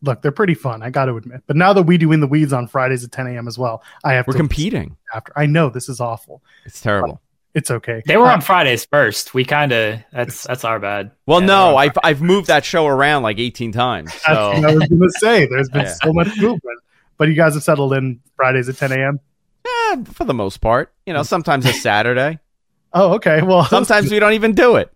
Look, 0.00 0.22
they're 0.22 0.30
pretty 0.32 0.54
fun, 0.54 0.82
I 0.82 0.90
got 0.90 1.06
to 1.06 1.16
admit. 1.16 1.42
But 1.46 1.56
now 1.56 1.72
that 1.72 1.82
we 1.82 1.98
do 1.98 2.12
In 2.12 2.20
the 2.20 2.26
Weeds 2.28 2.52
on 2.52 2.68
Fridays 2.68 3.02
at 3.04 3.10
10 3.12 3.26
a.m. 3.28 3.48
as 3.48 3.58
well, 3.58 3.82
I 4.04 4.12
have 4.14 4.26
We're 4.28 4.32
to 4.34 4.38
competing. 4.38 4.96
after. 5.14 5.32
I 5.36 5.46
know 5.46 5.70
this 5.70 5.88
is 5.88 6.00
awful. 6.00 6.42
It's 6.64 6.80
terrible. 6.80 7.20
It's 7.54 7.70
okay. 7.70 8.02
They 8.06 8.16
were 8.16 8.30
on 8.30 8.40
Fridays 8.40 8.84
first. 8.84 9.34
We 9.34 9.44
kind 9.44 9.72
of 9.72 9.98
that's 10.12 10.44
that's 10.46 10.64
our 10.64 10.78
bad. 10.78 11.10
Well, 11.26 11.40
Yeah, 11.40 11.46
no, 11.46 11.76
I've 11.76 11.98
I've 12.04 12.22
moved 12.22 12.46
that 12.46 12.64
show 12.64 12.86
around 12.86 13.24
like 13.24 13.38
18 13.40 13.72
times. 13.72 14.12
That's 14.12 14.28
what 14.28 14.34
So 14.62 14.68
I 14.68 14.74
was 14.74 14.86
going 14.88 15.00
to 15.00 15.10
say. 15.18 15.46
There's 15.46 15.68
been 15.70 15.82
Yeah. 15.86 15.94
so 16.04 16.12
much 16.12 16.28
movement. 16.36 16.78
But 17.18 17.28
you 17.28 17.34
guys 17.34 17.54
have 17.54 17.62
settled 17.62 17.92
in 17.92 18.20
Fridays 18.36 18.68
at 18.68 18.76
10 18.76 18.92
a.m. 18.92 19.20
eh, 19.66 20.04
for 20.12 20.24
the 20.24 20.34
most 20.34 20.58
part, 20.60 20.92
you 21.04 21.12
know, 21.12 21.22
sometimes 21.22 21.66
it's 21.66 21.82
Saturday. 21.82 22.38
Oh, 22.94 23.16
okay. 23.16 23.42
Well, 23.42 23.64
Sometimes 23.66 24.10
we 24.10 24.18
don't 24.18 24.32
even 24.32 24.54
do 24.54 24.76
it. 24.76 24.90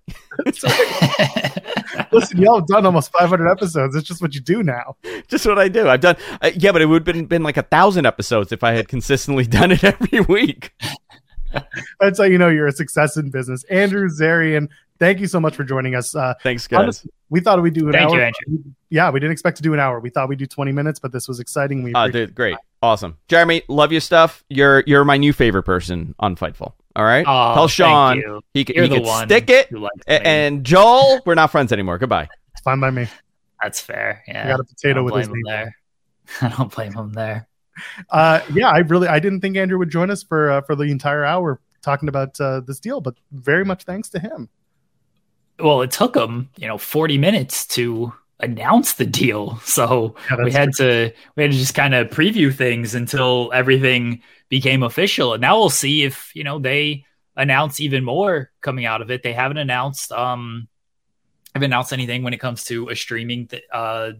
listen, 2.10 2.40
y'all 2.40 2.56
have 2.60 2.66
done 2.66 2.86
almost 2.86 3.12
500 3.12 3.50
episodes. 3.50 3.94
It's 3.94 4.08
just 4.08 4.22
what 4.22 4.34
you 4.34 4.40
do 4.40 4.62
now. 4.62 4.96
Just 5.28 5.44
what 5.44 5.58
I 5.58 5.68
do. 5.68 5.86
I've 5.88 6.00
done. 6.00 6.16
Uh, 6.40 6.52
yeah, 6.56 6.72
but 6.72 6.80
it 6.80 6.86
would 6.86 7.06
have 7.06 7.14
been 7.14 7.26
been 7.26 7.42
like 7.42 7.58
a 7.58 7.62
thousand 7.62 8.06
episodes 8.06 8.50
if 8.50 8.64
I 8.64 8.72
had 8.72 8.88
consistently 8.88 9.44
done 9.44 9.72
it 9.72 9.84
every 9.84 10.20
week. 10.20 10.72
That's 12.00 12.18
how 12.18 12.24
you 12.24 12.38
know 12.38 12.48
you're 12.48 12.66
a 12.66 12.72
success 12.72 13.18
in 13.18 13.30
business. 13.30 13.62
Andrew 13.64 14.08
Zarian, 14.08 14.68
thank 15.02 15.18
you 15.20 15.26
so 15.26 15.40
much 15.40 15.56
for 15.56 15.64
joining 15.64 15.94
us. 15.96 16.14
Uh, 16.14 16.34
Thanks, 16.42 16.66
guys. 16.68 16.82
honestly, 16.82 17.10
we 17.28 17.40
thought 17.40 17.60
we'd 17.60 17.74
do 17.74 17.86
an 17.88 17.92
Thank 17.92 18.10
hour. 18.10 18.16
you, 18.18 18.22
Andrew. 18.22 18.64
Yeah, 18.88 19.10
we 19.10 19.18
didn't 19.20 19.32
expect 19.32 19.56
to 19.56 19.62
do 19.62 19.74
an 19.74 19.80
hour. 19.80 19.98
We 20.00 20.10
thought 20.10 20.28
we'd 20.28 20.38
do 20.38 20.46
20 20.46 20.70
minutes, 20.70 20.98
but 21.00 21.10
this 21.12 21.26
was 21.26 21.40
exciting. 21.40 21.82
We 21.82 21.90
appreciate 21.90 22.12
dude, 22.26 22.34
great, 22.34 22.56
awesome, 22.82 23.16
Jeremy. 23.28 23.62
Love 23.68 23.90
your 23.90 24.00
stuff. 24.00 24.44
You're 24.48 24.84
you're 24.86 25.04
my 25.04 25.16
new 25.16 25.32
favorite 25.32 25.64
person 25.64 26.14
on 26.20 26.36
Fightful. 26.36 26.72
All 26.94 27.04
right, 27.04 27.24
Oh, 27.26 27.54
tell 27.54 27.68
Sean 27.68 28.18
you. 28.18 28.40
he 28.54 28.64
can 28.64 28.76
he 28.82 28.88
the 28.88 29.00
can 29.00 29.26
stick 29.26 29.50
it. 29.50 29.68
who 29.68 29.78
likes 29.78 29.94
A- 30.06 30.20
me. 30.20 30.24
And 30.24 30.64
Joel, 30.64 31.20
we're 31.26 31.34
not 31.34 31.50
friends 31.50 31.72
anymore. 31.72 31.98
Goodbye. 31.98 32.28
It's 32.52 32.60
fine 32.62 32.80
by 32.80 32.90
me. 32.90 33.08
that's 33.62 33.80
fair. 33.80 34.22
Yeah, 34.28 34.44
I 34.44 34.48
got 34.50 34.60
a 34.60 34.64
potato 34.64 35.02
with 35.02 35.14
his 35.16 35.26
him 35.26 35.32
name. 35.34 35.42
there. 35.46 35.76
I 36.42 36.48
don't 36.48 36.72
blame 36.74 36.92
him 36.94 37.12
there. 37.12 37.48
Uh, 38.10 38.40
yeah, 38.52 38.68
I 38.68 38.78
really 38.78 39.08
I 39.08 39.18
didn't 39.18 39.40
think 39.40 39.56
Andrew 39.56 39.78
would 39.78 39.90
join 39.90 40.10
us 40.10 40.22
for 40.22 40.50
uh, 40.50 40.60
for 40.60 40.76
the 40.76 40.84
entire 40.84 41.24
hour 41.24 41.60
talking 41.80 42.08
about 42.10 42.38
uh, 42.40 42.60
this 42.60 42.78
deal, 42.78 43.00
but 43.00 43.14
very 43.32 43.64
much 43.64 43.84
thanks 43.84 44.08
to 44.10 44.18
him. 44.20 44.48
Well, 45.58 45.82
it 45.82 45.90
took 45.90 46.14
them, 46.14 46.50
you 46.56 46.66
know, 46.66 46.78
40 46.78 47.18
minutes 47.18 47.66
to 47.68 48.12
announce 48.40 48.94
the 48.94 49.06
deal. 49.06 49.60
So 49.64 50.16
Yeah, 50.30 50.44
we 50.44 50.52
had 50.52 50.72
to 50.74 51.12
we 51.36 51.42
had 51.42 51.52
to 51.52 51.58
just 51.58 51.74
kind 51.74 51.94
of 51.94 52.08
preview 52.08 52.54
things 52.54 52.94
until 52.94 53.50
everything 53.54 54.22
became 54.48 54.82
official. 54.82 55.32
And 55.34 55.40
now 55.40 55.58
we'll 55.58 55.70
see 55.70 56.02
if, 56.02 56.30
you 56.34 56.44
know, 56.44 56.58
they 56.58 57.04
announce 57.36 57.80
even 57.80 58.04
more 58.04 58.50
coming 58.60 58.84
out 58.84 59.00
of 59.00 59.10
it. 59.10 59.22
They 59.22 59.32
haven't 59.32 59.58
announced 59.58 60.12
um 60.12 60.68
haven't 61.54 61.66
announced 61.70 61.92
anything 61.92 62.22
when 62.22 62.32
it 62.34 62.38
comes 62.40 62.64
to 62.64 62.88
a 62.88 62.96
streaming 62.96 63.46
th- 63.46 63.62
uh 63.72 64.12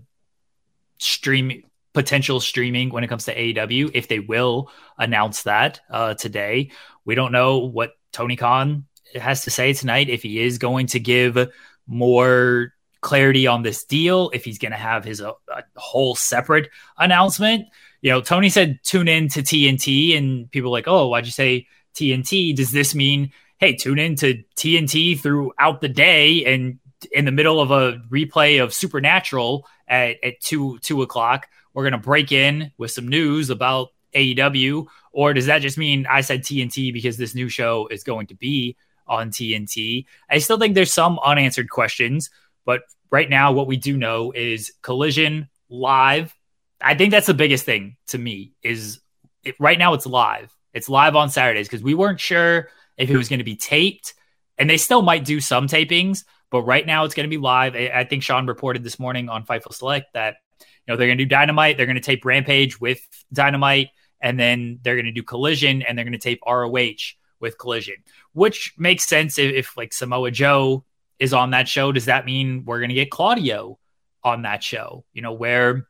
stream 0.99 1.65
potential 1.93 2.41
streaming 2.41 2.89
when 2.89 3.05
it 3.05 3.09
comes 3.09 3.25
to 3.25 3.35
AEW 3.35 3.91
if 3.93 4.09
they 4.09 4.21
will 4.21 4.71
announce 4.97 5.43
that 5.43 5.81
uh 5.91 6.15
today. 6.15 6.71
We 7.05 7.15
don't 7.15 7.33
know 7.33 7.59
what 7.59 7.93
Tony 8.13 8.37
Khan 8.37 8.87
has 9.15 9.45
to 9.45 9.51
say 9.51 9.73
tonight 9.73 10.09
if 10.09 10.23
he 10.23 10.41
is 10.41 10.59
going 10.59 10.87
to 10.89 11.01
give 11.01 11.51
more 11.87 12.73
clarity 13.01 13.47
on 13.47 13.63
this 13.63 13.85
deal, 13.85 14.31
if 14.33 14.45
he's 14.45 14.59
going 14.59 14.73
to 14.73 14.79
have 14.79 15.05
his 15.05 15.21
uh, 15.21 15.33
a 15.49 15.63
whole 15.77 16.15
separate 16.15 16.71
announcement. 16.97 17.67
You 18.01 18.11
know, 18.11 18.21
Tony 18.21 18.49
said 18.49 18.81
tune 18.83 19.09
in 19.09 19.29
to 19.29 19.43
TNT, 19.43 20.17
and 20.17 20.51
people 20.51 20.71
like, 20.71 20.89
oh, 20.89 21.09
why'd 21.09 21.27
you 21.27 21.33
say 21.33 21.67
TNT? 21.95 22.57
Does 22.57 22.73
this 22.73 22.95
mean, 22.95 23.33
hey, 23.59 23.75
tune 23.77 23.99
in 23.99 24.17
to 24.17 24.43
TNT 24.57 25.21
throughout 25.21 25.81
the 25.81 25.89
day 25.89 26.45
and 26.47 26.79
in 27.11 27.25
the 27.25 27.33
middle 27.33 27.61
of 27.61 27.73
a 27.73 28.01
replay 28.11 28.63
of 28.63 28.73
Supernatural 28.73 29.67
at, 29.89 30.23
at 30.23 30.41
two 30.41 30.79
two 30.79 31.03
o'clock, 31.03 31.49
we're 31.75 31.85
gonna 31.85 31.99
break 31.99 32.33
in 32.33 32.73
with 32.79 32.93
some 32.93 33.09
news 33.09 33.51
about 33.51 33.89
AEW, 34.15 34.87
or 35.13 35.33
does 35.33 35.47
that 35.47 35.61
just 35.61 35.79
mean 35.79 36.07
I 36.09 36.21
said 36.21 36.43
TNT 36.43 36.93
because 36.93 37.17
this 37.17 37.35
new 37.35 37.49
show 37.49 37.89
is 37.89 38.05
going 38.05 38.29
to 38.29 38.35
be 38.35 38.77
on 39.07 39.31
TNT? 39.31 40.07
I 40.31 40.39
still 40.39 40.59
think 40.59 40.75
there's 40.75 40.93
some 40.93 41.19
unanswered 41.25 41.71
questions, 41.71 42.31
but 42.65 42.83
right 43.11 43.29
now 43.29 43.53
what 43.53 43.67
we 43.67 43.77
do 43.77 43.97
know 43.97 44.33
is 44.33 44.73
Collision 44.83 45.49
live. 45.69 46.35
I 46.81 46.95
think 46.95 47.11
that's 47.13 47.27
the 47.27 47.35
biggest 47.35 47.65
thing 47.65 47.97
to 48.09 48.19
me 48.19 48.53
is 48.63 49.01
it, 49.45 49.55
right 49.61 49.79
now 49.79 49.95
it's 49.95 50.07
live. 50.07 50.53
It's 50.73 50.89
live 50.89 51.15
on 51.17 51.31
Saturdays 51.31 51.69
because 51.69 51.83
we 51.83 51.95
weren't 51.95 52.21
sure 52.21 52.71
if 52.97 53.11
it 53.11 53.17
was 53.17 53.29
going 53.29 53.39
to 53.39 53.45
be 53.45 53.57
taped, 53.57 54.15
and 54.59 54.69
they 54.69 54.77
still 54.77 55.03
might 55.03 55.25
do 55.25 55.41
some 55.41 55.67
tapings, 55.67 56.25
but 56.51 56.63
right 56.63 56.87
now 56.87 57.05
it's 57.05 57.15
going 57.15 57.29
to 57.29 57.35
be 57.35 57.41
live. 57.41 57.75
I, 57.75 57.91
I 57.95 58.05
think 58.05 58.23
Sean 58.23 58.47
reported 58.47 58.83
this 58.83 58.99
morning 58.99 59.29
on 59.29 59.45
Fightful 59.45 59.75
Select 59.75 60.13
that 60.15 60.37
you 60.59 60.67
know 60.89 60.97
they're 60.97 61.09
going 61.09 61.19
to 61.19 61.25
do 61.25 61.29
Dynamite, 61.29 61.77
they're 61.77 61.87
going 61.87 61.97
to 61.97 62.03
tape 62.03 62.25
Rampage 62.25 62.81
with 62.81 63.01
Dynamite, 63.33 63.91
and 64.21 64.39
then 64.39 64.79
they're 64.83 64.97
going 64.97 65.07
to 65.07 65.13
do 65.13 65.23
Collision, 65.23 65.83
and 65.83 65.97
they're 65.97 66.05
going 66.05 66.13
to 66.13 66.19
tape 66.19 66.41
ROH 66.47 67.15
with 67.43 67.59
Collision, 67.59 67.97
which 68.33 68.73
makes 68.79 69.07
sense 69.07 69.39
if, 69.39 69.53
if 69.53 69.77
like 69.77 69.93
Samoa 69.93 70.31
Joe 70.31 70.85
is 71.19 71.35
on 71.35 71.51
that 71.51 71.69
show. 71.69 71.93
Does 71.93 72.07
that 72.07 72.25
mean 72.25 72.65
we're 72.65 72.79
going 72.79 72.89
to 72.89 72.95
get 72.95 73.11
Claudio 73.11 73.79
on 74.25 74.43
that 74.43 74.63
show? 74.63 75.05
You 75.13 75.21
know 75.21 75.33
where 75.33 75.87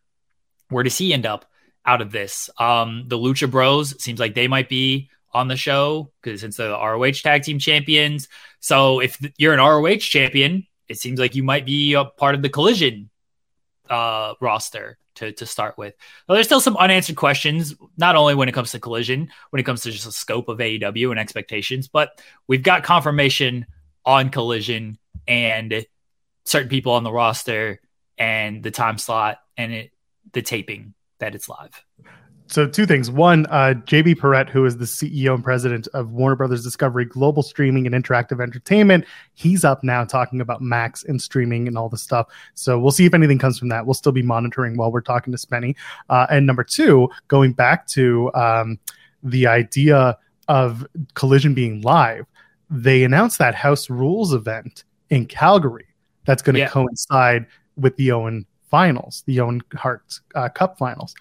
where 0.68 0.82
does 0.82 0.98
he 0.98 1.12
end 1.12 1.26
up 1.26 1.44
out 1.84 2.00
of 2.00 2.10
this? 2.10 2.50
Um, 2.58 3.04
the 3.06 3.18
Lucha 3.18 3.48
Bros 3.48 4.02
seems 4.02 4.18
like 4.18 4.34
they 4.34 4.48
might 4.48 4.68
be 4.68 5.10
on 5.32 5.48
the 5.48 5.56
show 5.56 6.10
because 6.22 6.40
since 6.40 6.56
they're 6.56 6.68
the 6.68 6.74
ROH 6.74 7.12
tag 7.22 7.42
team 7.42 7.58
champions. 7.58 8.28
So 8.60 9.00
if 9.00 9.18
you're 9.38 9.54
an 9.54 9.60
ROH 9.60 9.96
champion, 9.98 10.66
it 10.88 10.98
seems 10.98 11.18
like 11.18 11.34
you 11.34 11.42
might 11.42 11.64
be 11.64 11.94
a 11.94 12.04
part 12.04 12.34
of 12.34 12.42
the 12.42 12.48
collision 12.48 13.10
uh, 13.88 14.34
roster 14.40 14.98
to, 15.16 15.32
to 15.32 15.46
start 15.46 15.76
with. 15.78 15.94
Well, 16.26 16.34
there's 16.34 16.46
still 16.46 16.60
some 16.60 16.76
unanswered 16.76 17.16
questions, 17.16 17.74
not 17.96 18.16
only 18.16 18.34
when 18.34 18.48
it 18.48 18.52
comes 18.52 18.72
to 18.72 18.80
collision, 18.80 19.30
when 19.50 19.60
it 19.60 19.64
comes 19.64 19.82
to 19.82 19.90
just 19.90 20.04
the 20.04 20.12
scope 20.12 20.48
of 20.48 20.58
AEW 20.58 21.10
and 21.10 21.20
expectations, 21.20 21.88
but 21.88 22.20
we've 22.46 22.62
got 22.62 22.84
confirmation 22.84 23.66
on 24.04 24.30
collision 24.30 24.98
and 25.28 25.86
certain 26.44 26.68
people 26.68 26.92
on 26.92 27.04
the 27.04 27.12
roster 27.12 27.80
and 28.18 28.62
the 28.62 28.70
time 28.70 28.98
slot 28.98 29.38
and 29.56 29.72
it, 29.72 29.90
the 30.32 30.42
taping 30.42 30.94
that 31.18 31.34
it's 31.34 31.48
live. 31.48 31.84
So 32.52 32.68
two 32.68 32.84
things. 32.84 33.10
One, 33.10 33.46
uh, 33.46 33.72
JB 33.86 34.16
Perrette, 34.16 34.50
who 34.50 34.66
is 34.66 34.76
the 34.76 34.84
CEO 34.84 35.34
and 35.34 35.42
president 35.42 35.88
of 35.94 36.12
Warner 36.12 36.36
Brothers 36.36 36.62
Discovery 36.62 37.06
Global 37.06 37.42
Streaming 37.42 37.86
and 37.86 37.94
Interactive 37.94 38.42
Entertainment, 38.42 39.06
he's 39.32 39.64
up 39.64 39.82
now 39.82 40.04
talking 40.04 40.42
about 40.42 40.60
Max 40.60 41.02
and 41.04 41.20
streaming 41.20 41.66
and 41.66 41.78
all 41.78 41.88
the 41.88 41.96
stuff. 41.96 42.26
So 42.52 42.78
we'll 42.78 42.92
see 42.92 43.06
if 43.06 43.14
anything 43.14 43.38
comes 43.38 43.58
from 43.58 43.70
that. 43.70 43.86
We'll 43.86 43.94
still 43.94 44.12
be 44.12 44.20
monitoring 44.20 44.76
while 44.76 44.92
we're 44.92 45.00
talking 45.00 45.32
to 45.32 45.38
Spenny. 45.38 45.74
Uh, 46.10 46.26
and 46.28 46.46
number 46.46 46.62
two, 46.62 47.08
going 47.28 47.54
back 47.54 47.86
to 47.88 48.30
um, 48.34 48.78
the 49.22 49.46
idea 49.46 50.18
of 50.48 50.86
Collision 51.14 51.54
being 51.54 51.80
live, 51.80 52.26
they 52.68 53.02
announced 53.02 53.38
that 53.38 53.54
House 53.54 53.88
Rules 53.88 54.34
event 54.34 54.84
in 55.08 55.24
Calgary 55.24 55.86
that's 56.26 56.42
going 56.42 56.54
to 56.56 56.60
Yeah. 56.60 56.68
coincide 56.68 57.46
with 57.78 57.96
the 57.96 58.12
Owen 58.12 58.44
finals, 58.70 59.22
the 59.26 59.40
Owen 59.40 59.62
Hart 59.74 60.20
uh, 60.34 60.50
Cup 60.50 60.76
finals 60.76 61.14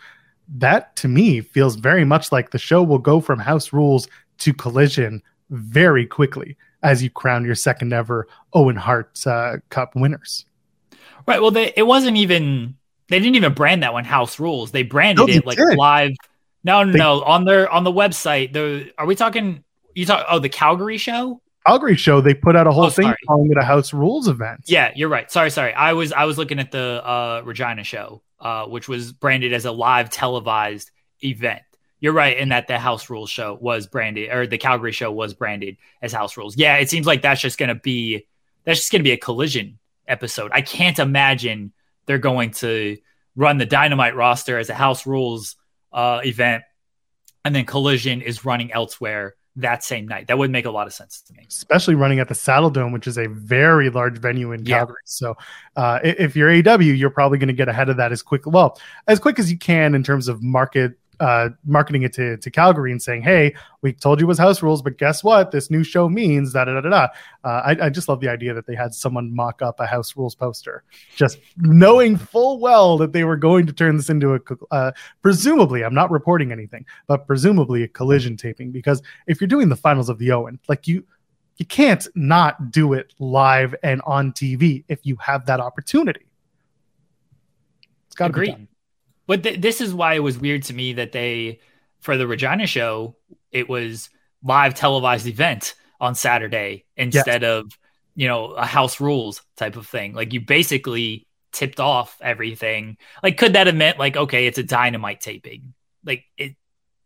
that 0.58 0.96
to 0.98 1.08
me 1.08 1.42
feels 1.42 1.76
very 1.76 2.04
much 2.06 2.32
like 2.32 2.52
the 2.52 2.58
show 2.60 2.84
will 2.84 2.98
go 3.00 3.22
from 3.22 3.40
house 3.40 3.72
rules 3.74 4.08
to 4.40 4.54
collision 4.54 5.22
very 5.50 6.06
quickly 6.06 6.58
as 6.84 7.02
you 7.04 7.10
crown 7.10 7.46
your 7.46 7.56
second 7.56 7.94
ever 7.94 8.28
Owen 8.54 8.76
Hart 8.76 9.26
uh, 9.28 9.58
Cup 9.70 9.96
winners. 9.96 10.46
Right. 11.28 11.42
Well, 11.42 11.52
they, 11.52 11.72
it 11.78 11.84
wasn't 11.84 12.18
even, 12.18 12.76
they 13.08 13.20
didn't 13.20 13.36
even 13.36 13.54
brand 13.54 13.84
that 13.84 13.94
one 13.94 14.04
House 14.06 14.40
Rules. 14.40 14.72
They 14.72 14.84
branded 14.84 15.20
No, 15.20 15.28
they 15.28 15.38
it 15.38 15.46
like 15.46 15.58
did. 15.58 15.78
live. 15.78 16.12
No, 16.64 16.84
no, 16.84 16.92
They- 16.92 16.98
no. 17.00 17.22
On 17.24 17.46
their, 17.46 17.70
on 17.70 17.84
the 17.84 17.92
website, 17.92 18.54
the, 18.54 18.92
are 18.98 19.06
we 19.06 19.16
talking, 19.16 19.64
you 19.94 20.06
talk, 20.06 20.26
oh, 20.30 20.40
the 20.40 20.50
Calgary 20.50 20.98
show? 20.98 21.40
Calgary 21.68 21.96
show 21.96 22.22
they 22.22 22.34
put 22.34 22.56
out 22.56 22.66
a 22.66 22.72
whole 22.72 22.86
Oh, 22.86 22.90
thing 22.90 23.04
sorry. 23.06 23.18
calling 23.28 23.52
it 23.52 23.58
a 23.58 23.64
house 23.64 23.94
rules 23.94 24.28
event. 24.28 24.62
Yeah, 24.66 24.92
you're 24.96 25.10
right. 25.10 25.32
Sorry, 25.32 25.52
sorry. 25.52 25.74
I 25.76 25.94
was 25.94 26.12
I 26.12 26.24
was 26.26 26.40
looking 26.40 26.58
at 26.58 26.72
the 26.72 27.06
uh, 27.06 27.44
Regina 27.46 27.84
show, 27.84 28.24
uh, 28.42 28.66
which 28.66 28.90
was 28.90 29.12
branded 29.12 29.54
as 29.54 29.66
a 29.66 29.72
live 29.72 30.10
televised 30.10 30.92
event. 31.24 31.62
You're 32.00 32.14
right 32.14 32.36
in 32.36 32.50
that 32.50 32.68
the 32.68 32.80
House 32.80 33.10
Rules 33.10 33.30
show 33.30 33.58
was 33.62 33.86
branded, 33.86 34.32
or 34.32 34.48
the 34.48 34.58
Calgary 34.58 34.92
show 34.92 35.12
was 35.12 35.36
branded 35.36 35.78
as 36.02 36.12
House 36.12 36.36
Rules. 36.36 36.58
Yeah, 36.58 36.78
it 36.78 36.90
seems 36.90 37.06
like 37.06 37.22
that's 37.22 37.42
just 37.42 37.60
going 37.60 37.70
to 37.70 37.76
be 37.76 38.26
that's 38.64 38.80
just 38.80 38.92
going 38.92 39.02
to 39.02 39.04
be 39.04 39.12
a 39.12 39.18
collision 39.18 39.78
episode. 40.08 40.52
I 40.54 40.62
can't 40.62 40.98
imagine 40.98 41.72
they're 42.08 42.18
going 42.18 42.52
to 42.52 42.98
run 43.36 43.60
the 43.60 43.66
Dynamite 43.66 44.16
roster 44.16 44.58
as 44.58 44.70
a 44.70 44.74
House 44.74 45.06
Rules 45.06 45.56
uh, 45.94 46.22
event, 46.24 46.64
and 47.46 47.56
then 47.56 47.66
Collision 47.66 48.22
is 48.22 48.46
running 48.46 48.72
elsewhere 48.72 49.36
that 49.58 49.84
same 49.84 50.08
night. 50.08 50.28
That 50.28 50.38
would 50.38 50.50
make 50.50 50.66
a 50.66 50.72
lot 50.72 50.88
of 50.88 50.94
sense 50.94 51.22
to 51.22 51.34
me. 51.34 51.46
especially 51.48 51.96
running 51.96 52.20
at 52.20 52.30
the 52.30 52.36
Saddle 52.36 52.70
Dome, 52.70 52.92
which 52.94 53.06
is 53.08 53.18
a 53.18 53.28
very 53.28 53.90
large 53.90 54.18
venue 54.18 54.52
in 54.54 54.66
Yeah. 54.66 54.78
Calgary. 54.80 54.98
So, 55.06 55.36
uh, 55.76 56.00
if 56.04 56.36
you're 56.36 56.50
AW, 56.50 56.80
you're 56.80 57.10
probably 57.10 57.38
going 57.38 57.48
to 57.50 57.54
get 57.54 57.68
ahead 57.68 57.90
of 57.90 57.98
that 57.98 58.12
as 58.12 58.22
quick, 58.22 58.46
well, 58.46 58.80
as 59.08 59.20
quick 59.20 59.40
as 59.40 59.52
you 59.52 59.58
can 59.58 59.94
in 59.94 60.04
terms 60.04 60.28
of 60.30 60.42
market 60.42 60.94
uh, 61.22 61.50
marketing 61.64 62.02
it 62.02 62.12
to, 62.14 62.36
to 62.38 62.50
Calgary 62.50 62.92
and 62.92 63.02
saying, 63.02 63.22
"Hey, 63.22 63.54
we 63.82 63.94
told 63.94 64.20
you 64.20 64.26
it 64.26 64.28
was 64.28 64.40
house 64.40 64.64
rules, 64.64 64.82
but 64.82 64.98
guess 64.98 65.24
what? 65.24 65.52
This 65.52 65.70
new 65.70 65.84
show 65.84 66.10
means 66.10 66.54
da 66.54 66.66
da 66.66 66.82
da 66.82 66.90
da." 66.90 67.08
Uh, 67.44 67.62
I, 67.64 67.86
I 67.86 67.90
just 67.90 68.10
love 68.10 68.20
the 68.20 68.28
idea 68.28 68.56
that 68.56 68.66
they 68.66 68.74
had 68.74 68.96
someone 68.96 69.34
mock 69.34 69.62
up 69.62 69.80
a 69.80 69.86
house 69.86 70.18
rules 70.18 70.34
poster, 70.34 70.84
just 71.16 71.38
knowing 71.58 72.18
full 72.18 72.60
well 72.60 72.98
that 72.98 73.14
they 73.14 73.24
were 73.24 73.38
going 73.38 73.68
to 73.68 73.74
turn 73.74 73.98
this 73.98 74.10
into 74.10 74.34
a 74.34 74.40
uh, 74.72 74.92
presumably. 75.22 75.84
I'm 75.84 75.94
not 75.94 76.10
reporting 76.10 76.52
anything, 76.52 76.88
but 77.06 77.28
presumably 77.28 77.84
a 77.84 77.88
collision 77.88 78.36
taping 78.36 78.72
because 78.72 79.04
if 79.28 79.40
you're 79.40 79.48
doing 79.48 79.70
the 79.70 79.76
finals 79.76 80.10
of 80.10 80.18
the 80.18 80.32
Owen, 80.32 80.60
like 80.68 80.88
you 80.88 81.06
you 81.58 81.66
can't 81.66 82.08
not 82.16 82.72
do 82.72 82.94
it 82.94 83.14
live 83.20 83.76
and 83.84 84.02
on 84.08 84.32
TV 84.32 84.84
if 84.88 85.06
you 85.06 85.16
have 85.18 85.46
that 85.46 85.60
opportunity. 85.60 86.26
It's 88.08 88.16
got 88.16 88.34
to 88.34 88.40
be 88.40 88.48
done. 88.48 88.68
But 89.32 89.44
th- 89.44 89.62
this 89.62 89.80
is 89.80 89.94
why 89.94 90.16
it 90.16 90.20
was 90.20 90.38
weird 90.38 90.64
to 90.64 90.74
me 90.74 90.92
that 90.92 91.14
they, 91.14 91.62
for 92.02 92.18
the 92.18 92.28
Regina 92.28 92.68
show, 92.68 93.16
it 93.50 93.70
was 93.70 94.10
live 94.44 94.74
televised 94.74 95.26
event 95.26 95.74
on 96.02 96.16
Saturday 96.16 96.84
instead 96.98 97.42
yes. 97.42 97.50
of 97.50 97.78
you 98.14 98.28
know 98.28 98.48
a 98.48 98.66
house 98.66 99.00
rules 99.00 99.42
type 99.56 99.78
of 99.78 99.88
thing. 99.88 100.14
Like 100.14 100.34
you 100.34 100.42
basically 100.42 101.28
tipped 101.54 101.80
off 101.80 102.18
everything. 102.20 102.98
Like 103.24 103.38
could 103.38 103.54
that 103.54 103.68
have 103.68 103.76
meant 103.78 103.98
like 103.98 104.18
okay, 104.18 104.48
it's 104.48 104.58
a 104.58 104.64
dynamite 104.64 105.22
taping? 105.22 105.76
Like 106.04 106.26
it 106.36 106.58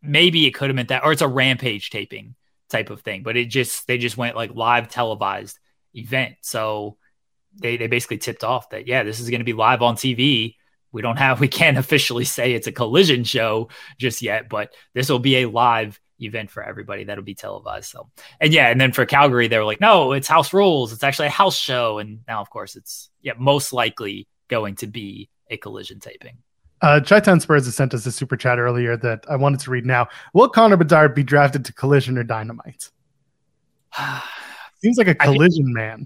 maybe 0.02 0.48
it 0.48 0.56
could 0.56 0.70
have 0.70 0.76
meant 0.76 0.90
that, 0.90 1.06
or 1.06 1.12
it's 1.12 1.22
a 1.22 1.28
rampage 1.28 1.92
taping 1.92 2.34
type 2.70 2.90
of 2.90 3.02
thing. 3.02 3.22
But 3.22 3.38
it 3.38 3.52
just 3.52 3.86
they 3.86 4.00
just 4.00 4.18
went 4.18 4.36
like 4.36 4.56
live 4.56 4.90
televised 4.90 5.60
event. 5.94 6.38
So 6.42 6.98
they 7.54 7.78
they 7.78 7.86
basically 7.86 8.18
tipped 8.18 8.44
off 8.44 8.72
that 8.72 8.88
yeah, 8.88 9.04
this 9.04 9.20
is 9.20 9.30
going 9.30 9.42
to 9.42 9.46
be 9.46 9.54
live 9.54 9.84
on 9.84 9.96
TV. 9.96 10.56
We 10.96 11.02
don't 11.02 11.18
have 11.18 11.40
we 11.42 11.48
can't 11.48 11.78
officially 11.78 12.26
say 12.26 12.54
it's 12.54 12.68
a 12.68 12.72
collision 12.72 13.26
show 13.26 13.70
just 14.00 14.22
yet, 14.22 14.50
but 14.50 14.74
this 14.94 15.10
will 15.10 15.20
be 15.20 15.38
a 15.38 15.50
live 15.50 16.00
event 16.22 16.50
for 16.50 16.64
everybody 16.64 17.04
that'll 17.04 17.24
be 17.24 17.36
televised. 17.36 17.92
So 17.92 18.10
and 18.40 18.54
yeah, 18.54 18.70
and 18.70 18.80
then 18.80 18.94
for 18.94 19.06
Calgary, 19.06 19.48
they 19.48 19.58
were 19.58 19.66
like, 19.66 19.82
no, 19.82 20.14
it's 20.14 20.30
house 20.30 20.54
rules. 20.54 20.94
It's 20.94 21.04
actually 21.04 21.28
a 21.28 21.32
house 21.32 21.58
show. 21.58 22.00
And 22.00 22.22
now 22.28 22.42
of 22.42 22.50
course 22.50 22.76
it's 22.76 23.10
yeah, 23.22 23.34
most 23.38 23.74
likely 23.74 24.28
going 24.48 24.76
to 24.78 24.88
be 24.88 25.30
a 25.50 25.58
collision 25.58 26.00
taping. 26.00 26.38
Uh, 26.82 27.00
Chi-Town 27.00 27.40
Spurs 27.40 27.66
has 27.66 27.76
sent 27.76 27.94
us 27.94 28.06
a 28.06 28.12
super 28.12 28.38
chat 28.38 28.60
earlier 28.60 28.96
that 28.98 29.26
I 29.30 29.36
wanted 29.38 29.60
to 29.62 29.72
read 29.72 29.86
now. 29.86 30.08
Will 30.34 30.50
Connor 30.50 30.78
Bedard 30.78 31.16
be 31.16 31.24
drafted 31.24 31.66
to 31.66 31.74
Collision 31.74 32.18
or 32.18 32.24
Dynamite? 32.24 32.92
Seems 34.82 34.98
like 34.98 35.08
a 35.08 35.16
Collision 35.16 35.74
man. 35.74 36.06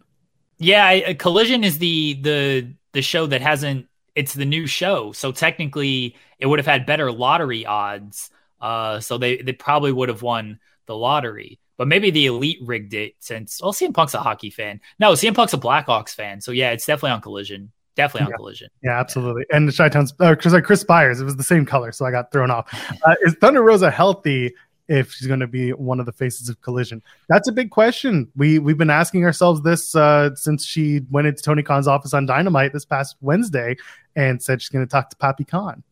Yeah, 0.58 1.14
Collision 1.14 1.64
is 1.64 1.78
the 1.80 2.20
the 2.22 2.74
the 2.94 3.02
show 3.02 3.28
that 3.28 3.42
hasn't. 3.42 3.88
It's 4.20 4.34
the 4.34 4.46
new 4.46 4.68
show, 4.68 5.12
so 5.14 5.32
technically 5.32 6.16
it 6.40 6.46
would 6.46 6.60
have 6.60 6.66
had 6.66 6.86
better 6.86 7.12
lottery 7.12 7.66
odds. 7.66 8.30
Uh, 8.60 9.00
so 9.00 9.18
they 9.18 9.38
they 9.38 9.54
probably 9.54 9.92
would 9.92 10.10
have 10.10 10.22
won 10.22 10.60
the 10.86 10.96
lottery. 10.96 11.60
But 11.78 11.88
maybe 11.88 12.12
the 12.12 12.26
elite 12.26 12.60
rigged 12.62 12.94
it 12.94 13.14
since 13.20 13.62
well, 13.62 13.72
CM 13.72 13.94
Punk's 13.94 14.14
a 14.14 14.20
hockey 14.20 14.50
fan. 14.50 14.82
No, 15.00 15.14
CM 15.14 15.34
Punk's 15.34 15.54
a 15.54 15.58
Blackhawks 15.58 16.14
fan. 16.14 16.42
So 16.42 16.52
yeah, 16.52 16.72
it's 16.72 16.86
definitely 16.86 17.12
on 17.12 17.22
Collision 17.22 17.72
definitely 18.00 18.26
on 18.26 18.32
yeah. 18.32 18.36
collision. 18.38 18.70
Yeah, 18.82 19.00
absolutely. 19.00 19.46
Yeah. 19.50 19.58
And 19.58 19.68
the 19.68 19.74
Chi-Town's 19.74 20.14
because 20.14 20.54
uh, 20.54 20.62
Chris 20.62 20.86
Byers, 20.86 21.20
it 21.20 21.26
was 21.26 21.36
the 21.36 21.44
same 21.44 21.66
color, 21.66 21.92
so 21.92 22.06
I 22.06 22.12
got 22.12 22.32
thrown 22.32 22.50
off. 22.50 22.74
Uh, 23.04 23.16
is 23.24 23.34
Thunder 23.36 23.62
Rosa 23.62 23.92
healthy 23.92 24.54
if 24.90 25.14
she's 25.14 25.28
going 25.28 25.40
to 25.40 25.48
be 25.48 25.72
one 25.72 26.00
of 26.00 26.06
the 26.06 26.12
faces 26.12 26.50
of 26.50 26.60
collision? 26.62 27.02
That's 27.30 27.48
a 27.48 27.52
big 27.52 27.72
question. 27.72 28.30
We 28.36 28.60
we've 28.60 28.78
been 28.78 28.90
asking 28.90 29.24
ourselves 29.24 29.62
this 29.62 29.96
uh, 29.96 30.36
since 30.36 30.66
she 30.66 31.02
went 31.10 31.28
into 31.28 31.42
Tony 31.42 31.64
Khan's 31.64 31.88
office 31.88 32.14
on 32.14 32.26
Dynamite 32.26 32.74
this 32.74 32.86
past 32.86 33.16
Wednesday 33.22 33.78
and 34.16 34.42
said 34.42 34.62
she's 34.62 34.70
going 34.70 34.86
to 34.86 34.92
talk 34.92 35.10
to 35.12 35.16
Papi 35.16 35.48
Khan. 35.48 35.84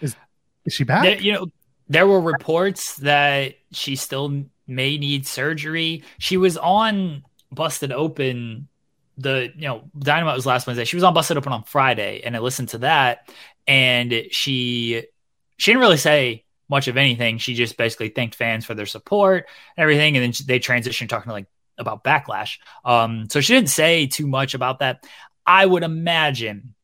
Is 0.00 0.16
is 0.64 0.72
she 0.72 0.84
back? 0.84 1.02
There, 1.02 1.20
you 1.20 1.32
know, 1.32 1.48
there 1.88 2.06
were 2.06 2.20
reports 2.20 2.96
that 2.98 3.54
she 3.72 3.96
still 3.96 4.44
may 4.66 4.96
need 4.96 5.26
surgery. 5.26 6.04
She 6.18 6.38
was 6.38 6.56
on 6.56 7.24
Busted 7.50 7.92
Open 7.92 8.68
the 9.16 9.52
you 9.56 9.68
know 9.68 9.84
Dynamite 9.98 10.34
was 10.34 10.46
last 10.46 10.66
Wednesday. 10.66 10.84
She 10.84 10.96
was 10.96 11.04
on 11.04 11.14
Busted 11.14 11.36
Open 11.36 11.52
on 11.52 11.64
Friday, 11.64 12.22
and 12.24 12.34
I 12.34 12.40
listened 12.40 12.70
to 12.70 12.78
that, 12.78 13.30
and 13.66 14.12
she 14.30 15.04
she 15.56 15.70
didn't 15.70 15.80
really 15.80 15.96
say 15.96 16.44
much 16.68 16.88
of 16.88 16.96
anything. 16.96 17.38
She 17.38 17.54
just 17.54 17.76
basically 17.76 18.08
thanked 18.08 18.34
fans 18.34 18.64
for 18.64 18.74
their 18.74 18.86
support 18.86 19.48
and 19.76 19.82
everything, 19.82 20.16
and 20.16 20.24
then 20.24 20.46
they 20.46 20.58
transitioned 20.58 21.08
talking 21.08 21.32
like 21.32 21.46
about 21.78 22.04
backlash. 22.04 22.58
Um, 22.84 23.26
so 23.30 23.40
she 23.40 23.54
didn't 23.54 23.70
say 23.70 24.06
too 24.06 24.26
much 24.26 24.54
about 24.54 24.78
that. 24.78 25.04
I 25.46 25.66
would 25.66 25.82
imagine 25.82 26.74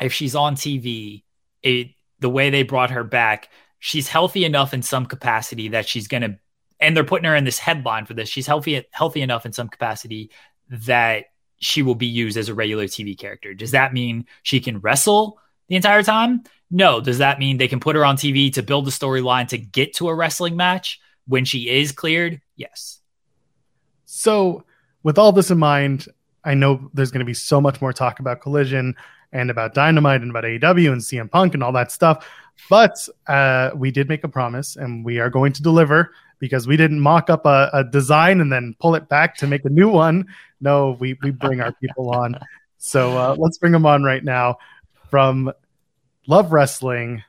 if 0.00 0.12
she's 0.12 0.34
on 0.34 0.56
TV, 0.56 1.22
it 1.62 1.88
the 2.20 2.28
way 2.28 2.50
they 2.50 2.62
brought 2.62 2.90
her 2.90 3.04
back, 3.04 3.48
she's 3.78 4.08
healthy 4.08 4.44
enough 4.44 4.74
in 4.74 4.82
some 4.82 5.06
capacity 5.06 5.68
that 5.68 5.88
she's 5.88 6.08
gonna 6.08 6.38
and 6.80 6.96
they're 6.96 7.04
putting 7.04 7.28
her 7.28 7.34
in 7.34 7.44
this 7.44 7.58
headline 7.58 8.06
for 8.06 8.14
this. 8.14 8.28
She's 8.28 8.46
healthy 8.46 8.84
healthy 8.90 9.22
enough 9.22 9.46
in 9.46 9.52
some 9.52 9.68
capacity 9.68 10.30
that 10.70 11.26
she 11.60 11.82
will 11.82 11.94
be 11.94 12.06
used 12.06 12.36
as 12.36 12.48
a 12.48 12.54
regular 12.54 12.84
TV 12.84 13.18
character. 13.18 13.54
Does 13.54 13.72
that 13.72 13.92
mean 13.92 14.26
she 14.42 14.60
can 14.60 14.78
wrestle 14.78 15.40
the 15.68 15.76
entire 15.76 16.02
time? 16.02 16.44
No. 16.70 17.00
Does 17.00 17.18
that 17.18 17.38
mean 17.38 17.56
they 17.56 17.68
can 17.68 17.80
put 17.80 17.96
her 17.96 18.04
on 18.04 18.16
TV 18.16 18.52
to 18.54 18.62
build 18.62 18.86
a 18.88 18.90
storyline 18.90 19.48
to 19.48 19.58
get 19.58 19.94
to 19.94 20.08
a 20.08 20.14
wrestling 20.14 20.56
match 20.56 21.00
when 21.26 21.44
she 21.44 21.68
is 21.68 21.92
cleared? 21.92 22.40
Yes. 22.56 23.00
So, 24.04 24.64
with 25.02 25.18
all 25.18 25.32
this 25.32 25.50
in 25.50 25.58
mind, 25.58 26.06
I 26.44 26.54
know 26.54 26.90
there's 26.94 27.10
going 27.10 27.20
to 27.20 27.26
be 27.26 27.34
so 27.34 27.60
much 27.60 27.80
more 27.80 27.92
talk 27.92 28.20
about 28.20 28.40
Collision 28.40 28.96
and 29.32 29.50
about 29.50 29.74
Dynamite 29.74 30.22
and 30.22 30.30
about 30.30 30.44
AEW 30.44 30.92
and 30.92 31.00
CM 31.00 31.30
Punk 31.30 31.54
and 31.54 31.62
all 31.62 31.72
that 31.72 31.92
stuff. 31.92 32.26
But 32.70 33.08
uh, 33.26 33.70
we 33.74 33.90
did 33.90 34.08
make 34.08 34.24
a 34.24 34.28
promise 34.28 34.76
and 34.76 35.04
we 35.04 35.18
are 35.18 35.30
going 35.30 35.52
to 35.52 35.62
deliver 35.62 36.12
because 36.38 36.66
we 36.66 36.76
didn't 36.76 37.00
mock 37.00 37.30
up 37.30 37.46
a, 37.46 37.70
a, 37.72 37.84
design 37.84 38.40
and 38.40 38.52
then 38.52 38.74
pull 38.80 38.94
it 38.94 39.08
back 39.08 39.36
to 39.36 39.46
make 39.46 39.64
a 39.64 39.68
new 39.68 39.88
one. 39.88 40.26
No, 40.60 40.96
we, 41.00 41.18
we 41.22 41.30
bring 41.30 41.60
our 41.60 41.72
people 41.72 42.10
on. 42.10 42.38
So 42.80 43.18
uh, 43.18 43.34
let's 43.36 43.58
bring 43.58 43.72
them 43.72 43.84
on 43.86 44.04
right 44.04 44.22
now 44.22 44.58
from 45.10 45.52
Love 46.28 46.52
Wrestling. 46.52 47.24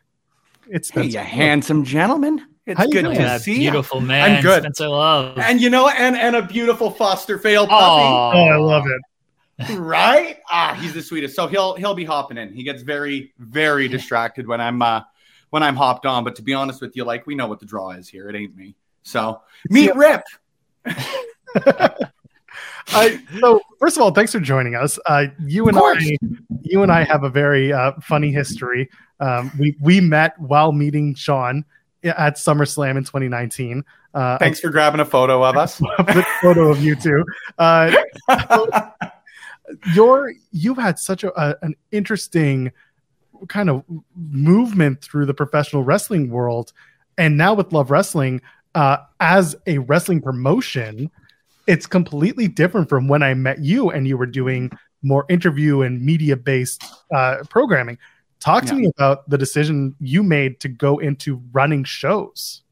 It's 0.68 0.90
hey, 0.90 1.06
you 1.06 1.20
handsome 1.20 1.86
gentleman. 1.86 2.46
It's 2.66 2.80
good 2.88 3.04
to 3.04 3.10
that 3.10 3.42
see 3.42 3.56
beautiful 3.60 4.02
man. 4.02 4.36
I'm 4.38 4.44
good. 4.44 4.62
Spencer 4.62 4.90
Love. 4.90 5.38
And 5.40 5.62
you 5.62 5.70
know, 5.70 5.88
and 5.88 6.18
and 6.18 6.36
a 6.36 6.42
beautiful 6.42 6.92
foster 6.92 7.40
fail 7.40 7.66
puppy. 7.66 8.04
Oh, 8.04 8.46
I 8.46 8.58
love 8.58 8.86
it. 8.88 9.80
right? 9.80 10.38
Ah, 10.52 10.78
he's 10.80 10.94
the 10.94 11.02
sweetest. 11.02 11.34
So 11.34 11.48
he'll 11.48 11.76
he'll 11.76 11.96
be 11.96 12.04
hopping 12.04 12.38
in. 12.38 12.52
He 12.52 12.62
gets 12.62 12.84
very 12.84 13.34
very 13.40 13.88
distracted 13.88 14.46
when 14.46 14.60
I'm 14.60 14.82
uh 14.82 15.02
when 15.50 15.64
I'm 15.64 15.78
hopped 15.78 16.06
on. 16.06 16.26
But 16.26 16.36
to 16.36 16.42
be 16.42 16.54
honest 16.54 16.82
with 16.82 16.96
you, 16.98 17.06
like 17.06 17.26
we 17.26 17.36
know 17.36 17.48
what 17.48 17.62
the 17.62 17.66
draw 17.66 17.92
is 17.92 18.10
here. 18.10 18.30
It 18.30 18.36
ain't 18.36 18.56
me. 18.56 18.76
So 19.04 19.42
meet 19.70 19.96
Rip. 19.96 20.24
I, 22.92 23.22
so 23.40 23.62
first 23.80 23.98
of 23.98 24.04
all, 24.04 24.12
thanks 24.12 24.32
for 24.32 24.40
joining 24.40 24.76
us. 24.76 25.00
Uh, 25.06 25.26
you 25.46 25.68
and 25.68 25.78
I, 25.78 26.18
you 26.62 26.84
and 26.84 26.92
I 26.92 27.04
have 27.04 27.24
a 27.24 27.30
very 27.30 27.72
uh, 27.72 27.94
funny 28.02 28.32
history. 28.32 28.90
Um, 29.20 29.52
we 29.60 29.76
we 29.82 30.02
met 30.02 30.40
while 30.40 30.72
meeting 30.72 31.16
Sean 31.16 31.66
at 32.04 32.36
SummerSlam 32.36 32.98
in 32.98 33.04
2019. 33.04 33.84
Uh, 34.14 34.38
thanks 34.38 34.60
for 34.60 34.70
grabbing 34.70 35.02
a 35.02 35.06
photo 35.06 35.44
of 35.44 35.58
us. 35.58 35.82
a 36.00 36.24
photo 36.42 36.70
of 36.70 36.84
you 36.84 36.96
two. 36.96 37.24
Uh, 37.58 37.96
you're 39.94 40.34
you've 40.52 40.78
had 40.78 40.98
such 40.98 41.24
a, 41.24 41.42
a, 41.42 41.56
an 41.62 41.76
interesting 41.92 42.72
kind 43.48 43.70
of 43.70 43.84
movement 44.16 45.02
through 45.02 45.26
the 45.26 45.34
professional 45.34 45.84
wrestling 45.84 46.30
world, 46.30 46.74
and 47.18 47.38
now 47.38 47.54
with 47.54 47.72
Love 47.72 47.92
Wrestling 47.92 48.42
uh, 48.76 48.98
as 49.20 49.56
a 49.68 49.78
wrestling 49.80 50.22
promotion, 50.22 51.12
it's 51.70 51.86
completely 51.86 52.48
different 52.48 52.90
from 52.90 53.08
when 53.08 53.22
I 53.22 53.36
met 53.36 53.60
you 53.60 53.92
and 53.92 54.08
you 54.08 54.18
were 54.18 54.26
doing 54.26 54.72
more 55.04 55.26
interview 55.30 55.82
and 55.84 56.02
media 56.02 56.36
based 56.36 56.84
uh, 57.16 57.44
programming. 57.48 58.00
Talk 58.40 58.66
to 58.66 58.74
yeah. 58.74 58.82
me 58.82 58.92
about 58.98 59.30
the 59.30 59.38
decision 59.38 59.96
you 60.00 60.24
made 60.24 60.60
to 60.62 60.68
go 60.68 60.98
into 60.98 61.42
running 61.52 61.84
shows. 61.84 62.64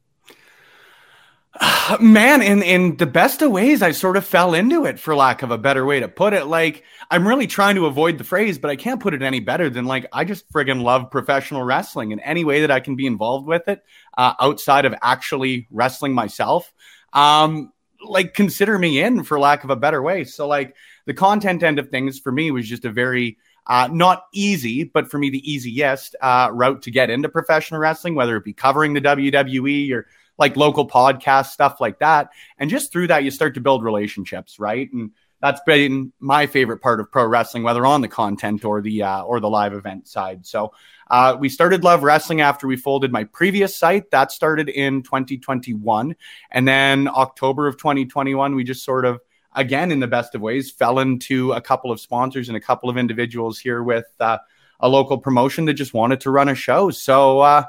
Man, 2.00 2.42
in 2.42 2.62
in 2.62 2.96
the 2.96 3.06
best 3.06 3.40
of 3.40 3.52
ways, 3.52 3.82
I 3.82 3.92
sort 3.92 4.16
of 4.16 4.24
fell 4.24 4.52
into 4.52 4.84
it, 4.84 4.98
for 4.98 5.14
lack 5.14 5.42
of 5.42 5.52
a 5.52 5.58
better 5.58 5.84
way 5.84 6.00
to 6.00 6.08
put 6.08 6.32
it. 6.32 6.46
Like 6.46 6.82
I'm 7.08 7.26
really 7.26 7.46
trying 7.46 7.76
to 7.76 7.86
avoid 7.86 8.18
the 8.18 8.24
phrase, 8.24 8.58
but 8.58 8.70
I 8.70 8.76
can't 8.76 9.00
put 9.00 9.14
it 9.14 9.22
any 9.22 9.38
better 9.38 9.70
than 9.70 9.84
like 9.84 10.06
I 10.12 10.24
just 10.24 10.50
friggin' 10.52 10.82
love 10.82 11.10
professional 11.10 11.62
wrestling, 11.62 12.10
in 12.10 12.18
any 12.20 12.44
way 12.44 12.62
that 12.62 12.70
I 12.72 12.80
can 12.80 12.96
be 12.96 13.06
involved 13.06 13.46
with 13.46 13.68
it 13.68 13.80
uh, 14.16 14.34
outside 14.40 14.86
of 14.86 14.94
actually 15.02 15.68
wrestling 15.70 16.14
myself, 16.14 16.72
um, 17.12 17.72
like 18.02 18.34
consider 18.34 18.78
me 18.78 19.02
in, 19.02 19.24
for 19.24 19.38
lack 19.38 19.64
of 19.64 19.70
a 19.70 19.76
better 19.76 20.02
way. 20.02 20.24
So 20.24 20.46
like 20.46 20.74
the 21.06 21.14
content 21.14 21.62
end 21.62 21.78
of 21.78 21.88
things 21.88 22.18
for 22.18 22.32
me 22.32 22.50
was 22.50 22.68
just 22.68 22.84
a 22.84 22.90
very 22.90 23.38
uh, 23.66 23.88
not 23.92 24.24
easy, 24.32 24.84
but 24.84 25.10
for 25.10 25.18
me 25.18 25.30
the 25.30 25.50
easiest 25.50 26.16
uh, 26.20 26.48
route 26.52 26.82
to 26.82 26.90
get 26.90 27.10
into 27.10 27.28
professional 27.28 27.80
wrestling, 27.80 28.14
whether 28.14 28.36
it 28.36 28.44
be 28.44 28.54
covering 28.54 28.94
the 28.94 29.00
WWE 29.00 29.92
or 29.92 30.06
like 30.38 30.56
local 30.56 30.88
podcast 30.88 31.46
stuff 31.46 31.80
like 31.80 31.98
that. 31.98 32.30
And 32.58 32.70
just 32.70 32.92
through 32.92 33.08
that, 33.08 33.24
you 33.24 33.30
start 33.30 33.54
to 33.54 33.60
build 33.60 33.82
relationships, 33.82 34.58
right? 34.58 34.90
And 34.92 35.10
that's 35.40 35.60
been 35.66 36.12
my 36.18 36.46
favorite 36.46 36.78
part 36.78 37.00
of 37.00 37.10
pro 37.10 37.26
wrestling, 37.26 37.62
whether 37.62 37.86
on 37.86 38.00
the 38.00 38.08
content 38.08 38.64
or 38.64 38.80
the 38.80 39.02
uh, 39.02 39.22
or 39.22 39.40
the 39.40 39.48
live 39.48 39.72
event 39.72 40.08
side. 40.08 40.46
So 40.46 40.72
uh, 41.10 41.36
we 41.38 41.48
started 41.48 41.84
Love 41.84 42.02
Wrestling 42.02 42.40
after 42.40 42.66
we 42.66 42.76
folded 42.76 43.12
my 43.12 43.24
previous 43.24 43.76
site. 43.76 44.10
That 44.10 44.32
started 44.32 44.68
in 44.68 45.02
2021, 45.02 46.16
and 46.50 46.68
then 46.68 47.08
October 47.08 47.66
of 47.66 47.76
2021, 47.76 48.54
we 48.54 48.64
just 48.64 48.84
sort 48.84 49.04
of 49.04 49.20
again 49.54 49.92
in 49.92 50.00
the 50.00 50.06
best 50.06 50.34
of 50.34 50.40
ways 50.40 50.70
fell 50.70 50.98
into 50.98 51.52
a 51.52 51.60
couple 51.60 51.90
of 51.90 52.00
sponsors 52.00 52.48
and 52.48 52.56
a 52.56 52.60
couple 52.60 52.90
of 52.90 52.96
individuals 52.96 53.58
here 53.58 53.82
with 53.82 54.06
uh, 54.20 54.38
a 54.80 54.88
local 54.88 55.18
promotion 55.18 55.64
that 55.66 55.74
just 55.74 55.94
wanted 55.94 56.20
to 56.20 56.30
run 56.30 56.48
a 56.48 56.54
show. 56.54 56.90
So 56.90 57.40
uh, 57.40 57.64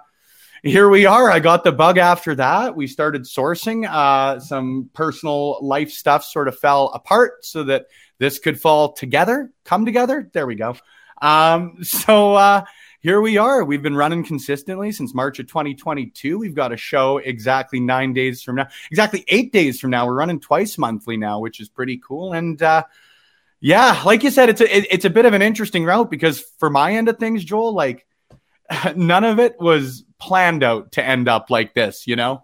here 0.64 0.90
we 0.90 1.06
are. 1.06 1.30
I 1.32 1.40
got 1.40 1.64
the 1.64 1.72
bug 1.72 1.98
after 1.98 2.36
that. 2.36 2.76
We 2.76 2.88
started 2.88 3.24
sourcing. 3.24 3.88
Uh, 3.90 4.40
some 4.40 4.90
personal 4.94 5.64
life 5.66 5.92
stuff 5.92 6.24
sort 6.24 6.48
of 6.48 6.58
fell 6.58 6.88
apart 6.94 7.46
so 7.46 7.64
that 7.64 7.88
this 8.18 8.40
could 8.40 8.60
fall 8.60 8.94
together, 8.94 9.52
come 9.64 9.86
together. 9.86 10.30
There 10.34 10.46
we 10.46 10.56
go. 10.56 10.76
Um, 11.22 11.84
so 11.84 12.36
uh, 12.36 12.64
here 13.00 13.22
we 13.22 13.38
are. 13.38 13.64
We've 13.64 13.82
been 13.82 13.96
running 13.96 14.26
consistently 14.26 14.92
since 14.92 15.14
March 15.14 15.40
of 15.40 15.48
2022. 15.48 16.38
We've 16.38 16.54
got 16.54 16.74
a 16.74 16.78
show 16.78 17.18
exactly 17.18 17.80
nine 17.80 18.14
days 18.14 18.44
from 18.44 18.58
now, 18.58 18.68
exactly 18.92 19.24
eight 19.30 19.54
days 19.54 19.80
from 19.80 19.92
now. 19.92 20.06
We're 20.06 20.16
running 20.16 20.42
twice 20.42 20.78
monthly 20.78 21.16
now, 21.16 21.40
which 21.40 21.62
is 21.62 21.70
pretty 21.70 22.02
cool. 22.06 22.34
And 22.34 22.62
uh, 22.62 22.84
yeah, 23.62 24.02
like 24.06 24.24
you 24.24 24.32
said, 24.32 24.50
it's 24.50 24.62
a 24.62 24.78
it, 24.78 24.88
it's 24.92 25.06
a 25.06 25.10
bit 25.10 25.26
of 25.26 25.34
an 25.34 25.42
interesting 25.42 25.86
route 25.86 26.12
because 26.12 26.42
for 26.42 26.70
my 26.70 26.96
end 26.96 27.08
of 27.08 27.18
things, 27.18 27.46
Joel, 27.46 27.74
like 27.74 28.06
none 28.96 29.24
of 29.24 29.40
it 29.40 29.60
was 29.60 30.04
planned 30.20 30.64
out 30.64 30.92
to 30.94 31.04
end 31.04 31.28
up 31.28 31.50
like 31.50 31.74
this, 31.74 32.08
you 32.08 32.16
know? 32.16 32.44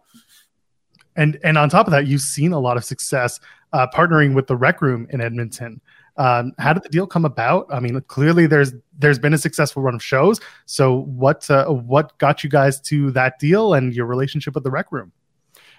And 1.16 1.40
and 1.44 1.58
on 1.58 1.70
top 1.70 1.88
of 1.88 1.92
that, 1.92 2.08
you've 2.08 2.22
seen 2.22 2.52
a 2.52 2.60
lot 2.60 2.76
of 2.78 2.84
success 2.84 3.40
uh, 3.72 3.88
partnering 3.94 4.34
with 4.34 4.48
the 4.48 4.56
Rec 4.56 4.82
Room 4.82 5.08
in 5.12 5.22
Edmonton. 5.22 5.80
Um, 6.18 6.54
how 6.60 6.74
did 6.74 6.84
the 6.84 6.90
deal 6.90 7.08
come 7.08 7.26
about? 7.26 7.68
I 7.70 7.80
mean, 7.80 8.00
clearly 8.08 8.48
there's 8.48 8.74
there's 8.98 9.20
been 9.20 9.34
a 9.34 9.38
successful 9.38 9.82
run 9.82 9.96
of 9.96 10.04
shows. 10.04 10.40
So 10.66 11.02
what 11.04 11.50
uh, 11.50 11.68
what 11.68 12.18
got 12.18 12.44
you 12.44 12.50
guys 12.50 12.82
to 12.82 13.12
that 13.12 13.40
deal 13.40 13.74
and 13.74 13.94
your 13.94 14.06
relationship 14.06 14.56
with 14.56 14.64
the 14.64 14.72
Rec 14.72 14.92
Room? 14.92 15.12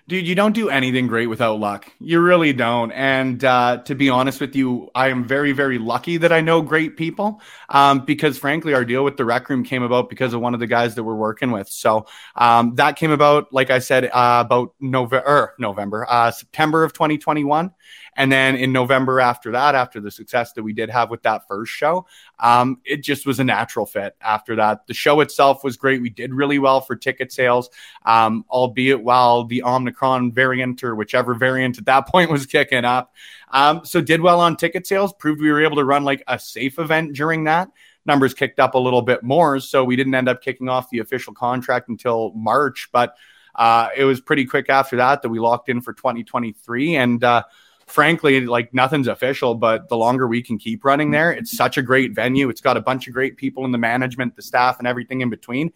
Dude, 0.08 0.26
you 0.26 0.34
don't 0.34 0.52
do 0.52 0.68
anything 0.68 1.06
great 1.06 1.26
without 1.26 1.58
luck. 1.58 1.90
You 1.98 2.20
really 2.20 2.52
don't. 2.52 2.92
And 2.92 3.44
uh, 3.44 3.78
to 3.84 3.94
be 3.94 4.08
honest 4.08 4.40
with 4.40 4.54
you, 4.54 4.90
I 4.94 5.08
am 5.08 5.24
very, 5.24 5.52
very 5.52 5.78
lucky 5.78 6.16
that 6.18 6.32
I 6.32 6.40
know 6.40 6.62
great 6.62 6.96
people 6.96 7.40
um, 7.68 8.04
because, 8.04 8.38
frankly, 8.38 8.72
our 8.74 8.84
deal 8.84 9.04
with 9.04 9.16
the 9.16 9.24
rec 9.24 9.48
room 9.48 9.64
came 9.64 9.82
about 9.82 10.08
because 10.08 10.32
of 10.32 10.40
one 10.40 10.54
of 10.54 10.60
the 10.60 10.66
guys 10.66 10.94
that 10.94 11.04
we're 11.04 11.14
working 11.16 11.50
with. 11.50 11.68
So 11.68 12.06
um, 12.36 12.74
that 12.76 12.96
came 12.96 13.10
about, 13.10 13.52
like 13.52 13.70
I 13.70 13.80
said, 13.80 14.04
uh, 14.04 14.44
about 14.46 14.74
November, 14.80 15.54
November, 15.58 16.06
uh, 16.08 16.30
September 16.30 16.84
of 16.84 16.92
2021. 16.92 17.72
And 18.16 18.32
then 18.32 18.56
in 18.56 18.72
November 18.72 19.20
after 19.20 19.52
that, 19.52 19.74
after 19.74 20.00
the 20.00 20.10
success 20.10 20.52
that 20.54 20.62
we 20.62 20.72
did 20.72 20.90
have 20.90 21.10
with 21.10 21.22
that 21.22 21.46
first 21.46 21.72
show, 21.72 22.06
um, 22.38 22.80
it 22.84 23.02
just 23.02 23.26
was 23.26 23.38
a 23.40 23.44
natural 23.44 23.86
fit 23.86 24.16
after 24.20 24.56
that. 24.56 24.86
The 24.86 24.94
show 24.94 25.20
itself 25.20 25.62
was 25.62 25.76
great. 25.76 26.00
We 26.00 26.10
did 26.10 26.32
really 26.32 26.58
well 26.58 26.80
for 26.80 26.96
ticket 26.96 27.32
sales, 27.32 27.68
um, 28.04 28.44
albeit 28.50 29.02
while 29.02 29.44
the 29.44 29.62
Omicron 29.62 30.32
variant 30.32 30.82
or 30.82 30.94
whichever 30.94 31.34
variant 31.34 31.78
at 31.78 31.86
that 31.86 32.08
point 32.08 32.30
was 32.30 32.46
kicking 32.46 32.84
up. 32.84 33.14
Um, 33.50 33.84
so 33.84 34.00
did 34.00 34.20
well 34.20 34.40
on 34.40 34.56
ticket 34.56 34.86
sales, 34.86 35.12
proved 35.12 35.40
we 35.40 35.50
were 35.50 35.62
able 35.62 35.76
to 35.76 35.84
run 35.84 36.04
like 36.04 36.22
a 36.26 36.38
safe 36.38 36.78
event 36.78 37.14
during 37.14 37.44
that 37.44 37.68
numbers 38.06 38.32
kicked 38.32 38.60
up 38.60 38.74
a 38.74 38.78
little 38.78 39.02
bit 39.02 39.22
more. 39.22 39.58
So 39.60 39.84
we 39.84 39.96
didn't 39.96 40.14
end 40.14 40.28
up 40.28 40.40
kicking 40.40 40.68
off 40.68 40.88
the 40.90 41.00
official 41.00 41.34
contract 41.34 41.88
until 41.88 42.32
March, 42.34 42.88
but 42.92 43.16
uh, 43.56 43.88
it 43.96 44.04
was 44.04 44.20
pretty 44.20 44.44
quick 44.44 44.70
after 44.70 44.96
that 44.96 45.22
that 45.22 45.28
we 45.28 45.38
locked 45.38 45.68
in 45.68 45.80
for 45.80 45.92
2023. 45.92 46.96
And 46.96 47.24
uh, 47.24 47.42
frankly, 47.86 48.46
like 48.46 48.74
nothing's 48.74 49.08
official, 49.08 49.54
but 49.54 49.88
the 49.88 49.96
longer 49.96 50.26
we 50.26 50.42
can 50.42 50.58
keep 50.58 50.84
running 50.84 51.10
there, 51.10 51.32
it's 51.32 51.56
such 51.56 51.78
a 51.78 51.82
great 51.82 52.14
venue. 52.14 52.48
It's 52.48 52.60
got 52.60 52.76
a 52.76 52.80
bunch 52.80 53.06
of 53.06 53.14
great 53.14 53.36
people 53.36 53.64
in 53.64 53.72
the 53.72 53.78
management, 53.78 54.36
the 54.36 54.42
staff, 54.42 54.78
and 54.78 54.88
everything 54.88 55.20
in 55.20 55.30
between. 55.30 55.72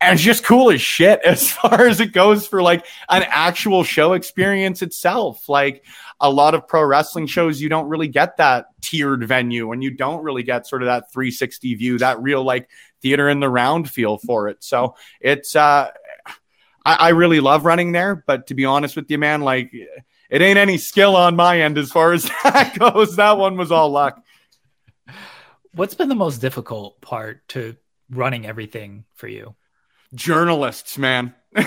And 0.00 0.14
it's 0.14 0.22
just 0.22 0.44
cool 0.44 0.70
as 0.70 0.80
shit 0.80 1.20
as 1.24 1.50
far 1.50 1.86
as 1.86 2.00
it 2.00 2.12
goes 2.12 2.46
for 2.46 2.62
like 2.62 2.86
an 3.08 3.24
actual 3.26 3.82
show 3.82 4.12
experience 4.12 4.82
itself. 4.82 5.48
Like 5.48 5.84
a 6.20 6.30
lot 6.30 6.54
of 6.54 6.68
pro 6.68 6.84
wrestling 6.84 7.26
shows, 7.26 7.60
you 7.60 7.68
don't 7.68 7.88
really 7.88 8.08
get 8.08 8.36
that 8.36 8.66
tiered 8.80 9.26
venue 9.26 9.72
and 9.72 9.82
you 9.82 9.90
don't 9.90 10.22
really 10.22 10.44
get 10.44 10.66
sort 10.66 10.82
of 10.82 10.86
that 10.86 11.12
360 11.12 11.74
view, 11.74 11.98
that 11.98 12.22
real 12.22 12.44
like 12.44 12.68
theater 13.02 13.28
in 13.28 13.40
the 13.40 13.48
round 13.48 13.90
feel 13.90 14.18
for 14.18 14.48
it. 14.48 14.62
So 14.62 14.94
it's, 15.20 15.56
uh, 15.56 15.90
I, 16.84 16.94
I 16.94 17.08
really 17.10 17.40
love 17.40 17.64
running 17.64 17.90
there, 17.90 18.22
but 18.26 18.46
to 18.46 18.54
be 18.54 18.64
honest 18.64 18.94
with 18.94 19.10
you, 19.10 19.18
man, 19.18 19.40
like 19.40 19.72
it 20.30 20.42
ain't 20.42 20.58
any 20.58 20.78
skill 20.78 21.16
on 21.16 21.36
my 21.36 21.60
end 21.60 21.78
as 21.78 21.90
far 21.90 22.12
as 22.12 22.24
that 22.44 22.78
goes. 22.78 23.16
That 23.16 23.38
one 23.38 23.56
was 23.56 23.72
all 23.72 23.90
luck. 23.90 24.22
What's 25.72 25.94
been 25.94 26.08
the 26.08 26.14
most 26.14 26.38
difficult 26.38 27.00
part 27.00 27.46
to 27.48 27.76
running 28.10 28.46
everything 28.46 29.04
for 29.14 29.28
you? 29.28 29.54
Journalists, 30.14 30.98
man. 30.98 31.34
the 31.52 31.62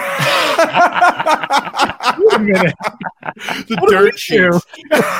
dirt 3.89 4.17
sheets. 4.17 4.65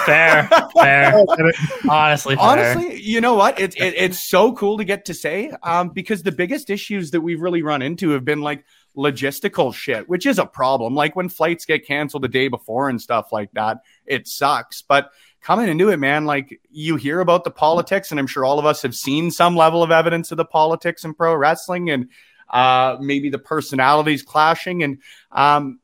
Fair, 0.06 0.50
fair. 0.80 1.26
Honestly, 1.90 2.36
fair. 2.36 2.44
honestly, 2.44 3.02
you 3.02 3.22
know 3.22 3.34
what? 3.34 3.60
It's 3.60 3.76
it, 3.76 3.94
it's 3.98 4.28
so 4.28 4.54
cool 4.54 4.78
to 4.78 4.84
get 4.84 5.06
to 5.06 5.14
say 5.14 5.52
um, 5.64 5.90
because 5.90 6.24
the 6.24 6.32
biggest 6.32 6.70
issues 6.70 7.12
that 7.12 7.22
we've 7.22 7.42
really 7.42 7.62
run 7.62 7.82
into 7.82 8.12
have 8.12 8.26
been 8.26 8.42
like 8.42 8.64
logistical 8.96 9.74
shit, 9.74 10.08
which 10.10 10.26
is 10.26 10.40
a 10.40 10.46
problem. 10.46 10.96
Like 10.96 11.16
when 11.16 11.30
flights 11.30 11.66
get 11.66 11.86
canceled 11.86 12.24
the 12.24 12.28
day 12.28 12.48
before 12.48 12.90
and 12.90 13.02
stuff 13.02 13.32
like 13.32 13.52
that, 13.54 13.80
it 14.06 14.28
sucks. 14.28 14.82
But 14.82 15.12
coming 15.42 15.70
into 15.70 15.90
it, 15.90 15.98
man, 15.98 16.26
like 16.26 16.60
you 16.70 16.96
hear 16.96 17.20
about 17.20 17.44
the 17.44 17.52
politics, 17.52 18.12
and 18.12 18.20
I'm 18.20 18.28
sure 18.28 18.46
all 18.46 18.60
of 18.60 18.66
us 18.66 18.82
have 18.82 18.96
seen 18.96 19.32
some 19.32 19.56
level 19.56 19.84
of 19.84 19.92
evidence 19.92 20.32
of 20.32 20.38
the 20.38 20.46
politics 20.46 21.04
in 21.04 21.14
pro 21.14 21.36
wrestling 21.36 21.90
and 21.90 22.10
uh, 22.50 22.98
maybe 23.00 23.30
the 23.30 23.40
personalities 23.40 24.24
clashing. 24.24 24.84
And 24.84 25.02
um, 25.32 25.80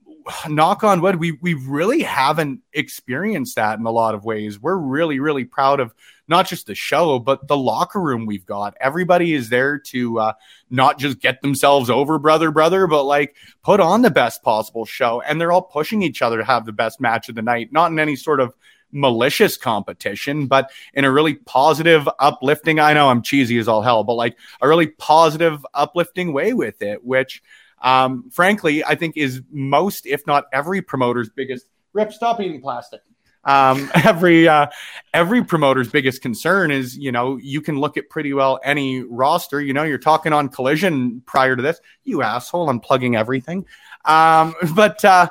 knock 0.50 0.84
on 0.84 1.02
wood, 1.02 1.18
we 1.18 1.34
we 1.42 1.54
really 1.54 2.02
haven't 2.02 2.62
experienced 2.74 3.56
that 3.56 3.80
in 3.80 3.86
a 3.86 3.92
lot 3.92 4.16
of 4.16 4.26
ways. 4.26 4.60
We're 4.60 4.78
really, 4.78 5.20
really 5.20 5.46
proud 5.46 5.80
of 5.80 5.94
not 6.28 6.48
just 6.48 6.68
the 6.68 6.76
show, 6.76 7.20
but 7.20 7.48
the 7.48 7.58
locker 7.58 8.02
room 8.02 8.26
we've 8.26 8.46
got. 8.46 8.76
Everybody 8.82 9.34
is 9.34 9.50
there 9.50 9.80
to 9.80 10.20
uh, 10.20 10.34
not 10.70 11.00
just 11.00 11.20
get 11.20 11.42
themselves 11.42 11.90
over, 11.90 12.20
brother, 12.20 12.52
brother, 12.52 12.88
but 12.88 13.04
like 13.04 13.36
put 13.64 13.80
on 13.80 14.02
the 14.02 14.12
best 14.12 14.44
possible 14.44 14.86
show. 14.86 15.22
And 15.22 15.40
they're 15.40 15.52
all 15.52 15.62
pushing 15.62 16.02
each 16.02 16.22
other 16.22 16.38
to 16.38 16.44
have 16.44 16.66
the 16.66 16.74
best 16.74 17.00
match 17.00 17.30
of 17.30 17.36
the 17.36 17.42
night, 17.42 17.72
not 17.72 17.92
in 17.92 18.00
any 18.00 18.16
sort 18.16 18.40
of 18.40 18.54
malicious 18.92 19.58
competition, 19.58 20.48
but 20.48 20.72
in 20.94 21.06
a 21.06 21.12
really 21.12 21.36
positive, 21.36 22.08
uplifting. 22.20 22.80
I 22.80 22.94
know 22.94 23.10
I'm 23.10 23.22
cheesy 23.22 23.58
as 23.58 23.68
all 23.68 23.82
hell, 23.82 24.04
but 24.04 24.14
like 24.14 24.38
a 24.62 24.68
really 24.68 24.88
positive, 24.88 25.66
uplifting 25.74 26.34
way 26.34 26.54
with 26.54 26.82
it, 26.82 27.04
which, 27.04 27.42
um, 27.82 28.30
frankly, 28.32 28.84
I 28.84 28.96
think 28.96 29.18
is 29.18 29.42
most, 29.52 30.06
if 30.06 30.26
not 30.26 30.46
every 30.52 30.82
promoter's 30.82 31.30
biggest. 31.30 31.68
Rip, 31.94 32.12
stop 32.12 32.40
eating 32.40 32.62
plastic. 32.62 33.02
Um, 33.44 33.90
every 34.04 34.48
uh, 34.48 34.68
every 35.14 35.44
promoter's 35.44 35.90
biggest 35.90 36.22
concern 36.22 36.70
is, 36.70 36.98
you 36.98 37.12
know, 37.12 37.38
you 37.38 37.62
can 37.62 37.80
look 37.80 37.98
at 37.98 38.10
pretty 38.10 38.34
well 38.34 38.60
any 38.64 39.02
roster. 39.02 39.62
You 39.62 39.74
know, 39.74 39.84
you're 39.84 39.98
talking 39.98 40.34
on 40.34 40.50
Collision 40.50 41.22
prior 41.26 41.56
to 41.56 41.62
this. 41.62 41.80
You 42.04 42.22
asshole, 42.22 42.70
I'm 42.70 42.80
plugging 42.80 43.16
everything. 43.16 43.66
Um, 44.06 44.56
but 44.76 45.04
uh, 45.06 45.30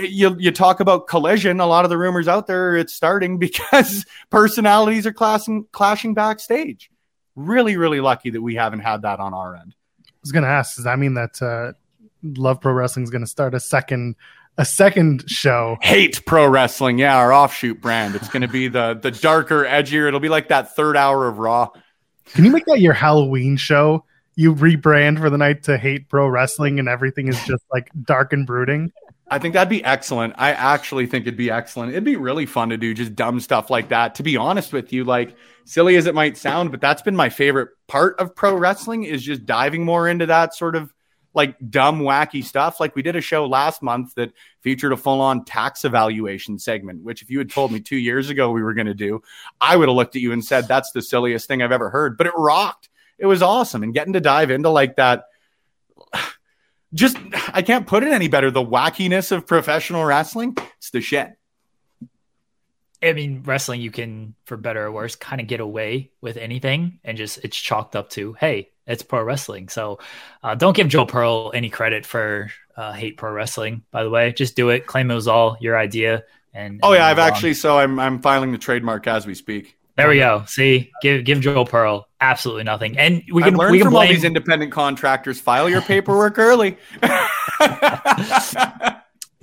you 0.00 0.36
you 0.38 0.52
talk 0.52 0.80
about 0.80 1.08
Collision. 1.08 1.60
A 1.60 1.66
lot 1.66 1.84
of 1.84 1.90
the 1.90 1.98
rumors 1.98 2.28
out 2.28 2.46
there, 2.46 2.76
it's 2.76 2.94
starting 2.94 3.38
because 3.38 4.06
personalities 4.30 5.06
are 5.06 5.12
clashing 5.12 5.66
clashing 5.72 6.14
backstage. 6.14 6.90
Really, 7.36 7.76
really 7.76 8.00
lucky 8.00 8.30
that 8.30 8.42
we 8.42 8.54
haven't 8.54 8.80
had 8.80 9.02
that 9.02 9.18
on 9.18 9.34
our 9.34 9.56
end. 9.56 9.74
I 10.24 10.26
was 10.26 10.32
going 10.32 10.44
to 10.44 10.48
ask, 10.48 10.76
does 10.76 10.84
that 10.84 10.98
mean 10.98 11.14
that 11.14 11.42
uh, 11.42 11.72
Love 12.22 12.60
Pro 12.60 12.72
Wrestling 12.72 13.04
is 13.04 13.10
going 13.10 13.22
to 13.22 13.28
start 13.30 13.54
a 13.54 13.60
second 13.60 14.16
a 14.56 14.64
second 14.64 15.24
show. 15.28 15.76
Hate 15.82 16.24
pro 16.26 16.46
wrestling, 16.46 16.98
yeah, 16.98 17.16
our 17.16 17.32
offshoot 17.32 17.80
brand. 17.80 18.14
It's 18.14 18.28
going 18.28 18.42
to 18.42 18.48
be 18.48 18.68
the 18.68 18.98
the 19.00 19.10
darker, 19.10 19.64
edgier. 19.64 20.06
It'll 20.06 20.20
be 20.20 20.28
like 20.28 20.48
that 20.48 20.74
third 20.76 20.96
hour 20.96 21.26
of 21.26 21.38
Raw. 21.38 21.70
Can 22.26 22.44
you 22.44 22.50
make 22.50 22.64
that 22.66 22.80
your 22.80 22.92
Halloween 22.92 23.56
show? 23.56 24.04
You 24.36 24.54
rebrand 24.54 25.18
for 25.18 25.30
the 25.30 25.38
night 25.38 25.64
to 25.64 25.76
hate 25.76 26.08
pro 26.08 26.28
wrestling, 26.28 26.78
and 26.78 26.88
everything 26.88 27.28
is 27.28 27.36
just 27.44 27.64
like 27.72 27.90
dark 28.04 28.32
and 28.32 28.46
brooding. 28.46 28.92
I 29.28 29.38
think 29.38 29.54
that'd 29.54 29.68
be 29.68 29.84
excellent. 29.84 30.34
I 30.36 30.52
actually 30.52 31.06
think 31.06 31.26
it'd 31.26 31.36
be 31.36 31.50
excellent. 31.50 31.90
It'd 31.90 32.04
be 32.04 32.16
really 32.16 32.46
fun 32.46 32.68
to 32.68 32.76
do 32.76 32.94
just 32.94 33.14
dumb 33.14 33.40
stuff 33.40 33.70
like 33.70 33.88
that. 33.88 34.14
To 34.16 34.22
be 34.22 34.36
honest 34.36 34.72
with 34.72 34.92
you, 34.92 35.04
like 35.04 35.34
silly 35.64 35.96
as 35.96 36.06
it 36.06 36.14
might 36.14 36.36
sound, 36.36 36.70
but 36.70 36.80
that's 36.80 37.02
been 37.02 37.16
my 37.16 37.28
favorite 37.28 37.70
part 37.86 38.18
of 38.20 38.34
pro 38.34 38.56
wrestling 38.56 39.04
is 39.04 39.22
just 39.22 39.46
diving 39.46 39.84
more 39.84 40.08
into 40.08 40.26
that 40.26 40.54
sort 40.54 40.76
of 40.76 40.92
like 41.34 41.56
dumb, 41.68 42.00
wacky 42.00 42.44
stuff. 42.44 42.78
Like 42.78 42.94
we 42.94 43.02
did 43.02 43.16
a 43.16 43.20
show 43.20 43.46
last 43.46 43.82
month 43.82 44.14
that 44.14 44.32
featured 44.60 44.92
a 44.92 44.96
full 44.96 45.20
on 45.20 45.44
tax 45.44 45.84
evaluation 45.84 46.58
segment, 46.58 47.02
which 47.02 47.22
if 47.22 47.30
you 47.30 47.38
had 47.38 47.50
told 47.50 47.72
me 47.72 47.80
two 47.80 47.96
years 47.96 48.30
ago 48.30 48.50
we 48.50 48.62
were 48.62 48.74
going 48.74 48.86
to 48.86 48.94
do, 48.94 49.20
I 49.60 49.76
would 49.76 49.88
have 49.88 49.96
looked 49.96 50.16
at 50.16 50.22
you 50.22 50.32
and 50.32 50.44
said, 50.44 50.68
that's 50.68 50.92
the 50.92 51.02
silliest 51.02 51.48
thing 51.48 51.60
I've 51.60 51.72
ever 51.72 51.90
heard, 51.90 52.16
but 52.16 52.28
it 52.28 52.34
rocked. 52.36 52.88
It 53.18 53.26
was 53.26 53.42
awesome. 53.42 53.82
And 53.82 53.94
getting 53.94 54.12
to 54.12 54.20
dive 54.20 54.50
into 54.50 54.70
like 54.70 54.96
that, 54.96 55.24
just, 56.94 57.16
I 57.52 57.62
can't 57.62 57.86
put 57.86 58.04
it 58.04 58.12
any 58.12 58.28
better. 58.28 58.50
The 58.50 58.64
wackiness 58.64 59.32
of 59.32 59.46
professional 59.46 60.04
wrestling, 60.04 60.56
it's 60.78 60.90
the 60.90 61.00
shit. 61.00 61.32
I 63.04 63.12
mean, 63.12 63.42
wrestling, 63.44 63.80
you 63.80 63.90
can, 63.90 64.34
for 64.46 64.56
better 64.56 64.84
or 64.84 64.92
worse, 64.92 65.16
kind 65.16 65.40
of 65.40 65.46
get 65.46 65.60
away 65.60 66.10
with 66.20 66.36
anything 66.36 66.98
and 67.04 67.16
just 67.16 67.38
it's 67.44 67.56
chalked 67.56 67.96
up 67.96 68.10
to, 68.10 68.32
hey, 68.34 68.70
it's 68.86 69.02
pro 69.02 69.22
wrestling. 69.22 69.68
So 69.68 69.98
uh, 70.42 70.54
don't 70.54 70.76
give 70.76 70.88
Joel 70.88 71.06
Pearl 71.06 71.50
any 71.54 71.70
credit 71.70 72.04
for 72.06 72.50
uh, 72.76 72.92
hate 72.92 73.16
pro 73.16 73.32
wrestling, 73.32 73.82
by 73.90 74.02
the 74.04 74.10
way. 74.10 74.32
Just 74.32 74.56
do 74.56 74.70
it. 74.70 74.86
Claim 74.86 75.10
it 75.10 75.14
was 75.14 75.28
all 75.28 75.56
your 75.60 75.78
idea. 75.78 76.24
And 76.52 76.80
Oh 76.82 76.92
yeah, 76.92 77.06
I've 77.06 77.18
actually. 77.18 77.54
So 77.54 77.78
I'm 77.78 77.98
I'm 77.98 78.20
filing 78.22 78.52
the 78.52 78.58
trademark 78.58 79.06
as 79.06 79.26
we 79.26 79.34
speak. 79.34 79.76
There 79.96 80.08
we 80.08 80.18
go. 80.18 80.44
See, 80.46 80.90
give 81.02 81.24
give 81.24 81.40
Joel 81.40 81.66
Pearl 81.66 82.08
absolutely 82.20 82.64
nothing, 82.64 82.98
and 82.98 83.22
we 83.32 83.42
I've 83.42 83.50
can 83.50 83.58
learned 83.58 83.72
we 83.72 83.78
can 83.78 83.86
from 83.86 83.94
all 83.94 84.02
blame 84.02 84.12
these 84.14 84.24
independent 84.24 84.72
contractors. 84.72 85.40
File 85.40 85.68
your 85.68 85.82
paperwork 85.82 86.38
early. 86.38 86.76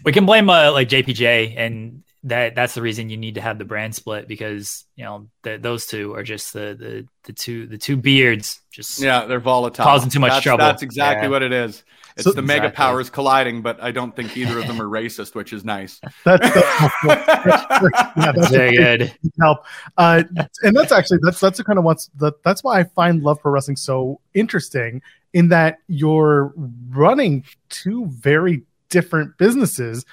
we 0.03 0.11
can 0.11 0.25
blame 0.25 0.49
uh, 0.49 0.71
like 0.73 0.89
JPJ, 0.89 1.55
and 1.57 2.03
that 2.23 2.53
that's 2.53 2.75
the 2.75 2.81
reason 2.83 3.09
you 3.09 3.17
need 3.17 3.35
to 3.35 3.41
have 3.41 3.57
the 3.57 3.65
brand 3.65 3.95
split 3.95 4.27
because 4.27 4.85
you 4.95 5.03
know 5.03 5.27
the, 5.41 5.57
those 5.57 5.87
two 5.87 6.13
are 6.13 6.23
just 6.23 6.53
the 6.53 6.75
the 6.79 7.07
the 7.23 7.33
two 7.33 7.65
the 7.65 7.77
two 7.79 7.97
beards 7.97 8.61
just 8.71 9.01
yeah, 9.01 9.25
they're 9.25 9.39
volatile, 9.39 9.83
Causing 9.83 10.09
too 10.11 10.19
much 10.19 10.31
that's, 10.31 10.43
trouble. 10.43 10.63
That's 10.63 10.83
exactly 10.83 11.25
Yeah. 11.27 11.31
what 11.31 11.41
it 11.43 11.51
is. 11.51 11.83
It's 12.15 12.25
So- 12.25 12.31
the 12.33 12.41
mega 12.41 12.69
powers 12.69 13.09
colliding, 13.09 13.61
but 13.61 13.81
I 13.81 13.91
don't 13.91 14.15
think 14.15 14.37
either 14.37 14.59
of 14.59 14.67
them 14.67 14.81
are 14.81 14.85
racist, 14.85 15.33
which 15.33 15.51
is 15.53 15.65
nice. 15.65 15.99
That's, 16.23 16.53
that's 17.03 17.73
yeah, 18.15 18.31
that's 18.35 18.49
very 18.51 18.75
good. 18.77 19.13
help. 19.39 19.65
Uh, 19.97 20.23
and 20.63 20.75
that's 20.75 20.91
actually 20.91 21.19
that's 21.23 21.39
that's 21.39 21.57
the 21.57 21.63
kind 21.63 21.79
of 21.79 21.85
what's 21.85 22.07
that 22.17 22.41
that's 22.43 22.63
why 22.63 22.79
I 22.79 22.83
find 22.83 23.23
Love 23.23 23.41
Pro 23.41 23.51
Wrestling 23.51 23.77
so 23.77 24.19
interesting 24.33 25.01
in 25.33 25.49
that 25.49 25.79
you're 25.87 26.53
running 26.89 27.45
two 27.69 28.05
very 28.07 28.63
different 28.89 29.37
businesses 29.37 30.05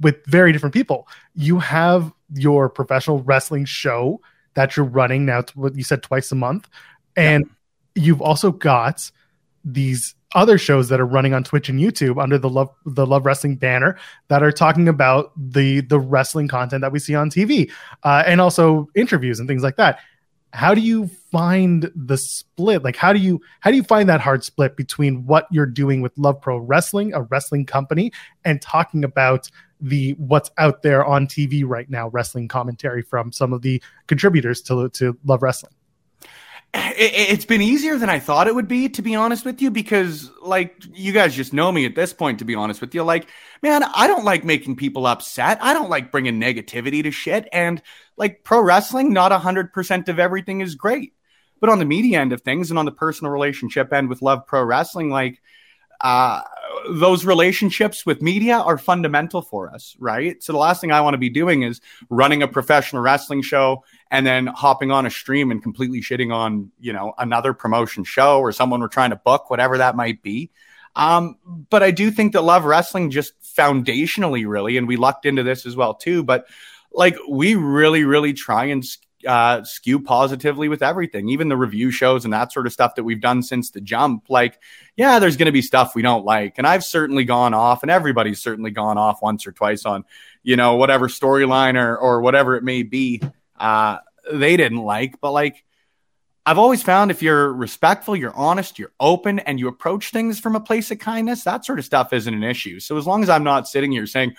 with 0.00 0.24
very 0.26 0.52
different 0.52 0.74
people. 0.74 1.08
You 1.34 1.58
have 1.58 2.12
your 2.34 2.68
professional 2.68 3.22
wrestling 3.22 3.64
show 3.64 4.20
that 4.54 4.76
you're 4.76 4.86
running 4.86 5.24
now. 5.24 5.44
What 5.54 5.76
you 5.76 5.84
said 5.84 6.02
twice 6.02 6.30
a 6.32 6.34
month, 6.34 6.68
and 7.16 7.48
you've 7.94 8.22
also 8.22 8.52
got 8.52 9.10
these 9.64 10.14
other 10.34 10.58
shows 10.58 10.88
that 10.88 11.00
are 11.00 11.06
running 11.06 11.34
on 11.34 11.44
Twitch 11.44 11.68
and 11.68 11.78
YouTube 11.78 12.20
under 12.22 12.38
the 12.38 12.48
love 12.48 12.70
the 12.86 13.06
love 13.06 13.26
wrestling 13.26 13.56
banner 13.56 13.98
that 14.28 14.42
are 14.42 14.52
talking 14.52 14.88
about 14.88 15.32
the 15.36 15.80
the 15.80 15.98
wrestling 15.98 16.48
content 16.48 16.80
that 16.80 16.92
we 16.92 16.98
see 16.98 17.14
on 17.14 17.30
TV 17.30 17.70
uh, 18.02 18.22
and 18.26 18.40
also 18.40 18.88
interviews 18.94 19.38
and 19.38 19.48
things 19.48 19.62
like 19.62 19.76
that. 19.76 19.98
How 20.54 20.74
do 20.74 20.82
you 20.82 21.08
find 21.30 21.90
the 21.94 22.18
split? 22.18 22.82
Like, 22.82 22.96
how 22.96 23.12
do 23.12 23.18
you 23.18 23.40
how 23.60 23.70
do 23.70 23.76
you 23.76 23.82
find 23.82 24.08
that 24.08 24.20
hard 24.20 24.44
split 24.44 24.76
between 24.76 25.26
what 25.26 25.46
you're 25.50 25.66
doing 25.66 26.02
with 26.02 26.16
Love 26.18 26.40
Pro 26.40 26.58
Wrestling, 26.58 27.14
a 27.14 27.22
wrestling 27.22 27.64
company, 27.64 28.12
and 28.44 28.60
talking 28.60 29.04
about 29.04 29.48
the 29.82 30.12
what's 30.12 30.50
out 30.56 30.82
there 30.82 31.04
on 31.04 31.26
TV 31.26 31.64
right 31.66 31.90
now, 31.90 32.08
wrestling 32.08 32.48
commentary 32.48 33.02
from 33.02 33.32
some 33.32 33.52
of 33.52 33.62
the 33.62 33.82
contributors 34.06 34.62
to 34.62 34.88
to 34.90 35.18
Love 35.24 35.42
Wrestling? 35.42 35.74
it, 36.74 37.30
it's 37.32 37.44
been 37.44 37.60
easier 37.60 37.98
than 37.98 38.08
I 38.08 38.18
thought 38.18 38.48
it 38.48 38.54
would 38.54 38.68
be, 38.68 38.88
to 38.90 39.02
be 39.02 39.14
honest 39.14 39.44
with 39.44 39.60
you, 39.60 39.70
because 39.70 40.30
like 40.40 40.74
you 40.92 41.12
guys 41.12 41.34
just 41.34 41.52
know 41.52 41.70
me 41.70 41.84
at 41.84 41.94
this 41.94 42.12
point, 42.12 42.38
to 42.38 42.44
be 42.44 42.54
honest 42.54 42.80
with 42.80 42.94
you. 42.94 43.02
Like, 43.02 43.28
man, 43.62 43.82
I 43.82 44.06
don't 44.06 44.24
like 44.24 44.44
making 44.44 44.76
people 44.76 45.06
upset. 45.06 45.58
I 45.62 45.74
don't 45.74 45.90
like 45.90 46.10
bringing 46.10 46.40
negativity 46.40 47.02
to 47.02 47.10
shit. 47.10 47.48
And 47.52 47.82
like 48.16 48.44
pro 48.44 48.60
wrestling, 48.60 49.12
not 49.12 49.32
100% 49.32 50.08
of 50.08 50.18
everything 50.18 50.60
is 50.60 50.74
great. 50.74 51.12
But 51.60 51.70
on 51.70 51.78
the 51.78 51.84
media 51.84 52.20
end 52.20 52.32
of 52.32 52.40
things 52.40 52.70
and 52.70 52.78
on 52.78 52.86
the 52.86 52.92
personal 52.92 53.32
relationship 53.32 53.92
end 53.92 54.08
with 54.08 54.20
Love 54.20 54.46
Pro 54.46 54.64
Wrestling, 54.64 55.10
like, 55.10 55.40
uh, 56.00 56.40
those 56.88 57.24
relationships 57.24 58.04
with 58.06 58.22
media 58.22 58.58
are 58.58 58.78
fundamental 58.78 59.42
for 59.42 59.72
us, 59.72 59.96
right? 59.98 60.42
So 60.42 60.52
the 60.52 60.58
last 60.58 60.80
thing 60.80 60.92
I 60.92 61.00
want 61.00 61.14
to 61.14 61.18
be 61.18 61.30
doing 61.30 61.62
is 61.62 61.80
running 62.10 62.42
a 62.42 62.48
professional 62.48 63.02
wrestling 63.02 63.42
show 63.42 63.84
and 64.10 64.26
then 64.26 64.46
hopping 64.46 64.90
on 64.90 65.06
a 65.06 65.10
stream 65.10 65.50
and 65.50 65.62
completely 65.62 66.00
shitting 66.00 66.32
on, 66.34 66.70
you 66.80 66.92
know, 66.92 67.14
another 67.18 67.52
promotion 67.52 68.04
show 68.04 68.40
or 68.40 68.52
someone 68.52 68.80
we're 68.80 68.88
trying 68.88 69.10
to 69.10 69.16
book, 69.16 69.50
whatever 69.50 69.78
that 69.78 69.96
might 69.96 70.22
be. 70.22 70.50
Um, 70.94 71.38
but 71.70 71.82
I 71.82 71.90
do 71.90 72.10
think 72.10 72.32
that 72.32 72.42
Love 72.42 72.64
Wrestling 72.64 73.10
just 73.10 73.40
foundationally 73.40 74.46
really, 74.46 74.76
and 74.76 74.86
we 74.86 74.96
lucked 74.96 75.26
into 75.26 75.42
this 75.42 75.64
as 75.66 75.76
well 75.76 75.94
too, 75.94 76.22
but 76.22 76.46
like 76.92 77.16
we 77.28 77.54
really, 77.54 78.04
really 78.04 78.34
try 78.34 78.66
and 78.66 78.84
uh, 79.26 79.64
skew 79.64 80.00
positively 80.00 80.68
with 80.68 80.82
everything, 80.82 81.28
even 81.28 81.48
the 81.48 81.56
review 81.56 81.90
shows 81.90 82.24
and 82.24 82.32
that 82.32 82.52
sort 82.52 82.66
of 82.66 82.72
stuff 82.72 82.94
that 82.96 83.04
we've 83.04 83.20
done 83.20 83.42
since 83.42 83.70
the 83.70 83.80
jump. 83.80 84.26
Like, 84.28 84.58
yeah, 84.96 85.18
there's 85.18 85.36
going 85.36 85.46
to 85.46 85.52
be 85.52 85.62
stuff 85.62 85.94
we 85.94 86.02
don't 86.02 86.24
like. 86.24 86.58
And 86.58 86.66
I've 86.66 86.84
certainly 86.84 87.24
gone 87.24 87.54
off, 87.54 87.82
and 87.82 87.90
everybody's 87.90 88.40
certainly 88.40 88.70
gone 88.70 88.98
off 88.98 89.22
once 89.22 89.46
or 89.46 89.52
twice 89.52 89.84
on, 89.84 90.04
you 90.42 90.56
know, 90.56 90.76
whatever 90.76 91.08
storyline 91.08 91.80
or, 91.80 91.96
or 91.96 92.20
whatever 92.20 92.56
it 92.56 92.64
may 92.64 92.82
be, 92.82 93.22
uh, 93.58 93.98
they 94.32 94.56
didn't 94.56 94.82
like. 94.82 95.20
But 95.20 95.32
like, 95.32 95.64
I've 96.44 96.58
always 96.58 96.82
found 96.82 97.10
if 97.10 97.22
you're 97.22 97.52
respectful, 97.52 98.16
you're 98.16 98.34
honest, 98.34 98.78
you're 98.78 98.92
open, 98.98 99.38
and 99.38 99.60
you 99.60 99.68
approach 99.68 100.10
things 100.10 100.40
from 100.40 100.56
a 100.56 100.60
place 100.60 100.90
of 100.90 100.98
kindness, 100.98 101.44
that 101.44 101.64
sort 101.64 101.78
of 101.78 101.84
stuff 101.84 102.12
isn't 102.12 102.34
an 102.34 102.42
issue. 102.42 102.80
So 102.80 102.96
as 102.96 103.06
long 103.06 103.22
as 103.22 103.28
I'm 103.28 103.44
not 103.44 103.68
sitting 103.68 103.92
here 103.92 104.06
saying, 104.06 104.34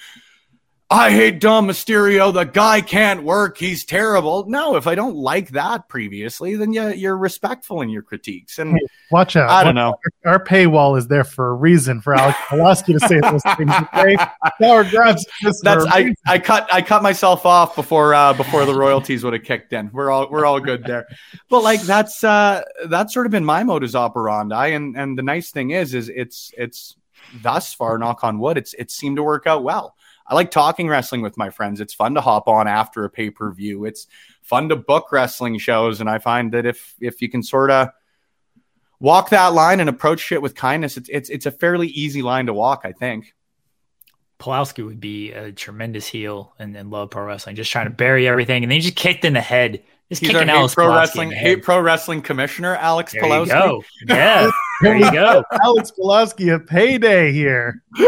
I 0.93 1.09
hate 1.09 1.39
Dom 1.39 1.67
Mysterio. 1.67 2.31
The 2.31 2.43
guy 2.43 2.79
can't 2.79 3.23
work. 3.23 3.57
He's 3.57 3.83
terrible. 3.83 4.45
No, 4.47 4.75
if 4.75 4.85
I 4.85 4.93
don't 4.93 5.15
like 5.15 5.49
that 5.49 5.89
previously, 5.89 6.55
then 6.55 6.71
you, 6.71 6.89
you're 6.89 7.17
respectful 7.17 7.81
in 7.81 7.89
your 7.89 8.03
critiques. 8.03 8.59
And 8.59 8.79
Watch 9.09 9.35
out! 9.35 9.49
I 9.49 9.63
don't 9.63 9.73
know. 9.73 9.95
Our 10.23 10.43
paywall 10.43 10.95
is 10.95 11.07
there 11.07 11.23
for 11.23 11.49
a 11.49 11.53
reason 11.53 11.99
for 11.99 12.13
Alex 12.13 12.37
Pulaski 12.47 12.93
to 12.93 12.99
say 12.99 13.19
those 13.21 13.41
things. 13.57 13.71
Okay, 13.93 14.17
Power 14.61 14.83
grabs. 14.83 15.25
That's 15.63 15.85
I. 15.85 16.13
I 16.27 16.37
cut 16.37 16.71
I 16.71 16.83
cut 16.83 17.01
myself 17.01 17.45
off 17.45 17.75
before 17.75 18.13
uh, 18.13 18.33
before 18.33 18.65
the 18.65 18.75
royalties 18.75 19.23
would 19.23 19.33
have 19.33 19.43
kicked 19.43 19.73
in. 19.73 19.89
We're 19.93 20.11
all 20.11 20.29
we're 20.29 20.45
all 20.45 20.59
good 20.59 20.83
there. 20.83 21.07
But 21.49 21.63
like 21.63 21.81
that's 21.81 22.23
uh 22.23 22.61
that's 22.85 23.13
sort 23.13 23.25
of 23.25 23.31
been 23.31 23.45
my 23.45 23.63
modus 23.63 23.95
operandi. 23.95 24.67
And 24.67 24.95
and 24.95 25.17
the 25.17 25.23
nice 25.23 25.49
thing 25.49 25.71
is 25.71 25.95
is 25.95 26.09
it's 26.09 26.51
it's 26.55 26.95
thus 27.41 27.73
far, 27.73 27.97
knock 27.97 28.23
on 28.23 28.37
wood, 28.39 28.57
it's 28.57 28.73
it 28.75 28.91
seemed 28.91 29.17
to 29.17 29.23
work 29.23 29.47
out 29.47 29.63
well. 29.63 29.95
I 30.25 30.35
like 30.35 30.51
talking 30.51 30.87
wrestling 30.87 31.21
with 31.21 31.37
my 31.37 31.49
friends. 31.49 31.81
It's 31.81 31.93
fun 31.93 32.13
to 32.15 32.21
hop 32.21 32.47
on 32.47 32.67
after 32.67 33.03
a 33.03 33.09
pay 33.09 33.29
per 33.29 33.51
view. 33.51 33.85
It's 33.85 34.07
fun 34.41 34.69
to 34.69 34.75
book 34.75 35.11
wrestling 35.11 35.57
shows, 35.57 35.99
and 35.99 36.09
I 36.09 36.19
find 36.19 36.51
that 36.53 36.65
if 36.65 36.95
if 36.99 37.21
you 37.21 37.29
can 37.29 37.43
sort 37.43 37.71
of 37.71 37.89
walk 38.99 39.29
that 39.31 39.53
line 39.53 39.79
and 39.79 39.89
approach 39.89 40.19
shit 40.21 40.41
with 40.41 40.55
kindness, 40.55 40.97
it's 40.97 41.09
it's 41.09 41.29
it's 41.29 41.45
a 41.45 41.51
fairly 41.51 41.87
easy 41.87 42.21
line 42.21 42.45
to 42.45 42.53
walk. 42.53 42.81
I 42.85 42.93
think. 42.93 43.33
Pulowski 44.39 44.85
would 44.85 44.99
be 44.99 45.31
a 45.31 45.53
tremendous 45.53 46.05
heel 46.05 46.53
and, 46.59 46.75
and 46.75 46.91
love 46.91 47.09
pro 47.11 47.23
wrestling, 47.23 47.55
just 47.55 47.71
trying 47.71 47.85
to 47.85 47.93
bury 47.93 48.27
everything, 48.27 48.63
and 48.63 48.71
then 48.71 48.77
he 48.77 48.81
just 48.81 48.97
kicked 48.97 49.23
in 49.23 49.31
the 49.31 49.39
head, 49.41 49.81
just 50.09 50.19
He's 50.19 50.29
our 50.31 50.41
kicking 50.41 50.49
hate 50.49 50.55
Alice 50.55 50.73
pro 50.75 50.87
Pulaski 50.87 51.19
wrestling 51.19 51.31
hate 51.31 51.63
pro 51.63 51.79
wrestling 51.79 52.21
commissioner 52.21 52.75
Alex 52.75 53.13
There 53.13 53.23
you 53.25 53.29
Pulowski. 53.29 53.47
go. 53.47 53.83
Yeah, 54.07 54.51
there 54.83 54.95
you 54.97 55.11
go. 55.11 55.43
Alex 55.63 55.91
Pulaski 55.91 56.49
a 56.49 56.59
payday 56.59 57.31
here. 57.31 57.81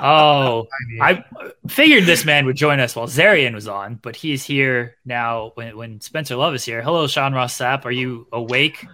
Oh, 0.00 0.68
I 1.00 1.24
figured 1.66 2.04
this 2.04 2.24
man 2.24 2.46
would 2.46 2.56
join 2.56 2.78
us 2.78 2.94
while 2.94 3.08
Zarian 3.08 3.52
was 3.52 3.66
on, 3.66 3.96
but 3.96 4.14
he's 4.14 4.44
here 4.44 4.94
now 5.04 5.50
when, 5.54 5.76
when 5.76 6.00
Spencer 6.00 6.36
Love 6.36 6.54
is 6.54 6.64
here. 6.64 6.82
Hello, 6.82 7.08
Sean 7.08 7.34
Ross 7.34 7.58
Sapp. 7.58 7.84
Are 7.84 7.90
you 7.90 8.28
awake? 8.32 8.86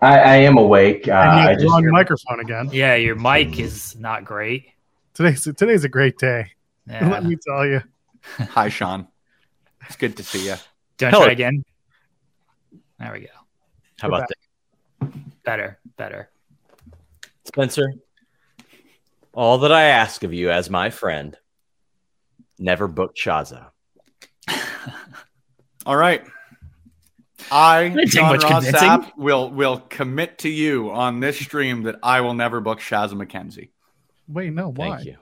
I, 0.00 0.18
I 0.18 0.36
am 0.36 0.56
awake. 0.56 1.08
Uh, 1.08 1.12
I 1.12 1.50
you're 1.50 1.60
just 1.60 1.74
on 1.74 1.82
your 1.82 1.92
microphone 1.92 2.40
again. 2.40 2.70
Yeah, 2.72 2.94
your 2.94 3.16
mic 3.16 3.58
is 3.58 3.96
not 3.98 4.24
great. 4.24 4.66
Today's 5.14 5.42
today's 5.42 5.84
a 5.84 5.88
great 5.88 6.18
day. 6.18 6.52
Yeah. 6.86 7.08
Let 7.08 7.24
me 7.24 7.36
tell 7.36 7.64
you. 7.64 7.82
Hi, 8.38 8.68
Sean. 8.68 9.06
It's 9.86 9.94
good 9.94 10.16
to 10.16 10.24
see 10.24 10.46
you. 10.46 10.56
Don't 10.98 11.10
Hello. 11.10 11.26
try 11.26 11.32
again? 11.32 11.62
There 12.98 13.12
we 13.12 13.20
go. 13.20 13.26
How 14.00 14.08
about 14.08 14.28
that, 15.00 15.12
Better, 15.44 15.78
better. 15.96 16.30
Spencer? 17.44 17.92
All 19.32 19.58
that 19.58 19.72
I 19.72 19.84
ask 19.84 20.22
of 20.22 20.32
you 20.34 20.50
as 20.50 20.68
my 20.70 20.90
friend, 20.90 21.36
never 22.58 22.88
book 22.88 23.16
Shazza. 23.16 23.68
All 25.86 25.96
right. 25.96 26.22
I, 27.50 27.84
Didn't 27.88 27.98
take 27.98 28.10
Sean 28.10 28.28
much 28.36 28.42
Ross. 28.44 28.66
Sapp, 28.66 29.16
will 29.16 29.50
will 29.50 29.80
commit 29.88 30.38
to 30.38 30.48
you 30.48 30.90
on 30.90 31.20
this 31.20 31.38
stream 31.38 31.84
that 31.84 31.96
I 32.02 32.20
will 32.20 32.34
never 32.34 32.60
book 32.60 32.80
Shazza 32.80 33.12
McKenzie. 33.14 33.70
Wait, 34.28 34.52
no, 34.52 34.70
why? 34.72 34.96
Thank 34.96 35.06
you. 35.06 35.16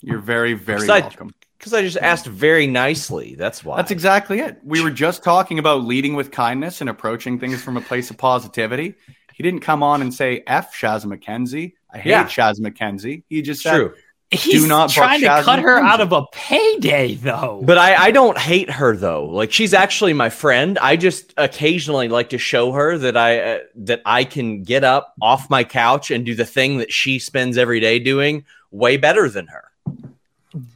You're 0.00 0.18
very, 0.20 0.54
very 0.54 0.80
Besides- 0.80 1.04
welcome. 1.06 1.30
Because 1.58 1.74
I 1.74 1.82
just 1.82 1.96
asked 1.98 2.26
very 2.26 2.66
nicely. 2.66 3.36
That's 3.36 3.64
why. 3.64 3.76
That's 3.76 3.92
exactly 3.92 4.40
it. 4.40 4.58
We 4.64 4.82
were 4.82 4.90
just 4.90 5.22
talking 5.22 5.60
about 5.60 5.84
leading 5.84 6.14
with 6.14 6.32
kindness 6.32 6.80
and 6.80 6.90
approaching 6.90 7.38
things 7.38 7.62
from 7.62 7.76
a 7.76 7.80
place 7.80 8.10
of 8.10 8.18
positivity. 8.18 8.96
He 9.34 9.42
didn't 9.42 9.60
come 9.60 9.82
on 9.82 10.02
and 10.02 10.12
say 10.12 10.42
F 10.46 10.74
Shaz 10.74 11.04
McKenzie. 11.04 11.74
I 11.92 11.98
hate 11.98 12.10
Yeah. 12.10 12.26
Shazza 12.26 12.60
McKenzie. 12.60 13.22
He 13.28 13.42
just 13.42 13.62
said, 13.62 13.74
true. 13.76 13.94
He's 14.30 14.66
not 14.66 14.88
trying 14.88 15.20
to 15.20 15.26
Shazza 15.26 15.42
cut 15.42 15.58
her 15.58 15.76
out 15.78 16.00
of 16.00 16.12
a 16.12 16.24
payday, 16.32 17.16
though. 17.16 17.60
But 17.62 17.76
I, 17.76 17.94
I 18.06 18.10
don't 18.12 18.38
hate 18.38 18.70
her 18.70 18.96
though. 18.96 19.26
Like 19.26 19.52
she's 19.52 19.74
actually 19.74 20.14
my 20.14 20.30
friend. 20.30 20.78
I 20.78 20.96
just 20.96 21.34
occasionally 21.36 22.08
like 22.08 22.30
to 22.30 22.38
show 22.38 22.72
her 22.72 22.96
that 22.96 23.14
I 23.14 23.38
uh, 23.40 23.58
that 23.76 24.00
I 24.06 24.24
can 24.24 24.62
get 24.62 24.84
up 24.84 25.12
off 25.20 25.50
my 25.50 25.64
couch 25.64 26.10
and 26.10 26.24
do 26.24 26.34
the 26.34 26.46
thing 26.46 26.78
that 26.78 26.90
she 26.90 27.18
spends 27.18 27.58
every 27.58 27.78
day 27.78 27.98
doing 27.98 28.46
way 28.70 28.96
better 28.96 29.28
than 29.28 29.48
her. 29.48 29.64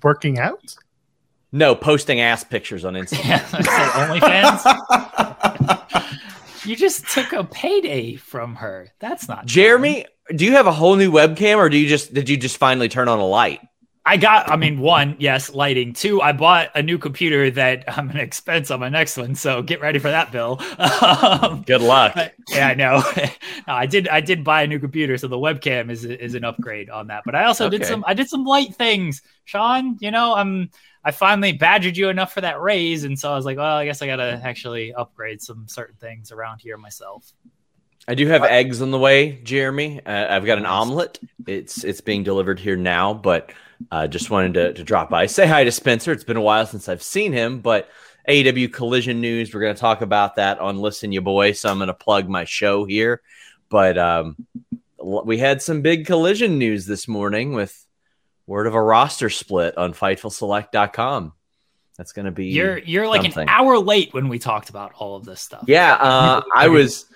Working 0.02 0.38
out? 0.38 0.76
No, 1.50 1.74
posting 1.74 2.20
ass 2.20 2.44
pictures 2.44 2.84
on 2.84 2.92
Instagram. 2.92 3.40
Yeah, 3.64 4.60
OnlyFans. 4.60 5.92
you 6.66 6.76
just 6.76 7.06
took 7.08 7.32
a 7.32 7.44
payday 7.44 8.16
from 8.16 8.54
her. 8.56 8.88
That's 8.98 9.28
not 9.28 9.46
Jeremy, 9.46 10.06
do 10.34 10.44
you 10.44 10.52
have 10.52 10.66
a 10.66 10.72
whole 10.72 10.96
new 10.96 11.10
webcam 11.10 11.56
or 11.58 11.68
do 11.68 11.76
you 11.78 11.88
just 11.88 12.12
did 12.12 12.28
you 12.28 12.36
just 12.36 12.56
finally 12.56 12.88
turn 12.88 13.08
on 13.08 13.18
a 13.18 13.26
light? 13.26 13.60
I 14.08 14.16
got, 14.18 14.48
I 14.48 14.54
mean, 14.54 14.78
one, 14.78 15.16
yes, 15.18 15.52
lighting. 15.52 15.92
Two, 15.92 16.22
I 16.22 16.30
bought 16.30 16.68
a 16.76 16.82
new 16.82 16.96
computer 16.96 17.50
that 17.50 17.82
I'm 17.98 18.08
an 18.08 18.18
expense 18.18 18.70
on 18.70 18.78
my 18.78 18.88
next 18.88 19.16
one. 19.16 19.34
So 19.34 19.62
get 19.62 19.80
ready 19.80 19.98
for 19.98 20.10
that 20.10 20.30
bill. 20.30 20.60
Um, 20.78 21.62
Good 21.62 21.82
luck. 21.82 22.12
but- 22.14 22.34
yeah, 22.48 22.68
I 22.68 22.74
know. 22.74 23.02
No, 23.66 23.74
I 23.74 23.86
did, 23.86 24.06
I 24.06 24.20
did 24.20 24.44
buy 24.44 24.62
a 24.62 24.66
new 24.68 24.78
computer. 24.78 25.18
So 25.18 25.26
the 25.26 25.36
webcam 25.36 25.90
is, 25.90 26.04
is 26.04 26.36
an 26.36 26.44
upgrade 26.44 26.88
on 26.88 27.08
that. 27.08 27.22
But 27.26 27.34
I 27.34 27.46
also 27.46 27.68
did 27.68 27.84
some, 27.84 28.04
I 28.06 28.14
did 28.14 28.28
some 28.28 28.44
light 28.44 28.76
things. 28.76 29.22
Sean, 29.44 29.96
you 30.00 30.12
know, 30.12 30.34
I'm, 30.36 30.70
I 31.06 31.12
finally 31.12 31.52
badgered 31.52 31.96
you 31.96 32.08
enough 32.08 32.34
for 32.34 32.40
that 32.40 32.60
raise. 32.60 33.04
And 33.04 33.16
so 33.16 33.30
I 33.30 33.36
was 33.36 33.44
like, 33.44 33.56
well, 33.56 33.76
I 33.76 33.84
guess 33.84 34.02
I 34.02 34.06
got 34.06 34.16
to 34.16 34.40
actually 34.42 34.92
upgrade 34.92 35.40
some 35.40 35.68
certain 35.68 35.94
things 36.00 36.32
around 36.32 36.60
here 36.60 36.76
myself. 36.76 37.32
I 38.08 38.16
do 38.16 38.26
have 38.26 38.42
eggs 38.42 38.82
on 38.82 38.90
the 38.90 38.98
way, 38.98 39.40
Jeremy. 39.44 40.04
Uh, 40.04 40.26
I've 40.34 40.44
got 40.44 40.58
an 40.58 40.66
omelet. 40.66 41.20
It's 41.46 41.84
it's 41.84 42.00
being 42.00 42.24
delivered 42.24 42.58
here 42.58 42.76
now, 42.76 43.14
but 43.14 43.52
uh, 43.92 44.08
just 44.08 44.30
wanted 44.30 44.54
to, 44.54 44.72
to 44.74 44.82
drop 44.82 45.08
by. 45.08 45.26
Say 45.26 45.46
hi 45.46 45.62
to 45.62 45.70
Spencer. 45.70 46.10
It's 46.10 46.24
been 46.24 46.36
a 46.36 46.42
while 46.42 46.66
since 46.66 46.88
I've 46.88 47.02
seen 47.04 47.32
him, 47.32 47.60
but 47.60 47.88
AEW 48.28 48.72
Collision 48.72 49.20
News. 49.20 49.54
We're 49.54 49.60
going 49.60 49.74
to 49.74 49.80
talk 49.80 50.02
about 50.02 50.34
that 50.36 50.58
on 50.58 50.78
Listen 50.78 51.12
You 51.12 51.20
Boy. 51.20 51.52
So 51.52 51.70
I'm 51.70 51.78
going 51.78 51.86
to 51.86 51.94
plug 51.94 52.28
my 52.28 52.44
show 52.44 52.84
here. 52.84 53.22
But 53.68 53.96
um, 53.96 54.36
we 54.98 55.38
had 55.38 55.62
some 55.62 55.82
big 55.82 56.04
Collision 56.04 56.58
news 56.58 56.86
this 56.86 57.06
morning 57.06 57.52
with 57.52 57.85
word 58.46 58.66
of 58.66 58.74
a 58.74 58.82
roster 58.82 59.30
split 59.30 59.76
on 59.76 59.92
FightfulSelect.com. 59.92 61.32
That's 61.96 62.12
going 62.12 62.26
to 62.26 62.30
be 62.30 62.46
You're, 62.46 62.78
you're 62.78 63.08
like 63.08 63.22
something. 63.22 63.42
an 63.42 63.48
hour 63.48 63.78
late 63.78 64.12
when 64.12 64.28
we 64.28 64.38
talked 64.38 64.68
about 64.70 64.92
all 64.98 65.16
of 65.16 65.24
this 65.24 65.40
stuff. 65.40 65.64
Yeah, 65.66 65.94
uh, 65.94 66.42
I 66.54 66.68
was 66.68 67.06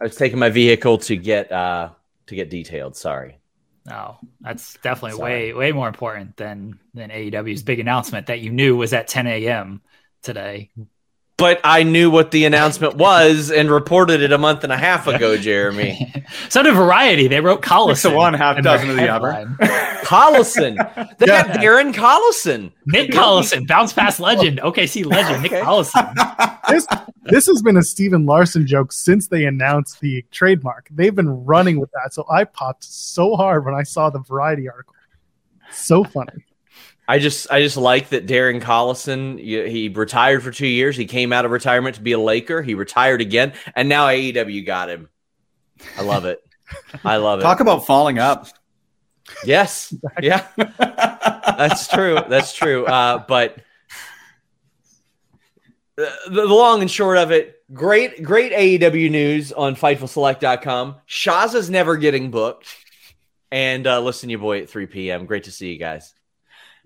I 0.00 0.04
was 0.04 0.16
taking 0.16 0.38
my 0.38 0.48
vehicle 0.48 0.98
to 0.98 1.16
get 1.16 1.52
uh 1.52 1.90
to 2.26 2.34
get 2.34 2.48
detailed. 2.48 2.96
Sorry. 2.96 3.38
No, 3.84 4.16
that's 4.40 4.74
definitely 4.82 5.18
Sorry. 5.18 5.32
way 5.32 5.52
way 5.52 5.72
more 5.72 5.88
important 5.88 6.36
than 6.36 6.78
than 6.94 7.10
AEW's 7.10 7.62
big 7.62 7.78
announcement 7.78 8.28
that 8.28 8.40
you 8.40 8.50
knew 8.50 8.76
was 8.76 8.92
at 8.94 9.08
10 9.08 9.26
a.m. 9.26 9.82
today. 10.22 10.70
But 11.38 11.60
I 11.64 11.82
knew 11.82 12.10
what 12.10 12.30
the 12.30 12.44
announcement 12.44 12.96
was 12.96 13.50
and 13.50 13.70
reported 13.70 14.20
it 14.22 14.30
a 14.32 14.38
month 14.38 14.62
and 14.64 14.72
a 14.72 14.76
half 14.76 15.06
ago, 15.08 15.36
Jeremy. 15.36 16.14
so 16.48 16.62
did 16.62 16.74
Variety. 16.74 17.26
They 17.26 17.40
wrote 17.40 17.62
Collison. 17.62 17.96
Six 17.96 18.04
of 18.04 18.12
one, 18.14 18.34
half 18.34 18.58
in 18.58 18.64
dozen 18.64 18.90
of 18.90 18.96
the 18.96 19.08
other. 19.08 19.32
Collison. 20.04 20.76
They 21.18 21.26
got 21.26 21.48
Yeah. 21.48 21.56
Darren 21.56 21.92
Collison. 21.94 22.70
Nick 22.86 23.10
Collison, 23.10 23.66
bounce 23.66 23.92
pass 23.92 24.20
legend, 24.20 24.60
oh. 24.62 24.70
OKC 24.70 25.04
legend, 25.06 25.42
Nick 25.42 25.52
Okay. 25.52 25.62
Collison. 25.62 26.60
this 26.68 26.86
this 27.24 27.46
has 27.46 27.62
been 27.62 27.76
a 27.76 27.82
Steven 27.82 28.26
Larson 28.26 28.66
joke 28.66 28.92
since 28.92 29.28
they 29.28 29.44
announced 29.46 30.00
the 30.00 30.24
trademark. 30.30 30.88
They've 30.90 31.14
been 31.14 31.44
running 31.44 31.80
with 31.80 31.90
that. 31.92 32.12
So 32.12 32.24
I 32.30 32.44
popped 32.44 32.84
so 32.84 33.36
hard 33.36 33.64
when 33.64 33.74
I 33.74 33.82
saw 33.84 34.10
the 34.10 34.20
variety 34.20 34.68
article. 34.68 34.94
So 35.72 36.04
funny. 36.04 36.44
I 37.06 37.18
just 37.18 37.50
I 37.50 37.60
just 37.60 37.76
like 37.76 38.10
that 38.10 38.26
Darren 38.26 38.60
Collison. 38.60 39.38
He 39.38 39.88
retired 39.88 40.42
for 40.42 40.50
two 40.50 40.66
years. 40.66 40.96
He 40.96 41.06
came 41.06 41.32
out 41.32 41.44
of 41.44 41.50
retirement 41.50 41.96
to 41.96 42.02
be 42.02 42.12
a 42.12 42.18
Laker. 42.18 42.62
He 42.62 42.74
retired 42.74 43.20
again, 43.20 43.52
and 43.74 43.88
now 43.88 44.06
AEW 44.06 44.64
got 44.64 44.88
him. 44.88 45.08
I 45.98 46.02
love 46.02 46.24
it. 46.24 46.40
I 47.04 47.16
love 47.16 47.40
it. 47.40 47.42
Talk 47.42 47.60
about 47.60 47.86
falling 47.86 48.18
up. 48.18 48.46
yes. 49.44 49.94
Yeah. 50.20 50.46
That's 50.56 51.88
true. 51.88 52.18
That's 52.28 52.54
true. 52.54 52.86
Uh, 52.86 53.24
but 53.26 53.58
the, 55.96 56.10
the 56.30 56.46
long 56.46 56.80
and 56.80 56.90
short 56.90 57.18
of 57.18 57.30
it, 57.30 57.62
great, 57.72 58.22
great 58.22 58.52
AEW 58.52 59.10
news 59.10 59.52
on 59.52 59.76
FightfulSelect.com. 59.76 60.96
Shazza's 61.08 61.70
never 61.70 61.96
getting 61.96 62.30
booked. 62.30 62.74
And 63.50 63.86
uh, 63.86 64.00
listen, 64.00 64.30
your 64.30 64.38
boy 64.38 64.62
at 64.62 64.70
3 64.70 64.86
p.m. 64.86 65.26
Great 65.26 65.44
to 65.44 65.52
see 65.52 65.72
you 65.72 65.78
guys. 65.78 66.14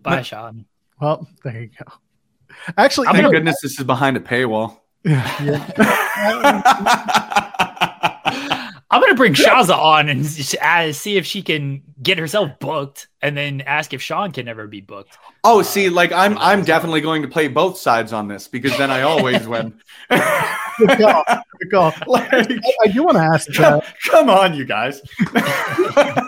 Bye, 0.06 0.22
Sean. 0.22 0.64
Well, 1.00 1.26
there 1.44 1.62
you 1.62 1.68
go. 1.78 1.92
Actually, 2.78 3.08
I'm 3.08 3.14
Thank 3.14 3.24
you 3.24 3.30
know- 3.32 3.36
goodness 3.38 3.56
this 3.62 3.78
is 3.78 3.84
behind 3.84 4.16
a 4.16 4.20
paywall. 4.20 4.78
yeah. 5.04 5.72
I'm 8.88 9.00
gonna 9.02 9.14
bring 9.14 9.34
Shazza 9.34 9.76
on 9.76 10.08
and 10.08 10.24
see 10.24 11.16
if 11.16 11.26
she 11.26 11.42
can 11.42 11.82
get 12.02 12.18
herself 12.18 12.50
booked, 12.60 13.08
and 13.20 13.36
then 13.36 13.60
ask 13.62 13.92
if 13.92 14.00
Sean 14.00 14.30
can 14.32 14.46
ever 14.48 14.66
be 14.68 14.80
booked. 14.80 15.18
oh, 15.44 15.60
see, 15.62 15.88
like 15.90 16.12
I'm 16.12 16.38
I'm 16.38 16.64
definitely 16.64 17.00
going 17.02 17.22
to 17.22 17.28
play 17.28 17.48
both 17.48 17.76
sides 17.78 18.12
on 18.12 18.28
this 18.28 18.46
because 18.48 18.76
then 18.78 18.90
I 18.90 19.02
always 19.02 19.46
win. 19.54 19.78
Good 20.08 20.98
call. 20.98 21.24
Good 21.60 21.70
call. 21.72 21.92
Like, 22.06 22.32
I, 22.32 22.46
I 22.84 22.88
do 22.88 23.02
want 23.04 23.16
to 23.16 23.22
ask. 23.22 23.60
Uh, 23.60 23.80
come 24.08 24.30
on, 24.30 24.54
you 24.54 24.64
guys. 24.64 25.02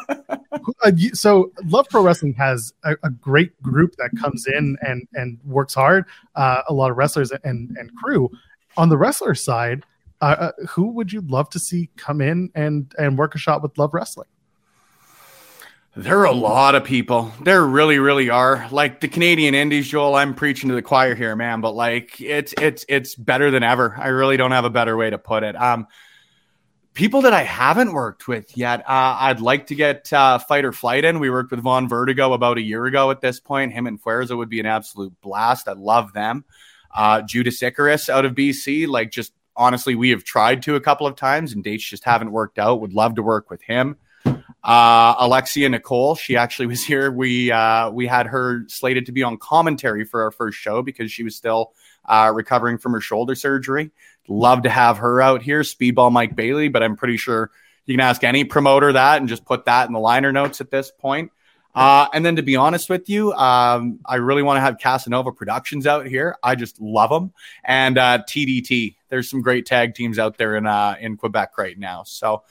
Uh, 0.09 0.93
so 1.13 1.53
Love 1.65 1.89
Pro 1.89 2.03
Wrestling 2.03 2.35
has 2.35 2.73
a, 2.85 2.97
a 3.03 3.11
great 3.11 3.61
group 3.63 3.97
that 3.97 4.11
comes 4.19 4.47
in 4.47 4.77
and 4.83 5.07
and 5.15 5.39
works 5.45 5.75
hard. 5.75 6.05
Uh, 6.35 6.63
a 6.69 6.75
lot 6.75 6.91
of 6.91 6.97
wrestlers 6.97 7.33
and 7.45 7.77
and 7.77 7.95
crew. 7.97 8.31
On 8.77 8.89
the 8.89 8.97
wrestler 8.97 9.35
side, 9.35 9.85
uh, 10.21 10.25
uh, 10.39 10.53
who 10.69 10.89
would 10.89 11.13
you 11.13 11.21
love 11.23 11.51
to 11.51 11.59
see 11.59 11.91
come 11.97 12.21
in 12.21 12.51
and 12.55 12.93
and 12.99 13.19
work 13.19 13.35
a 13.35 13.39
shot 13.39 13.63
with 13.63 13.77
Love 13.79 13.95
Wrestling? 13.95 14.29
There 15.97 16.21
are 16.21 16.27
a 16.27 16.33
lot 16.33 16.77
of 16.77 16.85
people. 16.85 17.33
There 17.43 17.65
really, 17.65 17.99
really 17.99 18.31
are. 18.31 18.69
Like 18.71 19.01
the 19.01 19.09
Canadian 19.09 19.57
Indies, 19.57 19.89
Joel. 19.89 20.15
I'm 20.15 20.33
preaching 20.33 20.69
to 20.69 20.77
the 20.77 20.83
choir 20.83 21.17
here, 21.17 21.35
man. 21.35 21.61
But 21.61 21.73
like, 21.73 22.21
it's 22.21 22.55
it's 22.61 22.85
it's 22.89 23.17
better 23.17 23.51
than 23.51 23.65
ever. 23.65 23.97
I 23.99 24.09
really 24.09 24.37
don't 24.37 24.53
have 24.53 24.65
a 24.65 24.71
better 24.71 24.97
way 24.97 25.11
to 25.11 25.19
put 25.19 25.43
it. 25.43 25.61
Um, 25.61 25.89
people 26.95 27.23
that 27.23 27.33
I 27.33 27.43
haven't 27.43 27.93
worked 27.93 28.29
with 28.29 28.57
yet. 28.57 28.81
Uh, 28.81 29.17
I'd 29.21 29.41
like 29.41 29.69
to 29.69 29.75
get 29.75 30.13
uh, 30.13 30.39
Fight 30.39 30.65
or 30.65 30.73
Flight 30.73 31.05
in. 31.05 31.19
We 31.21 31.31
worked 31.31 31.51
with 31.51 31.61
Vaughn 31.61 31.89
Vertigo 31.89 32.33
about 32.33 32.59
a 32.59 32.63
year 32.63 32.85
ago. 32.87 33.11
At 33.11 33.21
this 33.21 33.41
point, 33.41 33.73
him 33.73 33.87
and 33.87 34.03
Fuerza 34.03 34.37
would 34.37 34.49
be 34.49 34.61
an 34.61 34.67
absolute 34.67 35.19
blast. 35.21 35.69
I 35.69 35.73
love 35.73 36.13
them. 36.13 36.45
Uh, 36.95 37.23
Judas 37.23 37.63
Icarus 37.63 38.09
out 38.09 38.25
of 38.25 38.35
BC. 38.35 38.89
Like, 38.89 39.11
just 39.11 39.33
honestly, 39.57 39.95
we 39.95 40.11
have 40.11 40.25
tried 40.25 40.63
to 40.63 40.77
a 40.77 40.81
couple 40.81 41.07
of 41.07 41.17
times, 41.17 41.53
and 41.53 41.63
dates 41.63 41.85
just 41.85 42.05
haven't 42.05 42.33
worked 42.33 42.59
out. 42.59 42.81
Would 42.81 42.95
love 42.95 43.15
to 43.17 43.23
work 43.23 43.51
with 43.51 43.63
him 43.63 43.97
uh, 44.65 45.15
Alexia 45.19 45.69
Nicole. 45.69 46.15
She 46.15 46.37
actually 46.37 46.67
was 46.67 46.85
here. 46.85 47.11
We 47.11 47.51
uh, 47.51 47.91
we 47.91 48.07
had 48.07 48.27
her 48.27 48.65
slated 48.69 49.07
to 49.07 49.13
be 49.13 49.23
on 49.23 49.37
commentary 49.39 50.05
for 50.05 50.23
our 50.23 50.31
first 50.31 50.59
show 50.59 50.83
because 50.83 51.11
she 51.11 51.23
was 51.23 51.37
still 51.37 51.73
uh, 52.05 52.33
recovering 52.35 52.79
from 52.79 52.93
her 52.93 53.01
shoulder 53.01 53.35
surgery. 53.35 53.91
Love 54.29 54.63
to 54.63 54.71
have 54.71 54.99
her 54.99 55.21
out 55.21 55.43
here. 55.43 55.63
Speedball 55.63 56.13
Mike 56.13 56.37
Bailey, 56.37 56.69
but 56.69 56.83
I'm 56.83 56.97
pretty 56.97 57.17
sure 57.17 57.51
you 57.87 57.95
can 57.95 58.01
ask 58.01 58.23
any 58.23 58.45
promoter 58.45 58.93
that 58.93 59.19
and 59.19 59.29
just 59.29 59.45
put 59.45 59.65
that 59.65 59.87
in 59.87 59.93
the 59.93 60.01
liner 60.01 60.33
notes 60.33 60.61
at 60.61 60.71
this 60.71 60.91
point. 60.91 61.33
Uh, 61.75 62.09
and 62.13 62.25
then 62.27 62.37
to 62.37 62.43
be 62.43 62.57
honest 62.57 62.91
with 62.91 63.09
you, 63.09 63.33
um, 63.35 64.01
I 64.05 64.17
really 64.17 64.43
want 64.43 64.57
to 64.57 64.61
have 64.61 64.79
Casanova 64.79 65.33
Productions 65.33 65.87
out 65.87 66.07
here. 66.07 66.37
I 66.43 66.55
just 66.55 66.81
love 66.81 67.11
them. 67.11 67.33
And 67.65 67.97
uh, 67.97 68.25
TDT. 68.29 68.97
There's 69.09 69.31
some 69.31 69.41
great 69.41 69.65
tag 69.65 69.95
teams 69.95 70.19
out 70.19 70.37
there 70.39 70.57
in 70.57 70.67
uh, 70.67 70.97
in 71.01 71.17
Quebec 71.17 71.57
right 71.57 71.79
now. 71.79 72.03
So 72.03 72.43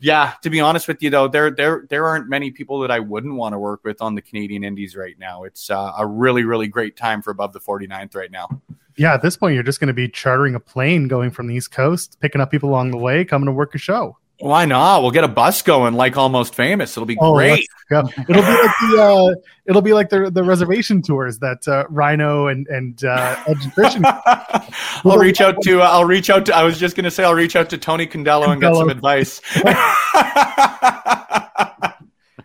yeah, 0.00 0.34
to 0.42 0.50
be 0.50 0.60
honest 0.60 0.88
with 0.88 1.02
you 1.02 1.10
though, 1.10 1.28
there 1.28 1.50
there 1.50 1.86
there 1.88 2.06
aren't 2.06 2.28
many 2.28 2.50
people 2.50 2.80
that 2.80 2.90
I 2.90 3.00
wouldn't 3.00 3.34
want 3.34 3.52
to 3.54 3.58
work 3.58 3.84
with 3.84 4.02
on 4.02 4.14
the 4.14 4.22
Canadian 4.22 4.64
Indies 4.64 4.96
right 4.96 5.18
now. 5.18 5.44
It's 5.44 5.70
uh, 5.70 5.92
a 5.96 6.06
really 6.06 6.44
really 6.44 6.66
great 6.66 6.96
time 6.96 7.22
for 7.22 7.30
above 7.30 7.52
the 7.52 7.60
49th 7.60 8.14
right 8.14 8.30
now. 8.30 8.48
Yeah, 8.96 9.14
at 9.14 9.22
this 9.22 9.36
point, 9.36 9.54
you're 9.54 9.62
just 9.64 9.80
going 9.80 9.88
to 9.88 9.94
be 9.94 10.08
chartering 10.08 10.54
a 10.54 10.60
plane 10.60 11.08
going 11.08 11.30
from 11.30 11.48
the 11.48 11.54
East 11.54 11.72
Coast, 11.72 12.18
picking 12.20 12.40
up 12.40 12.50
people 12.50 12.68
along 12.70 12.90
the 12.92 12.96
way, 12.98 13.24
coming 13.24 13.46
to 13.46 13.52
work 13.52 13.74
a 13.74 13.78
show. 13.78 14.16
Why 14.40 14.64
not? 14.64 15.02
We'll 15.02 15.12
get 15.12 15.22
a 15.24 15.28
bus 15.28 15.62
going 15.62 15.94
like 15.94 16.16
Almost 16.16 16.54
Famous. 16.56 16.96
It'll 16.96 17.06
be 17.06 17.16
Oh, 17.20 17.34
great. 17.34 17.66
It'll 17.90 18.02
be 18.08 18.32
like 18.36 18.72
the 18.80 18.98
uh, 19.00 19.34
it'll 19.66 19.80
be 19.82 19.92
like 19.92 20.08
the 20.10 20.28
the 20.30 20.42
reservation 20.42 21.02
tours 21.02 21.38
that 21.38 21.66
uh, 21.68 21.84
Rhino 21.88 22.48
and 22.48 22.66
and 22.66 23.02
uh, 23.04 23.36
Edge 23.46 23.72
Christian. 23.74 24.04
I'll 24.06 25.18
reach 25.18 25.40
out 25.40 25.60
to 25.62 25.80
uh, 25.82 25.84
I'll 25.88 26.04
reach 26.04 26.30
out 26.30 26.46
to 26.46 26.54
I 26.56 26.64
was 26.64 26.78
just 26.78 26.96
going 26.96 27.04
to 27.04 27.10
say 27.12 27.22
I'll 27.22 27.34
reach 27.34 27.54
out 27.54 27.70
to 27.70 27.78
Tony 27.78 28.06
Condello 28.08 28.48
and 28.48 28.60
get 28.60 28.74
some 28.74 28.90
advice. 28.90 29.40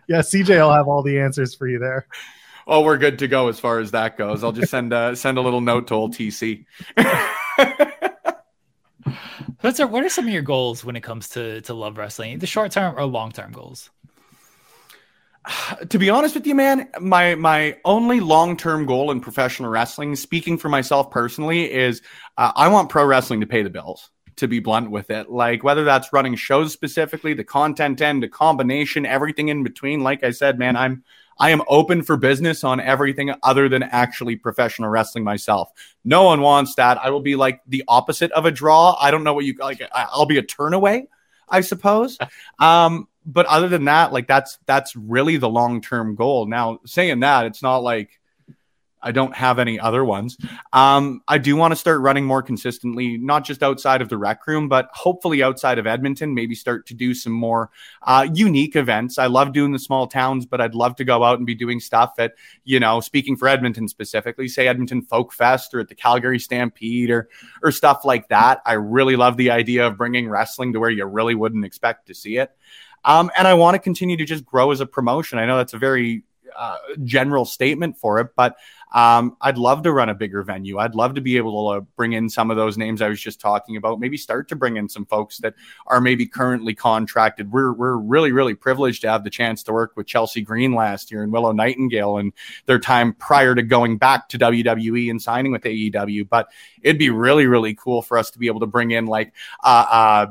Yeah, 0.08 0.22
CJ, 0.22 0.58
I'll 0.58 0.72
have 0.74 0.88
all 0.88 1.04
the 1.04 1.20
answers 1.20 1.54
for 1.54 1.68
you 1.68 1.78
there. 1.78 2.04
Oh, 2.70 2.80
we're 2.82 2.96
good 2.96 3.18
to 3.18 3.28
go 3.28 3.48
as 3.48 3.60
far 3.60 3.80
as 3.80 3.90
that 3.90 4.16
goes. 4.16 4.42
I'll 4.42 4.52
just 4.52 4.70
send 4.70 4.94
uh, 4.94 5.14
send 5.16 5.36
a 5.36 5.42
little 5.42 5.60
note 5.60 5.88
to 5.88 5.94
old 5.94 6.14
TC. 6.14 6.64
What's 9.60 9.78
our, 9.78 9.86
what 9.86 10.02
are 10.04 10.08
some 10.08 10.26
of 10.26 10.32
your 10.32 10.40
goals 10.40 10.82
when 10.84 10.96
it 10.96 11.02
comes 11.02 11.28
to 11.30 11.60
to 11.62 11.74
love 11.74 11.98
wrestling? 11.98 12.38
The 12.38 12.46
short 12.46 12.72
term 12.72 12.94
or 12.96 13.04
long 13.04 13.32
term 13.32 13.52
goals? 13.52 13.90
to 15.88 15.98
be 15.98 16.08
honest 16.08 16.34
with 16.34 16.46
you, 16.46 16.54
man, 16.54 16.88
my 17.00 17.34
my 17.34 17.76
only 17.84 18.20
long 18.20 18.56
term 18.56 18.86
goal 18.86 19.10
in 19.10 19.20
professional 19.20 19.68
wrestling, 19.68 20.16
speaking 20.16 20.56
for 20.56 20.70
myself 20.70 21.10
personally, 21.10 21.70
is 21.70 22.00
uh, 22.38 22.52
I 22.54 22.68
want 22.68 22.88
pro 22.88 23.04
wrestling 23.04 23.40
to 23.40 23.46
pay 23.46 23.62
the 23.62 23.70
bills. 23.70 24.10
To 24.36 24.48
be 24.48 24.60
blunt 24.60 24.90
with 24.90 25.10
it, 25.10 25.28
like 25.28 25.62
whether 25.62 25.84
that's 25.84 26.14
running 26.14 26.34
shows 26.34 26.72
specifically, 26.72 27.34
the 27.34 27.44
content 27.44 28.00
end, 28.00 28.22
the 28.22 28.28
combination, 28.28 29.04
everything 29.04 29.48
in 29.48 29.64
between. 29.64 30.00
Like 30.00 30.24
I 30.24 30.30
said, 30.30 30.58
man, 30.58 30.76
I'm 30.76 31.04
I 31.40 31.50
am 31.50 31.62
open 31.68 32.02
for 32.02 32.18
business 32.18 32.62
on 32.62 32.80
everything 32.80 33.32
other 33.42 33.68
than 33.68 33.82
actually 33.82 34.36
professional 34.36 34.90
wrestling 34.90 35.24
myself. 35.24 35.72
No 36.04 36.24
one 36.24 36.42
wants 36.42 36.74
that. 36.74 36.98
I 36.98 37.08
will 37.08 37.22
be 37.22 37.34
like 37.34 37.62
the 37.66 37.82
opposite 37.88 38.30
of 38.32 38.44
a 38.44 38.50
draw. 38.50 38.94
I 39.00 39.10
don't 39.10 39.24
know 39.24 39.32
what 39.32 39.46
you 39.46 39.54
like. 39.58 39.80
I'll 39.92 40.26
be 40.26 40.36
a 40.36 40.42
turn 40.42 40.74
away, 40.74 41.08
I 41.48 41.62
suppose. 41.62 42.18
Um, 42.58 43.08
but 43.24 43.46
other 43.46 43.68
than 43.68 43.84
that, 43.84 44.12
like 44.12 44.26
that's 44.26 44.58
that's 44.66 44.94
really 44.96 45.36
the 45.36 45.48
long 45.48 45.80
term 45.80 46.14
goal. 46.14 46.46
Now, 46.46 46.80
saying 46.84 47.20
that, 47.20 47.46
it's 47.46 47.62
not 47.62 47.78
like 47.78 48.19
I 49.02 49.12
don't 49.12 49.34
have 49.34 49.58
any 49.58 49.80
other 49.80 50.04
ones. 50.04 50.36
Um, 50.72 51.22
I 51.26 51.38
do 51.38 51.56
want 51.56 51.72
to 51.72 51.76
start 51.76 52.00
running 52.00 52.24
more 52.24 52.42
consistently, 52.42 53.16
not 53.16 53.44
just 53.44 53.62
outside 53.62 54.02
of 54.02 54.08
the 54.08 54.18
rec 54.18 54.46
room, 54.46 54.68
but 54.68 54.88
hopefully 54.92 55.42
outside 55.42 55.78
of 55.78 55.86
Edmonton, 55.86 56.34
maybe 56.34 56.54
start 56.54 56.86
to 56.86 56.94
do 56.94 57.14
some 57.14 57.32
more 57.32 57.70
uh, 58.02 58.26
unique 58.32 58.76
events. 58.76 59.18
I 59.18 59.26
love 59.26 59.52
doing 59.52 59.72
the 59.72 59.78
small 59.78 60.06
towns, 60.06 60.46
but 60.46 60.60
I'd 60.60 60.74
love 60.74 60.96
to 60.96 61.04
go 61.04 61.24
out 61.24 61.38
and 61.38 61.46
be 61.46 61.54
doing 61.54 61.80
stuff 61.80 62.14
at, 62.18 62.34
you 62.64 62.80
know, 62.80 63.00
speaking 63.00 63.36
for 63.36 63.48
Edmonton 63.48 63.88
specifically, 63.88 64.48
say 64.48 64.68
Edmonton 64.68 65.02
Folk 65.02 65.32
Fest 65.32 65.74
or 65.74 65.80
at 65.80 65.88
the 65.88 65.94
Calgary 65.94 66.38
Stampede 66.38 67.10
or, 67.10 67.28
or 67.62 67.72
stuff 67.72 68.04
like 68.04 68.28
that. 68.28 68.60
I 68.66 68.74
really 68.74 69.16
love 69.16 69.36
the 69.36 69.50
idea 69.50 69.86
of 69.86 69.96
bringing 69.96 70.28
wrestling 70.28 70.72
to 70.74 70.80
where 70.80 70.90
you 70.90 71.04
really 71.06 71.34
wouldn't 71.34 71.64
expect 71.64 72.06
to 72.08 72.14
see 72.14 72.36
it. 72.36 72.50
Um, 73.04 73.30
and 73.36 73.48
I 73.48 73.54
want 73.54 73.76
to 73.76 73.78
continue 73.78 74.16
to 74.18 74.24
just 74.24 74.44
grow 74.44 74.72
as 74.72 74.80
a 74.80 74.86
promotion. 74.86 75.38
I 75.38 75.46
know 75.46 75.56
that's 75.56 75.72
a 75.72 75.78
very 75.78 76.24
uh, 76.60 76.76
general 77.04 77.46
statement 77.46 77.96
for 77.96 78.20
it, 78.20 78.28
but 78.36 78.56
um, 78.92 79.36
I'd 79.40 79.56
love 79.56 79.82
to 79.84 79.92
run 79.92 80.10
a 80.10 80.14
bigger 80.14 80.42
venue. 80.42 80.78
I'd 80.78 80.94
love 80.94 81.14
to 81.14 81.22
be 81.22 81.38
able 81.38 81.72
to 81.72 81.80
bring 81.96 82.12
in 82.12 82.28
some 82.28 82.50
of 82.50 82.58
those 82.58 82.76
names 82.76 83.00
I 83.00 83.08
was 83.08 83.18
just 83.18 83.40
talking 83.40 83.76
about. 83.76 83.98
Maybe 83.98 84.18
start 84.18 84.48
to 84.48 84.56
bring 84.56 84.76
in 84.76 84.86
some 84.86 85.06
folks 85.06 85.38
that 85.38 85.54
are 85.86 86.02
maybe 86.02 86.26
currently 86.26 86.74
contracted. 86.74 87.50
We're 87.50 87.72
we're 87.72 87.96
really 87.96 88.30
really 88.30 88.54
privileged 88.54 89.00
to 89.02 89.10
have 89.10 89.24
the 89.24 89.30
chance 89.30 89.62
to 89.64 89.72
work 89.72 89.92
with 89.96 90.06
Chelsea 90.06 90.42
Green 90.42 90.74
last 90.74 91.10
year 91.10 91.22
and 91.22 91.32
Willow 91.32 91.52
Nightingale 91.52 92.18
and 92.18 92.32
their 92.66 92.78
time 92.78 93.14
prior 93.14 93.54
to 93.54 93.62
going 93.62 93.96
back 93.96 94.28
to 94.28 94.38
WWE 94.38 95.10
and 95.10 95.22
signing 95.22 95.52
with 95.52 95.62
AEW. 95.62 96.28
But 96.28 96.50
it'd 96.82 96.98
be 96.98 97.10
really 97.10 97.46
really 97.46 97.74
cool 97.74 98.02
for 98.02 98.18
us 98.18 98.30
to 98.32 98.38
be 98.38 98.48
able 98.48 98.60
to 98.60 98.66
bring 98.66 98.90
in 98.90 99.06
like 99.06 99.32
uh, 99.64 99.86
uh 99.88 100.26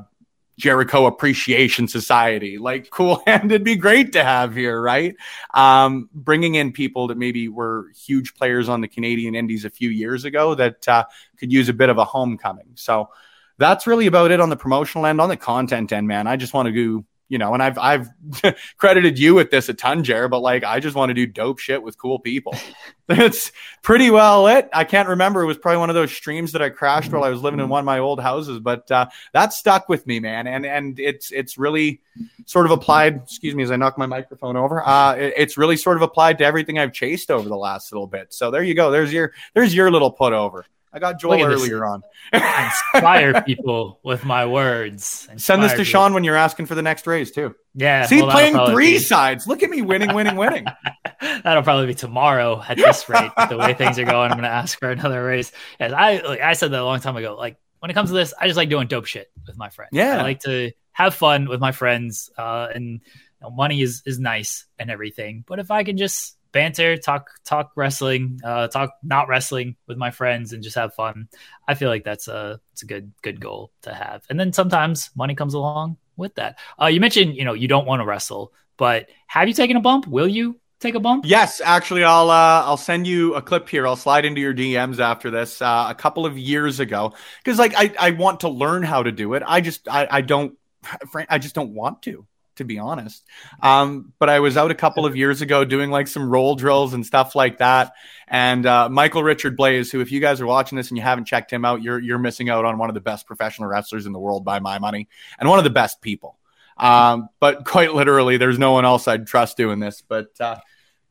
Jericho 0.60 1.06
Appreciation 1.06 1.88
Society. 1.88 2.57
Like, 2.57 2.90
cool 2.90 3.23
hand, 3.27 3.52
it'd 3.52 3.64
be 3.64 3.77
great 3.77 4.14
to 4.14 4.23
have 4.23 4.53
here, 4.53 4.80
right? 4.80 5.15
Um, 5.53 6.10
bringing 6.14 6.56
in 6.56 6.73
people 6.73 7.07
that 7.07 7.18
maybe 7.18 7.48
were 7.48 7.88
huge 7.95 8.36
players 8.36 8.69
on 8.69 8.81
the 8.81 8.88
Canadian 8.88 9.34
Indies 9.34 9.65
a 9.65 9.69
few 9.69 9.90
years 9.90 10.26
ago 10.26 10.53
that 10.56 10.88
uh, 10.88 11.06
could 11.38 11.52
use 11.52 11.69
a 11.69 11.73
bit 11.73 11.90
of 11.90 11.98
a 11.98 12.06
homecoming. 12.06 12.72
So 12.76 13.10
that's 13.57 13.88
really 13.88 14.07
about 14.07 14.31
it 14.31 14.41
on 14.41 14.49
the 14.49 14.57
promotional 14.57 15.06
end. 15.06 15.22
On 15.22 15.30
the 15.30 15.38
content 15.38 15.91
end, 15.94 16.07
man, 16.07 16.27
I 16.27 16.36
just 16.36 16.53
want 16.53 16.68
to 16.68 16.73
do 16.73 17.06
you 17.30 17.38
know, 17.38 17.53
and 17.53 17.61
I've 17.61 17.77
I've 17.77 18.10
credited 18.77 19.19
you 19.19 19.35
with 19.35 19.51
this 19.51 19.69
a 19.69 19.73
ton, 19.73 20.03
Jared, 20.03 20.31
but 20.31 20.39
like 20.39 20.64
I 20.64 20.80
just 20.80 20.95
want 20.95 21.11
to 21.11 21.14
do 21.14 21.27
dope 21.27 21.60
shit 21.60 21.81
with 21.81 21.97
cool 21.97 22.19
people. 22.19 22.56
That's 23.07 23.51
pretty 23.81 24.11
well 24.11 24.47
it. 24.47 24.69
I 24.73 24.84
can't 24.84 25.07
remember. 25.07 25.41
It 25.41 25.45
was 25.45 25.57
probably 25.57 25.80
one 25.80 25.89
of 25.89 25.95
those 25.95 26.11
streams 26.11 26.51
that 26.51 26.61
I 26.61 26.69
crashed 26.69 27.11
while 27.11 27.23
I 27.23 27.30
was 27.30 27.41
living 27.41 27.60
in 27.60 27.69
one 27.69 27.80
of 27.80 27.85
my 27.85 27.99
old 27.99 28.19
houses, 28.19 28.60
but 28.60 28.91
uh, 28.91 29.07
that 29.34 29.53
stuck 29.53 29.89
with 29.89 30.06
me, 30.06 30.19
man. 30.19 30.47
And 30.47 30.65
and 30.65 30.99
it's 30.99 31.31
it's 31.31 31.57
really 31.57 32.01
sort 32.45 32.65
of 32.65 32.72
applied. 32.72 33.18
Excuse 33.23 33.53
me 33.53 33.64
as 33.64 33.72
I 33.72 33.76
knock 33.76 33.97
my 33.97 34.07
microphone 34.07 34.57
over. 34.57 34.85
Uh, 34.85 35.14
it, 35.14 35.34
it's 35.38 35.57
really 35.57 35.77
sort 35.77 35.97
of 35.97 36.01
applied 36.01 36.39
to 36.39 36.45
everything 36.45 36.80
I've 36.80 36.93
chased 36.93 37.30
over 37.30 37.47
the 37.47 37.57
last 37.57 37.91
little 37.91 38.07
bit. 38.07 38.34
So 38.34 38.49
there 38.49 38.64
you 38.64 38.73
go. 38.73 38.89
There's 38.89 39.14
your 39.14 39.34
there's 39.53 39.73
your 39.73 39.91
little 39.91 40.11
put 40.11 40.34
over. 40.34 40.65
I 40.91 40.99
got 40.99 41.19
Joel 41.19 41.43
earlier 41.43 41.85
on. 41.85 42.01
inspire 42.33 43.41
people 43.43 43.99
with 44.03 44.25
my 44.25 44.45
words. 44.45 45.27
Inspire 45.31 45.39
Send 45.39 45.63
this 45.63 45.71
to 45.71 45.77
people. 45.77 45.85
Sean 45.85 46.13
when 46.13 46.23
you're 46.23 46.35
asking 46.35 46.65
for 46.65 46.75
the 46.75 46.81
next 46.81 47.05
raise 47.05 47.31
too. 47.31 47.55
Yeah. 47.75 48.05
See, 48.07 48.21
well, 48.21 48.31
playing 48.31 48.57
three 48.71 48.93
be... 48.93 48.99
sides. 48.99 49.45
Look 49.45 49.61
at 49.61 49.69
me 49.69 49.81
winning, 49.81 50.13
winning, 50.13 50.35
winning. 50.35 50.65
that'll 51.21 51.63
probably 51.63 51.87
be 51.87 51.93
tomorrow 51.93 52.63
at 52.67 52.77
this 52.77 53.07
rate. 53.07 53.31
the 53.49 53.57
way 53.57 53.73
things 53.73 53.99
are 53.99 54.05
going, 54.05 54.31
I'm 54.31 54.37
going 54.37 54.43
to 54.43 54.49
ask 54.49 54.79
for 54.79 54.89
another 54.89 55.23
raise. 55.23 55.51
As 55.79 55.93
I, 55.93 56.17
like, 56.21 56.41
I 56.41 56.53
said 56.53 56.71
that 56.71 56.81
a 56.81 56.85
long 56.85 56.99
time 56.99 57.15
ago. 57.15 57.35
Like 57.35 57.57
when 57.79 57.91
it 57.91 57.93
comes 57.93 58.09
to 58.09 58.15
this, 58.15 58.33
I 58.39 58.47
just 58.47 58.57
like 58.57 58.69
doing 58.69 58.87
dope 58.87 59.05
shit 59.05 59.31
with 59.45 59.57
my 59.57 59.69
friends. 59.69 59.91
Yeah. 59.93 60.17
I 60.17 60.21
like 60.23 60.39
to 60.41 60.71
have 60.91 61.13
fun 61.13 61.47
with 61.47 61.59
my 61.59 61.71
friends. 61.71 62.31
Uh, 62.37 62.67
and 62.73 62.85
you 62.85 62.99
know, 63.41 63.51
money 63.51 63.81
is 63.81 64.01
is 64.05 64.19
nice 64.19 64.65
and 64.77 64.89
everything, 64.89 65.43
but 65.47 65.59
if 65.59 65.71
I 65.71 65.83
can 65.83 65.97
just 65.97 66.35
banter, 66.51 66.97
talk 66.97 67.30
talk 67.45 67.71
wrestling, 67.76 68.39
uh, 68.43 68.67
talk 68.67 68.91
not 69.03 69.27
wrestling 69.27 69.76
with 69.88 69.97
my 69.97 70.11
friends, 70.11 70.53
and 70.53 70.63
just 70.63 70.76
have 70.76 70.93
fun. 70.93 71.27
I 71.67 71.76
feel 71.76 71.89
like 71.89 72.03
that's 72.03 72.27
a 72.27 72.59
it's 72.73 72.84
a 72.84 72.85
good 72.85 73.11
good 73.21 73.39
goal 73.39 73.71
to 73.84 73.93
have. 73.93 74.26
And 74.30 74.39
then 74.39 74.53
sometimes 74.53 75.09
money 75.15 75.35
comes 75.35 75.53
along 75.53 75.97
with 76.17 76.35
that. 76.35 76.59
Uh, 76.81 76.88
you 76.88 76.99
mentioned 76.99 77.35
you 77.35 77.45
know 77.45 77.53
you 77.53 77.67
don't 77.67 77.88
want 77.88 78.01
to 78.01 78.05
wrestle, 78.05 78.53
but 78.77 79.09
have 79.27 79.47
you 79.47 79.53
taken 79.53 79.77
a 79.77 79.81
bump? 79.81 80.07
Will 80.07 80.27
you 80.27 80.59
take 80.80 80.95
a 80.95 80.99
bump? 80.99 81.26
Yes, 81.27 81.61
actually, 81.61 82.03
I'll 82.03 82.30
uh, 82.30 82.63
I'll 82.65 82.77
send 82.77 83.07
you 83.07 83.35
a 83.35 83.41
clip 83.41 83.69
here. 83.69 83.88
I'll 83.88 83.95
slide 83.95 84.26
into 84.26 84.41
your 84.41 84.53
DMs 84.53 84.99
after 84.99 85.30
this. 85.30 85.61
Uh, 85.61 85.88
a 85.89 85.95
couple 85.95 86.26
of 86.26 86.38
years 86.38 86.80
ago, 86.80 87.13
because 87.43 87.59
like 87.59 87.73
I 87.76 87.93
I 87.99 88.11
want 88.11 88.41
to 88.41 88.49
learn 88.49 88.84
how 88.84 89.03
to 89.03 89.11
do 89.11 89.34
it. 89.34 89.43
I 89.45 89.61
just 89.61 89.88
I 89.88 90.07
I 90.09 90.21
don't 90.21 90.57
I 91.30 91.38
just 91.38 91.55
don't 91.55 91.73
want 91.73 92.01
to 92.03 92.26
to 92.60 92.65
be 92.65 92.77
honest. 92.77 93.26
Um, 93.61 94.14
but 94.19 94.30
I 94.30 94.41
was 94.41 94.57
out 94.57 94.69
a 94.69 94.76
couple 94.76 95.06
of 95.06 95.15
years 95.15 95.41
ago 95.41 95.65
doing 95.65 95.90
like 95.90 96.07
some 96.07 96.30
roll 96.30 96.56
drills 96.56 96.94
and 96.94 97.06
stuff 97.06 97.36
like 97.36 97.57
that. 97.57 97.94
And 98.27 98.65
uh, 98.65 98.90
Michael 98.90 99.23
Richard 99.23 99.57
Blaze, 99.57 99.91
who, 99.91 100.02
if 100.02 100.11
you 100.11 100.19
guys 100.19 100.41
are 100.41 100.45
watching 100.45 100.76
this 100.76 100.90
and 100.90 100.98
you 100.98 101.03
haven't 101.03 101.26
checked 101.26 101.52
him 101.52 101.65
out, 101.65 101.81
you're 101.81 101.99
you're 101.99 102.19
missing 102.19 102.49
out 102.49 102.65
on 102.65 102.77
one 102.77 102.90
of 102.90 102.94
the 102.94 103.02
best 103.02 103.26
professional 103.26 103.68
wrestlers 103.68 104.06
in 104.06 104.11
the 104.11 104.19
world 104.19 104.45
by 104.45 104.60
my 104.60 104.77
money, 104.77 105.07
and 105.40 105.49
one 105.49 105.57
of 105.57 105.64
the 105.64 105.72
best 105.72 106.02
people. 106.02 106.38
Um, 106.77 107.30
but 107.40 107.65
quite 107.65 107.94
literally, 107.94 108.38
there's 108.38 108.60
no 108.60 108.73
one 108.73 108.86
else 108.86 109.07
I'd 109.07 109.26
trust 109.26 109.57
doing 109.57 109.80
this. 109.80 110.03
But 110.07 110.30
uh, 110.40 110.57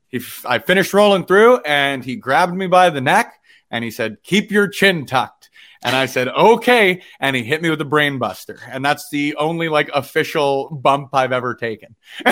he, 0.09 0.21
I 0.47 0.59
finished 0.59 0.93
rolling 0.93 1.25
through, 1.25 1.61
and 1.61 2.05
he 2.05 2.17
grabbed 2.17 2.55
me 2.55 2.67
by 2.67 2.91
the 2.91 3.01
neck 3.01 3.41
and 3.71 3.83
he 3.83 3.91
said, 3.91 4.23
"Keep 4.23 4.51
your 4.53 4.69
chin 4.69 5.07
tucked." 5.07 5.38
And 5.83 5.95
I 5.95 6.07
said, 6.07 6.29
okay. 6.29 7.03
And 7.21 7.37
he 7.37 7.43
hit 7.43 7.63
me 7.63 7.71
with 7.71 7.81
a 7.81 7.85
brain 7.87 8.19
buster. 8.19 8.59
And 8.69 8.85
that's 8.85 9.09
the 9.11 9.37
only 9.37 9.69
like 9.69 9.91
official 9.95 10.71
bump 10.71 11.11
I've 11.15 11.33
ever 11.33 11.55
taken. 11.55 11.95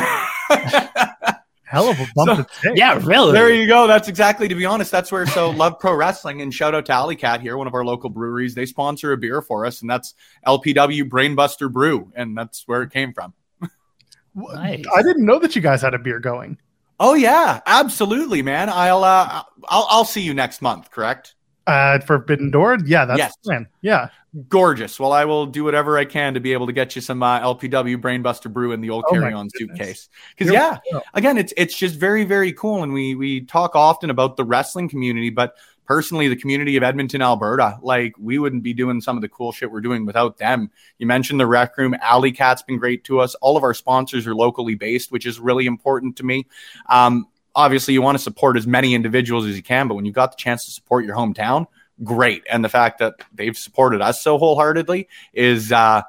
Hell 1.65 1.89
of 1.89 1.99
a 1.99 2.07
bump 2.15 2.29
so, 2.29 2.37
to 2.37 2.49
take. 2.63 2.79
Yeah, 2.79 3.01
really. 3.03 3.33
There 3.33 3.53
you 3.53 3.67
go. 3.67 3.87
That's 3.89 4.09
exactly, 4.09 4.47
to 4.47 4.55
be 4.55 4.65
honest, 4.65 4.93
that's 4.93 5.11
where, 5.11 5.27
so 5.27 5.51
love 5.51 5.81
pro 5.81 5.95
wrestling 5.95 6.41
and 6.41 6.55
shout 6.55 6.75
out 6.75 6.87
to 6.87 6.93
Alley 6.93 7.17
Kat 7.17 7.41
here, 7.41 7.57
one 7.57 7.67
of 7.67 7.75
our 7.75 7.85
local 7.85 8.09
breweries. 8.09 8.55
They 8.55 8.67
sponsor 8.67 9.13
a 9.13 9.17
beer 9.17 9.43
for 9.43 9.67
us, 9.67 9.81
and 9.81 9.91
that's 9.91 10.15
LPW 10.47 11.09
Brainbuster 11.09 11.71
Brew. 11.71 12.13
And 12.15 12.39
that's 12.39 12.63
where 12.67 12.83
it 12.83 12.93
came 12.93 13.13
from. 13.13 13.35
Nice. 14.37 14.85
I 14.95 15.03
didn't 15.03 15.25
know 15.25 15.39
that 15.39 15.57
you 15.57 15.63
guys 15.63 15.81
had 15.81 15.95
a 15.95 15.99
beer 15.99 16.21
going. 16.21 16.59
Oh 17.01 17.15
yeah, 17.15 17.61
absolutely, 17.67 18.43
man. 18.43 18.69
I'll 18.69 19.03
uh, 19.05 19.43
I'll 19.65 19.87
I'll 19.89 20.05
see 20.05 20.23
you 20.23 20.35
next 20.35 20.63
month. 20.63 20.91
Correct? 20.91 21.35
Uh, 21.67 21.99
Forbidden 22.01 22.51
Door, 22.51 22.79
yeah, 22.87 23.05
that's 23.05 23.19
yes. 23.19 23.37
the 23.37 23.49
plan. 23.49 23.67
Yeah, 23.81 24.09
gorgeous. 24.49 25.01
Well, 25.01 25.13
I 25.13 25.25
will 25.25 25.47
do 25.47 25.65
whatever 25.65 25.99
I 25.99 26.05
can 26.05 26.35
to 26.35 26.41
be 26.41 26.53
able 26.53 26.67
to 26.67 26.73
get 26.73 26.95
you 26.95 27.03
some 27.03 27.23
uh, 27.23 27.41
LPW 27.41 27.97
Brainbuster 27.97 28.53
Brew 28.53 28.73
in 28.73 28.81
the 28.81 28.91
old 28.91 29.05
oh 29.09 29.13
carry-on 29.13 29.51
suitcase. 29.51 30.09
Because 30.37 30.53
yeah, 30.53 30.79
again, 31.15 31.39
it's 31.39 31.53
it's 31.57 31.77
just 31.77 31.97
very 31.97 32.25
very 32.25 32.53
cool, 32.53 32.85
and 32.85 32.93
we 32.93 33.17
we 33.17 33.41
talk 33.41 33.75
often 33.75 34.11
about 34.11 34.37
the 34.37 34.45
wrestling 34.45 34.89
community, 34.89 35.31
but 35.31 35.57
personally, 35.87 36.29
the 36.29 36.37
community 36.37 36.77
of 36.77 36.83
Edmonton, 36.83 37.23
Alberta, 37.23 37.79
like 37.83 38.15
we 38.19 38.39
wouldn't 38.39 38.63
be 38.63 38.75
doing 38.75 39.01
some 39.01 39.17
of 39.17 39.23
the 39.23 39.29
cool 39.29 39.53
shit 39.53 39.71
we're 39.71 39.81
doing 39.81 40.05
without 40.05 40.39
them. 40.39 40.71
You 40.99 41.07
mentioned 41.07 41.41
the 41.41 41.47
rec 41.47 41.77
room. 41.79 41.97
Alley 42.01 42.33
Kat's 42.33 42.63
been 42.63 42.79
great 42.79 43.05
to 43.05 43.21
us. 43.21 43.35
All 43.37 43.57
of 43.57 43.63
our 43.63 43.75
sponsors 43.75 44.27
are 44.27 44.35
locally 44.35 44.75
based, 44.75 45.11
which 45.11 45.27
is 45.27 45.41
really 45.41 45.67
important 45.67 46.17
to 46.17 46.25
me. 46.25 46.47
Um, 46.89 47.27
obviously 47.57 47.95
you 47.95 48.03
want 48.03 48.17
to 48.17 48.23
support 48.23 48.57
as 48.57 48.67
many 48.67 48.95
individuals 48.95 49.47
as 49.47 49.57
you 49.57 49.63
can, 49.63 49.89
but 49.89 49.95
when 49.95 50.05
you've 50.05 50.15
got 50.15 50.31
the 50.31 50.37
chance 50.37 50.67
to 50.67 50.71
support 50.71 51.05
your 51.05 51.17
hometown, 51.17 51.67
great. 52.05 52.45
And 52.51 52.63
the 52.63 52.69
fact 52.69 52.99
that 52.99 53.15
they've 53.35 53.57
supported 53.57 54.03
us 54.03 54.23
so 54.23 54.39
wholeheartedly 54.39 55.09
is 55.33 55.73
uh, 55.73 56.03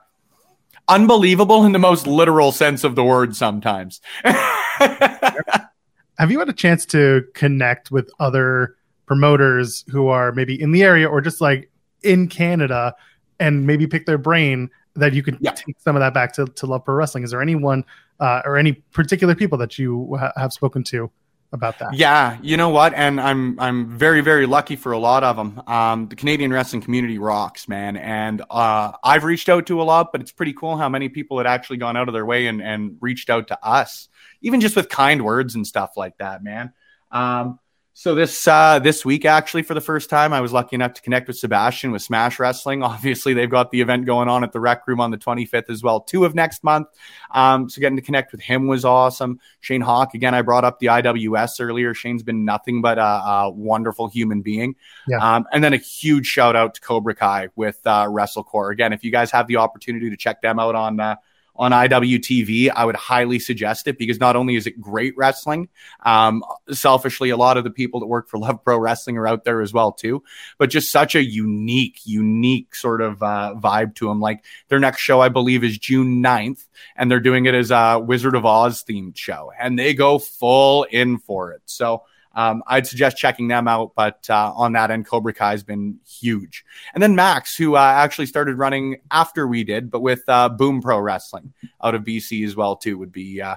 unbelievable 0.87 1.65
in 1.65 1.71
the 1.71 1.79
most 1.79 2.05
literal 2.05 2.51
sense 2.51 2.83
of 2.83 2.95
the 2.95 3.03
word 3.03 3.35
sometimes. 3.35 4.01
Have 4.23 6.29
you 6.29 6.39
had 6.39 6.49
a 6.49 6.53
chance 6.53 6.85
to 6.87 7.23
connect 7.33 7.91
with 7.91 8.11
other 8.19 8.75
promoters 9.05 9.85
who 9.89 10.07
are 10.07 10.33
maybe 10.33 10.61
in 10.61 10.71
the 10.71 10.83
area 10.83 11.07
or 11.07 11.21
just 11.21 11.39
like 11.39 11.71
in 12.03 12.27
Canada 12.27 12.93
and 13.39 13.65
maybe 13.65 13.87
pick 13.87 14.05
their 14.05 14.17
brain 14.17 14.69
that 14.95 15.13
you 15.13 15.23
could 15.23 15.37
yeah. 15.39 15.51
take 15.51 15.79
some 15.79 15.95
of 15.95 16.01
that 16.01 16.13
back 16.13 16.33
to, 16.33 16.45
to 16.45 16.65
Love 16.65 16.83
Pro 16.83 16.95
Wrestling? 16.95 17.23
Is 17.23 17.31
there 17.31 17.41
anyone 17.41 17.85
uh, 18.19 18.41
or 18.43 18.57
any 18.57 18.73
particular 18.73 19.35
people 19.35 19.57
that 19.59 19.77
you 19.77 20.17
ha- 20.19 20.33
have 20.35 20.51
spoken 20.51 20.83
to 20.85 21.09
about 21.51 21.79
that. 21.79 21.93
Yeah, 21.93 22.37
you 22.41 22.57
know 22.57 22.69
what? 22.69 22.93
And 22.93 23.19
I'm 23.19 23.59
I'm 23.59 23.87
very 23.97 24.21
very 24.21 24.45
lucky 24.45 24.75
for 24.75 24.91
a 24.91 24.97
lot 24.97 25.23
of 25.23 25.35
them. 25.35 25.61
Um, 25.67 26.07
the 26.07 26.15
Canadian 26.15 26.51
wrestling 26.51 26.81
community 26.81 27.17
rocks, 27.17 27.67
man. 27.67 27.97
And 27.97 28.41
uh, 28.49 28.91
I've 29.03 29.23
reached 29.23 29.49
out 29.49 29.65
to 29.67 29.81
a 29.81 29.83
lot, 29.83 30.11
but 30.11 30.21
it's 30.21 30.31
pretty 30.31 30.53
cool 30.53 30.77
how 30.77 30.89
many 30.89 31.09
people 31.09 31.37
had 31.37 31.47
actually 31.47 31.77
gone 31.77 31.95
out 31.97 32.07
of 32.07 32.13
their 32.13 32.25
way 32.25 32.47
and 32.47 32.61
and 32.61 32.97
reached 32.99 33.29
out 33.29 33.47
to 33.49 33.65
us, 33.65 34.09
even 34.41 34.61
just 34.61 34.75
with 34.75 34.89
kind 34.89 35.23
words 35.23 35.55
and 35.55 35.65
stuff 35.65 35.91
like 35.95 36.17
that, 36.17 36.43
man. 36.43 36.73
Um, 37.11 37.59
So 37.99 38.13
this 38.13 38.47
uh, 38.47 38.77
this 38.77 39.03
week, 39.03 39.25
actually, 39.25 39.63
for 39.63 39.73
the 39.73 39.81
first 39.81 40.07
time, 40.07 40.31
I 40.31 40.39
was 40.39 40.53
lucky 40.53 40.75
enough 40.75 40.93
to 40.93 41.01
connect 41.01 41.27
with 41.27 41.35
Sebastian 41.35 41.91
with 41.91 42.03
Smash 42.03 42.37
Wrestling. 42.37 42.83
Obviously, 42.83 43.33
they've 43.33 43.49
got 43.49 43.71
the 43.71 43.81
event 43.81 44.05
going 44.05 44.29
on 44.29 44.43
at 44.43 44.51
the 44.51 44.59
Rec 44.59 44.87
Room 44.87 45.01
on 45.01 45.09
the 45.09 45.17
25th 45.17 45.71
as 45.71 45.81
well, 45.81 46.01
two 46.01 46.23
of 46.23 46.35
next 46.35 46.63
month. 46.63 46.89
Um, 47.31 47.67
so 47.71 47.81
getting 47.81 47.95
to 47.95 48.03
connect 48.03 48.33
with 48.33 48.41
him 48.41 48.67
was 48.67 48.85
awesome. 48.85 49.39
Shane 49.61 49.81
Hawk, 49.81 50.13
again, 50.13 50.35
I 50.35 50.43
brought 50.43 50.63
up 50.63 50.77
the 50.77 50.85
IWS 50.85 51.59
earlier. 51.59 51.95
Shane's 51.95 52.21
been 52.21 52.45
nothing 52.45 52.83
but 52.83 52.99
a, 52.99 53.01
a 53.01 53.49
wonderful 53.49 54.07
human 54.07 54.43
being. 54.43 54.75
Yeah. 55.07 55.17
Um, 55.17 55.47
and 55.51 55.63
then 55.63 55.73
a 55.73 55.77
huge 55.77 56.27
shout 56.27 56.55
out 56.55 56.75
to 56.75 56.81
Cobra 56.81 57.15
Kai 57.15 57.47
with 57.55 57.79
uh, 57.83 58.05
WrestleCore. 58.05 58.71
Again, 58.71 58.93
if 58.93 59.03
you 59.03 59.09
guys 59.09 59.31
have 59.31 59.47
the 59.47 59.55
opportunity 59.55 60.11
to 60.11 60.17
check 60.17 60.43
them 60.43 60.59
out 60.59 60.75
on 60.75 60.99
uh, 60.99 61.15
on 61.57 61.71
IWTV, 61.71 62.71
I 62.75 62.85
would 62.85 62.95
highly 62.95 63.39
suggest 63.39 63.87
it 63.87 63.97
because 63.97 64.19
not 64.19 64.35
only 64.35 64.55
is 64.55 64.67
it 64.67 64.79
great 64.79 65.15
wrestling, 65.17 65.69
um, 66.05 66.43
selfishly, 66.71 67.29
a 67.29 67.37
lot 67.37 67.57
of 67.57 67.63
the 67.63 67.71
people 67.71 67.99
that 67.99 68.07
work 68.07 68.29
for 68.29 68.37
Love 68.47 68.63
Pro 68.63 68.77
Wrestling 68.77 69.17
are 69.17 69.27
out 69.27 69.43
there 69.43 69.61
as 69.61 69.73
well 69.73 69.91
too, 69.91 70.23
but 70.57 70.69
just 70.69 70.91
such 70.91 71.15
a 71.15 71.23
unique, 71.23 71.99
unique 72.05 72.75
sort 72.75 73.01
of 73.01 73.21
uh, 73.23 73.55
vibe 73.57 73.95
to 73.95 74.07
them. 74.07 74.19
Like 74.19 74.45
their 74.67 74.79
next 74.79 75.01
show, 75.01 75.21
I 75.21 75.29
believe, 75.29 75.63
is 75.63 75.77
June 75.77 76.23
9th, 76.23 76.65
and 76.95 77.09
they're 77.09 77.19
doing 77.19 77.45
it 77.45 77.55
as 77.55 77.71
a 77.71 77.99
Wizard 77.99 78.35
of 78.35 78.45
Oz 78.45 78.83
themed 78.83 79.17
show, 79.17 79.51
and 79.59 79.77
they 79.77 79.93
go 79.93 80.19
full 80.19 80.83
in 80.83 81.17
for 81.17 81.51
it. 81.51 81.61
So 81.65 82.03
um, 82.37 82.61
I'd 82.67 82.85
suggest 82.85 83.17
checking 83.17 83.47
them 83.47 83.67
out. 83.67 83.93
But 83.95 84.29
uh, 84.29 84.53
on 84.55 84.73
that 84.73 84.91
end, 84.91 85.07
Cobra 85.07 85.33
Kai 85.33 85.51
has 85.51 85.63
been 85.63 85.99
huge. 86.07 86.63
And 86.93 87.01
then 87.01 87.15
Max, 87.15 87.55
who 87.55 87.75
uh, 87.75 87.79
actually 87.79 88.27
started 88.27 88.59
running 88.59 88.97
after 89.09 89.47
we 89.47 89.63
did, 89.63 89.89
but 89.89 90.01
with 90.01 90.21
uh, 90.27 90.47
Boom 90.47 90.79
Pro 90.81 90.99
Wrestling 90.99 91.53
out 91.83 91.95
of 91.95 92.03
BC 92.03 92.45
as 92.45 92.55
well 92.55 92.75
too, 92.75 92.99
would 92.99 93.11
be 93.11 93.41
uh, 93.41 93.55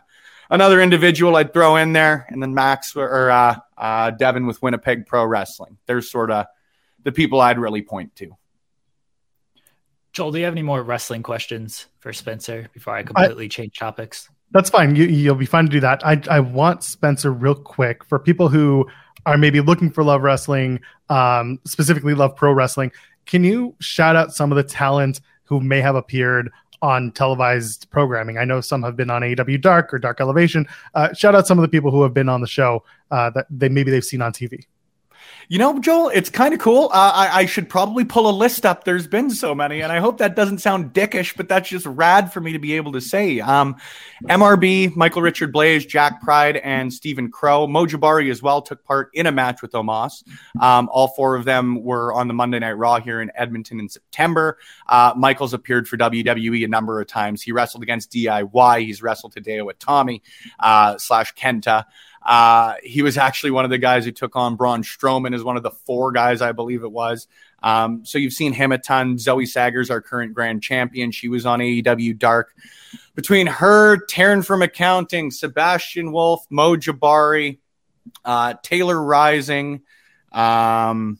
another 0.48 0.81
individual 0.81 1.36
I'd 1.36 1.52
throw 1.52 1.77
in 1.77 1.93
there. 1.93 2.27
And 2.31 2.43
then 2.43 2.55
Max 2.55 2.97
or 2.97 3.31
uh, 3.31 3.57
uh, 3.77 4.12
Devin 4.12 4.47
with 4.47 4.62
Winnipeg 4.62 5.07
Pro 5.07 5.27
Wrestling. 5.27 5.77
They're 5.85 6.01
sort 6.01 6.31
of 6.31 6.47
the 7.02 7.12
people 7.12 7.39
I'd 7.43 7.59
really 7.59 7.82
point 7.82 8.16
to. 8.16 8.35
Joel, 10.15 10.32
do 10.32 10.39
you 10.39 10.44
have 10.47 10.55
any 10.55 10.62
more 10.62 10.82
wrestling 10.82 11.23
questions 11.23 11.86
for 12.01 12.15
Spencer 12.15 12.69
before 12.73 12.97
I 12.97 13.02
completely 13.02 13.44
I, 13.44 13.48
change 13.48 13.78
topics? 13.78 14.28
That's 14.53 14.71
fine. 14.71 14.97
You, 14.97 15.05
you'll 15.05 15.37
be 15.37 15.47
fine 15.47 15.67
to 15.67 15.71
do 15.71 15.81
that. 15.81 16.05
I, 16.05 16.21
I 16.29 16.41
want 16.41 16.83
Spencer 16.83 17.33
real 17.33 17.55
quick 17.55 18.05
for 18.05 18.19
people 18.19 18.49
who 18.49 18.87
are 19.27 19.39
maybe 19.39 19.61
looking 19.61 19.91
for 19.91 20.03
love 20.03 20.23
wrestling, 20.23 20.81
um, 21.09 21.59
specifically 21.65 22.15
love 22.15 22.35
pro 22.37 22.53
wrestling. 22.53 22.91
Can 23.27 23.45
you 23.45 23.77
shout 23.81 24.17
out 24.17 24.33
some 24.33 24.51
of 24.51 24.57
the 24.57 24.65
talent 24.65 25.21
who 25.45 25.61
may 25.61 25.81
have 25.81 25.95
appeared 25.95 26.51
on 26.83 27.13
televised 27.13 27.89
programming? 27.91 28.39
I 28.39 28.45
know 28.45 28.61
some 28.61 28.83
have 28.83 28.97
been 28.97 29.11
on 29.11 29.23
AEW 29.23 29.61
Dark 29.61 29.95
or 29.95 29.99
Dark 29.99 30.21
Elevation. 30.21 30.67
Uh, 30.95 31.13
shout 31.13 31.35
out 31.35 31.47
some 31.47 31.59
of 31.59 31.63
the 31.63 31.69
people 31.69 31.91
who 31.91 32.03
have 32.03 32.15
been 32.15 32.29
on 32.29 32.41
the 32.41 32.47
show 32.47 32.83
uh, 33.11 33.31
that 33.31 33.47
they 33.51 33.69
maybe 33.69 33.91
they've 33.91 34.05
seen 34.05 34.23
on 34.23 34.33
TV. 34.33 34.65
You 35.48 35.59
know, 35.59 35.81
Joel, 35.81 36.11
it's 36.11 36.31
kind 36.31 36.55
of 36.55 36.61
cool. 36.61 36.90
Uh, 36.93 37.12
I, 37.12 37.40
I, 37.40 37.47
should 37.47 37.69
probably 37.69 38.05
pull 38.05 38.31
a 38.31 38.31
list 38.31 38.65
up. 38.65 38.85
There's 38.85 39.09
been 39.09 39.31
so 39.31 39.52
many, 39.52 39.81
and 39.81 39.90
I 39.90 39.98
hope 39.98 40.19
that 40.19 40.36
doesn't 40.36 40.59
sound 40.59 40.93
dickish, 40.93 41.36
but 41.36 41.48
that's 41.48 41.69
just 41.69 41.86
rad 41.86 42.32
for 42.32 42.40
me 42.40 42.52
to 42.52 42.61
be 42.61 42.74
able 42.74 42.93
to 42.93 43.01
say. 43.01 43.40
Um, 43.40 43.74
MRB, 44.28 44.94
Michael 44.94 45.23
Richard 45.23 45.52
Blaze, 45.52 45.85
Jack 45.85 46.23
Pride, 46.23 46.59
and 46.59 46.93
Stephen 46.93 47.32
Crow. 47.32 47.66
Mo 47.66 47.86
Jabari 47.86 48.31
as 48.31 48.40
well 48.40 48.62
took 48.62 48.85
part 48.85 49.11
in 49.12 49.27
a 49.27 49.32
match 49.32 49.61
with 49.61 49.73
Omos. 49.73 50.23
Um, 50.61 50.89
all 50.93 51.09
four 51.09 51.35
of 51.35 51.44
them 51.44 51.82
were 51.82 52.12
on 52.12 52.28
the 52.28 52.35
Monday 52.35 52.61
Night 52.61 52.78
Raw 52.78 53.01
here 53.01 53.20
in 53.20 53.32
Edmonton 53.35 53.81
in 53.81 53.89
September. 53.89 54.57
Uh, 54.89 55.15
Michael's 55.16 55.52
appeared 55.52 55.89
for 55.89 55.97
WWE 55.97 56.65
a 56.65 56.69
number 56.69 57.01
of 57.01 57.09
times. 57.09 57.43
He 57.43 57.51
wrestled 57.51 57.82
against 57.82 58.12
DIY. 58.12 58.85
He's 58.85 59.02
wrestled 59.02 59.35
Hideo 59.35 59.69
Itami 59.73 60.20
uh, 60.61 60.97
slash 60.98 61.35
Kenta. 61.35 61.86
Uh, 62.23 62.75
he 62.83 63.03
was 63.03 63.17
actually 63.17 63.51
one 63.51 63.65
of 63.65 63.71
the 63.71 63.79
guys 63.79 64.05
who 64.05 64.13
took 64.13 64.37
on 64.37 64.57
Braun 64.57 64.83
Strowman 64.83 65.35
as 65.35 65.43
one 65.43 65.57
of 65.57 65.63
the 65.63 65.71
four 65.71 66.13
guys, 66.13 66.43
I 66.43 66.53
believe 66.53 66.85
it 66.85 66.93
was. 66.93 67.27
Um, 67.63 68.05
so 68.05 68.19
you've 68.19 68.33
seen 68.33 68.53
him 68.53 68.73
a 68.73 68.79
ton. 68.79 69.19
Zoe 69.19 69.47
Saggers, 69.47 69.91
our 69.91 70.01
current 70.01 70.35
grand 70.35 70.63
champion, 70.63 71.11
she 71.11 71.29
was 71.29 71.47
on 71.47 71.61
AEW 71.61 72.19
Dark. 72.19 72.55
Between 73.15 73.47
her, 73.47 73.99
Taryn 74.07 74.45
from 74.45 74.63
Accounting, 74.63 75.31
Sebastian 75.31 76.13
Wolf, 76.13 76.45
Mo 76.51 76.77
Jabari, 76.77 77.59
uh, 78.25 78.55
Taylor 78.63 79.01
Rising, 79.01 79.83
um, 80.33 81.19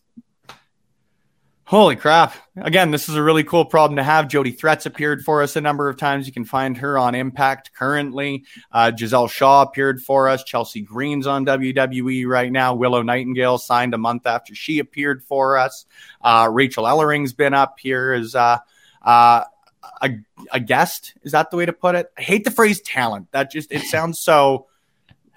Holy 1.71 1.95
crap. 1.95 2.35
Again, 2.57 2.91
this 2.91 3.09
is 3.09 3.15
a 3.15 3.23
really 3.23 3.45
cool 3.45 3.65
problem 3.65 3.99
to 3.99 4.03
have. 4.03 4.27
Jody 4.27 4.51
Threats 4.51 4.87
appeared 4.87 5.25
for 5.25 5.41
us 5.41 5.55
a 5.55 5.61
number 5.61 5.89
of 5.89 5.97
times. 5.97 6.27
You 6.27 6.33
can 6.33 6.45
find 6.45 6.77
her 6.79 6.99
on 6.99 7.15
Impact 7.15 7.73
currently. 7.75 8.43
Uh, 8.73 8.91
Giselle 8.91 9.29
Shaw 9.29 9.63
appeared 9.63 10.03
for 10.03 10.29
us. 10.29 10.43
Chelsea 10.43 10.81
Green's 10.81 11.29
on 11.29 11.47
WWE 11.47 12.27
right 12.27 12.51
now. 12.51 12.75
Willow 12.75 13.03
Nightingale 13.03 13.57
signed 13.59 13.95
a 13.95 13.99
month 13.99 14.27
after 14.27 14.53
she 14.53 14.81
appeared 14.81 15.23
for 15.23 15.59
us. 15.59 15.87
Uh, 16.21 16.49
Rachel 16.51 16.87
Ellering's 16.87 17.35
been 17.35 17.55
up 17.55 17.79
here 17.79 18.15
as 18.15 18.35
uh, 18.35 18.59
uh, 19.01 19.45
a, 20.03 20.11
a 20.53 20.59
guest. 20.59 21.15
Is 21.23 21.31
that 21.31 21.53
the 21.53 21.57
way 21.57 21.67
to 21.67 21.73
put 21.73 21.95
it? 21.95 22.11
I 22.19 22.23
hate 22.23 22.43
the 22.43 22.51
phrase 22.51 22.81
talent. 22.81 23.29
That 23.31 23.53
just, 23.53 23.71
it 23.71 23.83
sounds 23.83 24.19
so 24.19 24.67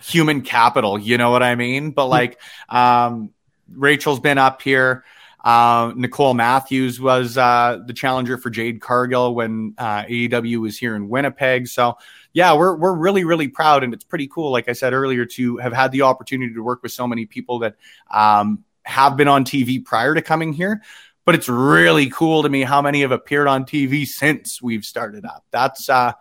human 0.01 0.41
capital. 0.41 0.97
You 0.97 1.19
know 1.19 1.29
what 1.29 1.43
I 1.43 1.53
mean? 1.53 1.91
But 1.91 2.07
like, 2.07 2.41
um, 2.69 3.29
Rachel's 3.69 4.19
been 4.19 4.39
up 4.39 4.63
here. 4.63 5.03
Uh, 5.43 5.91
Nicole 5.95 6.33
Matthews 6.33 7.01
was 7.01 7.37
uh, 7.37 7.79
the 7.85 7.93
challenger 7.93 8.37
for 8.37 8.49
Jade 8.49 8.79
Cargill 8.79 9.35
when 9.35 9.73
uh, 9.77 10.03
AEW 10.03 10.61
was 10.61 10.77
here 10.77 10.95
in 10.95 11.09
Winnipeg. 11.09 11.67
So, 11.67 11.97
yeah, 12.31 12.55
we're 12.55 12.75
we're 12.75 12.95
really 12.95 13.25
really 13.25 13.49
proud, 13.49 13.83
and 13.83 13.93
it's 13.93 14.05
pretty 14.05 14.27
cool. 14.27 14.51
Like 14.51 14.69
I 14.69 14.73
said 14.73 14.93
earlier, 14.93 15.25
to 15.25 15.57
have 15.57 15.73
had 15.73 15.91
the 15.91 16.03
opportunity 16.03 16.53
to 16.53 16.63
work 16.63 16.81
with 16.81 16.93
so 16.93 17.07
many 17.07 17.25
people 17.25 17.59
that 17.59 17.75
um, 18.09 18.63
have 18.83 19.17
been 19.17 19.27
on 19.27 19.43
TV 19.43 19.83
prior 19.83 20.15
to 20.15 20.21
coming 20.21 20.53
here. 20.53 20.81
But 21.25 21.35
it's 21.35 21.47
really 21.47 22.09
cool 22.09 22.43
to 22.43 22.49
me 22.49 22.63
how 22.63 22.81
many 22.81 23.01
have 23.01 23.11
appeared 23.11 23.47
on 23.47 23.65
TV 23.65 24.05
since 24.05 24.61
we've 24.61 24.83
started 24.83 25.25
up. 25.25 25.45
That's 25.51 25.87
uh, 25.87 26.13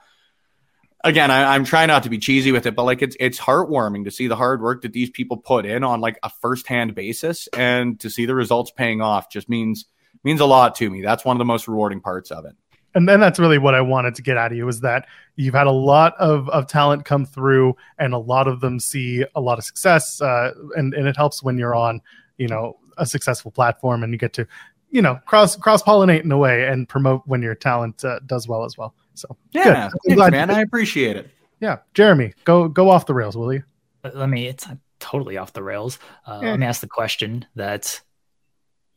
again, 1.04 1.30
I, 1.30 1.54
am 1.54 1.64
trying 1.64 1.88
not 1.88 2.02
to 2.04 2.10
be 2.10 2.18
cheesy 2.18 2.52
with 2.52 2.66
it, 2.66 2.74
but 2.74 2.84
like 2.84 3.02
it's 3.02 3.16
it's 3.18 3.38
heartwarming 3.38 4.04
to 4.04 4.10
see 4.10 4.26
the 4.26 4.36
hard 4.36 4.62
work 4.62 4.82
that 4.82 4.92
these 4.92 5.10
people 5.10 5.36
put 5.36 5.66
in 5.66 5.84
on 5.84 6.00
like 6.00 6.18
a 6.22 6.30
firsthand 6.30 6.94
basis, 6.94 7.48
and 7.52 7.98
to 8.00 8.10
see 8.10 8.26
the 8.26 8.34
results 8.34 8.70
paying 8.70 9.00
off 9.00 9.30
just 9.30 9.48
means 9.48 9.86
means 10.24 10.40
a 10.40 10.46
lot 10.46 10.74
to 10.76 10.88
me. 10.88 11.02
That's 11.02 11.24
one 11.24 11.36
of 11.36 11.38
the 11.38 11.44
most 11.44 11.68
rewarding 11.68 12.00
parts 12.00 12.30
of 12.30 12.44
it. 12.44 12.54
And 12.94 13.08
then 13.08 13.20
that's 13.20 13.38
really 13.38 13.58
what 13.58 13.74
I 13.74 13.80
wanted 13.80 14.16
to 14.16 14.22
get 14.22 14.36
out 14.36 14.52
of 14.52 14.58
you 14.58 14.68
is 14.68 14.80
that 14.80 15.06
you've 15.36 15.54
had 15.54 15.66
a 15.66 15.72
lot 15.72 16.14
of, 16.18 16.46
of 16.50 16.66
talent 16.66 17.06
come 17.06 17.24
through, 17.24 17.74
and 17.98 18.12
a 18.12 18.18
lot 18.18 18.46
of 18.46 18.60
them 18.60 18.78
see 18.78 19.24
a 19.34 19.40
lot 19.40 19.58
of 19.58 19.64
success, 19.64 20.20
uh, 20.20 20.52
and 20.76 20.94
and 20.94 21.08
it 21.08 21.16
helps 21.16 21.42
when 21.42 21.58
you're 21.58 21.74
on, 21.74 22.00
you 22.36 22.48
know, 22.48 22.78
a 22.98 23.06
successful 23.06 23.50
platform, 23.50 24.02
and 24.02 24.12
you 24.12 24.18
get 24.18 24.34
to, 24.34 24.46
you 24.90 25.00
know, 25.00 25.18
cross 25.26 25.56
cross 25.56 25.82
pollinate 25.82 26.22
in 26.24 26.32
a 26.32 26.38
way 26.38 26.66
and 26.66 26.88
promote 26.88 27.22
when 27.24 27.40
your 27.40 27.54
talent 27.54 28.04
uh, 28.04 28.20
does 28.26 28.46
well 28.46 28.64
as 28.64 28.76
well. 28.76 28.94
So 29.14 29.36
yeah, 29.52 29.90
thanks, 30.06 30.30
man, 30.30 30.50
I 30.50 30.60
appreciate 30.60 31.16
it. 31.16 31.30
Yeah, 31.60 31.78
Jeremy, 31.94 32.34
go 32.44 32.68
go 32.68 32.90
off 32.90 33.06
the 33.06 33.14
rails, 33.14 33.36
will 33.36 33.52
you? 33.52 33.62
Let 34.02 34.28
me. 34.28 34.46
It's 34.46 34.66
totally 34.98 35.36
off 35.36 35.52
the 35.52 35.62
rails. 35.62 35.98
Uh, 36.26 36.40
yeah. 36.42 36.50
Let 36.50 36.60
me 36.60 36.66
ask 36.66 36.80
the 36.80 36.88
question 36.88 37.46
that 37.56 38.00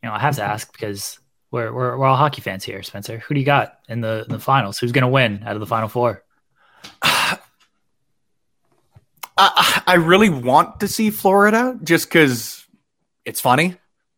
you 0.02 0.08
know 0.08 0.14
I 0.14 0.18
have 0.18 0.36
to 0.36 0.42
ask 0.42 0.72
because 0.72 1.18
we're 1.50 1.72
we're, 1.72 1.96
we're 1.96 2.06
all 2.06 2.16
hockey 2.16 2.40
fans 2.40 2.64
here, 2.64 2.82
Spencer. 2.82 3.18
Who 3.18 3.34
do 3.34 3.40
you 3.40 3.46
got 3.46 3.78
in 3.88 4.00
the 4.00 4.24
in 4.26 4.32
the 4.32 4.40
finals? 4.40 4.78
Who's 4.78 4.92
going 4.92 5.02
to 5.02 5.08
win 5.08 5.42
out 5.44 5.54
of 5.54 5.60
the 5.60 5.66
final 5.66 5.88
four? 5.88 6.24
I, 9.38 9.82
I 9.86 9.94
really 9.96 10.30
want 10.30 10.80
to 10.80 10.88
see 10.88 11.10
Florida 11.10 11.78
just 11.82 12.08
because 12.08 12.66
it's 13.24 13.40
funny 13.40 13.76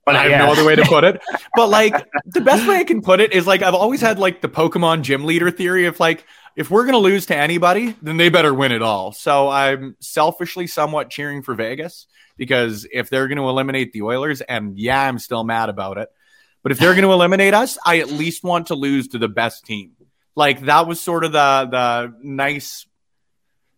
but 0.09 0.17
I 0.17 0.23
have 0.23 0.31
yeah. 0.31 0.39
no 0.39 0.53
other 0.53 0.65
way 0.65 0.75
to 0.75 0.85
put 0.85 1.05
it. 1.05 1.21
But 1.55 1.69
like 1.69 1.93
the 2.25 2.41
best 2.41 2.67
way 2.67 2.77
I 2.77 2.85
can 2.85 3.03
put 3.03 3.21
it 3.21 3.33
is 3.33 3.47
like 3.47 3.63
I've 3.63 3.75
always 3.75 4.01
had 4.01 4.19
like 4.19 4.41
the 4.41 4.49
Pokemon 4.49 5.03
gym 5.03 5.25
leader 5.25 5.51
theory 5.51 5.87
of 5.87 5.99
like 6.01 6.25
if 6.57 6.71
we're 6.71 6.87
gonna 6.87 6.99
lose 6.99 7.27
to 7.27 7.37
anybody, 7.37 7.95
then 8.01 8.17
they 8.17 8.29
better 8.29 8.55
win 8.55 8.73
it 8.73 8.81
all. 8.81 9.13
So 9.13 9.49
I'm 9.49 9.97
selfishly 10.01 10.67
somewhat 10.67 11.11
cheering 11.11 11.43
for 11.43 11.55
Vegas 11.55 12.07
because 12.37 12.87
if 12.91 13.11
they're 13.11 13.29
gonna 13.29 13.47
eliminate 13.47 13.93
the 13.93 14.03
Oilers, 14.03 14.41
and 14.41 14.79
yeah, 14.79 15.03
I'm 15.03 15.19
still 15.19 15.45
mad 15.45 15.69
about 15.69 15.99
it, 15.99 16.09
but 16.63 16.73
if 16.73 16.79
they're 16.79 16.95
gonna 16.95 17.13
eliminate 17.13 17.55
us, 17.55 17.77
I 17.85 17.99
at 17.99 18.09
least 18.09 18.45
want 18.45 18.69
to 18.69 18.75
lose 18.75 19.09
to 19.09 19.19
the 19.19 19.29
best 19.29 19.67
team. 19.67 19.93
Like 20.37 20.63
that 20.63 20.87
was 20.87 21.01
sort 21.01 21.25
of 21.25 21.33
the 21.33 21.69
the 21.71 22.15
nice 22.23 22.87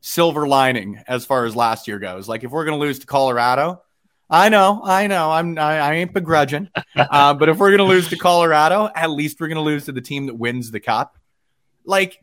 silver 0.00 0.46
lining 0.46 1.02
as 1.08 1.24
far 1.24 1.44
as 1.46 1.56
last 1.56 1.88
year 1.88 1.98
goes. 1.98 2.28
Like 2.28 2.44
if 2.44 2.50
we're 2.50 2.66
gonna 2.66 2.78
lose 2.78 3.00
to 3.00 3.06
Colorado 3.06 3.82
I 4.30 4.48
know, 4.48 4.80
I 4.84 5.08
know. 5.08 5.30
I'm 5.30 5.58
I, 5.58 5.78
I 5.78 5.94
ain't 5.94 6.12
begrudging. 6.12 6.68
Uh, 6.96 7.32
but 7.32 7.48
if 7.48 7.56
we're 7.56 7.70
gonna 7.70 7.88
lose 7.88 8.08
to 8.08 8.16
Colorado, 8.16 8.90
at 8.94 9.10
least 9.10 9.40
we're 9.40 9.48
gonna 9.48 9.62
lose 9.62 9.86
to 9.86 9.92
the 9.92 10.02
team 10.02 10.26
that 10.26 10.34
wins 10.34 10.70
the 10.70 10.80
cup. 10.80 11.16
Like 11.84 12.18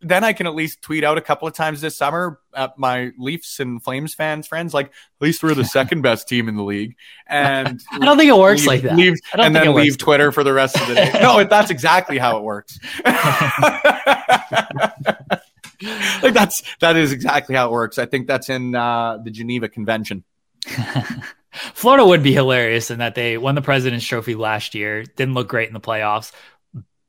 then 0.00 0.24
I 0.24 0.32
can 0.32 0.46
at 0.46 0.54
least 0.54 0.82
tweet 0.82 1.04
out 1.04 1.18
a 1.18 1.20
couple 1.20 1.48
of 1.48 1.54
times 1.54 1.80
this 1.80 1.96
summer 1.96 2.40
at 2.54 2.78
my 2.78 3.12
Leafs 3.18 3.60
and 3.60 3.82
Flames 3.82 4.14
fans 4.14 4.46
friends, 4.46 4.74
like 4.74 4.86
at 4.86 4.92
least 5.20 5.42
we're 5.42 5.54
the 5.54 5.64
second 5.78 6.02
best 6.02 6.28
team 6.28 6.48
in 6.48 6.56
the 6.56 6.62
league. 6.62 6.96
And 7.26 7.80
I 7.92 7.98
don't 7.98 8.18
think 8.18 8.30
it 8.30 8.36
works 8.36 8.62
leave, 8.62 8.68
like 8.68 8.82
that. 8.82 8.96
Leave, 8.96 9.14
and 9.34 9.54
then 9.54 9.74
leave 9.74 9.98
Twitter 9.98 10.32
for 10.32 10.44
the 10.44 10.52
rest 10.52 10.80
of 10.80 10.88
the 10.88 10.94
day. 10.94 11.10
no, 11.20 11.42
that's 11.44 11.70
exactly 11.70 12.18
how 12.18 12.38
it 12.38 12.42
works. 12.42 12.78
like 13.04 13.14
that's 16.34 16.62
that 16.80 16.96
is 16.96 17.12
exactly 17.12 17.54
how 17.54 17.68
it 17.68 17.72
works. 17.72 17.98
I 17.98 18.06
think 18.06 18.26
that's 18.26 18.48
in 18.48 18.74
uh, 18.74 19.18
the 19.18 19.30
Geneva 19.30 19.68
Convention. 19.68 20.24
Florida 21.74 22.06
would 22.06 22.22
be 22.22 22.32
hilarious 22.32 22.90
in 22.90 22.98
that 22.98 23.14
they 23.14 23.38
won 23.38 23.54
the 23.54 23.62
President's 23.62 24.06
Trophy 24.06 24.34
last 24.34 24.74
year, 24.74 25.02
didn't 25.02 25.34
look 25.34 25.48
great 25.48 25.68
in 25.68 25.74
the 25.74 25.80
playoffs, 25.80 26.32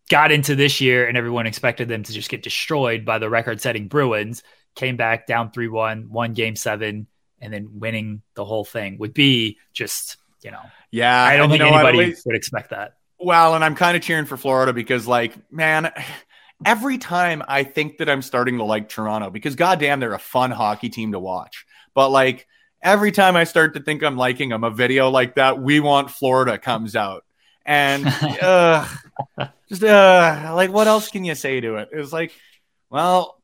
got 0.10 0.32
into 0.32 0.56
this 0.56 0.82
year, 0.82 1.07
and 1.07 1.18
everyone 1.18 1.48
expected 1.48 1.88
them 1.88 2.03
to 2.03 2.14
just 2.14 2.30
get 2.30 2.44
destroyed 2.44 3.06
by 3.06 3.19
the 3.19 3.30
record 3.30 3.61
setting 3.61 3.88
Bruins, 3.88 4.44
came 4.76 4.98
back 4.98 5.28
down 5.28 5.52
3 5.52 5.68
1, 5.68 6.10
won 6.10 6.34
game 6.34 6.56
seven, 6.56 7.07
and 7.40 7.53
then 7.53 7.80
winning 7.80 8.22
the 8.36 8.45
whole 8.45 8.65
thing 8.65 8.98
would 8.99 9.14
be 9.14 9.57
just, 9.74 10.18
you 10.41 10.52
know, 10.52 10.61
Yeah, 10.91 11.22
I 11.22 11.38
don't 11.38 11.49
think 11.49 11.61
know 11.61 11.74
anybody 11.74 12.15
would 12.26 12.36
expect 12.36 12.69
that. 12.72 12.94
Well, 13.19 13.56
and 13.56 13.64
I'm 13.64 13.76
kind 13.76 13.98
of 13.98 14.03
cheering 14.03 14.26
for 14.26 14.38
Florida 14.38 14.74
because, 14.74 15.07
like, 15.07 15.34
man, 15.52 15.91
every 16.65 16.98
time 16.98 17.44
I 17.48 17.64
think 17.64 17.98
that 17.98 18.10
I'm 18.10 18.22
starting 18.22 18.57
to 18.57 18.64
like 18.64 18.90
Toronto, 18.90 19.30
because 19.30 19.56
goddamn, 19.56 19.99
they're 19.99 20.14
a 20.14 20.19
fun 20.19 20.52
hockey 20.52 20.90
team 20.90 21.11
to 21.11 21.19
watch. 21.19 21.65
But 21.94 22.10
like 22.10 22.48
every 22.81 23.11
time 23.11 23.35
I 23.35 23.43
start 23.43 23.73
to 23.75 23.79
think 23.81 24.03
I'm 24.03 24.17
liking 24.17 24.49
them, 24.49 24.63
a 24.63 24.71
video 24.71 25.09
like 25.09 25.35
that, 25.35 25.59
"We 25.59 25.79
Want 25.79 26.11
Florida" 26.11 26.57
comes 26.57 26.95
out, 26.95 27.23
and 27.65 28.07
uh, 28.41 28.87
just 29.69 29.83
uh, 29.83 30.51
like, 30.55 30.71
what 30.71 30.87
else 30.87 31.09
can 31.09 31.23
you 31.25 31.35
say 31.35 31.59
to 31.59 31.75
it? 31.75 31.89
It's 31.91 32.13
like, 32.13 32.31
well, 32.89 33.41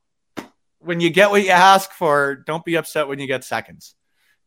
when 0.79 0.99
you 0.99 1.09
get 1.09 1.31
what 1.31 1.43
you 1.43 1.49
ask 1.49 1.91
for, 1.91 2.35
don't 2.35 2.65
be 2.65 2.75
upset 2.75 3.07
when 3.07 3.19
you 3.19 3.27
get 3.27 3.43
seconds. 3.43 3.95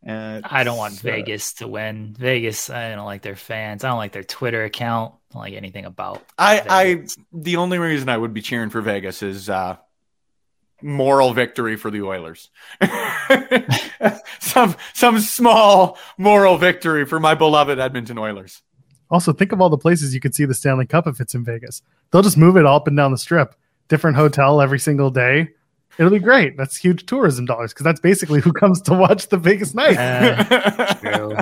Uh, 0.06 0.40
I 0.44 0.62
don't 0.62 0.76
want 0.76 0.94
it's, 0.94 1.04
uh, 1.04 1.08
Vegas 1.08 1.54
to 1.54 1.68
win. 1.68 2.14
Vegas, 2.18 2.70
I 2.70 2.94
don't 2.94 3.06
like 3.06 3.22
their 3.22 3.34
fans. 3.34 3.82
I 3.82 3.88
don't 3.88 3.98
like 3.98 4.12
their 4.12 4.22
Twitter 4.22 4.62
account. 4.64 5.14
I 5.14 5.34
don't 5.34 5.42
like 5.42 5.54
anything 5.54 5.84
about 5.84 6.22
I, 6.38 6.62
I 6.68 7.06
the 7.32 7.56
only 7.56 7.78
reason 7.78 8.08
I 8.08 8.16
would 8.16 8.32
be 8.32 8.42
cheering 8.42 8.70
for 8.70 8.80
Vegas 8.80 9.22
is 9.22 9.50
uh 9.50 9.76
moral 10.82 11.32
victory 11.32 11.76
for 11.76 11.90
the 11.90 12.02
Oilers. 12.02 12.50
some 14.40 14.76
some 14.94 15.20
small 15.20 15.98
moral 16.18 16.58
victory 16.58 17.04
for 17.04 17.20
my 17.20 17.34
beloved 17.34 17.78
Edmonton 17.78 18.18
Oilers. 18.18 18.62
Also, 19.10 19.32
think 19.32 19.52
of 19.52 19.60
all 19.60 19.70
the 19.70 19.78
places 19.78 20.14
you 20.14 20.20
could 20.20 20.34
see 20.34 20.44
the 20.44 20.54
Stanley 20.54 20.86
Cup 20.86 21.06
if 21.06 21.20
it's 21.20 21.34
in 21.34 21.44
Vegas. 21.44 21.82
They'll 22.10 22.22
just 22.22 22.36
move 22.36 22.56
it 22.56 22.66
all 22.66 22.76
up 22.76 22.88
and 22.88 22.96
down 22.96 23.12
the 23.12 23.18
strip, 23.18 23.54
different 23.88 24.16
hotel 24.16 24.60
every 24.60 24.80
single 24.80 25.10
day. 25.10 25.50
It'll 25.98 26.10
be 26.10 26.18
great. 26.18 26.56
That's 26.56 26.76
huge 26.76 27.06
tourism 27.06 27.46
dollars 27.46 27.72
because 27.72 27.84
that's 27.84 28.00
basically 28.00 28.40
who 28.40 28.52
comes 28.52 28.82
to 28.82 28.94
watch 28.94 29.28
the 29.28 29.38
Vegas 29.38 29.74
night. 29.74 29.96
Uh, 29.96 30.94
true. 31.00 31.36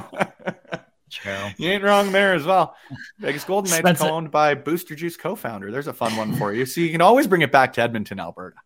True. 1.11 1.49
You 1.57 1.71
ain't 1.71 1.83
wrong 1.83 2.13
there 2.13 2.35
as 2.35 2.45
well. 2.45 2.77
Vegas 3.19 3.45
Golden 3.45 3.71
Knights 3.71 3.81
Spencer- 3.81 4.05
owned 4.13 4.31
by 4.31 4.55
Booster 4.55 4.95
Juice 4.95 5.17
co-founder. 5.17 5.71
There's 5.71 5.87
a 5.87 5.93
fun 5.93 6.17
one 6.17 6.35
for 6.37 6.53
you. 6.53 6.67
So 6.67 6.81
you 6.81 6.91
can 6.93 7.01
always 7.01 7.27
bring 7.27 7.43
it 7.43 7.51
back 7.51 7.73
to 7.75 7.83
Edmonton, 7.83 8.21
Alberta. 8.21 8.57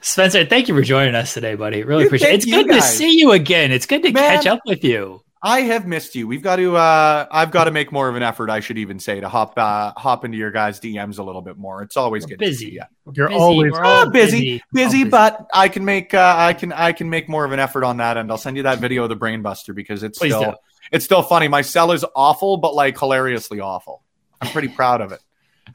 Spencer, 0.00 0.44
thank 0.44 0.68
you 0.68 0.74
for 0.74 0.82
joining 0.82 1.14
us 1.14 1.34
today, 1.34 1.54
buddy. 1.54 1.82
Really 1.82 2.02
Dude, 2.04 2.08
appreciate 2.08 2.30
it. 2.30 2.34
It's 2.36 2.46
you 2.46 2.64
good 2.64 2.74
to 2.74 2.82
see 2.82 3.18
you 3.18 3.32
again. 3.32 3.72
It's 3.72 3.86
good 3.86 4.02
to 4.02 4.12
Man. 4.12 4.36
catch 4.36 4.46
up 4.46 4.60
with 4.66 4.82
you. 4.84 5.20
I 5.46 5.60
have 5.60 5.86
missed 5.86 6.14
you. 6.14 6.26
We've 6.26 6.42
got 6.42 6.56
to. 6.56 6.74
Uh, 6.74 7.26
I've 7.30 7.50
got 7.50 7.64
to 7.64 7.70
make 7.70 7.92
more 7.92 8.08
of 8.08 8.16
an 8.16 8.22
effort. 8.22 8.48
I 8.48 8.60
should 8.60 8.78
even 8.78 8.98
say 8.98 9.20
to 9.20 9.28
hop 9.28 9.58
uh, 9.58 9.92
hop 9.94 10.24
into 10.24 10.38
your 10.38 10.50
guys' 10.50 10.80
DMs 10.80 11.18
a 11.18 11.22
little 11.22 11.42
bit 11.42 11.58
more. 11.58 11.82
It's 11.82 11.98
always 11.98 12.24
We're 12.24 12.28
good. 12.30 12.38
busy. 12.38 12.64
To 12.64 12.70
see 12.70 12.76
ya. 12.76 12.84
You're 13.12 13.28
Busy. 13.28 13.38
always 13.38 13.72
We're 13.72 13.84
all 13.84 14.08
busy, 14.10 14.62
busy. 14.72 14.92
Busy, 15.02 15.04
but 15.04 15.46
I 15.52 15.68
can 15.68 15.84
make. 15.84 16.14
Uh, 16.14 16.34
I 16.36 16.54
can. 16.54 16.72
I 16.72 16.92
can 16.92 17.10
make 17.10 17.28
more 17.28 17.44
of 17.44 17.52
an 17.52 17.60
effort 17.60 17.84
on 17.84 17.98
that 17.98 18.16
end. 18.16 18.30
I'll 18.30 18.38
send 18.38 18.56
you 18.56 18.62
that 18.62 18.78
video 18.78 19.02
of 19.02 19.10
the 19.10 19.16
Brain 19.16 19.42
Buster 19.42 19.74
because 19.74 20.02
it's 20.02 20.18
Please 20.18 20.32
still. 20.32 20.52
do. 20.52 20.56
It's 20.92 21.04
still 21.04 21.22
funny. 21.22 21.48
My 21.48 21.60
cell 21.60 21.92
is 21.92 22.06
awful, 22.16 22.56
but 22.56 22.74
like 22.74 22.98
hilariously 22.98 23.60
awful. 23.60 24.02
I'm 24.40 24.50
pretty 24.50 24.68
proud 24.68 25.02
of 25.02 25.12
it. 25.12 25.20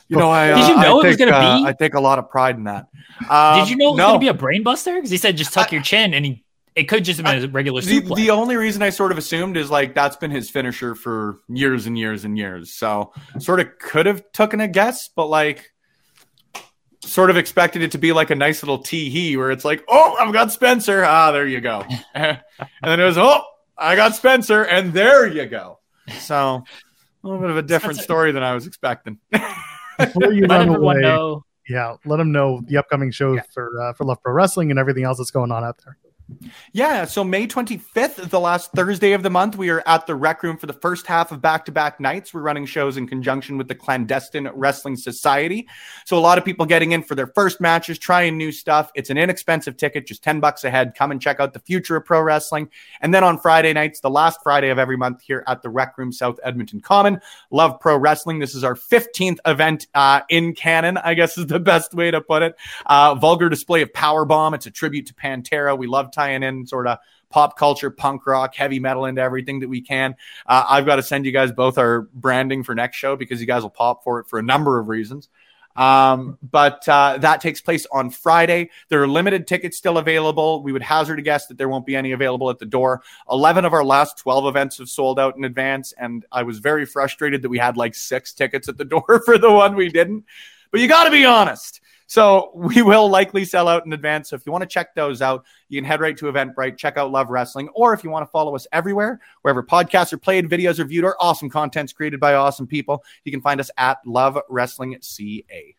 You 0.10 0.18
know, 0.18 0.32
I 0.32 0.48
Did 0.48 0.68
you 0.70 0.76
uh, 0.76 0.82
know 0.82 0.98
I 0.98 1.04
it 1.04 1.08
was 1.08 1.18
take, 1.18 1.30
gonna 1.30 1.38
uh, 1.38 1.60
be? 1.60 1.66
I 1.68 1.74
take 1.74 1.94
a 1.94 2.00
lot 2.00 2.18
of 2.18 2.30
pride 2.30 2.56
in 2.56 2.64
that. 2.64 2.88
Um, 3.30 3.60
Did 3.60 3.70
you 3.70 3.76
know 3.78 3.90
it 3.90 3.92
was 3.92 3.98
no. 3.98 4.08
going 4.08 4.20
to 4.20 4.24
be 4.24 4.28
a 4.28 4.34
brain 4.34 4.64
buster? 4.64 4.96
Because 4.96 5.12
he 5.12 5.18
said 5.18 5.38
just 5.38 5.54
tuck 5.54 5.72
your 5.72 5.84
chin, 5.84 6.16
and 6.16 6.26
he 6.26 6.44
it 6.76 6.86
could 6.86 7.04
just 7.04 7.20
have 7.20 7.26
been 7.26 7.44
a 7.44 7.48
regular 7.48 7.82
the, 7.82 8.02
suplex. 8.02 8.16
the 8.16 8.32
only 8.32 8.56
reason 8.56 8.82
I 8.82 8.90
sort 8.90 9.12
of 9.12 9.18
assumed 9.18 9.56
is 9.56 9.70
like 9.70 9.94
that's 9.94 10.16
been 10.16 10.32
his 10.32 10.50
finisher 10.50 10.96
for 10.96 11.40
years 11.48 11.86
and 11.86 11.98
years 11.98 12.26
and 12.26 12.38
years. 12.38 12.74
So 12.74 13.14
sort 13.38 13.60
of 13.60 13.78
could 13.80 14.06
have 14.06 14.24
taken 14.32 14.62
a 14.62 14.68
guess, 14.68 15.10
but 15.16 15.28
like 15.28 15.72
sort 17.04 17.30
of 17.30 17.38
expected 17.38 17.82
it 17.82 17.92
to 17.92 17.98
be 17.98 18.12
like 18.12 18.30
a 18.30 18.36
nice 18.36 18.64
little 18.64 18.80
tee 18.80 19.10
hee 19.10 19.38
where 19.38 19.52
it's 19.52 19.66
like, 19.66 19.84
oh, 19.90 20.16
I've 20.20 20.34
got 20.34 20.52
Spencer. 20.52 21.04
Ah, 21.04 21.32
there 21.32 21.48
you 21.48 21.62
go. 21.62 21.84
and 22.16 22.40
then 22.82 23.00
it 23.00 23.04
was, 23.06 23.18
oh, 23.18 23.44
I 23.78 23.96
got 23.96 24.16
Spencer, 24.16 24.64
and 24.64 24.94
there 24.94 25.28
you 25.28 25.46
go. 25.46 25.80
So 26.20 26.64
a 27.24 27.28
little 27.28 27.40
bit 27.42 27.50
of 27.50 27.58
a 27.58 27.62
different 27.62 27.98
Spencer- 27.98 28.04
story 28.04 28.32
than 28.32 28.44
I 28.44 28.54
was 28.54 28.68
expecting. 28.68 29.20
before 30.00 30.34
you 30.34 30.46
Let 30.48 30.68
run 30.68 30.70
away. 30.76 30.96
know. 31.02 31.44
Yeah, 31.68 31.96
let 32.06 32.18
them 32.18 32.32
know 32.32 32.62
the 32.66 32.78
upcoming 32.78 33.12
show 33.12 33.34
Yeah. 33.34 33.42
for 33.54 33.70
uh, 33.82 33.94
for 33.94 34.04
Love 34.06 34.22
Pro 34.24 34.34
Wrestling 34.34 34.72
and 34.72 34.80
everything 34.80 35.04
else 35.04 35.18
that's 35.20 35.30
going 35.32 35.52
on 35.52 35.64
out 35.64 35.80
there. 35.86 35.98
Yeah, 36.72 37.06
so 37.06 37.24
May 37.24 37.48
25th, 37.48 38.30
the 38.30 38.40
last 38.40 38.72
Thursday 38.72 39.14
of 39.14 39.24
the 39.24 39.30
month, 39.30 39.58
we 39.58 39.70
are 39.70 39.82
at 39.86 40.06
the 40.06 40.16
Rec 40.16 40.44
Room 40.44 40.58
for 40.58 40.68
the 40.68 40.74
first 40.74 41.08
half 41.08 41.32
of 41.32 41.42
back 41.42 41.66
to 41.66 41.72
back 41.72 42.00
nights. 42.00 42.34
We're 42.34 42.42
running 42.42 42.66
shows 42.66 42.98
in 42.98 43.08
conjunction 43.08 43.58
with 43.58 43.68
the 43.68 43.76
Clandestine 43.76 44.50
Wrestling 44.54 44.96
Society. 44.96 45.68
So, 46.06 46.18
a 46.18 46.20
lot 46.20 46.38
of 46.38 46.46
people 46.46 46.66
getting 46.66 46.92
in 46.92 47.04
for 47.04 47.16
their 47.16 47.28
first 47.28 47.60
matches, 47.60 47.98
trying 47.98 48.38
new 48.38 48.52
stuff. 48.52 48.92
It's 48.96 49.10
an 49.10 49.18
inexpensive 49.18 49.78
ticket, 49.78 50.06
just 50.06 50.24
10 50.24 50.40
bucks 50.40 50.64
a 50.64 50.70
head. 50.70 50.94
Come 50.96 51.12
and 51.12 51.22
check 51.22 51.40
out 51.40 51.54
the 51.54 51.60
future 51.60 51.96
of 51.96 52.06
pro 52.06 52.22
wrestling. 52.22 52.70
And 53.02 53.14
then 53.14 53.24
on 53.24 53.40
Friday 53.40 53.74
nights, 53.74 54.00
the 54.00 54.10
last 54.10 54.40
Friday 54.44 54.70
of 54.70 54.78
every 54.78 54.98
month 54.98 55.22
here 55.22 55.44
at 55.48 55.62
the 55.62 55.70
Rec 55.70 55.98
Room, 55.98 56.12
South 56.12 56.40
Edmonton 56.44 56.82
Common, 56.82 57.22
Love 57.50 57.80
Pro 57.80 57.98
Wrestling. 57.98 58.40
This 58.40 58.54
is 58.54 58.64
our 58.64 58.76
15th 58.76 59.38
event 59.46 59.88
uh, 59.96 60.22
in 60.30 60.54
canon, 60.54 60.98
I 60.98 61.16
guess 61.16 61.38
is 61.38 61.48
the 61.48 61.60
best 61.60 61.94
way 61.94 62.12
to 62.12 62.22
put 62.22 62.44
it. 62.44 62.56
Uh, 62.86 63.16
vulgar 63.16 63.50
display 63.50 63.82
of 63.82 63.92
Power 63.94 64.26
Bomb. 64.26 64.54
It's 64.54 64.66
a 64.66 64.72
tribute 64.72 65.08
to 65.08 65.14
Pantera. 65.14 65.78
We 65.78 65.88
love 65.88 66.12
tying 66.20 66.44
in 66.44 66.66
sort 66.66 66.88
of 66.88 66.98
pop 67.30 67.58
culture, 67.58 67.90
punk 67.90 68.26
rock, 68.26 68.56
heavy 68.56 68.80
metal 68.80 69.06
into 69.06 69.22
everything 69.22 69.60
that 69.60 69.70
we 69.70 69.82
can. 69.82 70.16
Uh, 70.46 70.66
I've 70.68 70.86
got 70.86 70.98
to 70.98 71.04
send 71.04 71.26
you 71.26 71.32
guys 71.32 71.52
both 71.52 71.78
our 71.78 72.02
branding 72.14 72.64
for 72.64 72.76
next 72.76 72.98
show 72.98 73.16
because 73.16 73.40
you 73.40 73.48
guys 73.48 73.62
will 73.62 73.70
pop 73.70 74.04
for 74.04 74.20
it 74.20 74.28
for 74.28 74.40
a 74.40 74.44
number 74.44 74.80
of 74.80 74.88
reasons. 74.88 75.30
Um, 75.76 76.38
but 76.42 76.88
uh, 76.90 77.20
that 77.20 77.40
takes 77.40 77.62
place 77.62 77.86
on 77.92 78.10
Friday. 78.10 78.70
There 78.90 79.02
are 79.02 79.08
limited 79.08 79.48
tickets 79.48 79.78
still 79.78 79.98
available. 79.98 80.62
We 80.62 80.74
would 80.74 80.82
hazard 80.82 81.20
a 81.20 81.22
guess 81.22 81.46
that 81.48 81.58
there 81.58 81.70
won't 81.70 81.86
be 81.86 81.96
any 81.96 82.12
available 82.12 82.50
at 82.50 82.60
the 82.60 82.66
door. 82.66 83.02
11 83.32 83.64
of 83.64 83.74
our 83.74 83.86
last 83.86 84.18
12 84.18 84.48
events 84.48 84.80
have 84.80 84.90
sold 84.90 85.20
out 85.20 85.38
in 85.38 85.46
advance. 85.46 85.94
And 85.98 86.26
I 86.32 86.44
was 86.44 86.60
very 86.60 86.86
frustrated 86.86 87.44
that 87.44 87.50
we 87.50 87.60
had 87.60 87.78
like 87.78 87.96
six 87.96 88.34
tickets 88.34 88.68
at 88.68 88.78
the 88.78 88.86
door 88.94 89.22
for 89.24 89.38
the 89.38 89.52
one 89.52 89.76
we 89.76 89.90
didn't. 89.90 90.26
But 90.72 90.82
you 90.82 90.88
got 90.88 91.06
to 91.06 91.12
be 91.12 91.26
honest. 91.26 91.80
So 92.10 92.50
we 92.56 92.82
will 92.82 93.08
likely 93.08 93.46
sell 93.46 93.68
out 93.68 93.86
in 93.86 93.94
advance. 93.94 94.32
So 94.32 94.36
if 94.36 94.44
you 94.44 94.52
want 94.52 94.64
to 94.64 94.68
check 94.68 94.96
those 94.96 95.22
out, 95.22 95.46
you 95.68 95.80
can 95.80 95.86
head 95.86 96.02
right 96.02 96.18
to 96.18 96.26
Eventbrite, 96.26 96.76
check 96.76 96.98
out 96.98 97.12
Love 97.12 97.30
Wrestling, 97.30 97.70
or 97.76 97.94
if 97.94 98.04
you 98.04 98.10
want 98.10 98.26
to 98.26 98.32
follow 98.32 98.56
us 98.56 98.66
everywhere, 98.72 99.20
wherever 99.44 99.62
podcasts 99.62 100.12
are 100.12 100.18
played, 100.18 100.50
videos 100.50 100.80
are 100.80 100.86
viewed, 100.86 101.06
or 101.06 101.16
awesome 101.22 101.52
content's 101.52 101.94
created 101.94 102.20
by 102.20 102.34
awesome 102.34 102.66
people, 102.66 103.04
you 103.26 103.32
can 103.32 103.42
find 103.42 103.60
us 103.60 103.70
at 103.78 104.00
Love 104.08 104.40
Wrestling 104.50 104.98
CA. 105.02 105.76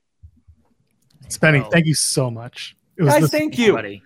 Spenny, 1.26 1.68
thank 1.72 1.86
you 1.86 1.94
so 1.94 2.30
much. 2.30 2.76
It 2.96 3.02
was 3.02 3.12
Guys, 3.12 3.22
the- 3.22 3.28
thank 3.28 3.58
you. 3.58 3.72
buddy. 3.72 4.00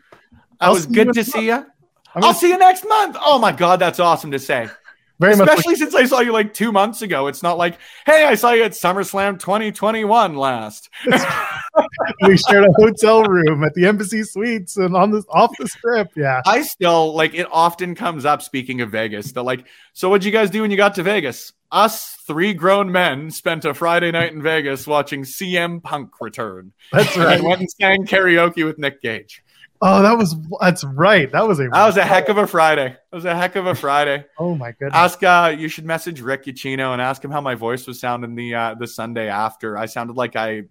I'll 0.61 0.73
was 0.73 0.87
good 0.87 1.09
next 1.09 1.19
to 1.19 1.25
see 1.25 1.47
you. 1.49 1.67
I'm 2.15 2.25
I'll 2.25 2.33
see 2.33 2.49
you 2.49 2.57
next 2.57 2.87
month. 2.89 3.19
Oh 3.21 3.39
my 3.39 3.53
God, 3.53 3.81
that's 3.81 4.01
awesome 4.01 4.31
to 4.31 4.39
say. 4.39 4.71
Very 5.20 5.36
much. 5.36 5.49
Especially 5.49 5.77
since 5.77 5.95
I 5.95 6.07
saw 6.07 6.20
you 6.20 6.32
like 6.32 6.55
two 6.55 6.73
months 6.73 7.03
ago. 7.03 7.28
It's 7.28 7.43
not 7.43 7.57
like, 7.57 7.78
hey, 8.05 8.24
I 8.24 8.35
saw 8.35 8.51
you 8.53 8.65
at 8.65 8.73
SummerSlam 8.73 9.39
2021 9.39 10.35
last. 10.36 10.91
we 12.23 12.36
shared 12.36 12.65
a 12.65 12.73
hotel 12.73 13.23
room 13.23 13.62
at 13.65 13.74
the 13.74 13.86
Embassy 13.86 14.23
Suites 14.23 14.77
and 14.77 14.97
on 14.97 15.12
this 15.12 15.24
off 15.28 15.53
the 15.59 15.69
strip. 15.69 16.09
Yeah, 16.16 16.43
I 16.47 16.62
still 16.62 17.15
like 17.15 17.35
it 17.35 17.47
often 17.51 17.95
comes 17.95 18.24
up 18.24 18.43
speaking 18.43 18.81
of 18.81 18.91
Vegas. 18.91 19.32
They're 19.32 19.43
like, 19.43 19.66
so 19.93 20.09
what'd 20.09 20.24
you 20.24 20.32
guys 20.32 20.51
do 20.51 20.62
when 20.62 20.70
you 20.70 20.77
got 20.77 20.95
to 20.97 21.03
Vegas? 21.03 21.53
Us 21.70 22.16
three 22.27 22.55
grown 22.55 22.91
men 22.93 23.31
spent 23.31 23.65
a 23.65 23.74
Friday 23.74 24.11
night 24.11 24.32
in 24.32 24.43
Vegas 24.43 24.86
watching 24.86 25.23
CM 25.23 25.82
Punk 25.82 26.20
return. 26.20 26.73
that's 26.93 27.16
right. 27.16 27.39
And 27.39 27.45
went 27.45 27.61
and 27.61 27.70
sang 27.70 28.07
karaoke 28.07 28.65
with 28.65 28.78
Nick 28.78 29.03
Gage. 29.03 29.44
Oh, 29.86 30.01
that 30.01 30.16
was 30.16 30.35
that's 30.62 30.82
right. 30.82 31.31
That 31.31 31.47
was 31.47 31.61
a 31.61 31.69
That 31.69 31.85
was 31.85 31.98
a 31.98 32.05
heck 32.05 32.31
of 32.31 32.39
a 32.39 32.47
Friday. 32.47 32.97
That 33.11 33.15
was 33.15 33.27
a 33.27 33.36
heck 33.36 33.55
of 33.55 33.66
a 33.66 33.74
Friday. 33.74 34.24
oh 34.39 34.55
my 34.55 34.73
goodness. 34.73 34.94
Ask 34.94 35.23
uh 35.23 35.55
you 35.59 35.69
should 35.69 35.85
message 35.85 36.23
Rick 36.23 36.47
Uccino 36.47 36.94
and 36.94 37.02
ask 37.02 37.23
him 37.23 37.31
how 37.31 37.43
my 37.43 37.55
voice 37.55 37.86
was 37.86 38.01
sounding 38.01 38.35
the 38.35 38.55
uh 38.55 38.74
the 38.77 38.86
Sunday 38.86 39.28
after. 39.28 39.77
I 39.77 39.85
sounded 39.85 40.16
like 40.16 40.36
I 40.36 40.62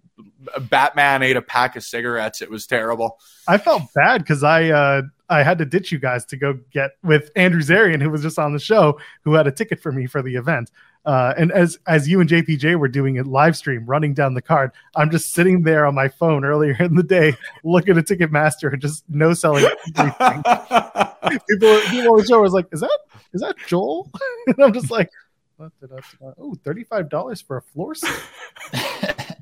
Batman 0.62 1.22
ate 1.22 1.36
a 1.36 1.42
pack 1.42 1.76
of 1.76 1.84
cigarettes. 1.84 2.42
It 2.42 2.50
was 2.50 2.66
terrible. 2.66 3.20
I 3.46 3.58
felt 3.58 3.84
bad 3.94 4.18
because 4.22 4.42
I 4.42 4.70
uh 4.70 5.02
I 5.34 5.42
had 5.42 5.58
to 5.58 5.64
ditch 5.64 5.92
you 5.92 5.98
guys 5.98 6.24
to 6.26 6.36
go 6.36 6.58
get 6.72 6.92
with 7.02 7.30
Andrew 7.36 7.60
Zarian, 7.60 8.00
who 8.00 8.10
was 8.10 8.22
just 8.22 8.38
on 8.38 8.52
the 8.52 8.58
show, 8.58 8.98
who 9.22 9.34
had 9.34 9.46
a 9.46 9.52
ticket 9.52 9.80
for 9.80 9.92
me 9.92 10.06
for 10.06 10.22
the 10.22 10.36
event. 10.36 10.70
Uh, 11.04 11.34
and 11.36 11.52
as 11.52 11.78
as 11.86 12.08
you 12.08 12.20
and 12.20 12.30
JPJ 12.30 12.78
were 12.78 12.88
doing 12.88 13.18
a 13.18 13.22
live 13.24 13.56
stream, 13.56 13.84
running 13.84 14.14
down 14.14 14.32
the 14.32 14.40
card, 14.40 14.70
I'm 14.96 15.10
just 15.10 15.34
sitting 15.34 15.62
there 15.62 15.84
on 15.84 15.94
my 15.94 16.08
phone 16.08 16.44
earlier 16.44 16.76
in 16.80 16.94
the 16.94 17.02
day, 17.02 17.36
looking 17.62 17.98
at 17.98 18.06
Ticketmaster 18.06 18.72
and 18.72 18.80
just 18.80 19.04
no 19.08 19.34
selling 19.34 19.64
everything. 19.64 20.12
people, 21.48 21.80
people 21.90 22.12
on 22.12 22.18
the 22.20 22.26
show 22.26 22.40
was 22.40 22.54
like, 22.54 22.66
"Is 22.72 22.80
that 22.80 22.98
is 23.34 23.42
that 23.42 23.56
Joel?" 23.66 24.10
and 24.46 24.56
I'm 24.64 24.72
just 24.72 24.90
like, 24.90 25.10
what 25.56 25.72
did 25.78 25.90
I- 25.92 26.32
"Oh, 26.38 26.56
$35 26.64 27.46
for 27.46 27.58
a 27.58 27.62
floor 27.62 27.94
seat." 27.94 28.10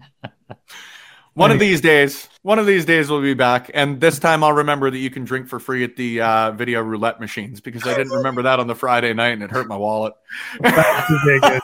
One 1.35 1.51
of 1.51 1.59
these 1.59 1.81
days, 1.81 2.29
one 2.43 2.59
of 2.59 2.67
these 2.67 2.85
days 2.85 3.09
we'll 3.09 3.23
be 3.23 3.33
back, 3.33 3.71
and 3.73 4.01
this 4.01 4.19
time 4.19 4.45
I'll 4.45 4.53
remember 4.53 4.91
that 4.91 4.99
you 4.99 5.09
can 5.09 5.25
drink 5.25 5.49
for 5.49 5.59
free 5.59 5.83
at 5.83 5.97
the 5.97 6.21
uh, 6.21 6.53
video 6.53 6.83
roulette 6.83 7.21
machines 7.21 7.61
because 7.61 7.87
I 7.87 7.97
didn't 7.97 8.13
remember 8.13 8.43
that 8.43 8.61
on 8.61 8.67
the 8.67 8.75
Friday 8.75 9.15
night 9.15 9.33
and 9.33 9.43
it 9.43 9.51
hurt 9.51 9.67
my 9.67 9.77
wallet. 9.77 10.13
Back 10.61 11.07
to 11.07 11.19
Vegas. 11.25 11.61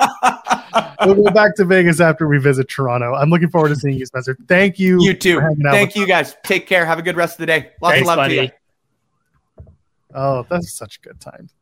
we'll 1.05 1.23
go 1.23 1.31
back 1.31 1.55
to 1.57 1.67
Vegas 1.67 2.01
after 2.01 2.27
we 2.27 2.39
visit 2.39 2.69
Toronto. 2.69 3.15
I'm 3.15 3.29
looking 3.29 3.51
forward 3.51 3.69
to 3.69 3.77
seeing 3.77 3.99
you, 3.99 4.07
Spencer. 4.07 4.39
Thank 4.49 4.79
you. 4.79 5.03
you 5.03 5.13
too. 5.13 5.35
for 5.35 5.43
hanging 5.43 5.67
out 5.67 5.73
Thank 5.73 5.97
you 5.97 6.07
guys. 6.07 6.35
Take 6.45 6.67
care. 6.67 6.87
Have 6.87 6.99
a 6.99 7.03
good 7.03 7.17
rest 7.17 7.35
of 7.35 7.41
the 7.41 7.47
day. 7.47 7.71
Lots 7.83 7.95
Thanks, 7.95 8.01
of 8.01 8.07
love 8.07 8.17
buddy. 8.17 8.37
to 8.37 8.43
you. 8.45 8.51
Oh, 10.15 10.47
that's 10.49 10.73
such 10.73 10.97
a 10.97 11.01
good 11.01 11.21
times. 11.21 11.53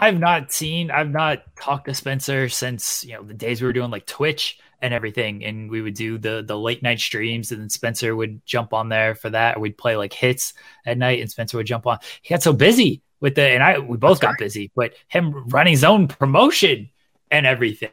I've 0.00 0.18
not 0.18 0.50
seen, 0.50 0.90
I've 0.90 1.10
not 1.10 1.42
talked 1.56 1.86
to 1.86 1.94
Spencer 1.94 2.48
since 2.48 3.04
you 3.04 3.12
know 3.12 3.22
the 3.22 3.34
days 3.34 3.60
we 3.60 3.66
were 3.66 3.72
doing 3.72 3.90
like 3.90 4.06
Twitch 4.06 4.58
and 4.80 4.94
everything, 4.94 5.44
and 5.44 5.70
we 5.70 5.82
would 5.82 5.94
do 5.94 6.16
the 6.16 6.42
the 6.42 6.58
late 6.58 6.82
night 6.82 7.00
streams, 7.00 7.52
and 7.52 7.60
then 7.60 7.68
Spencer 7.68 8.16
would 8.16 8.44
jump 8.46 8.72
on 8.72 8.88
there 8.88 9.14
for 9.14 9.28
that, 9.30 9.56
or 9.56 9.60
we'd 9.60 9.76
play 9.76 9.96
like 9.96 10.14
hits 10.14 10.54
at 10.86 10.96
night, 10.96 11.20
and 11.20 11.30
Spencer 11.30 11.58
would 11.58 11.66
jump 11.66 11.86
on. 11.86 11.98
He 12.22 12.32
got 12.32 12.42
so 12.42 12.54
busy 12.54 13.02
with 13.20 13.34
the, 13.34 13.42
and 13.42 13.62
I 13.62 13.78
we 13.78 13.98
both 13.98 14.20
got 14.20 14.38
busy, 14.38 14.70
but 14.74 14.94
him 15.08 15.48
running 15.48 15.72
his 15.72 15.84
own 15.84 16.08
promotion 16.08 16.88
and 17.30 17.46
everything. 17.46 17.90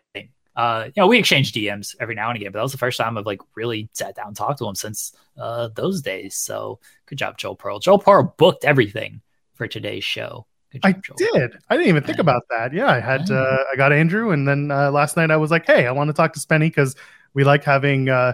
Uh, 0.55 0.85
you 0.87 0.93
know, 1.01 1.07
we 1.07 1.19
exchanged 1.19 1.53
DMs 1.53 1.93
every 1.99 2.15
now 2.15 2.29
and 2.29 2.37
again, 2.37 2.51
but 2.51 2.59
that 2.59 2.63
was 2.63 2.71
the 2.71 2.79
first 2.79 2.97
time 2.97 3.17
I've 3.17 3.25
like 3.25 3.41
really 3.55 3.89
sat 3.93 4.15
down 4.15 4.27
and 4.27 4.35
talked 4.35 4.59
to 4.59 4.67
him 4.67 4.75
since 4.75 5.13
uh, 5.37 5.69
those 5.75 6.01
days. 6.01 6.35
So 6.35 6.79
good 7.05 7.17
job, 7.17 7.37
Joel 7.37 7.55
Pearl. 7.55 7.79
Joel 7.79 7.99
Pearl 7.99 8.33
booked 8.37 8.65
everything 8.65 9.21
for 9.53 9.67
today's 9.67 10.03
show. 10.03 10.47
I 10.83 10.95
did. 11.17 11.57
I 11.69 11.75
didn't 11.75 11.89
even 11.89 12.03
think 12.03 12.19
about 12.19 12.43
that. 12.49 12.73
Yeah, 12.73 12.91
I 12.91 12.99
had. 12.99 13.29
Uh, 13.29 13.57
I 13.71 13.75
got 13.75 13.91
Andrew, 13.91 14.31
and 14.31 14.47
then 14.47 14.71
uh, 14.71 14.91
last 14.91 15.17
night 15.17 15.31
I 15.31 15.37
was 15.37 15.51
like, 15.51 15.65
"Hey, 15.65 15.87
I 15.87 15.91
want 15.91 16.09
to 16.09 16.13
talk 16.13 16.33
to 16.33 16.39
Spenny 16.39 16.67
because 16.67 16.95
we 17.33 17.43
like 17.43 17.63
having 17.63 18.09
uh, 18.09 18.33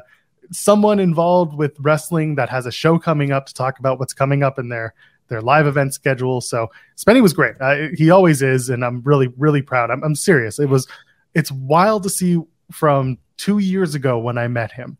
someone 0.51 0.99
involved 0.99 1.55
with 1.55 1.75
wrestling 1.79 2.35
that 2.35 2.49
has 2.49 2.65
a 2.65 2.71
show 2.71 2.97
coming 2.99 3.31
up 3.31 3.45
to 3.47 3.53
talk 3.53 3.79
about 3.79 3.99
what's 3.99 4.13
coming 4.13 4.43
up 4.43 4.59
in 4.59 4.69
their 4.69 4.93
their 5.27 5.41
live 5.41 5.67
event 5.67 5.93
schedule." 5.93 6.41
So 6.41 6.69
Spenny 6.97 7.21
was 7.21 7.33
great. 7.33 7.55
Uh, 7.59 7.87
he 7.95 8.09
always 8.09 8.41
is, 8.41 8.69
and 8.69 8.83
I'm 8.83 9.01
really 9.01 9.27
really 9.37 9.61
proud. 9.61 9.91
I'm, 9.91 10.03
I'm 10.03 10.15
serious. 10.15 10.59
It 10.59 10.69
was. 10.69 10.87
It's 11.35 11.51
wild 11.51 12.03
to 12.03 12.09
see 12.09 12.39
from 12.71 13.17
two 13.37 13.59
years 13.59 13.95
ago 13.95 14.19
when 14.19 14.37
I 14.37 14.47
met 14.47 14.71
him. 14.71 14.97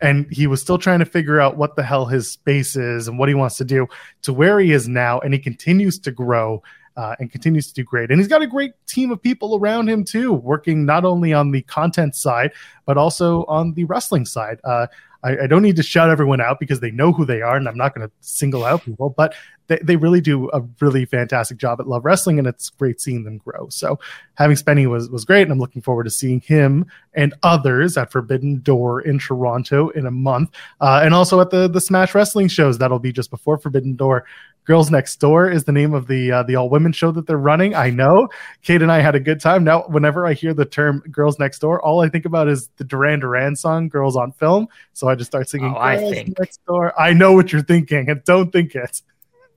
And 0.00 0.26
he 0.30 0.46
was 0.46 0.60
still 0.60 0.76
trying 0.76 0.98
to 0.98 1.06
figure 1.06 1.40
out 1.40 1.56
what 1.56 1.76
the 1.76 1.82
hell 1.82 2.04
his 2.04 2.30
space 2.30 2.76
is 2.76 3.08
and 3.08 3.18
what 3.18 3.28
he 3.28 3.34
wants 3.34 3.56
to 3.56 3.64
do 3.64 3.86
to 4.22 4.32
where 4.32 4.60
he 4.60 4.72
is 4.72 4.86
now. 4.88 5.20
And 5.20 5.32
he 5.32 5.40
continues 5.40 5.98
to 6.00 6.10
grow 6.10 6.62
uh, 6.96 7.14
and 7.18 7.30
continues 7.30 7.68
to 7.68 7.74
do 7.74 7.84
great. 7.84 8.10
And 8.10 8.18
he's 8.18 8.28
got 8.28 8.42
a 8.42 8.46
great 8.46 8.72
team 8.86 9.10
of 9.10 9.22
people 9.22 9.56
around 9.56 9.88
him 9.88 10.04
too, 10.04 10.32
working 10.32 10.86
not 10.86 11.04
only 11.04 11.32
on 11.32 11.50
the 11.50 11.62
content 11.62 12.14
side 12.14 12.52
but 12.86 12.96
also 12.96 13.44
on 13.44 13.74
the 13.74 13.84
wrestling 13.84 14.24
side. 14.24 14.60
Uh, 14.64 14.86
I, 15.22 15.42
I 15.42 15.46
don't 15.48 15.62
need 15.62 15.76
to 15.76 15.82
shout 15.82 16.08
everyone 16.08 16.40
out 16.40 16.60
because 16.60 16.80
they 16.80 16.92
know 16.92 17.12
who 17.12 17.24
they 17.24 17.42
are, 17.42 17.56
and 17.56 17.68
I'm 17.68 17.76
not 17.76 17.94
going 17.94 18.06
to 18.06 18.12
single 18.20 18.64
out 18.64 18.84
people, 18.84 19.10
but 19.10 19.34
they, 19.66 19.80
they 19.82 19.96
really 19.96 20.20
do 20.20 20.48
a 20.52 20.62
really 20.80 21.04
fantastic 21.04 21.58
job 21.58 21.80
at 21.80 21.88
Love 21.88 22.04
Wrestling, 22.04 22.38
and 22.38 22.46
it's 22.46 22.70
great 22.70 23.00
seeing 23.00 23.24
them 23.24 23.38
grow. 23.38 23.68
So 23.68 23.98
having 24.34 24.56
Spenny 24.56 24.86
was 24.86 25.10
was 25.10 25.24
great, 25.24 25.42
and 25.42 25.50
I'm 25.50 25.58
looking 25.58 25.82
forward 25.82 26.04
to 26.04 26.10
seeing 26.10 26.40
him 26.40 26.86
and 27.14 27.34
others 27.42 27.96
at 27.96 28.12
Forbidden 28.12 28.60
Door 28.60 29.02
in 29.02 29.18
Toronto 29.18 29.88
in 29.90 30.06
a 30.06 30.12
month, 30.12 30.54
uh, 30.80 31.00
and 31.02 31.12
also 31.12 31.40
at 31.40 31.50
the 31.50 31.68
the 31.68 31.80
Smash 31.80 32.14
Wrestling 32.14 32.46
shows 32.46 32.78
that'll 32.78 33.00
be 33.00 33.12
just 33.12 33.30
before 33.30 33.58
Forbidden 33.58 33.96
Door. 33.96 34.26
Girls 34.66 34.90
Next 34.90 35.16
Door 35.20 35.50
is 35.52 35.62
the 35.64 35.70
name 35.72 35.94
of 35.94 36.08
the 36.08 36.32
uh, 36.32 36.42
the 36.42 36.56
all 36.56 36.68
women 36.68 36.92
show 36.92 37.12
that 37.12 37.26
they're 37.26 37.38
running. 37.38 37.74
I 37.74 37.88
know 37.90 38.28
Kate 38.62 38.82
and 38.82 38.90
I 38.90 39.00
had 39.00 39.14
a 39.14 39.20
good 39.20 39.40
time. 39.40 39.62
Now, 39.62 39.82
whenever 39.82 40.26
I 40.26 40.32
hear 40.32 40.52
the 40.52 40.64
term 40.64 41.02
"Girls 41.10 41.38
Next 41.38 41.60
Door," 41.60 41.82
all 41.82 42.00
I 42.00 42.08
think 42.08 42.24
about 42.24 42.48
is 42.48 42.68
the 42.76 42.84
Duran 42.84 43.20
Duran 43.20 43.54
song 43.54 43.88
"Girls 43.88 44.16
on 44.16 44.32
Film." 44.32 44.66
So 44.92 45.08
I 45.08 45.14
just 45.14 45.30
start 45.30 45.48
singing 45.48 45.72
Oh, 45.74 45.78
I 45.78 45.96
think- 45.98 46.38
Next 46.38 46.60
Door." 46.66 47.00
I 47.00 47.12
know 47.12 47.32
what 47.32 47.52
you're 47.52 47.62
thinking, 47.62 48.10
and 48.10 48.22
don't 48.24 48.50
think 48.52 48.74
it. 48.74 49.02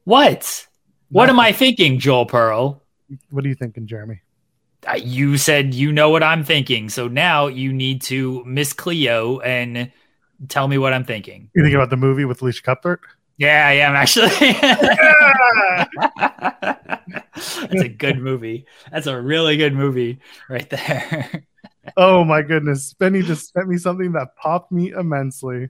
What? 0.03 0.67
What 1.09 1.29
am 1.29 1.39
I 1.39 1.51
thinking, 1.53 1.97
Joel 1.97 2.27
Pearl? 2.27 2.81
What 3.31 3.43
are 3.43 3.47
you 3.47 3.55
thinking, 3.55 3.87
Jeremy? 3.87 4.21
Uh, 4.87 4.93
You 5.03 5.37
said 5.37 5.73
you 5.73 5.91
know 5.91 6.11
what 6.11 6.21
I'm 6.21 6.43
thinking, 6.43 6.87
so 6.89 7.07
now 7.07 7.47
you 7.47 7.73
need 7.73 8.03
to 8.03 8.43
Miss 8.45 8.73
Cleo 8.73 9.39
and 9.39 9.91
tell 10.47 10.67
me 10.67 10.77
what 10.77 10.93
I'm 10.93 11.03
thinking. 11.03 11.49
You 11.55 11.63
thinking 11.63 11.75
about 11.75 11.89
the 11.89 11.97
movie 11.97 12.25
with 12.25 12.43
Elisha 12.43 12.61
Cuthbert? 12.61 13.01
Yeah, 13.39 13.65
I 13.67 13.71
am 13.73 13.95
actually. 13.95 14.29
That's 17.35 17.81
a 17.81 17.87
good 17.89 18.19
movie. 18.19 18.65
That's 18.91 19.07
a 19.07 19.19
really 19.19 19.57
good 19.57 19.73
movie 19.73 20.19
right 20.49 20.69
there. 20.69 21.43
oh 21.97 22.23
my 22.23 22.41
goodness, 22.41 22.93
Benny 22.93 23.21
just 23.21 23.53
sent 23.53 23.67
me 23.69 23.77
something 23.77 24.11
that 24.11 24.35
popped 24.35 24.71
me 24.71 24.91
immensely. 24.91 25.69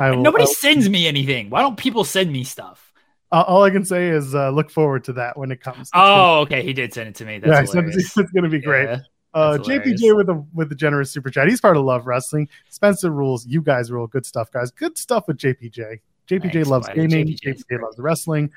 I 0.00 0.10
will, 0.10 0.22
Nobody 0.22 0.44
I'll- 0.44 0.52
sends 0.52 0.88
me 0.88 1.06
anything. 1.06 1.50
Why 1.50 1.60
don't 1.62 1.76
people 1.76 2.04
send 2.04 2.32
me 2.32 2.44
stuff? 2.44 2.92
uh, 3.30 3.44
all 3.46 3.62
I 3.62 3.70
can 3.70 3.84
say 3.84 4.08
is 4.08 4.34
uh, 4.34 4.50
look 4.50 4.70
forward 4.70 5.04
to 5.04 5.12
that 5.14 5.38
when 5.38 5.50
it 5.52 5.60
comes. 5.60 5.80
It's 5.82 5.90
gonna- 5.90 6.12
Oh, 6.22 6.40
okay. 6.40 6.62
He 6.64 6.72
did 6.72 6.92
send 6.92 7.08
it 7.08 7.14
to 7.16 7.24
me. 7.24 7.34
yeah, 7.34 7.40
That's 7.40 7.60
it's, 7.62 7.74
gonna- 7.74 7.86
hilarious. 7.86 8.16
it's 8.18 8.32
going 8.32 8.44
to 8.44 8.50
be 8.50 8.60
great. 8.60 8.88
Yeah. 8.88 8.98
Uh, 9.34 9.56
JPJ 9.58 10.14
with 10.14 10.28
a 10.28 10.44
with 10.52 10.68
the 10.68 10.74
generous 10.74 11.10
super 11.10 11.30
chat. 11.30 11.48
He's 11.48 11.60
part 11.60 11.78
of 11.78 11.84
Love 11.84 12.06
Wrestling. 12.06 12.48
Spencer 12.68 13.10
rules. 13.10 13.46
You 13.46 13.62
guys 13.62 13.90
rule. 13.90 14.06
Good 14.06 14.26
stuff, 14.26 14.50
guys. 14.50 14.70
Good 14.70 14.98
stuff 14.98 15.24
with 15.26 15.38
JPJ. 15.38 16.00
JPJ 16.40 16.52
Thanks, 16.52 16.68
loves 16.68 16.86
buddy. 16.88 17.06
gaming. 17.06 17.36
JPJ 17.36 17.82
loves 17.82 17.98
wrestling. 17.98 18.50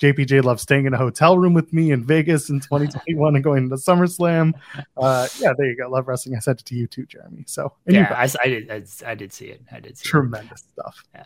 JPJ 0.00 0.42
loves 0.42 0.62
staying 0.62 0.86
in 0.86 0.94
a 0.94 0.96
hotel 0.96 1.36
room 1.36 1.52
with 1.52 1.72
me 1.74 1.90
in 1.90 2.02
Vegas 2.04 2.48
in 2.48 2.58
2021 2.60 3.34
and 3.34 3.44
going 3.44 3.68
to 3.68 3.76
SummerSlam. 3.76 4.54
Uh, 4.96 5.26
yeah, 5.38 5.52
there 5.56 5.66
you 5.66 5.76
go. 5.76 5.88
Love 5.90 6.08
wrestling. 6.08 6.36
I 6.36 6.40
sent 6.40 6.60
it 6.60 6.66
to 6.66 6.74
you 6.74 6.86
too, 6.86 7.04
Jeremy. 7.06 7.44
So, 7.46 7.72
Yeah, 7.86 8.12
I, 8.16 8.28
I 8.42 8.48
did. 8.48 8.70
I, 8.70 8.82
I 9.06 9.14
did 9.14 9.32
see 9.32 9.46
it. 9.46 9.62
I 9.72 9.80
did 9.80 9.96
see 9.98 10.02
it. 10.02 10.10
tremendous 10.10 10.64
stuff. 10.72 11.02
Yeah. 11.14 11.24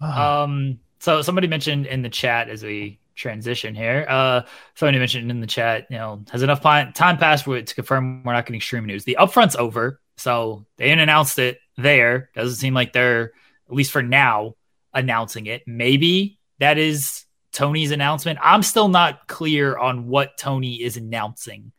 Ah, 0.00 0.42
Um, 0.42 0.78
so 1.00 1.22
somebody 1.22 1.48
mentioned 1.48 1.86
in 1.86 2.02
the 2.02 2.08
chat 2.10 2.48
as 2.48 2.62
we 2.62 2.98
transition 3.14 3.74
here, 3.74 4.06
uh, 4.08 4.42
somebody 4.74 4.98
mentioned 4.98 5.30
in 5.30 5.40
the 5.40 5.46
chat, 5.46 5.86
you 5.90 5.96
know, 5.98 6.22
has 6.30 6.42
enough 6.42 6.60
time 6.62 6.92
passed 6.94 7.44
for 7.44 7.56
it 7.56 7.66
to 7.68 7.74
confirm 7.74 8.22
we're 8.24 8.32
not 8.32 8.46
getting 8.46 8.60
stream 8.60 8.84
news. 8.86 9.04
The 9.04 9.16
upfront's 9.20 9.56
over, 9.56 10.00
so 10.16 10.64
they 10.76 10.84
didn't 10.86 11.00
announce 11.00 11.38
it 11.38 11.58
there. 11.76 12.30
Doesn't 12.34 12.56
seem 12.56 12.74
like 12.74 12.92
they're 12.92 13.32
at 13.68 13.74
least 13.74 13.90
for 13.92 14.02
now 14.02 14.54
announcing 14.94 15.46
it. 15.46 15.62
Maybe 15.66 16.38
that 16.58 16.78
is 16.78 17.24
Tony's 17.52 17.90
announcement. 17.90 18.38
I'm 18.42 18.62
still 18.62 18.88
not 18.88 19.26
clear 19.28 19.76
on 19.76 20.06
what 20.06 20.38
Tony 20.38 20.82
is 20.82 20.96
announcing 20.96 21.72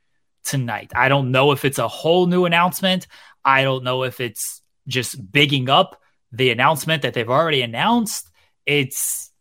tonight. 0.43 0.91
I 0.95 1.09
don't 1.09 1.31
know 1.31 1.51
if 1.51 1.65
it's 1.65 1.79
a 1.79 1.87
whole 1.87 2.27
new 2.27 2.45
announcement. 2.45 3.07
I 3.43 3.63
don't 3.63 3.83
know 3.83 4.03
if 4.03 4.19
it's 4.19 4.61
just 4.87 5.31
bigging 5.31 5.69
up 5.69 5.99
the 6.31 6.51
announcement 6.51 7.03
that 7.03 7.13
they've 7.13 7.29
already 7.29 7.61
announced. 7.61 8.29
It's 8.65 9.31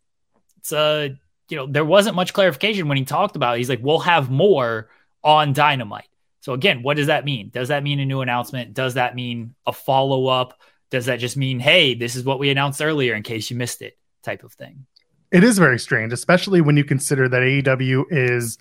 it's 0.59 0.73
a 0.73 1.16
you 1.49 1.57
know 1.57 1.66
there 1.66 1.85
wasn't 1.85 2.16
much 2.16 2.32
clarification 2.32 2.89
when 2.89 2.99
he 2.99 3.05
talked 3.05 3.36
about 3.36 3.55
it. 3.55 3.59
He's 3.59 3.69
like 3.69 3.82
we'll 3.82 4.01
have 4.01 4.31
more 4.31 4.89
on 5.23 5.53
Dynamite. 5.53 6.09
So 6.40 6.55
again, 6.55 6.82
what 6.82 6.97
does 6.97 7.07
that 7.07 7.24
mean? 7.24 7.51
Does 7.51 7.69
that 7.69 7.82
mean 7.82 8.01
a 8.01 8.05
new 8.05 8.20
announcement? 8.20 8.74
Does 8.74 8.94
that 8.94 9.15
mean 9.15 9.55
a 9.66 9.73
follow 9.73 10.27
up? 10.27 10.61
Does 10.93 11.06
that 11.06 11.16
just 11.16 11.36
mean 11.36 11.59
hey, 11.59 11.94
this 11.94 12.14
is 12.14 12.23
what 12.23 12.39
we 12.39 12.51
announced 12.51 12.81
earlier 12.81 13.14
in 13.14 13.24
case 13.24 13.51
you 13.51 13.56
missed 13.56 13.82
it 13.82 13.98
type 14.23 14.44
of 14.44 14.52
thing? 14.52 14.86
it 15.32 15.43
is 15.43 15.59
very 15.59 15.78
strange, 15.78 16.12
especially 16.12 16.60
when 16.60 16.77
you 16.77 16.85
consider 16.85 17.28
that 17.28 17.43
AEW 17.43 18.05
is 18.10 18.59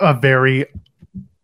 a 0.00 0.12
very 0.12 0.66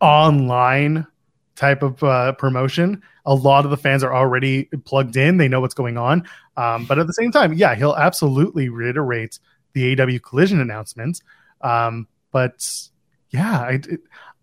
online 0.01 1.07
type 1.55 1.83
of 1.83 2.03
uh, 2.03 2.33
promotion. 2.33 3.03
A 3.25 3.35
lot 3.35 3.65
of 3.65 3.71
the 3.71 3.77
fans 3.77 4.03
are 4.03 4.15
already 4.15 4.65
plugged 4.85 5.17
in; 5.17 5.37
they 5.37 5.49
know 5.49 5.61
what's 5.61 5.75
going 5.75 5.97
on. 5.97 6.29
Um, 6.57 6.85
but 6.85 6.99
at 6.99 7.07
the 7.07 7.13
same 7.13 7.31
time, 7.31 7.53
yeah, 7.53 7.77
he'll 7.77 7.95
absolutely 7.95 8.69
reiterate 8.69 9.39
the 9.73 9.95
AEW 9.95 10.23
Collision 10.23 10.61
announcements. 10.61 11.23
Um, 11.61 12.09
but 12.33 12.69
yeah, 13.31 13.61
I 13.61 13.81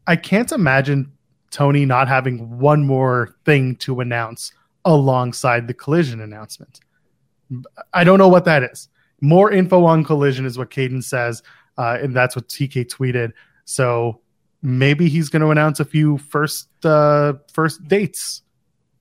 I 0.07 0.15
can't 0.15 0.51
imagine 0.53 1.11
Tony 1.51 1.85
not 1.85 2.07
having 2.07 2.59
one 2.59 2.85
more 2.85 3.35
thing 3.43 3.75
to 3.77 3.99
announce 3.99 4.53
alongside 4.85 5.67
the 5.67 5.73
Collision 5.73 6.21
announcement. 6.21 6.79
I 7.93 8.03
don't 8.03 8.17
know 8.17 8.27
what 8.27 8.45
that 8.45 8.63
is. 8.63 8.89
More 9.21 9.51
info 9.51 9.85
on 9.85 10.03
Collision 10.03 10.45
is 10.45 10.57
what 10.57 10.69
Caden 10.69 11.03
says, 11.03 11.43
uh, 11.77 11.97
and 12.01 12.15
that's 12.15 12.35
what 12.35 12.47
TK 12.47 12.85
tweeted. 12.87 13.31
So 13.65 14.19
maybe 14.61 15.07
he's 15.07 15.29
going 15.29 15.41
to 15.41 15.49
announce 15.49 15.79
a 15.79 15.85
few 15.85 16.17
first 16.17 16.67
uh, 16.85 17.33
first 17.51 17.87
dates 17.87 18.41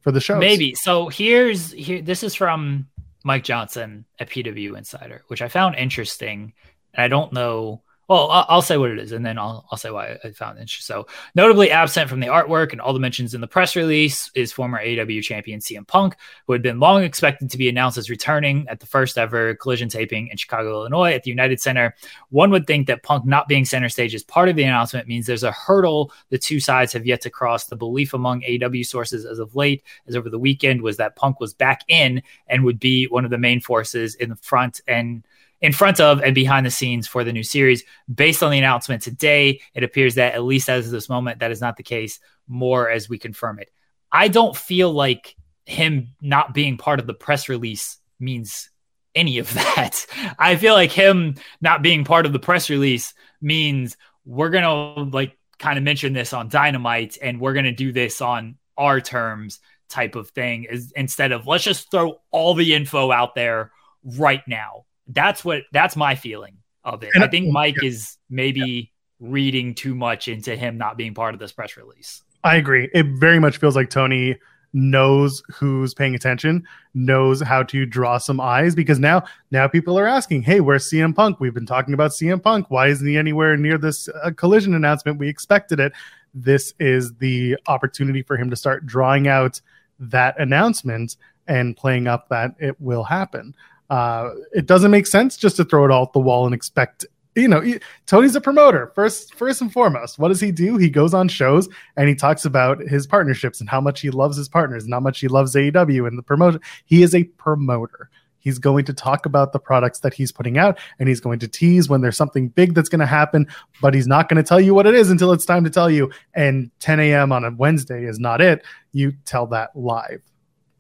for 0.01 0.13
the 0.13 0.21
show. 0.21 0.39
Maybe. 0.39 0.75
So 0.75 1.09
here's 1.09 1.73
here. 1.73 2.03
This 2.03 2.23
is 2.23 2.35
from 2.35 2.89
Mike 3.25 3.45
Johnson 3.45 4.05
at 4.19 4.31
PW 4.31 4.77
Insider, 4.77 5.23
which 5.29 5.43
I 5.43 5.49
found 5.49 5.77
interesting, 5.77 6.53
and 6.95 7.03
I 7.03 7.09
don't 7.09 7.33
know 7.33 7.83
well, 8.09 8.29
I'll, 8.31 8.63
say 8.63 8.77
what 8.77 8.91
it 8.91 8.99
is, 8.99 9.13
and 9.13 9.25
then 9.25 9.39
I'll 9.39 9.65
I'll 9.71 9.79
say 9.79 9.91
why 9.91 10.19
I 10.25 10.31
found 10.33 10.59
it. 10.59 10.69
So, 10.69 11.07
notably 11.35 11.71
absent 11.71 12.11
from 12.11 12.21
the 12.21 12.27
artwork 12.27 12.73
and 12.73 12.81
all 12.81 12.93
the 12.93 12.99
mentions 12.99 13.33
in 13.33 13.41
the 13.41 13.47
press 13.47 13.77
release 13.77 14.31
is 14.35 14.53
former 14.53 14.83
AEW 14.83 15.23
champion 15.23 15.61
CM 15.61 15.87
Punk, 15.87 16.17
who 16.47 16.53
had 16.53 16.63
been 16.63 16.81
long 16.81 17.05
expected 17.05 17.51
to 17.51 17.59
be 17.59 17.69
announced 17.69 17.99
as 17.99 18.11
returning 18.11 18.67
at 18.69 18.81
the 18.81 18.87
first 18.87 19.17
ever 19.17 19.55
Collision 19.55 19.89
taping 19.89 20.29
in 20.29 20.37
Chicago, 20.37 20.73
Illinois, 20.73 21.13
at 21.13 21.23
the 21.23 21.31
United 21.31 21.61
Center. 21.61 21.95
One 22.31 22.51
would 22.51 22.67
think 22.67 22.89
that 22.89 23.05
Punk 23.05 23.25
not 23.25 23.47
being 23.47 23.65
center 23.65 23.89
stage 23.89 24.15
as 24.15 24.25
part 24.25 24.49
of 24.49 24.57
the 24.57 24.65
announcement 24.65 25.07
means 25.07 25.27
there's 25.27 25.45
a 25.45 25.53
hurdle 25.53 26.13
the 26.31 26.39
two 26.39 26.59
sides 26.59 26.93
have 26.93 27.07
yet 27.07 27.21
to 27.23 27.31
cross. 27.31 27.67
The 27.67 27.77
belief 27.77 28.15
among 28.15 28.43
AEW 28.43 28.85
sources 28.85 29.25
as 29.25 29.39
of 29.39 29.55
late, 29.55 29.85
as 30.09 30.17
over 30.17 30.29
the 30.29 30.39
weekend, 30.39 30.83
was 30.83 30.97
that 30.97 31.17
Punk 31.17 31.39
was 31.39 31.55
back 31.55 31.83
in 31.87 32.23
and 32.49 32.65
would 32.65 32.81
be 32.81 33.07
one 33.07 33.25
of 33.25 33.31
the 33.31 33.39
main 33.39 33.61
forces 33.61 34.17
in 34.17 34.29
the 34.29 34.37
front 34.37 34.81
and 34.89 35.25
in 35.63 35.73
front 35.73 36.01
of 36.01 36.21
and 36.21 36.35
behind 36.35 36.67
the 36.67 36.71
scenes 36.71 37.07
for 37.07 37.25
the 37.25 37.33
new 37.33 37.45
series. 37.45 37.85
Based 38.13 38.43
on 38.43 38.51
the 38.51 38.59
announcement 38.59 39.03
today, 39.03 39.61
it 39.75 39.85
appears 39.85 40.17
that 40.17 40.35
at 40.35 40.43
least 40.43 40.69
as 40.69 40.87
of 40.87 40.93
this 40.93 41.09
moment, 41.09 41.39
that 41.39 41.53
is 41.53 41.61
not 41.61 41.77
the 41.77 41.83
case. 41.83 42.21
More 42.49 42.91
as 42.91 43.09
we 43.09 43.19
confirm 43.19 43.61
it. 43.61 43.71
I 44.11 44.29
don't 44.29 44.57
feel 44.57 44.93
like 44.93 45.37
him 45.65 46.09
not 46.21 46.53
being 46.53 46.77
part 46.77 46.99
of 46.99 47.07
the 47.07 47.15
press 47.15 47.49
release 47.49 47.99
means 48.19 48.69
any 49.15 49.39
of 49.39 49.55
that. 49.55 50.05
I 50.39 50.57
feel 50.57 50.75
like 50.75 50.91
him 50.91 51.37
not 51.61 51.83
being 51.83 52.05
part 52.05 52.27
of 52.27 52.33
the 52.33 52.41
press 52.41 52.69
release 52.69 53.15
means 53.41 53.97
we're 54.25 54.51
going 54.51 54.65
to 54.65 55.17
like 55.17 55.39
kind 55.59 55.79
of 55.79 55.85
mention 55.85 56.13
this 56.13 56.33
on 56.33 56.49
Dynamite 56.49 57.19
and 57.23 57.41
we're 57.41 57.53
going 57.53 57.65
to 57.67 57.73
do 57.73 57.93
this 57.93 58.21
on 58.21 58.57
our 58.77 59.01
terms 59.01 59.61
type 59.89 60.17
of 60.17 60.31
thing 60.31 60.65
is 60.65 60.91
instead 60.97 61.33
of 61.33 61.47
let's 61.47 61.63
just 61.63 61.91
throw 61.91 62.19
all 62.31 62.55
the 62.55 62.75
info 62.75 63.13
out 63.13 63.35
there 63.35 63.71
right 64.03 64.41
now 64.49 64.87
that's 65.09 65.45
what 65.45 65.63
that's 65.73 65.97
my 65.97 66.15
feeling 66.15 66.59
of 66.85 67.03
it. 67.03 67.11
And 67.15 67.23
I 67.23 67.29
think 67.29 67.51
Mike 67.51 67.77
yeah. 67.83 67.89
is 67.89 68.19
maybe 68.31 68.61
yeah. 68.61 69.29
reading 69.31 69.75
too 69.75 69.95
much 69.95 70.29
into 70.29 70.57
him 70.57 70.79
not 70.79 70.97
being 70.97 71.15
part 71.15 71.35
of 71.35 71.41
this 71.41 71.53
press 71.53 71.77
release. 71.77 72.23
I 72.45 72.57
agree. 72.57 72.91
It 72.93 73.07
very 73.19 73.39
much 73.39 73.59
feels 73.59 73.77
like 73.77 73.89
Tony 73.91 74.37
knows 74.73 75.43
who's 75.53 75.93
paying 75.93 76.15
attention, 76.15 76.67
knows 76.95 77.43
how 77.43 77.63
to 77.63 77.85
draw 77.85 78.19
some 78.19 78.41
eyes 78.41 78.75
because 78.75 78.99
now 78.99 79.23
now 79.51 79.69
people 79.69 79.99
are 79.99 80.07
asking, 80.07 80.43
"Hey, 80.43 80.61
where's 80.61 80.89
CM 80.89 81.15
Punk? 81.15 81.41
We've 81.41 81.55
been 81.55 81.67
talking 81.67 81.95
about 81.95 82.13
CM 82.13 82.43
Punk. 82.43 82.71
Why 82.71 82.89
isn't 82.89 83.07
he 83.07 83.17
anywhere 83.17 83.57
near 83.57 83.79
this 83.79 84.09
uh, 84.09 84.31
collision 84.35 84.75
announcement? 84.75 85.19
We 85.19 85.29
expected 85.29 85.79
it." 85.79 85.93
This 86.35 86.73
is 86.79 87.15
the 87.15 87.59
opportunity 87.67 88.23
for 88.23 88.37
him 88.37 88.49
to 88.49 88.57
start 88.57 88.87
drawing 88.87 89.29
out 89.29 89.61
that 89.99 90.41
announcement 90.41 91.17
and 91.47 91.77
playing 91.77 92.07
up 92.07 92.29
that 92.31 92.55
it 92.59 92.81
will 92.81 93.05
happen. 93.05 93.55
Uh, 93.93 94.31
it 94.53 94.65
doesn't 94.65 94.91
make 94.91 95.07
sense 95.07 95.37
just 95.37 95.55
to 95.55 95.67
throw 95.67 95.85
it 95.85 95.91
all 95.91 96.05
at 96.05 96.15
the 96.15 96.19
wall 96.19 96.47
and 96.47 96.55
expect 96.55 97.05
you 97.35 97.47
know 97.47 97.63
tony's 98.07 98.35
a 98.35 98.41
promoter. 98.41 98.91
First 98.95 99.35
first 99.35 99.61
and 99.61 99.71
foremost 99.71 100.19
what 100.19 100.29
does 100.29 100.41
he 100.41 100.51
do? 100.51 100.79
He 100.79 100.89
goes 100.89 101.13
on 101.13 101.29
shows 101.29 101.69
and 101.99 102.09
he 102.09 102.15
talks 102.15 102.47
about 102.47 102.81
his 102.81 103.07
partnerships 103.07 103.61
and 103.61 103.69
how 103.69 103.83
much 103.83 104.01
he 104.01 104.09
loves 104.09 104.39
his 104.39 104.49
partners 104.49 104.85
and 104.85 104.95
how 104.95 105.01
much 105.01 105.21
he 105.21 105.29
loves 105.29 105.55
aew 105.55 106.09
and 106.09 106.17
the 106.17 106.23
promotion. 106.23 106.63
He 106.87 107.03
is 107.03 107.15
a 107.15 107.25
promoter. 107.25 108.09
He's 108.39 108.59
going 108.59 108.87
to 108.87 108.95
talk 108.95 109.27
about 109.27 109.53
the 109.53 109.59
products 109.59 110.01
that 110.01 110.15
he's 110.15 110.33
putting 110.33 110.57
out 110.57 110.79
and 110.99 111.07
he's 111.07 111.21
going 111.21 111.41
to 111.41 111.49
tease 111.49 111.91
when 111.91 112.01
there's 112.01 112.17
something 112.17 112.49
big 112.49 112.73
that's 112.73 112.89
going 112.89 113.01
to 113.01 113.07
happen 113.07 113.47
but 113.83 113.93
he's 113.93 114.07
not 114.07 114.31
going 114.31 114.43
to 114.43 114.49
tell 114.49 114.61
you 114.61 114.73
what 114.73 114.87
it 114.87 114.95
is 114.95 115.11
until 115.11 115.33
it's 115.33 115.45
time 115.45 115.65
to 115.65 115.71
tell 115.71 115.91
you. 115.91 116.11
And 116.33 116.71
10 116.81 116.99
a.m 116.99 117.31
on 117.31 117.45
a 117.45 117.51
wednesday 117.51 118.07
is 118.07 118.19
not 118.19 118.41
it. 118.41 118.65
You 118.93 119.13
tell 119.27 119.49
that 119.49 119.77
live. 119.77 120.23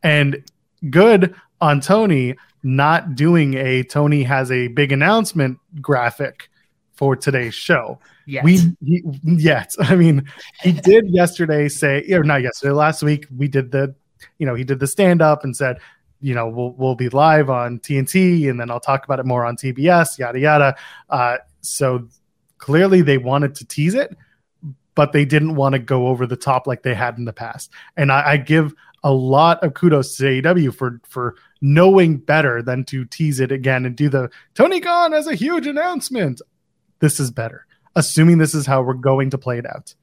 And 0.02 0.42
good 0.88 1.34
on 1.60 1.82
tony 1.82 2.36
not 2.62 3.14
doing 3.14 3.54
a 3.54 3.82
Tony 3.82 4.22
has 4.22 4.50
a 4.50 4.68
big 4.68 4.92
announcement 4.92 5.58
graphic 5.80 6.48
for 6.94 7.16
today's 7.16 7.54
show. 7.54 7.98
Yet. 8.26 8.44
We 8.44 8.58
he, 8.84 9.02
yet. 9.24 9.74
I 9.80 9.96
mean, 9.96 10.28
he 10.62 10.72
did 10.72 11.08
yesterday 11.08 11.68
say 11.68 12.04
or 12.12 12.22
not 12.22 12.42
yesterday, 12.42 12.72
last 12.72 13.02
week 13.02 13.26
we 13.36 13.48
did 13.48 13.72
the 13.72 13.94
you 14.38 14.46
know, 14.46 14.54
he 14.54 14.64
did 14.64 14.78
the 14.78 14.86
stand 14.86 15.20
up 15.20 15.42
and 15.42 15.56
said, 15.56 15.78
you 16.20 16.34
know, 16.34 16.48
we'll 16.48 16.72
we'll 16.72 16.94
be 16.94 17.08
live 17.08 17.50
on 17.50 17.80
TNT 17.80 18.48
and 18.48 18.60
then 18.60 18.70
I'll 18.70 18.80
talk 18.80 19.04
about 19.04 19.18
it 19.18 19.26
more 19.26 19.44
on 19.44 19.56
TBS, 19.56 20.18
yada 20.18 20.38
yada. 20.38 20.76
Uh, 21.10 21.38
so 21.60 22.08
clearly 22.58 23.02
they 23.02 23.18
wanted 23.18 23.56
to 23.56 23.64
tease 23.66 23.94
it, 23.94 24.16
but 24.94 25.12
they 25.12 25.24
didn't 25.24 25.56
want 25.56 25.72
to 25.72 25.80
go 25.80 26.06
over 26.06 26.26
the 26.26 26.36
top 26.36 26.66
like 26.68 26.84
they 26.84 26.94
had 26.94 27.18
in 27.18 27.24
the 27.24 27.32
past. 27.32 27.72
And 27.96 28.12
I, 28.12 28.32
I 28.32 28.36
give 28.36 28.72
a 29.04 29.12
lot 29.12 29.62
of 29.62 29.74
kudos 29.74 30.16
to 30.16 30.24
AEW 30.24 30.74
for 30.74 31.00
for 31.08 31.36
knowing 31.60 32.18
better 32.18 32.62
than 32.62 32.84
to 32.84 33.04
tease 33.04 33.40
it 33.40 33.52
again 33.52 33.84
and 33.86 33.96
do 33.96 34.08
the 34.08 34.30
Tony 34.54 34.80
Khan 34.80 35.14
as 35.14 35.26
a 35.26 35.34
huge 35.34 35.66
announcement. 35.66 36.40
This 37.00 37.18
is 37.18 37.30
better, 37.30 37.66
assuming 37.96 38.38
this 38.38 38.54
is 38.54 38.66
how 38.66 38.82
we're 38.82 38.94
going 38.94 39.30
to 39.30 39.38
play 39.38 39.58
it 39.58 39.66
out. 39.66 39.94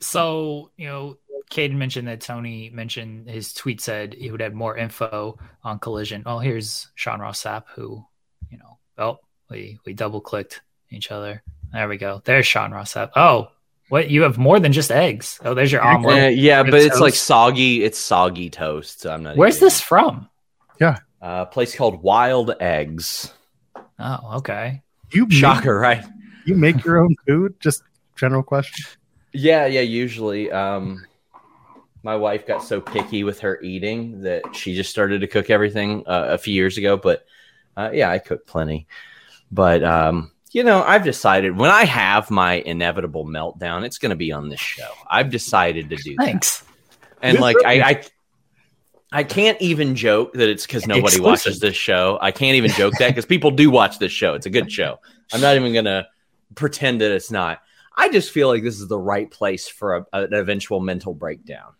So, 0.00 0.72
you 0.76 0.88
know, 0.88 1.16
Caden 1.52 1.76
mentioned 1.76 2.08
that 2.08 2.20
Tony 2.20 2.70
mentioned 2.70 3.28
his 3.28 3.52
tweet 3.52 3.80
said 3.80 4.14
he 4.14 4.30
would 4.30 4.40
have 4.40 4.54
more 4.54 4.76
info 4.76 5.38
on 5.62 5.78
Collision. 5.78 6.22
Oh, 6.26 6.38
here's 6.38 6.90
Sean 6.94 7.20
Ross 7.20 7.42
Sapp, 7.42 7.64
who, 7.74 8.04
you 8.50 8.58
know, 8.58 8.78
oh, 8.98 9.18
we, 9.50 9.78
we 9.84 9.92
double 9.92 10.20
clicked 10.20 10.62
each 10.90 11.10
other. 11.12 11.42
There 11.72 11.88
we 11.88 11.98
go. 11.98 12.22
There's 12.24 12.46
Sean 12.46 12.72
Ross 12.72 12.94
Sapp. 12.94 13.10
Oh, 13.16 13.48
what 13.92 14.08
you 14.08 14.22
have 14.22 14.38
more 14.38 14.58
than 14.58 14.72
just 14.72 14.90
eggs. 14.90 15.38
Oh, 15.44 15.52
there's 15.52 15.70
your 15.70 15.82
omelet. 15.82 16.24
Uh, 16.24 16.28
yeah, 16.28 16.62
but 16.62 16.80
it's 16.80 16.98
like 16.98 17.12
soggy. 17.12 17.84
It's 17.84 17.98
soggy 17.98 18.48
toast. 18.48 19.02
So 19.02 19.12
I'm 19.12 19.22
not. 19.22 19.36
Where's 19.36 19.58
this 19.58 19.82
from? 19.82 20.30
Yeah. 20.80 21.00
Uh, 21.20 21.44
a 21.46 21.46
place 21.46 21.76
called 21.76 22.02
Wild 22.02 22.54
Eggs. 22.58 23.34
Oh, 23.98 24.38
okay. 24.38 24.80
You 25.12 25.30
shocker, 25.30 25.78
make, 25.78 25.82
right? 25.82 26.04
You 26.46 26.54
make 26.54 26.82
your 26.82 27.04
own 27.04 27.14
food? 27.28 27.60
Just 27.60 27.82
general 28.16 28.42
question. 28.42 28.82
Yeah, 29.34 29.66
yeah. 29.66 29.82
Usually, 29.82 30.50
um, 30.50 31.04
my 32.02 32.16
wife 32.16 32.46
got 32.46 32.64
so 32.64 32.80
picky 32.80 33.24
with 33.24 33.40
her 33.40 33.60
eating 33.60 34.22
that 34.22 34.56
she 34.56 34.74
just 34.74 34.88
started 34.88 35.20
to 35.20 35.26
cook 35.26 35.50
everything 35.50 36.04
uh, 36.06 36.28
a 36.30 36.38
few 36.38 36.54
years 36.54 36.78
ago. 36.78 36.96
But 36.96 37.26
uh, 37.76 37.90
yeah, 37.92 38.10
I 38.10 38.20
cook 38.20 38.46
plenty. 38.46 38.86
But 39.50 39.84
um, 39.84 40.32
you 40.52 40.62
know, 40.64 40.82
I've 40.82 41.04
decided 41.04 41.56
when 41.56 41.70
I 41.70 41.84
have 41.84 42.30
my 42.30 42.54
inevitable 42.54 43.24
meltdown, 43.26 43.84
it's 43.84 43.98
going 43.98 44.10
to 44.10 44.16
be 44.16 44.32
on 44.32 44.48
this 44.48 44.60
show. 44.60 44.90
I've 45.10 45.30
decided 45.30 45.90
to 45.90 45.96
do 45.96 46.14
Thanks. 46.16 46.60
That. 46.60 46.66
And 47.22 47.38
like, 47.40 47.56
I, 47.64 47.80
I 47.80 48.02
I 49.12 49.24
can't 49.24 49.60
even 49.60 49.94
joke 49.94 50.32
that 50.32 50.48
it's 50.48 50.66
because 50.66 50.86
nobody 50.86 51.16
Exclusive. 51.16 51.24
watches 51.24 51.60
this 51.60 51.76
show. 51.76 52.18
I 52.22 52.30
can't 52.30 52.56
even 52.56 52.70
joke 52.70 52.94
that 52.98 53.08
because 53.08 53.26
people 53.26 53.50
do 53.50 53.70
watch 53.70 53.98
this 53.98 54.10
show. 54.10 54.34
It's 54.34 54.46
a 54.46 54.50
good 54.50 54.72
show. 54.72 54.98
I'm 55.32 55.40
not 55.42 55.54
even 55.56 55.74
gonna 55.74 56.06
pretend 56.54 57.02
that 57.02 57.12
it's 57.12 57.30
not. 57.30 57.60
I 57.94 58.08
just 58.08 58.30
feel 58.30 58.48
like 58.48 58.62
this 58.62 58.80
is 58.80 58.88
the 58.88 58.98
right 58.98 59.30
place 59.30 59.68
for 59.68 59.96
a, 59.96 60.06
an 60.14 60.32
eventual 60.32 60.80
mental 60.80 61.12
breakdown. 61.12 61.74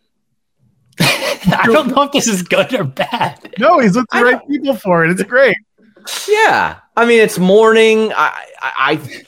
I 0.99 1.63
don't 1.65 1.87
know 1.87 2.03
if 2.03 2.11
this 2.11 2.27
is 2.27 2.43
good 2.43 2.71
or 2.71 2.83
bad. 2.83 3.55
No, 3.57 3.79
he's 3.79 3.95
with 3.95 4.05
the 4.11 4.17
I 4.17 4.21
right 4.21 4.39
don't. 4.39 4.49
people 4.49 4.75
for 4.75 5.03
it. 5.03 5.09
It's 5.11 5.23
great. 5.23 5.57
Yeah, 6.27 6.79
I 6.95 7.05
mean, 7.05 7.19
it's 7.21 7.39
morning. 7.39 8.11
I, 8.13 8.45
I, 8.61 8.73
I, 8.93 9.23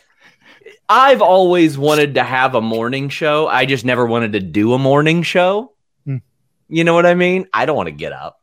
I've 0.87 1.21
always 1.21 1.77
wanted 1.77 2.15
to 2.15 2.23
have 2.23 2.55
a 2.55 2.61
morning 2.61 3.09
show. 3.09 3.47
I 3.47 3.65
just 3.65 3.85
never 3.85 4.05
wanted 4.05 4.33
to 4.33 4.39
do 4.39 4.73
a 4.73 4.79
morning 4.79 5.23
show. 5.23 5.75
You 6.67 6.83
know 6.83 6.93
what 6.93 7.05
I 7.05 7.13
mean? 7.13 7.47
I 7.53 7.65
don't 7.65 7.75
want 7.75 7.87
to 7.87 7.91
get 7.91 8.11
up. 8.11 8.41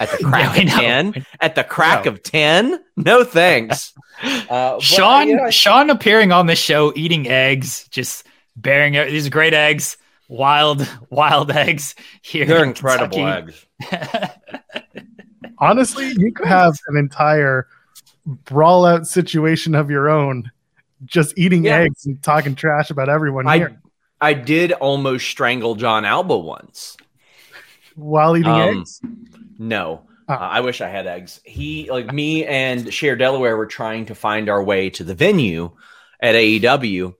At 0.00 0.10
the 0.10 0.18
crack 0.24 0.56
yeah, 0.56 1.00
of 1.00 1.14
10 1.14 1.26
at 1.40 1.54
the 1.54 1.64
crack 1.64 2.04
no. 2.04 2.12
of 2.12 2.22
10 2.22 2.80
no 2.96 3.24
thanks. 3.24 3.92
Uh, 4.20 4.80
sean 4.80 5.28
you 5.28 5.36
know, 5.36 5.48
sean 5.48 5.90
appearing 5.90 6.32
on 6.32 6.46
the 6.46 6.56
show 6.56 6.92
eating 6.96 7.28
eggs 7.28 7.86
just 7.86 8.26
bearing 8.56 8.94
these 8.94 9.28
great 9.28 9.54
eggs. 9.54 9.96
Wild 10.28 10.88
wild 11.10 11.52
eggs 11.52 11.94
here 12.20 12.44
they're 12.44 12.64
in 12.64 12.70
incredible 12.70 13.24
eggs 13.24 13.64
honestly 15.60 16.12
you 16.16 16.32
could 16.32 16.46
have 16.46 16.78
an 16.88 16.96
entire 16.96 17.66
brawl 18.26 18.84
out 18.84 19.06
situation 19.06 19.74
of 19.74 19.90
your 19.90 20.08
own 20.08 20.50
just 21.04 21.36
eating 21.38 21.64
yeah. 21.64 21.78
eggs 21.78 22.06
and 22.06 22.22
talking 22.22 22.54
trash 22.54 22.90
about 22.90 23.08
everyone 23.08 23.46
I, 23.46 23.58
here 23.58 23.80
i 24.20 24.34
did 24.34 24.72
almost 24.72 25.26
strangle 25.26 25.74
Jon 25.74 26.04
Alba 26.04 26.36
once 26.36 26.96
while 27.98 28.36
eating 28.36 28.52
um, 28.52 28.78
eggs? 28.78 29.00
No. 29.58 30.02
Oh. 30.28 30.34
Uh, 30.34 30.36
I 30.36 30.60
wish 30.60 30.80
I 30.80 30.88
had 30.88 31.06
eggs. 31.06 31.40
He, 31.44 31.90
like 31.90 32.12
me 32.12 32.44
and 32.44 32.92
Share 32.92 33.16
Delaware, 33.16 33.56
were 33.56 33.66
trying 33.66 34.06
to 34.06 34.14
find 34.14 34.48
our 34.48 34.62
way 34.62 34.90
to 34.90 35.04
the 35.04 35.14
venue 35.14 35.72
at 36.20 36.34
AEW. 36.34 37.14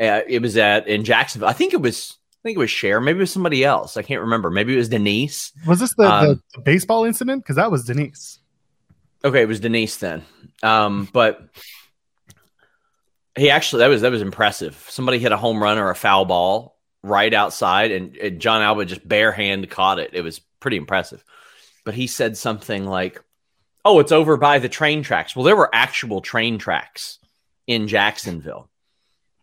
Uh, 0.00 0.20
it 0.26 0.40
was 0.42 0.56
at 0.56 0.88
in 0.88 1.04
Jacksonville. 1.04 1.48
I 1.48 1.52
think 1.52 1.72
it 1.72 1.80
was. 1.80 2.16
I 2.48 2.50
think 2.50 2.56
it 2.56 2.60
was 2.60 2.70
Share. 2.70 2.98
Maybe 2.98 3.18
it 3.18 3.20
was 3.20 3.32
somebody 3.32 3.62
else. 3.62 3.98
I 3.98 4.02
can't 4.02 4.22
remember. 4.22 4.50
Maybe 4.50 4.72
it 4.72 4.78
was 4.78 4.88
Denise. 4.88 5.52
Was 5.66 5.80
this 5.80 5.94
the, 5.94 6.10
um, 6.10 6.42
the 6.54 6.60
baseball 6.62 7.04
incident? 7.04 7.42
Because 7.42 7.56
that 7.56 7.70
was 7.70 7.84
Denise. 7.84 8.38
Okay, 9.22 9.42
it 9.42 9.48
was 9.48 9.60
Denise 9.60 9.96
then. 9.98 10.24
Um, 10.62 11.08
but 11.12 11.46
he 13.36 13.50
actually 13.50 13.80
that 13.80 13.88
was 13.88 14.00
that 14.00 14.10
was 14.10 14.22
impressive. 14.22 14.82
Somebody 14.88 15.18
hit 15.18 15.32
a 15.32 15.36
home 15.36 15.62
run 15.62 15.76
or 15.76 15.90
a 15.90 15.94
foul 15.94 16.24
ball 16.24 16.78
right 17.02 17.34
outside, 17.34 17.90
and, 17.90 18.16
and 18.16 18.40
Jon 18.40 18.62
Alba 18.62 18.86
just 18.86 19.06
bare 19.06 19.32
hand 19.32 19.68
caught 19.68 19.98
it. 19.98 20.10
It 20.14 20.22
was 20.22 20.38
pretty 20.60 20.78
impressive. 20.78 21.22
But 21.84 21.94
he 21.94 22.06
said 22.06 22.38
something 22.38 22.86
like, 22.86 23.22
"Oh, 23.84 23.98
it's 23.98 24.12
over 24.12 24.38
by 24.38 24.58
the 24.58 24.70
train 24.70 25.02
tracks." 25.02 25.36
Well, 25.36 25.44
there 25.44 25.56
were 25.56 25.70
actual 25.74 26.22
train 26.22 26.56
tracks 26.56 27.18
in 27.66 27.88
Jacksonville. 27.88 28.70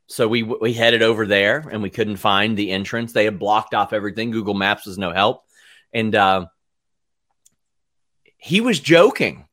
So 0.07 0.27
we 0.27 0.44
we 0.44 0.73
headed 0.73 1.02
over 1.02 1.26
there 1.26 1.68
and 1.72 1.82
we 1.82 1.90
couldn't 1.90 2.18
find 2.18 2.56
the 2.56 2.72
entrance. 2.72 3.11
They 3.11 3.26
had 3.26 3.40
blocked 3.40 3.73
off 3.73 3.94
everything. 3.94 4.32
Google 4.32 4.53
Maps 4.53 4.86
was 4.86 4.98
no 4.98 5.11
help, 5.11 5.44
and 5.91 6.14
uh, 6.14 6.45
he 8.38 8.61
was 8.61 8.80
joking, 8.80 9.48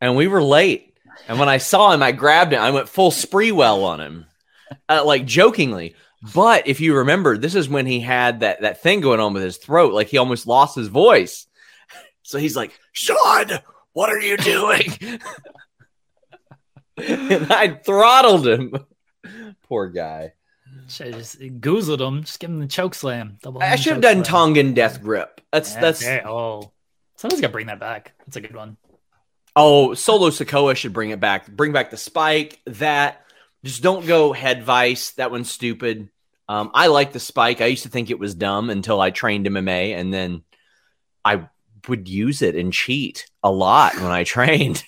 and 0.00 0.16
we 0.16 0.26
were 0.26 0.42
late. 0.42 0.94
And 1.28 1.38
when 1.38 1.48
I 1.48 1.58
saw 1.58 1.92
him, 1.92 2.02
I 2.02 2.12
grabbed 2.12 2.52
him. 2.52 2.60
I 2.60 2.70
went 2.70 2.88
full 2.88 3.10
Sprewell 3.10 3.84
on 3.84 4.00
him, 4.00 4.26
uh, 4.88 5.04
like 5.04 5.24
jokingly. 5.24 5.94
But 6.34 6.68
if 6.68 6.80
you 6.80 6.98
remember, 6.98 7.36
this 7.36 7.54
is 7.54 7.68
when 7.68 7.86
he 7.86 8.00
had 8.00 8.40
that 8.40 8.60
that 8.60 8.82
thing 8.82 9.00
going 9.00 9.20
on 9.20 9.32
with 9.32 9.42
his 9.42 9.56
throat, 9.56 9.94
like 9.94 10.08
he 10.08 10.18
almost 10.18 10.46
lost 10.46 10.76
his 10.76 10.88
voice. 10.88 11.46
So 12.22 12.38
he's 12.38 12.56
like, 12.56 12.78
"Sean, 12.92 13.46
what 13.92 14.10
are 14.10 14.20
you 14.20 14.36
doing?" 14.36 14.86
and 16.96 17.52
I 17.52 17.80
throttled 17.84 18.46
him. 18.46 18.74
Poor 19.72 19.88
guy. 19.88 20.34
Should 20.86 21.14
just 21.14 21.40
goozled 21.40 22.06
him. 22.06 22.24
Just 22.24 22.38
give 22.40 22.50
him 22.50 22.58
the 22.58 22.66
choke 22.66 22.94
slam. 22.94 23.38
Double 23.42 23.62
I 23.62 23.76
should 23.76 23.94
have 23.94 24.02
done 24.02 24.16
slam. 24.16 24.24
Tongan 24.24 24.74
death 24.74 25.02
grip. 25.02 25.40
That's 25.50 25.72
Yeah, 25.72 25.80
that's 25.80 26.02
okay. 26.02 26.20
Oh, 26.26 26.72
someone's 27.16 27.40
got 27.40 27.46
to 27.46 27.52
bring 27.52 27.68
that 27.68 27.80
back. 27.80 28.12
That's 28.18 28.36
a 28.36 28.42
good 28.42 28.54
one. 28.54 28.76
oh 29.56 29.94
Solo 29.94 30.28
Sikoa 30.28 30.76
should 30.76 30.92
bring 30.92 31.08
it 31.08 31.20
back. 31.20 31.50
Bring 31.50 31.72
back 31.72 31.90
the 31.90 31.96
spike. 31.96 32.60
That 32.66 33.24
just 33.64 33.82
don't 33.82 34.04
go 34.04 34.34
head 34.34 34.62
vice. 34.62 35.12
That 35.12 35.30
one's 35.30 35.50
stupid. 35.50 36.10
Um, 36.50 36.70
I 36.74 36.88
like 36.88 37.12
the 37.14 37.18
spike. 37.20 37.62
I 37.62 37.66
used 37.66 37.84
to 37.84 37.88
think 37.88 38.10
it 38.10 38.18
was 38.18 38.34
dumb 38.34 38.68
until 38.68 39.00
I 39.00 39.10
trained 39.10 39.46
MMA, 39.46 39.96
and 39.96 40.12
then 40.12 40.42
I 41.24 41.48
would 41.88 42.10
use 42.10 42.42
it 42.42 42.56
and 42.56 42.74
cheat 42.74 43.24
a 43.42 43.50
lot 43.50 43.94
when 43.94 44.10
I 44.10 44.24
trained. 44.34 44.84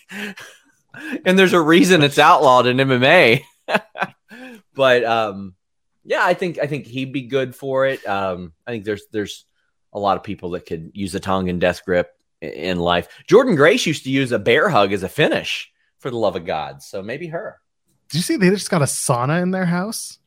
and 1.25 1.39
there's 1.39 1.55
a 1.55 1.61
reason 1.61 2.03
it's 2.03 2.19
outlawed 2.19 2.67
in 2.67 2.77
MMA. 2.77 3.45
but 4.75 5.05
um, 5.05 5.55
yeah, 6.05 6.25
I 6.25 6.35
think 6.35 6.59
I 6.59 6.67
think 6.67 6.87
he'd 6.87 7.13
be 7.13 7.23
good 7.23 7.55
for 7.55 7.87
it. 7.87 8.07
Um, 8.07 8.53
I 8.67 8.71
think 8.73 8.85
there's 8.85 9.05
there's 9.13 9.45
a 9.93 9.99
lot 9.99 10.17
of 10.17 10.23
people 10.23 10.51
that 10.51 10.67
could 10.67 10.91
use 10.95 11.15
a 11.15 11.31
and 11.33 11.61
death 11.61 11.85
grip 11.85 12.11
in 12.41 12.79
life. 12.79 13.09
Jordan 13.27 13.55
Grace 13.55 13.87
used 13.87 14.05
to 14.05 14.11
use 14.11 14.33
a 14.33 14.39
bear 14.39 14.69
hug 14.69 14.93
as 14.93 15.03
a 15.03 15.09
finish 15.09 15.73
for 15.99 16.11
the 16.11 16.17
love 16.19 16.37
of 16.37 16.45
God. 16.45 16.83
So 16.83 17.03
maybe 17.03 17.29
her. 17.29 17.59
Did 18.11 18.19
you 18.19 18.23
see 18.23 18.37
they 18.37 18.51
just 18.51 18.71
got 18.71 18.83
a 18.83 18.87
sauna 18.87 19.41
in 19.43 19.51
their 19.51 19.65
house? 19.65 20.19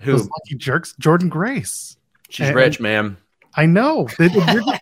Who? 0.00 0.12
Those 0.12 0.22
lucky 0.28 0.56
jerks, 0.56 0.94
Jordan 0.98 1.28
Grace. 1.28 1.96
She's 2.30 2.46
and- 2.48 2.56
rich, 2.56 2.80
man. 2.80 3.16
I 3.56 3.66
know. 3.66 4.08
They- 4.18 4.28
they- 4.28 4.52
you're- 4.52 4.78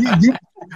you, 0.00 0.10
you, 0.20 0.34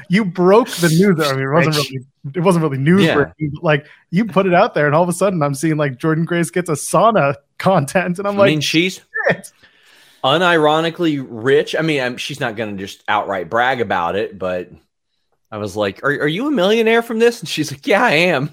you 0.08 0.24
broke 0.24 0.68
the 0.68 0.88
news. 0.88 1.18
I 1.26 1.32
mean, 1.34 1.42
it 1.46 1.50
wasn't 1.52 1.76
Rich. 1.76 1.90
really 1.90 2.06
it 2.36 2.40
wasn't 2.40 2.62
really 2.62 2.78
news 2.78 3.02
Yeah. 3.04 3.14
breaking, 3.14 3.52
like 3.62 3.86
you 4.10 4.24
put 4.26 4.46
it 4.46 4.54
out 4.54 4.74
there, 4.74 4.86
and 4.86 4.94
all 4.94 5.02
of 5.02 5.08
a 5.08 5.12
sudden 5.12 5.42
I'm 5.42 5.54
seeing 5.54 5.76
like 5.76 5.96
Jordan 5.98 6.24
Grace 6.26 6.50
gets 6.50 6.68
a 6.68 6.74
sauna 6.74 7.34
content, 7.60 8.18
and 8.18 8.26
I'm 8.26 8.34
like, 8.34 8.38
I 8.38 8.40
like, 8.40 8.50
mean, 8.50 8.60
she's 8.60 9.00
shit. 9.28 9.52
unironically 10.24 11.24
rich. 11.28 11.76
I 11.76 11.82
mean, 11.82 12.00
I'm, 12.00 12.16
she's 12.16 12.40
not 12.40 12.56
going 12.56 12.76
to 12.76 12.82
just 12.82 13.04
outright 13.06 13.48
brag 13.48 13.80
about 13.80 14.16
it, 14.16 14.38
but 14.38 14.70
I 15.50 15.58
was 15.58 15.76
like, 15.76 16.02
are, 16.02 16.10
are 16.10 16.28
you 16.28 16.48
a 16.48 16.50
millionaire 16.50 17.02
from 17.02 17.18
this? 17.18 17.40
And 17.40 17.48
she's 17.48 17.70
like, 17.72 17.86
Yeah, 17.86 18.02
I 18.02 18.12
am. 18.12 18.50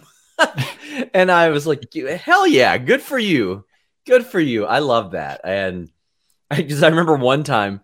and 1.14 1.32
I 1.32 1.50
was 1.50 1.66
like, 1.66 1.84
Hell 1.94 2.48
yeah, 2.48 2.78
good 2.78 3.02
for 3.02 3.18
you. 3.20 3.66
Good 4.06 4.26
for 4.26 4.40
you. 4.40 4.66
I 4.66 4.80
love 4.80 5.12
that. 5.12 5.42
And 5.44 5.90
because 6.56 6.84
I, 6.84 6.90
remember 6.90 7.16
one 7.16 7.44
time 7.44 7.82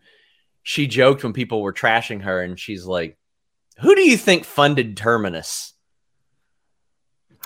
she 0.63 0.87
joked 0.87 1.23
when 1.23 1.33
people 1.33 1.61
were 1.61 1.73
trashing 1.73 2.21
her, 2.21 2.41
and 2.41 2.59
she's 2.59 2.85
like, 2.85 3.17
Who 3.79 3.95
do 3.95 4.01
you 4.01 4.17
think 4.17 4.45
funded 4.45 4.97
Terminus? 4.97 5.73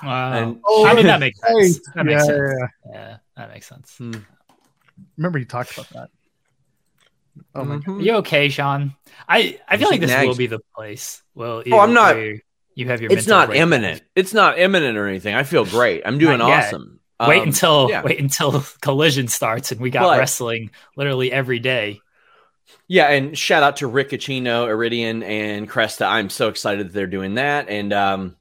Wow. 0.04 0.34
And 0.34 0.62
Oh, 0.64 0.86
I 0.86 0.94
mean, 0.94 1.08
that 1.08 1.20
makes 1.20 1.40
sense. 1.42 1.80
That 1.96 2.06
makes 2.06 2.22
yeah, 2.22 2.26
sense. 2.28 2.40
yeah, 2.60 2.68
yeah. 2.94 3.18
Yeah, 3.38 3.46
that 3.46 3.54
makes 3.54 3.68
sense. 3.68 3.96
Hmm. 3.98 4.14
Remember 5.18 5.38
you 5.40 5.46
talked 5.46 5.74
about 5.74 5.90
that. 5.90 6.10
Oh 7.54 7.64
my 7.64 7.76
god. 7.76 7.86
Mhm. 7.86 8.04
You 8.04 8.14
okay, 8.16 8.50
Sean? 8.50 8.96
I 9.30 9.60
I 9.68 9.78
feel 9.78 9.90
like 9.90 10.02
this 10.02 10.10
Nags. 10.10 10.28
will 10.28 10.36
be 10.36 10.48
the 10.48 10.60
place. 10.76 11.22
Well, 11.36 11.62
Oh, 11.72 11.80
I'm 11.80 11.94
not- 11.94 12.16
You 12.74 12.88
have 12.88 13.02
your. 13.02 13.12
It's 13.12 13.28
not 13.28 13.48
breakdown. 13.50 13.68
imminent. 13.74 14.02
It's 14.16 14.34
not 14.34 14.58
imminent 14.60 14.98
or 14.98 15.08
anything. 15.08 15.36
I 15.36 15.44
feel 15.44 15.66
great. 15.66 16.02
I'm 16.06 16.18
doing 16.18 16.40
Not 16.40 16.48
yet. 16.50 16.66
awesome. 16.68 17.00
Wait 17.20 17.42
Um, 17.42 17.48
until 17.48 17.88
yeah. 17.90 18.04
wait 18.04 18.20
until 18.20 18.64
collision 18.82 19.28
starts 19.28 19.72
and 19.72 19.80
we 19.82 19.90
got 19.92 20.04
But- 20.04 20.20
wrestling 20.20 20.72
literally 20.96 21.32
every 21.32 21.60
day. 21.60 22.02
Yeah, 22.88 23.10
and 23.10 23.38
shout 23.38 23.64
out 23.64 23.78
to 23.78 23.88
Rick 23.88 24.10
Iridian, 24.12 25.22
and 25.24 25.70
Cresta. 25.70 26.08
I'm 26.08 26.30
so 26.30 26.48
excited 26.48 26.88
that 26.88 26.94
they're 26.94 27.06
doing 27.06 27.36
that. 27.36 27.68
And 27.70 27.92
um, 27.92 28.36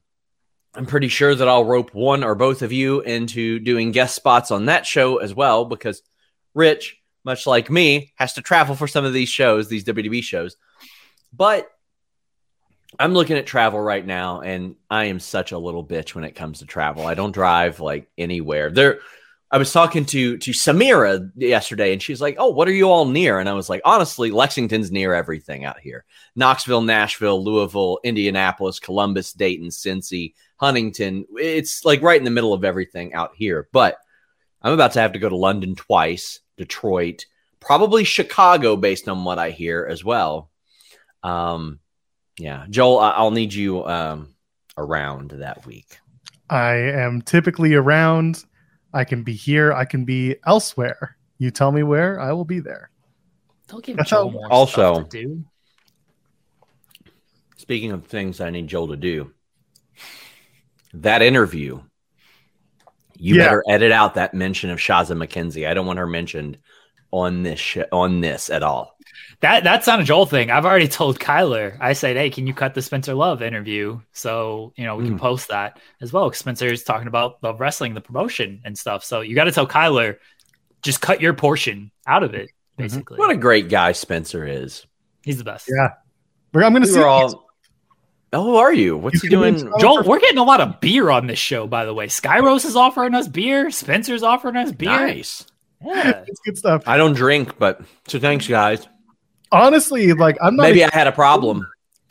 I'm 0.77 0.86
pretty 0.86 1.09
sure 1.09 1.35
that 1.35 1.48
I'll 1.48 1.65
rope 1.65 1.94
one 1.94 2.23
or 2.23 2.35
both 2.35 2.61
of 2.61 2.70
you 2.70 3.01
into 3.01 3.59
doing 3.59 3.93
guest 3.93 4.15
spots 4.15 4.51
on 4.51 4.66
that 4.66 4.85
show 4.85 5.16
as 5.16 5.35
well, 5.35 5.65
because 5.65 6.03
Rich, 6.55 6.98
much 7.24 7.47
like 7.47 7.70
me, 7.70 8.12
has 8.16 8.35
to 8.35 8.43
travel 8.43 8.74
for 8.74 8.86
some 8.86 9.05
of 9.05 9.15
these 9.15 9.31
shows, 9.31 9.69
these 9.69 9.85
WWE 9.85 10.23
shows. 10.23 10.57
But 11.32 11.70
I'm 12.98 13.15
looking 13.15 13.39
at 13.39 13.47
travel 13.47 13.81
right 13.81 14.05
now, 14.05 14.43
and 14.43 14.77
I 14.90 15.07
am 15.07 15.19
such 15.19 15.53
a 15.53 15.59
little 15.59 15.85
bitch 15.85 16.15
when 16.15 16.24
it 16.24 16.35
comes 16.35 16.59
to 16.59 16.66
travel. 16.66 17.07
I 17.07 17.15
don't 17.15 17.32
drive 17.32 17.81
like 17.81 18.09
anywhere. 18.19 18.70
There, 18.70 18.98
I 19.51 19.59
was 19.59 19.73
talking 19.73 20.05
to 20.06 20.39
to 20.39 20.51
Samira 20.51 21.31
yesterday, 21.36 21.93
and 21.93 22.02
she's 22.02 22.20
like, 22.20 22.36
"Oh, 22.39 22.48
what 22.51 22.66
are 22.66 22.73
you 22.73 22.90
all 22.90 23.05
near?" 23.05 23.39
And 23.39 23.48
I 23.48 23.52
was 23.52 23.68
like, 23.68 23.81
"Honestly, 23.85 24.31
Lexington's 24.31 24.90
near 24.90 25.14
everything 25.14 25.64
out 25.64 25.78
here: 25.78 26.05
Knoxville, 26.35 26.82
Nashville, 26.82 27.43
Louisville, 27.43 28.01
Indianapolis, 28.02 28.81
Columbus, 28.81 29.32
Dayton, 29.32 29.68
Cincy, 29.68 30.35
Huntington. 30.56 31.27
It's 31.36 31.85
like 31.85 32.02
right 32.02 32.18
in 32.18 32.24
the 32.24 32.31
middle 32.31 32.52
of 32.52 32.64
everything 32.64 33.14
out 33.14 33.32
here." 33.36 33.68
But 33.73 33.98
I'm 34.62 34.73
about 34.73 34.93
to 34.94 35.01
have 35.01 35.12
to 35.12 35.20
go 35.20 35.28
to 35.28 35.36
London 35.36 35.77
twice, 35.77 36.40
Detroit, 36.56 37.27
probably 37.60 38.02
Chicago, 38.02 38.74
based 38.74 39.09
on 39.09 39.23
what 39.24 39.39
I 39.39 39.51
hear 39.51 39.86
as 39.89 40.05
well. 40.05 40.51
Um, 41.23 41.78
yeah, 42.36 42.66
Joel, 42.68 42.98
I- 42.98 43.10
I'll 43.12 43.31
need 43.31 43.55
you 43.55 43.86
um 43.86 44.35
around 44.77 45.31
that 45.31 45.64
week. 45.66 45.98
I 46.51 46.74
am 46.74 47.23
typically 47.23 47.74
around. 47.74 48.44
I 48.97 49.05
can 49.05 49.23
be 49.23 49.35
here. 49.35 49.73
I 49.74 49.85
can 49.85 50.05
be 50.06 50.36
elsewhere. 50.47 51.16
You 51.39 51.51
tell 51.51 51.70
me 51.70 51.82
where, 51.82 52.18
I 52.18 52.32
will 52.32 52.47
be 52.47 52.60
there. 52.60 52.90
Don't 53.68 53.85
give 53.85 53.98
That's 53.98 54.09
Joe 54.09 54.24
how- 54.24 54.31
more 54.31 54.51
Also- 54.51 54.94
stuff 54.94 55.09
to 55.10 55.23
do. 55.23 55.44
Speaking 57.59 57.93
of 57.93 58.06
things 58.06 58.40
I 58.40 58.51
need 58.51 58.68
Joel 58.68 58.89
to 58.89 58.97
do, 58.97 59.32
that 60.94 61.20
interview, 61.20 61.82
you 63.18 63.36
Yeah. 63.36 63.44
better 63.47 63.64
edit 63.68 63.93
out 63.93 64.14
that 64.14 64.32
mention 64.35 64.70
of 64.70 64.78
Shazza 64.78 65.16
McKenzie. 65.16 65.66
I 65.68 65.74
don't 65.74 65.86
want 65.86 65.98
her 65.98 66.06
mentioned 66.06 66.59
on 67.12 67.43
this 67.43 67.59
sh- 67.60 67.78
on 67.93 68.20
this 68.20 68.48
at 68.51 68.62
all. 68.62 68.95
That 69.40 69.64
that's 69.64 69.86
not 69.86 70.01
a 70.01 70.05
Joel 70.05 70.26
thing. 70.26 70.51
I've 70.51 70.64
already 70.64 70.88
told 71.01 71.18
Kyler. 71.18 71.76
I 71.80 71.93
said, 71.93 72.16
"Hey, 72.16 72.30
can 72.30 72.47
you 72.47 72.55
cut 72.55 72.74
the 72.74 72.82
Spencer 72.82 73.14
Love 73.14 73.43
interview 73.43 74.01
so 74.12 74.72
you 74.76 74.84
know 74.84 74.97
we 74.97 75.05
can 75.05 75.16
Mm. 75.18 75.20
post 75.20 75.48
that 75.48 75.78
as 76.01 76.12
well?" 76.12 76.28
'Cause 76.30 76.38
Spencer's 76.38 76.82
talking 76.84 77.09
about 77.09 77.40
the 77.43 77.55
wrestling, 77.55 77.94
the 77.94 78.01
promotion, 78.01 78.60
and 78.64 78.76
stuff. 78.78 79.05
So 79.05 79.20
you 79.20 79.34
got 79.34 79.44
to 79.44 79.52
tell 79.52 79.66
Kyler, 79.66 80.16
just 80.82 81.01
cut 81.01 81.20
your 81.20 81.34
portion 81.34 81.90
out 82.06 82.22
of 82.22 82.34
it. 82.34 82.51
Basically, 82.76 83.18
What 83.18 83.30
a 83.30 83.36
great 83.36 83.68
guy 83.68 83.93
Spencer 83.93 84.47
is. 84.47 84.86
he's 85.24 85.38
the 85.38 85.44
best. 85.44 85.68
Yeah. 85.68 85.88
We're- 86.52 86.66
I'm 86.66 86.72
going 86.72 86.82
to 86.82 86.88
We 86.88 86.93
see. 86.94 86.98
were 87.01 87.06
all. 87.06 87.47
Oh, 88.32 88.43
who 88.43 88.56
are 88.56 88.72
you? 88.72 88.97
What's 88.98 89.22
he 89.22 89.26
You 89.28 89.30
doing? 89.30 89.72
Joel, 89.80 90.02
we're 90.02 90.18
getting 90.20 90.38
a 90.38 90.44
lot 90.44 90.60
of 90.60 90.80
beer 90.80 91.10
on 91.10 91.26
this 91.26 91.38
show, 91.38 91.66
by 91.66 91.84
the 91.84 91.94
way. 91.94 92.06
Skyros 92.09 92.64
is 92.66 92.76
offering 92.76 93.14
us 93.14 93.28
beer. 93.28 93.70
Spencer's 93.70 94.22
offering 94.22 94.56
us 94.56 94.72
beer. 94.72 94.88
Nice. 94.90 95.47
Yeah. 95.84 96.24
It's 96.26 96.40
good 96.44 96.59
stuff. 96.59 96.82
I 96.86 96.97
don't 96.97 97.14
drink, 97.14 97.56
but 97.59 97.80
so 98.09 98.18
thanks, 98.18 98.47
guys. 98.47 98.86
Honestly, 99.52 100.12
like 100.12 100.36
I'm 100.43 100.56
not. 100.56 100.62
Maybe 100.64 100.85
I 100.85 100.90
had 100.93 101.06
a 101.06 101.12
problem. 101.12 101.66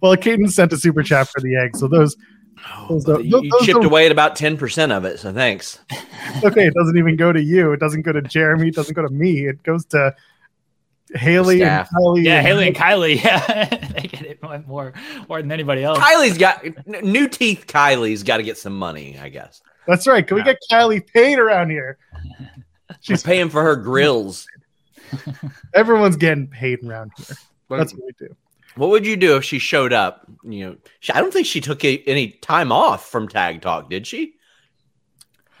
well, 0.00 0.16
Caden 0.16 0.50
sent 0.50 0.72
a 0.72 0.76
super 0.76 1.02
chat 1.02 1.28
for 1.28 1.40
the 1.40 1.56
egg, 1.56 1.76
so 1.76 1.88
those. 1.88 2.16
Oh, 2.64 2.86
those 2.90 3.04
don't- 3.04 3.24
You, 3.24 3.40
you 3.42 3.50
those 3.50 3.62
chipped 3.66 3.76
don't- 3.80 3.86
away 3.86 4.06
at 4.06 4.12
about 4.12 4.36
ten 4.36 4.56
percent 4.56 4.92
of 4.92 5.04
it, 5.04 5.18
so 5.18 5.32
thanks. 5.32 5.80
Okay, 6.44 6.66
it 6.66 6.74
doesn't 6.74 6.96
even 6.96 7.16
go 7.16 7.32
to 7.32 7.42
you. 7.42 7.72
It 7.72 7.80
doesn't 7.80 8.02
go 8.02 8.12
to 8.12 8.22
Jeremy. 8.22 8.68
It 8.68 8.74
doesn't 8.74 8.94
go 8.94 9.02
to 9.02 9.08
me. 9.12 9.46
It 9.48 9.62
goes 9.64 9.84
to 9.86 10.14
Haley 11.14 11.62
and 11.62 11.86
Kylie. 11.88 12.24
yeah, 12.24 12.38
and- 12.38 12.46
Haley 12.46 12.66
and 12.68 12.76
Kylie. 12.76 13.22
Yeah, 13.22 13.64
they 13.92 14.02
get 14.08 14.22
it 14.24 14.42
more 14.42 14.62
more, 14.66 14.92
more 15.28 15.42
than 15.42 15.50
anybody 15.52 15.82
else. 15.84 15.98
Kylie's 15.98 16.38
got 16.38 16.64
new 16.86 17.28
teeth. 17.28 17.66
Kylie's 17.66 18.22
got 18.22 18.36
to 18.38 18.42
get 18.44 18.56
some 18.56 18.78
money, 18.78 19.18
I 19.20 19.28
guess. 19.28 19.60
That's 19.86 20.06
right. 20.06 20.26
Can 20.26 20.36
we 20.36 20.42
get 20.44 20.58
Kylie 20.70 21.04
paid 21.04 21.38
around 21.38 21.70
here? 21.70 21.98
She's 23.00 23.18
She's 23.18 23.22
paying 23.24 23.50
for 23.50 23.62
her 23.62 23.74
grills. 23.76 24.46
everyone's 25.74 26.16
getting 26.16 26.46
paid 26.46 26.82
around 26.84 27.12
here. 27.16 27.36
That's 27.70 27.92
what 27.94 28.02
we 28.06 28.26
do. 28.28 28.34
What 28.76 28.90
would 28.90 29.06
you 29.06 29.16
do 29.16 29.36
if 29.36 29.44
she 29.44 29.58
showed 29.58 29.92
up? 29.92 30.26
You 30.44 30.66
know, 30.66 30.76
she, 31.00 31.12
I 31.12 31.20
don't 31.20 31.32
think 31.32 31.46
she 31.46 31.60
took 31.60 31.84
a, 31.84 31.98
any 32.06 32.30
time 32.30 32.72
off 32.72 33.08
from 33.10 33.28
Tag 33.28 33.60
Talk, 33.60 33.90
did 33.90 34.06
she? 34.06 34.34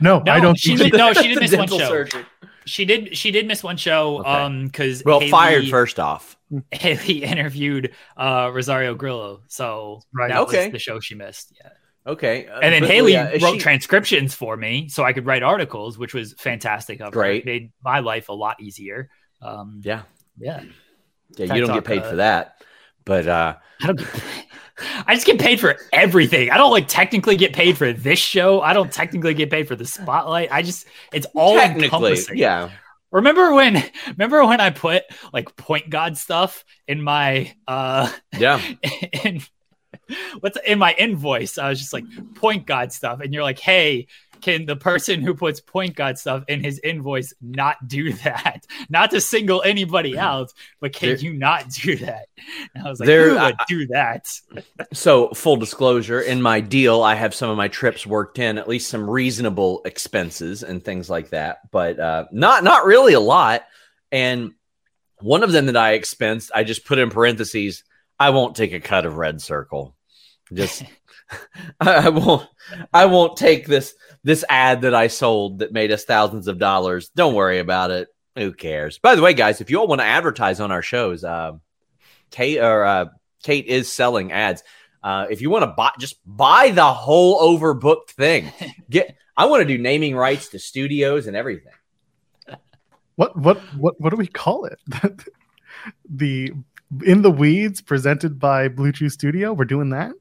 No, 0.00 0.20
No, 0.20 0.32
I 0.32 0.40
don't. 0.40 0.58
she 0.58 0.76
think 0.76 0.92
did- 0.92 0.98
no, 0.98 1.12
she 1.12 1.28
did 1.28 1.38
miss 1.40 1.54
one 1.56 1.68
show. 1.68 1.78
surgery. 1.78 2.24
She 2.64 2.84
did. 2.84 3.16
She 3.16 3.30
did 3.32 3.46
miss 3.46 3.62
one 3.62 3.76
show. 3.76 4.18
Okay. 4.20 4.28
Um, 4.30 4.66
because 4.66 5.02
Well, 5.04 5.20
fired 5.28 5.68
first 5.68 5.98
off. 5.98 6.36
Haley 6.70 7.24
interviewed 7.24 7.92
uh 8.16 8.50
Rosario 8.52 8.94
Grillo, 8.94 9.42
so 9.48 10.00
Right. 10.14 10.28
that 10.28 10.38
Okay. 10.42 10.64
was 10.66 10.72
the 10.72 10.78
show 10.78 11.00
she 11.00 11.14
missed. 11.14 11.52
Yeah, 11.60 11.70
Okay. 12.06 12.46
Uh, 12.46 12.60
And 12.60 12.72
then 12.72 12.82
but, 12.82 12.90
Haley 12.90 13.12
Leah, 13.12 13.30
is 13.32 13.42
wrote 13.42 13.54
she- 13.54 13.58
transcriptions 13.60 14.34
for 14.34 14.56
me 14.56 14.88
so 14.88 15.02
I 15.02 15.12
could 15.12 15.26
write 15.26 15.42
articles, 15.42 15.98
which 15.98 16.14
was 16.14 16.34
fantastic. 16.34 17.00
Of 17.00 17.06
her. 17.14 17.20
Great. 17.20 17.42
It 17.42 17.46
made 17.46 17.72
my 17.82 17.98
life 18.00 18.28
a 18.28 18.32
lot 18.32 18.60
easier. 18.60 19.08
Um, 19.42 19.80
Yeah. 19.84 20.02
yeah. 20.38 20.62
Yeah, 21.36 21.46
Tech 21.46 21.56
you 21.56 21.62
don't 21.62 21.68
Talk, 21.68 21.76
get 21.76 21.84
paid 21.84 22.02
uh, 22.02 22.10
for 22.10 22.16
that. 22.16 22.62
But 23.04 23.26
uh 23.26 23.56
I 23.80 23.86
don't. 23.86 23.98
Get, 23.98 24.08
I 25.06 25.14
just 25.14 25.26
get 25.26 25.38
paid 25.38 25.60
for 25.60 25.76
everything. 25.92 26.50
I 26.50 26.56
don't 26.56 26.70
like 26.70 26.88
technically 26.88 27.36
get 27.36 27.52
paid 27.52 27.76
for 27.76 27.92
this 27.92 28.18
show. 28.18 28.60
I 28.60 28.72
don't 28.72 28.90
technically 28.92 29.34
get 29.34 29.50
paid 29.50 29.68
for 29.68 29.76
the 29.76 29.86
spotlight. 29.86 30.50
I 30.50 30.62
just 30.62 30.86
it's 31.12 31.26
all 31.34 31.54
technically, 31.54 32.18
yeah. 32.34 32.70
Remember 33.10 33.54
when? 33.54 33.82
Remember 34.08 34.44
when 34.44 34.60
I 34.60 34.70
put 34.70 35.04
like 35.32 35.54
point 35.56 35.90
god 35.90 36.16
stuff 36.16 36.64
in 36.88 37.02
my 37.02 37.54
uh 37.68 38.10
Yeah. 38.38 38.60
in 39.24 39.42
what's 40.40 40.58
in 40.66 40.78
my 40.78 40.94
invoice? 40.98 41.58
I 41.58 41.68
was 41.68 41.78
just 41.78 41.92
like 41.92 42.04
point 42.34 42.66
god 42.66 42.92
stuff, 42.92 43.20
and 43.20 43.32
you're 43.32 43.42
like, 43.42 43.58
hey. 43.58 44.06
Can 44.42 44.66
the 44.66 44.76
person 44.76 45.22
who 45.22 45.34
puts 45.34 45.60
point 45.60 45.94
god 45.94 46.18
stuff 46.18 46.44
in 46.48 46.62
his 46.62 46.78
invoice 46.80 47.32
not 47.40 47.88
do 47.88 48.12
that? 48.12 48.66
Not 48.90 49.12
to 49.12 49.20
single 49.20 49.62
anybody 49.62 50.18
out, 50.18 50.52
but 50.80 50.92
can 50.92 51.10
There- 51.10 51.18
you 51.18 51.32
not 51.32 51.70
do 51.70 51.96
that? 51.98 52.26
And 52.74 52.84
I 52.86 52.90
was 52.90 53.00
like, 53.00 53.06
There- 53.06 53.38
I- 53.38 53.54
do 53.68 53.86
that? 53.88 54.26
So, 54.92 55.28
full 55.30 55.56
disclosure, 55.56 56.20
in 56.20 56.42
my 56.42 56.60
deal, 56.60 57.02
I 57.02 57.14
have 57.14 57.34
some 57.34 57.50
of 57.50 57.56
my 57.56 57.68
trips 57.68 58.06
worked 58.06 58.38
in, 58.38 58.58
at 58.58 58.68
least 58.68 58.90
some 58.90 59.08
reasonable 59.08 59.80
expenses 59.84 60.62
and 60.62 60.84
things 60.84 61.08
like 61.08 61.30
that, 61.30 61.70
but 61.70 61.98
uh, 62.00 62.26
not 62.32 62.64
not 62.64 62.84
really 62.84 63.14
a 63.14 63.20
lot. 63.20 63.62
And 64.10 64.52
one 65.20 65.44
of 65.44 65.52
them 65.52 65.66
that 65.66 65.76
I 65.76 65.92
expensed, 65.98 66.50
I 66.54 66.64
just 66.64 66.84
put 66.84 66.98
in 66.98 67.10
parentheses, 67.10 67.84
I 68.18 68.30
won't 68.30 68.56
take 68.56 68.72
a 68.72 68.80
cut 68.80 69.06
of 69.06 69.16
Red 69.16 69.40
Circle. 69.40 69.96
Just 70.52 70.82
I, 71.80 72.06
I 72.06 72.08
won't 72.08 72.48
I 72.92 73.06
won't 73.06 73.36
take 73.36 73.66
this 73.66 73.94
this 74.24 74.44
ad 74.48 74.82
that 74.82 74.94
I 74.94 75.08
sold 75.08 75.60
that 75.60 75.72
made 75.72 75.90
us 75.90 76.04
thousands 76.04 76.48
of 76.48 76.58
dollars. 76.58 77.10
Don't 77.10 77.34
worry 77.34 77.58
about 77.58 77.90
it. 77.90 78.08
Who 78.36 78.52
cares? 78.52 78.98
By 78.98 79.14
the 79.14 79.22
way, 79.22 79.34
guys, 79.34 79.60
if 79.60 79.70
you 79.70 79.78
all 79.78 79.86
want 79.86 80.00
to 80.00 80.06
advertise 80.06 80.60
on 80.60 80.72
our 80.72 80.82
shows, 80.82 81.22
uh, 81.22 81.52
Kate 82.30 82.58
or 82.58 82.84
uh, 82.84 83.06
Kate 83.42 83.66
is 83.66 83.92
selling 83.92 84.32
ads. 84.32 84.62
Uh, 85.02 85.26
if 85.30 85.40
you 85.40 85.50
want 85.50 85.64
to 85.64 85.66
buy, 85.76 85.90
just 85.98 86.16
buy 86.24 86.70
the 86.70 86.84
whole 86.84 87.58
overbooked 87.58 88.10
thing. 88.10 88.52
Get. 88.90 89.16
I 89.36 89.46
want 89.46 89.62
to 89.62 89.76
do 89.76 89.82
naming 89.82 90.14
rights 90.14 90.48
to 90.50 90.58
studios 90.58 91.26
and 91.26 91.36
everything. 91.36 91.72
What 93.16 93.36
what 93.36 93.58
what 93.76 94.00
what 94.00 94.10
do 94.10 94.16
we 94.16 94.26
call 94.26 94.64
it? 94.64 94.78
the 96.08 96.52
in 97.04 97.22
the 97.22 97.30
weeds 97.30 97.80
presented 97.80 98.38
by 98.38 98.68
BlueChew 98.68 99.10
Studio. 99.10 99.52
We're 99.52 99.64
doing 99.64 99.90
that. 99.90 100.12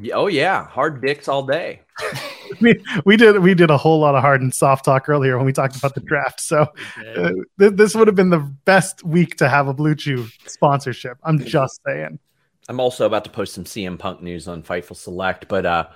Y- 0.00 0.10
Oh 0.14 0.26
yeah, 0.28 0.66
hard 0.68 1.00
dicks 1.02 1.28
all 1.28 1.44
day. 1.44 1.82
We, 2.60 2.80
we 3.04 3.16
did 3.16 3.40
we 3.40 3.54
did 3.54 3.70
a 3.70 3.76
whole 3.76 3.98
lot 3.98 4.14
of 4.14 4.22
hard 4.22 4.40
and 4.40 4.54
soft 4.54 4.84
talk 4.84 5.08
earlier 5.08 5.36
when 5.36 5.44
we 5.44 5.52
talked 5.52 5.74
about 5.76 5.94
the 5.96 6.00
draft. 6.00 6.40
So 6.40 6.68
uh, 7.16 7.30
th- 7.58 7.72
this 7.72 7.94
would 7.96 8.06
have 8.06 8.14
been 8.14 8.30
the 8.30 8.38
best 8.64 9.02
week 9.04 9.36
to 9.38 9.48
have 9.48 9.66
a 9.66 9.74
BlueChew 9.74 10.30
sponsorship. 10.48 11.18
I'm 11.24 11.40
just 11.40 11.80
saying. 11.84 12.20
I'm 12.68 12.78
also 12.78 13.04
about 13.04 13.24
to 13.24 13.30
post 13.30 13.52
some 13.52 13.64
CM 13.64 13.98
Punk 13.98 14.22
news 14.22 14.46
on 14.46 14.62
Fightful 14.62 14.94
Select, 14.96 15.48
but 15.48 15.66
uh, 15.66 15.88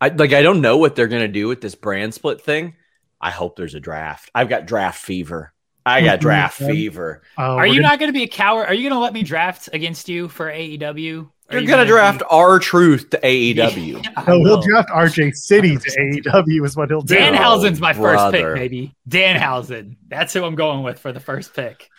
I 0.00 0.08
like 0.08 0.32
I 0.32 0.40
don't 0.40 0.62
know 0.62 0.78
what 0.78 0.96
they're 0.96 1.08
gonna 1.08 1.28
do 1.28 1.46
with 1.46 1.60
this 1.60 1.74
brand 1.74 2.14
split 2.14 2.40
thing. 2.40 2.74
I 3.20 3.30
hope 3.30 3.56
there's 3.56 3.74
a 3.74 3.80
draft. 3.80 4.30
I've 4.34 4.48
got 4.48 4.64
draft 4.66 4.98
fever. 5.04 5.52
I 5.84 6.00
got 6.02 6.20
draft 6.20 6.58
Mhm. 6.58 6.68
fever. 6.70 7.22
Uh, 7.36 7.42
Are 7.42 7.56
we're 7.58 7.66
you 7.66 7.72
gonna- 7.82 7.88
not 7.90 7.98
going 7.98 8.08
to 8.08 8.16
be 8.18 8.22
a 8.22 8.28
coward? 8.28 8.66
Are 8.66 8.74
you 8.74 8.82
going 8.88 8.98
to 8.98 9.02
let 9.02 9.12
me 9.12 9.24
draft 9.24 9.68
against 9.72 10.08
you 10.08 10.28
for 10.28 10.50
AEW? 10.50 11.28
Are 11.52 11.58
You're 11.58 11.68
gonna 11.68 11.84
draft 11.86 12.22
R-Truth 12.30 13.10
to 13.10 13.18
AEW. 13.18 14.06
I 14.16 14.24
No, 14.28 14.42
he'll 14.44 14.62
draft 14.62 14.88
RJ 14.88 15.36
City 15.36 15.76
to 15.76 15.90
AEW 16.00 16.64
is 16.64 16.76
what 16.76 16.88
he'll 16.88 17.02
do. 17.02 17.14
Danhausen's 17.14 17.80
my 17.80 17.92
first 17.92 18.16
brother. 18.16 18.54
pick, 18.54 18.54
baby. 18.54 18.94
Danhausen. 19.08 19.96
That's 20.08 20.32
who 20.32 20.44
I'm 20.44 20.54
going 20.54 20.82
with 20.82 20.98
for 20.98 21.12
the 21.12 21.20
first 21.20 21.54
pick. 21.54 21.90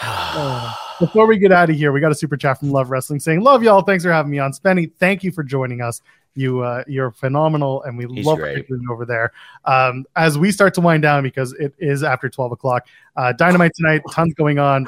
Before 1.00 1.26
we 1.26 1.38
get 1.38 1.50
out 1.50 1.70
of 1.70 1.76
here, 1.76 1.90
we 1.90 2.00
got 2.00 2.12
a 2.12 2.14
super 2.14 2.36
chat 2.36 2.60
from 2.60 2.70
Love 2.70 2.90
Wrestling 2.90 3.18
saying, 3.18 3.40
"Love 3.40 3.62
y'all. 3.62 3.82
Thanks 3.82 4.04
for 4.04 4.12
having 4.12 4.30
me 4.30 4.38
on, 4.38 4.52
Spenny. 4.52 4.92
Thank 4.98 5.24
you 5.24 5.32
for 5.32 5.42
joining 5.42 5.80
us. 5.80 6.00
You 6.36 6.60
uh, 6.60 6.84
you're 6.86 7.10
phenomenal, 7.10 7.82
and 7.82 7.98
we 7.98 8.06
He's 8.06 8.24
love 8.24 8.38
great. 8.38 8.58
what 8.58 8.68
you're 8.68 8.78
doing 8.78 8.88
over 8.90 9.04
there." 9.04 9.32
Um, 9.64 10.04
as 10.14 10.38
we 10.38 10.52
start 10.52 10.74
to 10.74 10.80
wind 10.80 11.02
down 11.02 11.24
because 11.24 11.52
it 11.54 11.74
is 11.78 12.04
after 12.04 12.28
twelve 12.28 12.52
o'clock, 12.52 12.86
uh, 13.16 13.32
Dynamite 13.32 13.72
tonight, 13.74 14.02
tons 14.12 14.34
going 14.34 14.58
on. 14.58 14.86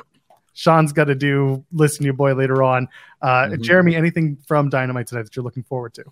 Sean's 0.57 0.93
got 0.95 1.05
to 1.05 1.15
do 1.15 1.65
listen 1.71 1.99
to 1.99 2.05
your 2.05 2.15
boy 2.15 2.33
later 2.35 2.63
on. 2.63 2.89
Uh, 3.21 3.49
Mhm. 3.51 3.61
Jeremy, 3.61 3.95
anything 3.95 4.39
from 4.49 4.71
Dynamite 4.71 5.07
tonight 5.07 5.25
that 5.25 5.37
you're 5.37 5.45
looking 5.45 5.65
forward 5.65 5.93
to? 5.95 6.05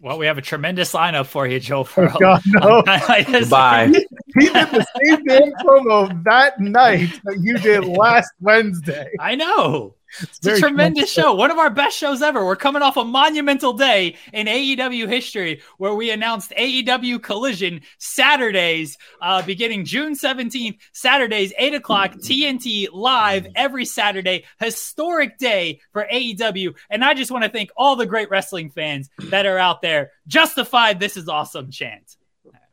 Well, 0.00 0.18
we 0.18 0.26
have 0.26 0.38
a 0.38 0.42
tremendous 0.42 0.92
lineup 0.92 1.26
for 1.26 1.48
you, 1.48 1.58
Joe 1.58 1.80
Oh 1.80 1.84
Furl. 1.84 2.16
God, 2.20 2.40
no! 2.46 2.82
Goodbye. 3.26 3.88
he 3.88 4.46
did 4.46 4.52
the 4.70 4.86
same 5.04 5.24
damn 5.24 5.52
promo 5.64 6.22
that 6.24 6.60
night 6.60 7.08
that 7.24 7.38
you 7.42 7.58
did 7.58 7.84
last 7.84 8.30
Wednesday. 8.40 9.08
I 9.18 9.34
know. 9.34 9.95
It's 10.22 10.38
very 10.38 10.56
a 10.56 10.60
tremendous 10.60 10.60
tremendous. 10.60 11.10
show. 11.12 11.34
One 11.34 11.50
of 11.50 11.58
our 11.58 11.70
best 11.70 11.96
shows 11.96 12.22
ever. 12.22 12.44
We're 12.44 12.56
coming 12.56 12.82
off 12.82 12.96
a 12.96 13.04
monumental 13.04 13.72
day 13.72 14.16
in 14.32 14.46
AEW 14.46 15.08
history 15.08 15.62
where 15.78 15.94
we 15.94 16.10
announced 16.10 16.52
AEW 16.56 17.22
Collision 17.22 17.80
Saturdays, 17.98 18.98
uh, 19.20 19.42
beginning 19.42 19.84
June 19.84 20.14
17th, 20.14 20.78
Saturdays, 20.92 21.52
8 21.58 21.74
o'clock, 21.74 22.12
TNT 22.14 22.88
live 22.92 23.46
every 23.54 23.84
Saturday. 23.84 24.44
Historic 24.58 25.38
day 25.38 25.80
for 25.92 26.06
AEW. 26.12 26.74
And 26.90 27.04
I 27.04 27.14
just 27.14 27.30
want 27.30 27.44
to 27.44 27.50
thank 27.50 27.70
all 27.76 27.96
the 27.96 28.06
great 28.06 28.30
wrestling 28.30 28.70
fans 28.70 29.10
that 29.30 29.46
are 29.46 29.58
out 29.58 29.82
there. 29.82 30.12
Justified, 30.26 31.00
this 31.00 31.16
is 31.16 31.28
awesome 31.28 31.70
chant. 31.70 32.16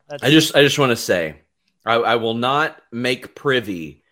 That's- 0.08 0.28
I 0.28 0.30
just 0.30 0.54
I 0.54 0.62
just 0.62 0.78
want 0.78 0.90
to 0.90 0.96
say 0.96 1.36
I, 1.86 1.94
I 1.94 2.16
will 2.16 2.34
not 2.34 2.80
make 2.92 3.34
privy 3.34 4.02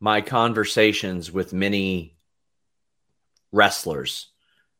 my 0.00 0.20
conversations 0.20 1.30
with 1.30 1.52
many 1.52 2.11
wrestlers 3.52 4.28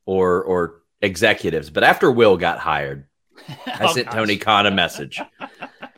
or 0.07 0.43
or 0.43 0.82
executives, 1.01 1.70
but 1.70 1.85
after 1.85 2.11
Will 2.11 2.36
got 2.36 2.59
hired, 2.59 3.07
I 3.66 3.78
Oh, 3.81 3.93
sent 3.93 4.07
gosh. 4.07 4.15
Tony 4.15 4.36
Khan 4.39 4.66
a 4.66 4.70
message. 4.70 5.20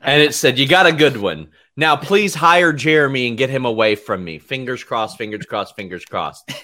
And 0.02 0.22
it 0.22 0.34
said, 0.34 0.58
You 0.58 0.66
got 0.68 0.86
a 0.86 0.92
good 0.92 1.16
one. 1.16 1.48
Now 1.76 1.96
please 1.96 2.34
hire 2.34 2.72
Jeremy 2.72 3.26
and 3.28 3.38
get 3.38 3.50
him 3.50 3.64
away 3.64 3.94
from 3.96 4.24
me. 4.24 4.38
Fingers 4.38 4.84
crossed, 4.84 5.18
fingers 5.18 5.46
crossed, 5.46 5.76
fingers 5.76 6.04
crossed. 6.04 6.50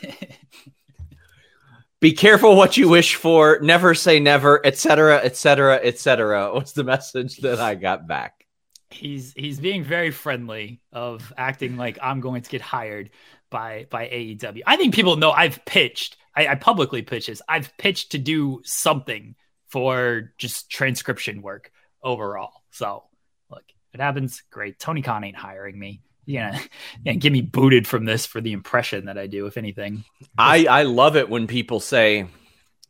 Be 2.00 2.12
careful 2.12 2.56
what 2.56 2.76
you 2.78 2.88
wish 2.88 3.14
for, 3.16 3.58
never 3.60 3.94
say 3.94 4.20
never, 4.20 4.64
etc., 4.64 5.18
etc., 5.18 5.80
etc. 5.82 6.54
was 6.54 6.72
the 6.72 6.84
message 6.84 7.36
that 7.38 7.60
I 7.60 7.74
got 7.74 8.06
back. 8.06 8.46
he's 8.90 9.32
he's 9.34 9.60
being 9.60 9.84
very 9.84 10.10
friendly 10.10 10.80
of 10.92 11.32
acting 11.36 11.76
like 11.76 11.98
I'm 12.02 12.20
going 12.20 12.40
to 12.42 12.50
get 12.50 12.62
hired 12.62 13.10
by 13.50 13.86
by 13.90 14.06
AEW. 14.06 14.62
I 14.66 14.76
think 14.76 14.94
people 14.94 15.16
know 15.16 15.30
I've 15.32 15.64
pitched. 15.64 16.16
I, 16.34 16.48
I 16.48 16.54
publicly 16.54 17.02
pitched 17.02 17.28
this. 17.28 17.42
I've 17.48 17.76
pitched 17.76 18.12
to 18.12 18.18
do 18.18 18.62
something 18.64 19.34
for 19.68 20.32
just 20.38 20.70
transcription 20.70 21.42
work 21.42 21.70
overall. 22.02 22.52
So 22.70 23.04
look, 23.50 23.64
if 23.92 24.00
it 24.00 24.02
happens, 24.02 24.42
great. 24.50 24.78
Tony 24.78 25.02
Khan 25.02 25.24
ain't 25.24 25.36
hiring 25.36 25.78
me. 25.78 26.00
Yeah, 26.26 26.60
and 27.04 27.20
get 27.20 27.32
me 27.32 27.42
booted 27.42 27.88
from 27.88 28.04
this 28.04 28.24
for 28.26 28.40
the 28.40 28.52
impression 28.52 29.06
that 29.06 29.18
I 29.18 29.26
do, 29.26 29.46
if 29.46 29.56
anything. 29.56 30.04
I, 30.38 30.66
I 30.66 30.82
love 30.84 31.16
it 31.16 31.28
when 31.28 31.46
people 31.48 31.80
say, 31.80 32.26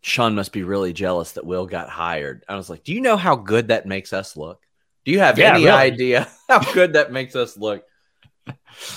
Sean 0.03 0.35
must 0.35 0.53
be 0.53 0.63
really 0.63 0.93
jealous 0.93 1.33
that 1.33 1.47
Will 1.47 1.67
got 1.67 1.89
hired. 1.89 2.45
I 2.49 2.57
was 2.57 2.69
like, 2.69 2.85
Do 2.85 2.93
you 2.93 3.01
know 3.01 3.17
how 3.17 3.37
good 3.37 3.69
that 3.69 3.87
makes 3.87 4.13
us 4.13 4.37
look? 4.37 4.63
Do 5.05 5.13
you 5.13 5.21
have 5.21 5.39
Yeah, 5.39 5.55
any 5.55 5.65
really. 5.65 5.71
idea 5.71 6.29
how 6.49 6.61
good 6.73 6.95
that 6.95 7.13
makes 7.13 7.35
us 7.37 7.57
look? 7.57 7.85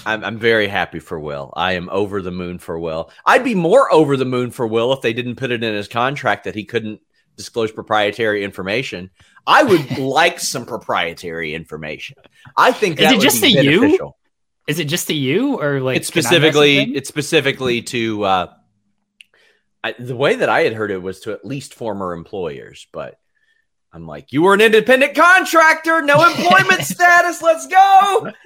I'm, 0.06 0.24
I'm 0.24 0.38
very 0.38 0.68
happy 0.68 1.00
for 1.00 1.20
Will. 1.20 1.54
I 1.56 1.74
am 1.74 1.90
over 1.90 2.22
the 2.22 2.32
moon 2.32 2.60
for 2.60 2.80
Will. 2.80 3.12
I'd 3.26 3.44
be 3.44 3.56
more 3.56 3.92
over 3.94 4.18
the 4.18 4.26
moon 4.26 4.52
for 4.52 4.68
Will 4.68 4.94
if 4.94 5.02
they 5.02 5.14
didn't 5.14 5.36
put 5.36 5.52
it 5.52 5.64
in 5.64 5.74
his 5.74 5.88
contract 5.88 6.46
that 6.46 6.56
he 6.56 6.66
couldn't 6.66 7.02
disclose 7.36 7.72
proprietary 7.72 8.44
information. 8.44 9.10
I 9.46 9.64
would 9.64 9.98
like 9.98 10.40
some 10.40 10.66
proprietary 10.66 11.54
information. 11.54 12.18
I 12.56 12.72
think 12.72 13.00
Is 13.00 13.12
it 13.12 13.16
would 13.16 13.22
just 13.22 13.42
be 13.42 13.54
to 13.54 13.64
you? 13.64 14.12
Is 14.68 14.80
it 14.80 14.86
just 14.86 15.08
to 15.08 15.14
you 15.14 15.60
or 15.60 15.82
like 15.82 15.98
it's 15.98 16.10
can 16.10 16.26
I 16.26 16.30
message 16.30 16.54
specifically 16.54 16.96
it's 16.96 17.10
specifically 17.10 17.82
to 17.82 18.24
uh 18.24 18.54
I, 19.84 19.94
the 20.00 20.16
way 20.16 20.36
that 20.36 20.48
I 20.48 20.62
had 20.62 20.74
heard 20.74 20.92
it 20.92 21.02
was 21.02 21.22
to 21.22 21.34
at 21.34 21.44
least 21.44 21.74
former 21.74 22.14
employers, 22.14 22.88
but 22.94 23.20
I'm 23.94 24.08
like, 24.08 24.32
you 24.32 24.42
were 24.42 24.54
an 24.56 24.62
independent 24.62 25.14
contractor, 25.16 26.02
no 26.02 26.26
employment 26.26 26.82
status. 26.94 27.42
Let's 27.42 27.68
go. 27.68 28.32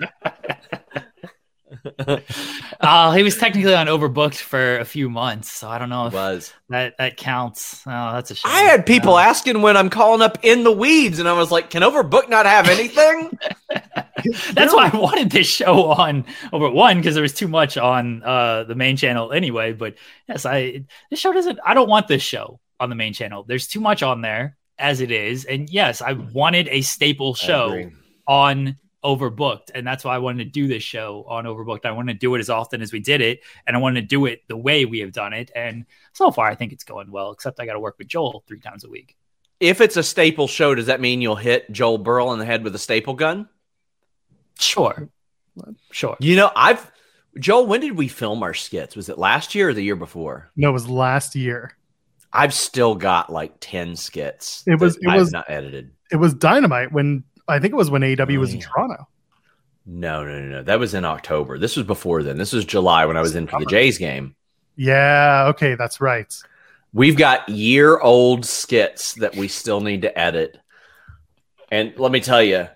Uh, 2.79 3.11
he 3.13 3.23
was 3.23 3.37
technically 3.37 3.73
on 3.73 3.87
overbooked 3.87 4.35
for 4.37 4.77
a 4.79 4.85
few 4.85 5.09
months, 5.09 5.51
so 5.51 5.67
I 5.69 5.77
don't 5.79 5.89
know 5.89 6.07
if 6.07 6.13
was 6.13 6.53
that 6.69 6.95
that 6.97 7.17
counts. 7.17 7.81
Oh, 7.85 8.13
that's 8.13 8.31
a 8.31 8.35
shame. 8.35 8.51
I 8.53 8.59
had 8.61 8.85
people 8.85 9.15
Uh, 9.15 9.21
asking 9.21 9.61
when 9.61 9.75
I'm 9.75 9.89
calling 9.89 10.21
up 10.21 10.37
in 10.43 10.63
the 10.63 10.71
weeds, 10.71 11.19
and 11.19 11.27
I 11.27 11.33
was 11.33 11.51
like, 11.51 11.69
can 11.69 11.81
Overbook 11.81 12.29
not 12.29 12.45
have 12.45 12.67
anything? 12.69 13.37
That's 14.53 14.73
why 14.73 14.89
I 14.91 14.97
wanted 14.97 15.29
this 15.29 15.47
show 15.47 15.85
on 15.91 16.25
over 16.51 16.69
one 16.69 16.97
because 16.97 17.15
there 17.15 17.21
was 17.21 17.33
too 17.33 17.47
much 17.47 17.77
on 17.77 18.23
uh, 18.23 18.63
the 18.63 18.75
main 18.75 18.97
channel 18.97 19.31
anyway. 19.31 19.73
But 19.73 19.95
yes, 20.27 20.45
I 20.45 20.85
this 21.09 21.19
show 21.19 21.33
doesn't. 21.33 21.59
I 21.65 21.73
don't 21.73 21.89
want 21.89 22.07
this 22.07 22.21
show 22.23 22.59
on 22.79 22.89
the 22.89 22.95
main 22.95 23.13
channel. 23.13 23.43
There's 23.47 23.67
too 23.67 23.79
much 23.81 24.03
on 24.03 24.21
there. 24.21 24.57
As 24.79 25.01
it 25.01 25.11
is. 25.11 25.45
And 25.45 25.69
yes, 25.69 26.01
I 26.01 26.13
wanted 26.13 26.67
a 26.69 26.81
staple 26.81 27.33
show 27.33 27.89
on 28.27 28.77
Overbooked, 29.03 29.71
and 29.73 29.85
that's 29.85 30.03
why 30.03 30.15
I 30.15 30.17
wanted 30.17 30.45
to 30.45 30.49
do 30.49 30.67
this 30.67 30.83
show 30.83 31.25
on 31.29 31.45
Overbooked. 31.45 31.85
I 31.85 31.91
wanted 31.91 32.13
to 32.13 32.19
do 32.19 32.35
it 32.35 32.39
as 32.39 32.49
often 32.49 32.81
as 32.81 32.91
we 32.91 32.99
did 32.99 33.21
it, 33.21 33.41
and 33.65 33.75
I 33.75 33.79
wanted 33.79 34.01
to 34.01 34.07
do 34.07 34.25
it 34.25 34.41
the 34.47 34.57
way 34.57 34.85
we 34.85 34.99
have 34.99 35.11
done 35.11 35.33
it. 35.33 35.51
And 35.55 35.85
so 36.13 36.31
far, 36.31 36.47
I 36.47 36.55
think 36.55 36.73
it's 36.73 36.83
going 36.83 37.11
well. 37.11 37.31
Except 37.31 37.59
I 37.59 37.65
got 37.65 37.73
to 37.73 37.79
work 37.79 37.97
with 37.97 38.07
Joel 38.07 38.43
three 38.47 38.59
times 38.59 38.83
a 38.83 38.89
week. 38.89 39.15
If 39.59 39.81
it's 39.81 39.97
a 39.97 40.03
staple 40.03 40.47
show, 40.47 40.75
does 40.75 40.87
that 40.87 40.99
mean 40.99 41.21
you'll 41.21 41.35
hit 41.35 41.71
Joel 41.71 41.97
Burrow 41.97 42.33
in 42.33 42.39
the 42.39 42.45
head 42.45 42.63
with 42.63 42.75
a 42.75 42.79
staple 42.79 43.13
gun? 43.13 43.47
Sure, 44.59 45.09
sure. 45.91 46.17
You 46.19 46.35
know, 46.35 46.51
I've 46.55 46.91
Joel. 47.39 47.65
When 47.65 47.81
did 47.81 47.93
we 47.93 48.07
film 48.07 48.43
our 48.43 48.53
skits? 48.53 48.95
Was 48.95 49.09
it 49.09 49.17
last 49.17 49.55
year 49.55 49.69
or 49.69 49.73
the 49.73 49.83
year 49.83 49.95
before? 49.95 50.51
No, 50.55 50.69
it 50.69 50.73
was 50.73 50.89
last 50.89 51.35
year. 51.35 51.71
I've 52.33 52.53
still 52.53 52.95
got 52.95 53.31
like 53.31 53.53
ten 53.59 53.95
skits. 53.95 54.63
It 54.67 54.79
was- 54.79 54.97
it 54.97 55.07
I've 55.07 55.19
was- 55.21 55.31
not 55.31 55.45
edited. 55.49 55.91
It 56.11 56.17
was 56.17 56.33
dynamite 56.33 56.91
when 56.91 57.23
I 57.47 57.59
think 57.59 57.73
it 57.73 57.77
was 57.77 57.89
when 57.89 58.01
AEW 58.01 58.39
was 58.39 58.53
in 58.53 58.57
Oh, 58.57 58.61
yeah. 58.61 58.67
Toronto. 58.67 59.07
No, 59.85 60.23
no, 60.25 60.39
no, 60.39 60.45
no. 60.49 60.63
That 60.63 60.79
was 60.79 60.93
in 60.93 61.05
October. 61.05 61.57
This 61.57 61.75
was 61.77 61.85
before 61.85 62.21
then. 62.23 62.37
This 62.37 62.51
was 62.53 62.65
July 62.65 63.05
when 63.05 63.15
I 63.17 63.21
was 63.21 63.35
in 63.35 63.47
for 63.47 63.59
the 63.59 63.65
Jays 63.65 63.97
game. 63.97 64.35
Yeah, 64.75 65.45
okay, 65.49 65.75
that's 65.75 66.01
right. 66.01 66.33
We've 66.93 67.17
got 67.17 67.47
year 67.49 67.97
old 67.99 68.45
skits 68.45 69.13
that 69.15 69.35
we 69.35 69.47
still 69.47 69.79
need 69.81 70.01
to 70.03 70.17
edit. 70.19 70.57
And 71.71 71.93
let 71.97 72.11
me 72.11 72.19
tell 72.19 72.43
you, 72.43 72.67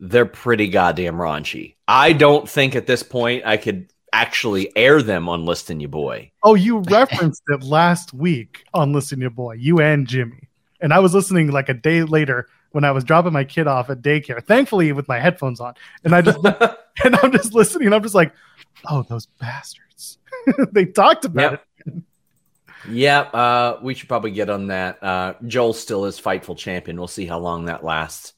they're 0.00 0.26
pretty 0.26 0.68
goddamn 0.68 1.16
raunchy. 1.16 1.74
I 1.88 2.12
don't 2.12 2.48
think 2.48 2.74
at 2.74 2.86
this 2.86 3.02
point 3.02 3.44
I 3.46 3.56
could 3.58 3.90
actually 4.20 4.74
air 4.76 5.02
them 5.02 5.28
on 5.28 5.44
Listing 5.44 5.78
Your 5.80 5.90
Boy. 5.90 6.30
Oh, 6.42 6.54
you 6.54 6.78
referenced 6.78 7.42
it 7.48 7.62
last 7.62 8.14
week 8.14 8.64
on 8.72 8.92
Listen 8.92 9.18
to 9.18 9.22
Your 9.22 9.30
Boy, 9.30 9.54
you 9.54 9.80
and 9.80 10.06
Jimmy. 10.06 10.48
And 10.80 10.92
I 10.92 10.98
was 11.00 11.14
listening 11.14 11.50
like 11.50 11.68
a 11.68 11.74
day 11.74 12.02
later 12.02 12.48
when 12.72 12.84
I 12.84 12.90
was 12.92 13.04
dropping 13.04 13.32
my 13.32 13.44
kid 13.44 13.66
off 13.66 13.90
at 13.90 14.02
daycare, 14.02 14.42
thankfully 14.42 14.92
with 14.92 15.06
my 15.08 15.18
headphones 15.20 15.60
on. 15.60 15.74
And 16.04 16.14
I 16.14 16.22
just 16.22 16.38
and 17.04 17.16
I'm 17.22 17.30
just 17.32 17.52
listening 17.54 17.86
and 17.86 17.94
I'm 17.94 18.02
just 18.02 18.14
like, 18.14 18.32
oh, 18.88 19.02
those 19.02 19.26
bastards. 19.38 20.18
they 20.72 20.84
talked 20.86 21.24
about 21.24 21.52
Yep. 21.52 21.62
it. 21.86 21.94
yeah, 22.90 23.20
uh, 23.20 23.78
we 23.82 23.94
should 23.94 24.08
probably 24.08 24.30
get 24.30 24.48
on 24.50 24.68
that. 24.68 25.02
Uh, 25.02 25.34
Joel 25.46 25.72
still 25.74 26.04
is 26.06 26.20
Fightful 26.20 26.56
champion. 26.56 26.96
We'll 26.96 27.08
see 27.08 27.26
how 27.26 27.38
long 27.38 27.66
that 27.66 27.84
lasts. 27.84 28.32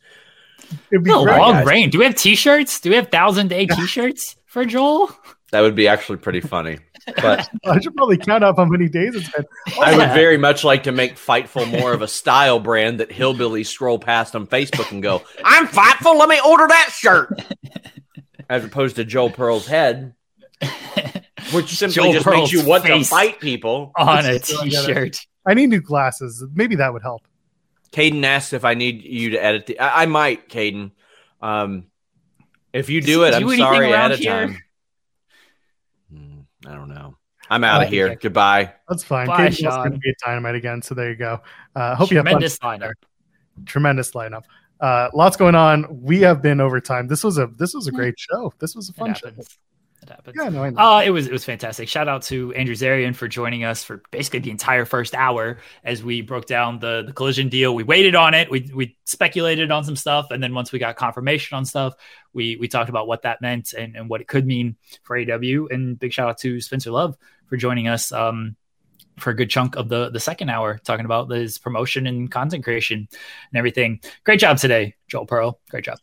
It'd 0.90 1.04
be 1.04 1.10
No 1.10 1.22
long 1.22 1.52
guys. 1.54 1.66
reign. 1.66 1.90
Do 1.90 1.98
we 1.98 2.04
have 2.04 2.14
T-shirts? 2.14 2.80
Do 2.80 2.90
we 2.90 2.96
have 2.96 3.08
thousand 3.08 3.48
day 3.48 3.66
T-shirts 3.66 4.36
for 4.46 4.64
Joel? 4.64 5.10
That 5.50 5.62
would 5.62 5.74
be 5.74 5.88
actually 5.88 6.18
pretty 6.18 6.40
funny. 6.40 6.78
But 7.16 7.48
I 7.64 7.80
should 7.80 7.96
probably 7.96 8.18
count 8.18 8.44
up 8.44 8.56
how 8.56 8.66
many 8.66 8.88
days 8.88 9.14
it's 9.14 9.30
been. 9.30 9.46
I 9.80 9.96
would 9.96 10.10
very 10.10 10.36
much 10.36 10.62
like 10.62 10.82
to 10.82 10.92
make 10.92 11.16
Fightful 11.16 11.70
more 11.80 11.94
of 11.94 12.02
a 12.02 12.08
style 12.08 12.60
brand 12.60 13.00
that 13.00 13.08
hillbillies 13.08 13.66
scroll 13.66 13.98
past 13.98 14.36
on 14.36 14.46
Facebook 14.46 14.90
and 14.92 15.02
go, 15.02 15.22
I'm 15.42 15.66
Fightful, 15.66 16.18
let 16.18 16.28
me 16.28 16.38
order 16.46 16.66
that 16.68 16.90
shirt. 16.92 17.40
As 18.50 18.64
opposed 18.64 18.96
to 18.96 19.04
Joel 19.04 19.30
Pearl's 19.30 19.66
head, 19.66 20.14
which 21.52 21.68
simply 21.76 21.94
Joel 21.94 22.12
just 22.12 22.24
Pearl's 22.26 22.40
makes 22.40 22.52
you 22.52 22.68
want 22.68 22.84
to 22.84 23.02
fight 23.04 23.40
people. 23.40 23.92
on 23.96 24.26
a 24.26 24.38
Still 24.40 24.64
get 24.64 24.72
it. 24.72 24.86
T-shirt. 24.86 25.26
I 25.46 25.54
need 25.54 25.68
new 25.68 25.80
glasses. 25.80 26.44
Maybe 26.52 26.76
that 26.76 26.92
would 26.92 27.02
help. 27.02 27.22
Caden 27.92 28.22
asked 28.24 28.52
if 28.52 28.64
I 28.66 28.74
need 28.74 29.02
you 29.02 29.30
to 29.30 29.42
edit 29.42 29.66
the. 29.66 29.80
I, 29.80 30.02
I 30.02 30.06
might, 30.06 30.50
Caden. 30.50 30.90
Um, 31.40 31.86
if 32.72 32.90
you 32.90 33.00
Does 33.00 33.06
do 33.06 33.24
it, 33.24 33.30
do 33.30 33.36
I'm 33.36 33.42
anything 33.44 33.58
sorry 33.60 33.90
around 33.90 33.94
ahead 33.94 34.12
of 34.12 34.18
here? 34.18 34.30
time. 34.32 34.62
Hmm, 36.64 36.70
I 36.70 36.74
don't 36.74 36.88
know. 36.88 37.16
I'm 37.50 37.64
out 37.64 37.82
of 37.82 37.88
here. 37.88 38.08
okay. 38.08 38.16
Goodbye. 38.20 38.74
That's 38.88 39.04
fine. 39.04 39.26
Bye, 39.26 39.48
Kate's 39.48 39.56
Sean. 39.58 39.76
going 39.76 39.92
to 39.92 39.98
be 39.98 40.10
at 40.10 40.16
Dynamite 40.24 40.54
again, 40.54 40.82
so 40.82 40.94
there 40.94 41.08
you 41.10 41.16
go. 41.16 41.40
Uh, 41.74 41.94
hope 41.94 42.10
you 42.10 42.18
have 42.18 42.26
fun. 42.26 42.32
Tremendous 42.40 42.58
lineup. 42.58 42.92
Tremendous 43.64 44.10
lineup. 44.12 44.44
Uh, 44.80 45.08
lots 45.14 45.36
going 45.36 45.54
on. 45.54 46.02
We 46.02 46.20
have 46.20 46.42
been 46.42 46.60
over 46.60 46.80
time. 46.80 47.08
This 47.08 47.24
was 47.24 47.38
a 47.38 47.46
this 47.58 47.74
was 47.74 47.86
a 47.86 47.92
great 47.92 48.18
show. 48.18 48.52
This 48.58 48.76
was 48.76 48.88
a 48.88 48.92
fun 48.92 49.14
show. 49.14 49.30
It 50.08 50.14
happens. 50.14 50.36
Yeah, 50.40 50.48
no, 50.48 50.64
I 50.64 50.70
know. 50.70 50.80
Uh, 50.80 51.02
it 51.02 51.10
was 51.10 51.26
it 51.26 51.32
was 51.32 51.44
fantastic. 51.44 51.88
Shout 51.88 52.08
out 52.08 52.22
to 52.24 52.52
Andrew 52.54 52.74
Zarian 52.74 53.14
for 53.14 53.28
joining 53.28 53.64
us 53.64 53.84
for 53.84 54.02
basically 54.10 54.40
the 54.40 54.50
entire 54.50 54.84
first 54.84 55.14
hour 55.14 55.58
as 55.84 56.02
we 56.02 56.22
broke 56.22 56.46
down 56.46 56.78
the 56.78 57.04
the 57.06 57.12
collision 57.12 57.48
deal. 57.48 57.74
We 57.74 57.82
waited 57.82 58.14
on 58.14 58.34
it. 58.34 58.50
We 58.50 58.70
we 58.74 58.96
speculated 59.04 59.70
on 59.70 59.84
some 59.84 59.96
stuff, 59.96 60.30
and 60.30 60.42
then 60.42 60.54
once 60.54 60.72
we 60.72 60.78
got 60.78 60.96
confirmation 60.96 61.56
on 61.56 61.64
stuff, 61.64 61.94
we 62.32 62.56
we 62.56 62.68
talked 62.68 62.88
about 62.88 63.06
what 63.06 63.22
that 63.22 63.42
meant 63.42 63.74
and, 63.74 63.96
and 63.96 64.08
what 64.08 64.20
it 64.20 64.28
could 64.28 64.46
mean 64.46 64.76
for 65.02 65.16
AW. 65.18 65.66
And 65.70 65.98
big 65.98 66.12
shout 66.12 66.28
out 66.28 66.38
to 66.38 66.60
Spencer 66.60 66.90
Love 66.90 67.16
for 67.46 67.56
joining 67.56 67.88
us. 67.88 68.12
Um, 68.12 68.56
for 69.18 69.30
a 69.30 69.34
good 69.34 69.50
chunk 69.50 69.74
of 69.74 69.88
the 69.88 70.10
the 70.10 70.20
second 70.20 70.48
hour, 70.48 70.78
talking 70.78 71.04
about 71.04 71.28
his 71.28 71.58
promotion 71.58 72.06
and 72.06 72.30
content 72.30 72.62
creation 72.62 73.08
and 73.10 73.58
everything. 73.58 74.00
Great 74.24 74.38
job 74.38 74.58
today, 74.58 74.94
Joel 75.08 75.26
Pearl. 75.26 75.60
Great 75.70 75.84
job. 75.84 75.98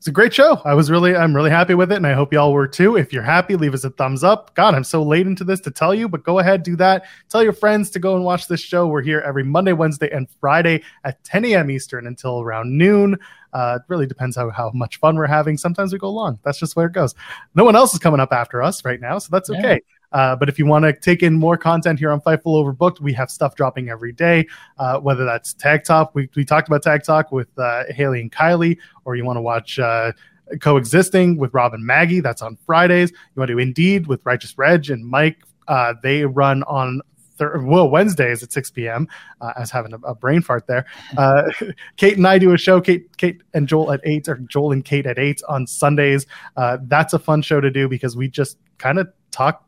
It's 0.00 0.06
a 0.06 0.12
great 0.12 0.32
show. 0.32 0.62
I 0.64 0.72
was 0.72 0.90
really, 0.90 1.14
I'm 1.14 1.36
really 1.36 1.50
happy 1.50 1.74
with 1.74 1.92
it, 1.92 1.96
and 1.96 2.06
I 2.06 2.14
hope 2.14 2.32
y'all 2.32 2.54
were 2.54 2.66
too. 2.66 2.96
If 2.96 3.12
you're 3.12 3.22
happy, 3.22 3.54
leave 3.54 3.74
us 3.74 3.84
a 3.84 3.90
thumbs 3.90 4.24
up. 4.24 4.54
God, 4.54 4.74
I'm 4.74 4.82
so 4.82 5.02
late 5.02 5.26
into 5.26 5.44
this 5.44 5.60
to 5.60 5.70
tell 5.70 5.94
you, 5.94 6.08
but 6.08 6.24
go 6.24 6.38
ahead, 6.38 6.62
do 6.62 6.74
that. 6.76 7.04
Tell 7.28 7.42
your 7.42 7.52
friends 7.52 7.90
to 7.90 7.98
go 7.98 8.16
and 8.16 8.24
watch 8.24 8.48
this 8.48 8.62
show. 8.62 8.86
We're 8.86 9.02
here 9.02 9.20
every 9.20 9.44
Monday, 9.44 9.74
Wednesday, 9.74 10.08
and 10.10 10.26
Friday 10.40 10.82
at 11.04 11.22
10 11.24 11.44
a.m. 11.44 11.70
Eastern 11.70 12.06
until 12.06 12.40
around 12.40 12.78
noon. 12.78 13.18
Uh, 13.52 13.78
it 13.78 13.82
really 13.88 14.06
depends 14.06 14.36
how, 14.36 14.48
how 14.48 14.70
much 14.72 14.96
fun 15.00 15.16
we're 15.16 15.26
having. 15.26 15.58
Sometimes 15.58 15.92
we 15.92 15.98
go 15.98 16.08
long. 16.08 16.38
That's 16.44 16.58
just 16.58 16.76
where 16.76 16.86
it 16.86 16.94
goes. 16.94 17.14
No 17.54 17.64
one 17.64 17.76
else 17.76 17.92
is 17.92 17.98
coming 17.98 18.20
up 18.20 18.32
after 18.32 18.62
us 18.62 18.86
right 18.86 19.02
now, 19.02 19.18
so 19.18 19.28
that's 19.30 19.50
Yeah. 19.50 19.60
Uh, 20.12 20.36
but 20.36 20.48
if 20.48 20.58
you 20.58 20.66
want 20.66 20.84
to 20.84 20.92
take 20.92 21.22
in 21.22 21.34
more 21.34 21.56
content 21.56 21.98
here 21.98 22.10
on 22.10 22.20
Fightful 22.20 22.46
Overbooked, 22.46 23.00
we 23.00 23.12
have 23.12 23.30
stuff 23.30 23.54
dropping 23.54 23.88
every 23.88 24.12
day. 24.12 24.46
Uh, 24.78 24.98
whether 24.98 25.24
that's 25.24 25.54
Tag 25.54 25.84
Talk, 25.84 26.14
we, 26.14 26.28
we 26.34 26.44
talked 26.44 26.68
about 26.68 26.82
Tag 26.82 27.04
Talk 27.04 27.32
with 27.32 27.48
uh, 27.58 27.84
Haley 27.90 28.20
and 28.20 28.32
Kylie, 28.32 28.78
or 29.04 29.16
you 29.16 29.24
want 29.24 29.36
to 29.36 29.42
watch 29.42 29.78
uh, 29.78 30.12
Coexisting 30.60 31.36
with 31.36 31.54
Rob 31.54 31.74
and 31.74 31.84
Maggie, 31.84 32.20
that's 32.20 32.42
on 32.42 32.56
Fridays. 32.66 33.10
You 33.10 33.16
want 33.36 33.48
to 33.48 33.54
do 33.54 33.58
Indeed 33.58 34.06
with 34.06 34.24
Righteous 34.24 34.56
Reg 34.58 34.90
and 34.90 35.06
Mike, 35.06 35.38
uh, 35.68 35.94
they 36.02 36.24
run 36.24 36.62
on. 36.64 37.00
Thir- 37.38 37.64
well, 37.64 37.88
Wednesdays 37.88 38.42
at 38.42 38.52
6 38.52 38.70
p.m. 38.72 39.08
Uh, 39.40 39.54
I 39.56 39.60
was 39.60 39.70
having 39.70 39.94
a, 39.94 39.98
a 39.98 40.14
brain 40.14 40.42
fart 40.42 40.66
there. 40.66 40.84
Uh, 41.16 41.44
Kate 41.96 42.18
and 42.18 42.26
I 42.26 42.36
do 42.36 42.52
a 42.52 42.58
show. 42.58 42.82
Kate, 42.82 43.16
Kate 43.16 43.42
and 43.54 43.66
Joel 43.66 43.92
at 43.92 44.00
eight, 44.04 44.28
or 44.28 44.36
Joel 44.36 44.72
and 44.72 44.84
Kate 44.84 45.06
at 45.06 45.18
eight 45.18 45.40
on 45.48 45.66
Sundays. 45.66 46.26
Uh, 46.56 46.76
that's 46.82 47.14
a 47.14 47.18
fun 47.18 47.40
show 47.40 47.58
to 47.58 47.70
do 47.70 47.88
because 47.88 48.14
we 48.14 48.28
just 48.28 48.58
kind 48.76 48.98
of 48.98 49.08
talk 49.30 49.64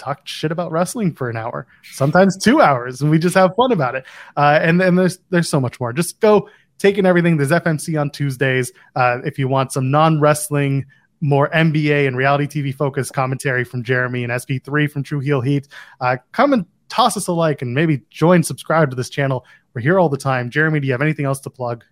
talk 0.00 0.20
shit 0.24 0.50
about 0.50 0.72
wrestling 0.72 1.14
for 1.14 1.30
an 1.30 1.36
hour, 1.36 1.66
sometimes 1.92 2.36
two 2.36 2.60
hours, 2.60 3.00
and 3.00 3.10
we 3.10 3.18
just 3.18 3.34
have 3.34 3.54
fun 3.54 3.72
about 3.72 3.94
it. 3.94 4.04
Uh, 4.36 4.58
and 4.60 4.80
then 4.80 4.96
there's 4.96 5.18
there's 5.30 5.48
so 5.48 5.60
much 5.60 5.78
more. 5.78 5.92
Just 5.92 6.20
go 6.20 6.48
taking 6.78 7.06
everything. 7.06 7.36
There's 7.36 7.50
FMC 7.50 8.00
on 8.00 8.10
Tuesdays. 8.10 8.72
Uh, 8.96 9.18
if 9.24 9.38
you 9.38 9.46
want 9.46 9.72
some 9.72 9.90
non 9.90 10.20
wrestling, 10.20 10.86
more 11.20 11.48
NBA 11.50 12.08
and 12.08 12.16
reality 12.16 12.46
TV 12.46 12.74
focused 12.74 13.12
commentary 13.12 13.64
from 13.64 13.84
Jeremy 13.84 14.24
and 14.24 14.32
SP3 14.32 14.90
from 14.90 15.02
True 15.02 15.20
Heel 15.20 15.40
Heat, 15.40 15.68
uh, 16.00 16.16
come 16.32 16.52
and 16.52 16.66
toss 16.88 17.16
us 17.16 17.28
a 17.28 17.32
like 17.32 17.62
and 17.62 17.74
maybe 17.74 18.02
join, 18.10 18.42
subscribe 18.42 18.90
to 18.90 18.96
this 18.96 19.10
channel. 19.10 19.44
We're 19.74 19.82
here 19.82 20.00
all 20.00 20.08
the 20.08 20.18
time. 20.18 20.50
Jeremy, 20.50 20.80
do 20.80 20.86
you 20.86 20.92
have 20.92 21.02
anything 21.02 21.26
else 21.26 21.40
to 21.40 21.50
plug? 21.50 21.84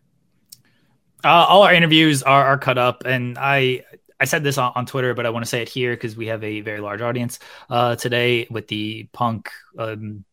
Uh, 1.24 1.28
all 1.28 1.62
our 1.62 1.72
interviews 1.72 2.22
are, 2.22 2.44
are 2.44 2.58
cut 2.58 2.78
up, 2.78 3.02
and 3.04 3.36
I 3.38 3.84
I 4.20 4.24
said 4.24 4.42
this 4.42 4.58
on, 4.58 4.72
on 4.74 4.86
Twitter, 4.86 5.14
but 5.14 5.26
I 5.26 5.30
want 5.30 5.44
to 5.44 5.48
say 5.48 5.62
it 5.62 5.68
here 5.68 5.94
because 5.94 6.16
we 6.16 6.26
have 6.26 6.42
a 6.42 6.60
very 6.60 6.80
large 6.80 7.00
audience 7.00 7.38
uh, 7.70 7.96
today 7.96 8.46
with 8.50 8.68
the 8.68 9.08
punk 9.12 9.50
um, 9.78 10.24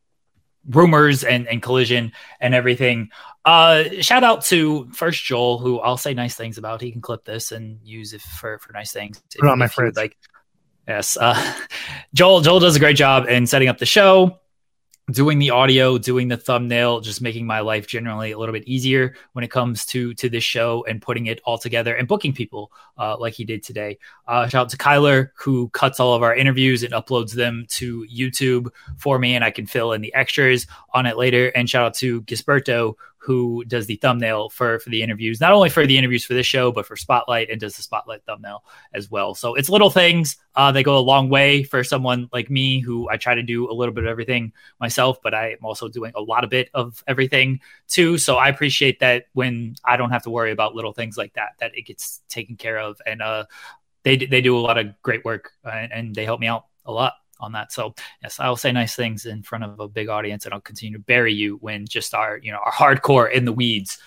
rumors 0.68 1.24
and, 1.24 1.48
and 1.48 1.62
collision 1.62 2.12
and 2.40 2.56
everything. 2.56 3.10
Uh, 3.44 3.84
shout 4.02 4.24
out 4.24 4.44
to 4.46 4.92
first 4.92 5.24
Joel, 5.24 5.60
who 5.60 5.80
I'll 5.80 5.98
say 5.98 6.14
nice 6.14 6.36
things 6.36 6.58
about. 6.58 6.82
He 6.82 6.92
can 6.92 7.02
clip 7.02 7.26
this 7.26 7.52
and 7.52 7.80
use 7.84 8.14
it 8.14 8.22
for 8.22 8.58
for 8.60 8.74
nice 8.74 8.92
things. 8.92 9.22
Put 9.40 9.50
on 9.50 9.60
my 9.60 9.66
If 9.66 9.78
you 9.78 9.86
would 9.86 9.96
fridge. 9.96 10.04
Like, 10.04 10.18
yes, 10.88 11.18
uh, 11.18 11.54
Joel. 12.14 12.42
Joel 12.42 12.60
does 12.60 12.76
a 12.76 12.80
great 12.80 12.98
job 12.98 13.28
in 13.28 13.46
setting 13.46 13.68
up 13.68 13.78
the 13.78 13.86
show 13.86 14.40
doing 15.12 15.38
the 15.38 15.52
audio, 15.52 15.98
doing 15.98 16.28
the 16.28 16.38
thumbnail, 16.38 17.00
just 17.00 17.22
making 17.22 17.46
my 17.46 17.60
life 17.60 17.86
generally 17.86 18.32
a 18.32 18.40
little 18.40 18.54
bit 18.54 18.68
easier 18.68 19.16
when 19.34 19.44
it 19.44 19.52
comes 19.52 19.86
to 19.86 20.14
to 20.16 20.30
this 20.30 20.44
show 20.44 20.84
and 20.88 21.02
putting 21.02 21.28
it 21.28 21.40
all 21.46 21.58
together 21.58 21.96
and 21.96 22.08
booking 22.08 22.34
people 22.34 22.72
uh, 22.98 23.16
like 23.18 23.34
he 23.34 23.46
did 23.46 23.62
today. 23.62 23.98
Uh, 24.28 24.48
shout 24.48 24.66
out 24.66 24.70
to 24.70 24.78
Kyler 24.78 25.30
who 25.36 25.70
cuts 25.70 26.00
all 26.00 26.16
of 26.16 26.24
our 26.24 26.36
interviews 26.36 26.82
and 26.84 26.94
uploads 26.94 27.34
them 27.34 27.66
to 27.70 28.06
YouTube 28.14 28.70
for 28.98 29.20
me, 29.20 29.36
and 29.36 29.44
I 29.44 29.52
can 29.52 29.66
fill 29.66 29.94
in 29.94 30.02
the 30.02 30.14
extras 30.14 30.66
on 30.94 31.06
it 31.06 31.18
later. 31.18 31.48
And 31.50 31.70
shout 31.70 31.86
out 31.86 31.94
to 31.96 32.22
Gisberto 32.24 32.96
who 33.26 33.66
does 33.66 33.88
the 33.88 33.96
thumbnail 33.96 34.50
for 34.50 34.78
for 34.78 34.92
the 34.92 35.02
interviews, 35.02 35.42
not 35.42 35.52
only 35.52 35.68
for 35.68 35.88
the 35.88 35.98
interviews 35.98 36.24
for 36.24 36.36
this 36.36 36.46
show, 36.46 36.72
but 36.72 36.86
for 36.86 36.96
Spotlight 36.96 37.50
and 37.50 37.60
does 37.60 37.76
the 37.76 37.82
Spotlight 37.82 38.24
thumbnail 38.24 38.64
as 38.94 39.10
well. 39.10 39.34
So 39.34 39.56
it's 39.56 39.68
little 39.68 39.90
things. 39.90 40.38
Uh, 40.56 40.72
they 40.72 40.84
go 40.84 40.96
a 40.96 41.00
long 41.00 41.28
way 41.28 41.64
for 41.64 41.84
someone 41.84 42.30
like 42.32 42.52
me 42.52 42.80
who 42.80 43.10
I 43.10 43.18
try 43.18 43.34
to 43.34 43.42
do 43.42 43.68
a 43.70 43.74
little 43.74 43.96
bit 43.96 44.04
of 44.04 44.10
everything 44.12 44.54
myself, 44.80 45.18
but 45.24 45.34
I 45.34 45.54
am 45.54 45.64
also 45.64 45.88
doing 45.88 46.12
a 46.16 46.22
lot 46.22 46.44
of 46.44 46.52
bit 46.52 46.70
of 46.76 47.04
everything 47.08 47.62
too. 47.88 48.20
So 48.20 48.36
I 48.36 48.50
appreciate 48.50 49.00
that 49.00 49.26
when 49.34 49.76
I 49.84 49.98
don't 49.98 50.12
have 50.12 50.24
to 50.24 50.30
worry 50.30 50.52
about 50.52 50.76
little 50.76 50.94
things 50.94 51.18
like 51.18 51.34
that, 51.34 51.54
that 51.60 51.76
it 51.76 51.88
gets 51.88 52.22
taken 52.30 52.58
care 52.58 52.78
of. 52.78 53.02
And 53.08 53.24
uh, 53.24 53.46
they 54.04 54.18
they 54.18 54.42
do 54.42 54.56
a 54.56 54.62
lot 54.62 54.78
of 54.78 55.02
great 55.02 55.26
work 55.26 55.52
uh, 55.66 55.70
and, 55.70 55.92
and 55.92 56.16
they 56.16 56.26
help 56.26 56.40
me 56.40 56.48
out 56.48 56.66
a 56.86 56.92
lot. 56.92 57.14
On 57.40 57.52
that. 57.54 57.72
So 57.72 57.94
yes, 58.22 58.40
I 58.40 58.50
will 58.50 58.56
say 58.56 58.72
nice 58.72 58.96
things 58.96 59.26
in 59.26 59.44
front 59.44 59.64
of 59.64 59.80
a 59.80 59.88
big 59.88 60.10
audience, 60.10 60.46
and 60.46 60.54
I'll 60.54 60.62
continue 60.62 60.98
to 60.98 61.04
bury 61.04 61.34
you 61.34 61.58
when 61.58 61.86
just 61.86 62.14
our 62.14 62.38
you 62.38 62.52
know 62.52 62.60
our 62.64 62.72
hardcore 62.72 63.32
in 63.32 63.46
the 63.46 63.54
weeds 63.54 63.98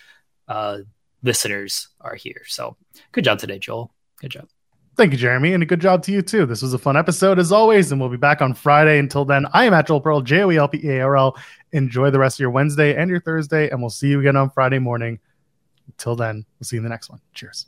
uh, 0.48 0.78
listeners 1.22 1.88
are 2.00 2.14
here. 2.14 2.42
So 2.46 2.76
good 3.12 3.24
job 3.24 3.38
today, 3.38 3.58
Joel. 3.58 3.92
Good 4.20 4.30
job. 4.30 4.48
Thank 4.96 5.12
you, 5.12 5.18
Jeremy, 5.18 5.52
and 5.52 5.62
a 5.62 5.66
good 5.66 5.80
job 5.80 6.02
to 6.04 6.12
you 6.12 6.22
too. 6.22 6.44
This 6.44 6.60
was 6.60 6.74
a 6.74 6.78
fun 6.78 6.96
episode 6.96 7.38
as 7.38 7.52
always, 7.52 7.92
and 7.92 8.00
we'll 8.00 8.10
be 8.10 8.16
back 8.16 8.42
on 8.42 8.52
Friday. 8.52 8.98
Until 8.98 9.24
then, 9.24 9.46
I 9.52 9.64
am 9.64 9.72
at 9.72 9.86
Joel 9.86 10.00
Pearl, 10.00 10.22
J 10.22 10.42
O 10.42 10.50
E 10.50 10.56
L 10.56 10.66
P 10.66 10.80
E 10.82 10.90
A 10.96 11.02
R 11.02 11.16
L. 11.16 11.38
Enjoy 11.70 12.10
the 12.10 12.18
rest 12.18 12.36
of 12.36 12.40
your 12.40 12.50
Wednesday 12.50 12.96
and 12.96 13.08
your 13.08 13.20
Thursday, 13.20 13.70
and 13.70 13.80
we'll 13.80 13.90
see 13.90 14.08
you 14.08 14.18
again 14.18 14.34
on 14.34 14.50
Friday 14.50 14.80
morning. 14.80 15.20
Until 15.86 16.16
then, 16.16 16.44
we'll 16.58 16.64
see 16.66 16.76
you 16.76 16.80
in 16.80 16.84
the 16.84 16.90
next 16.90 17.10
one. 17.10 17.20
Cheers. 17.32 17.66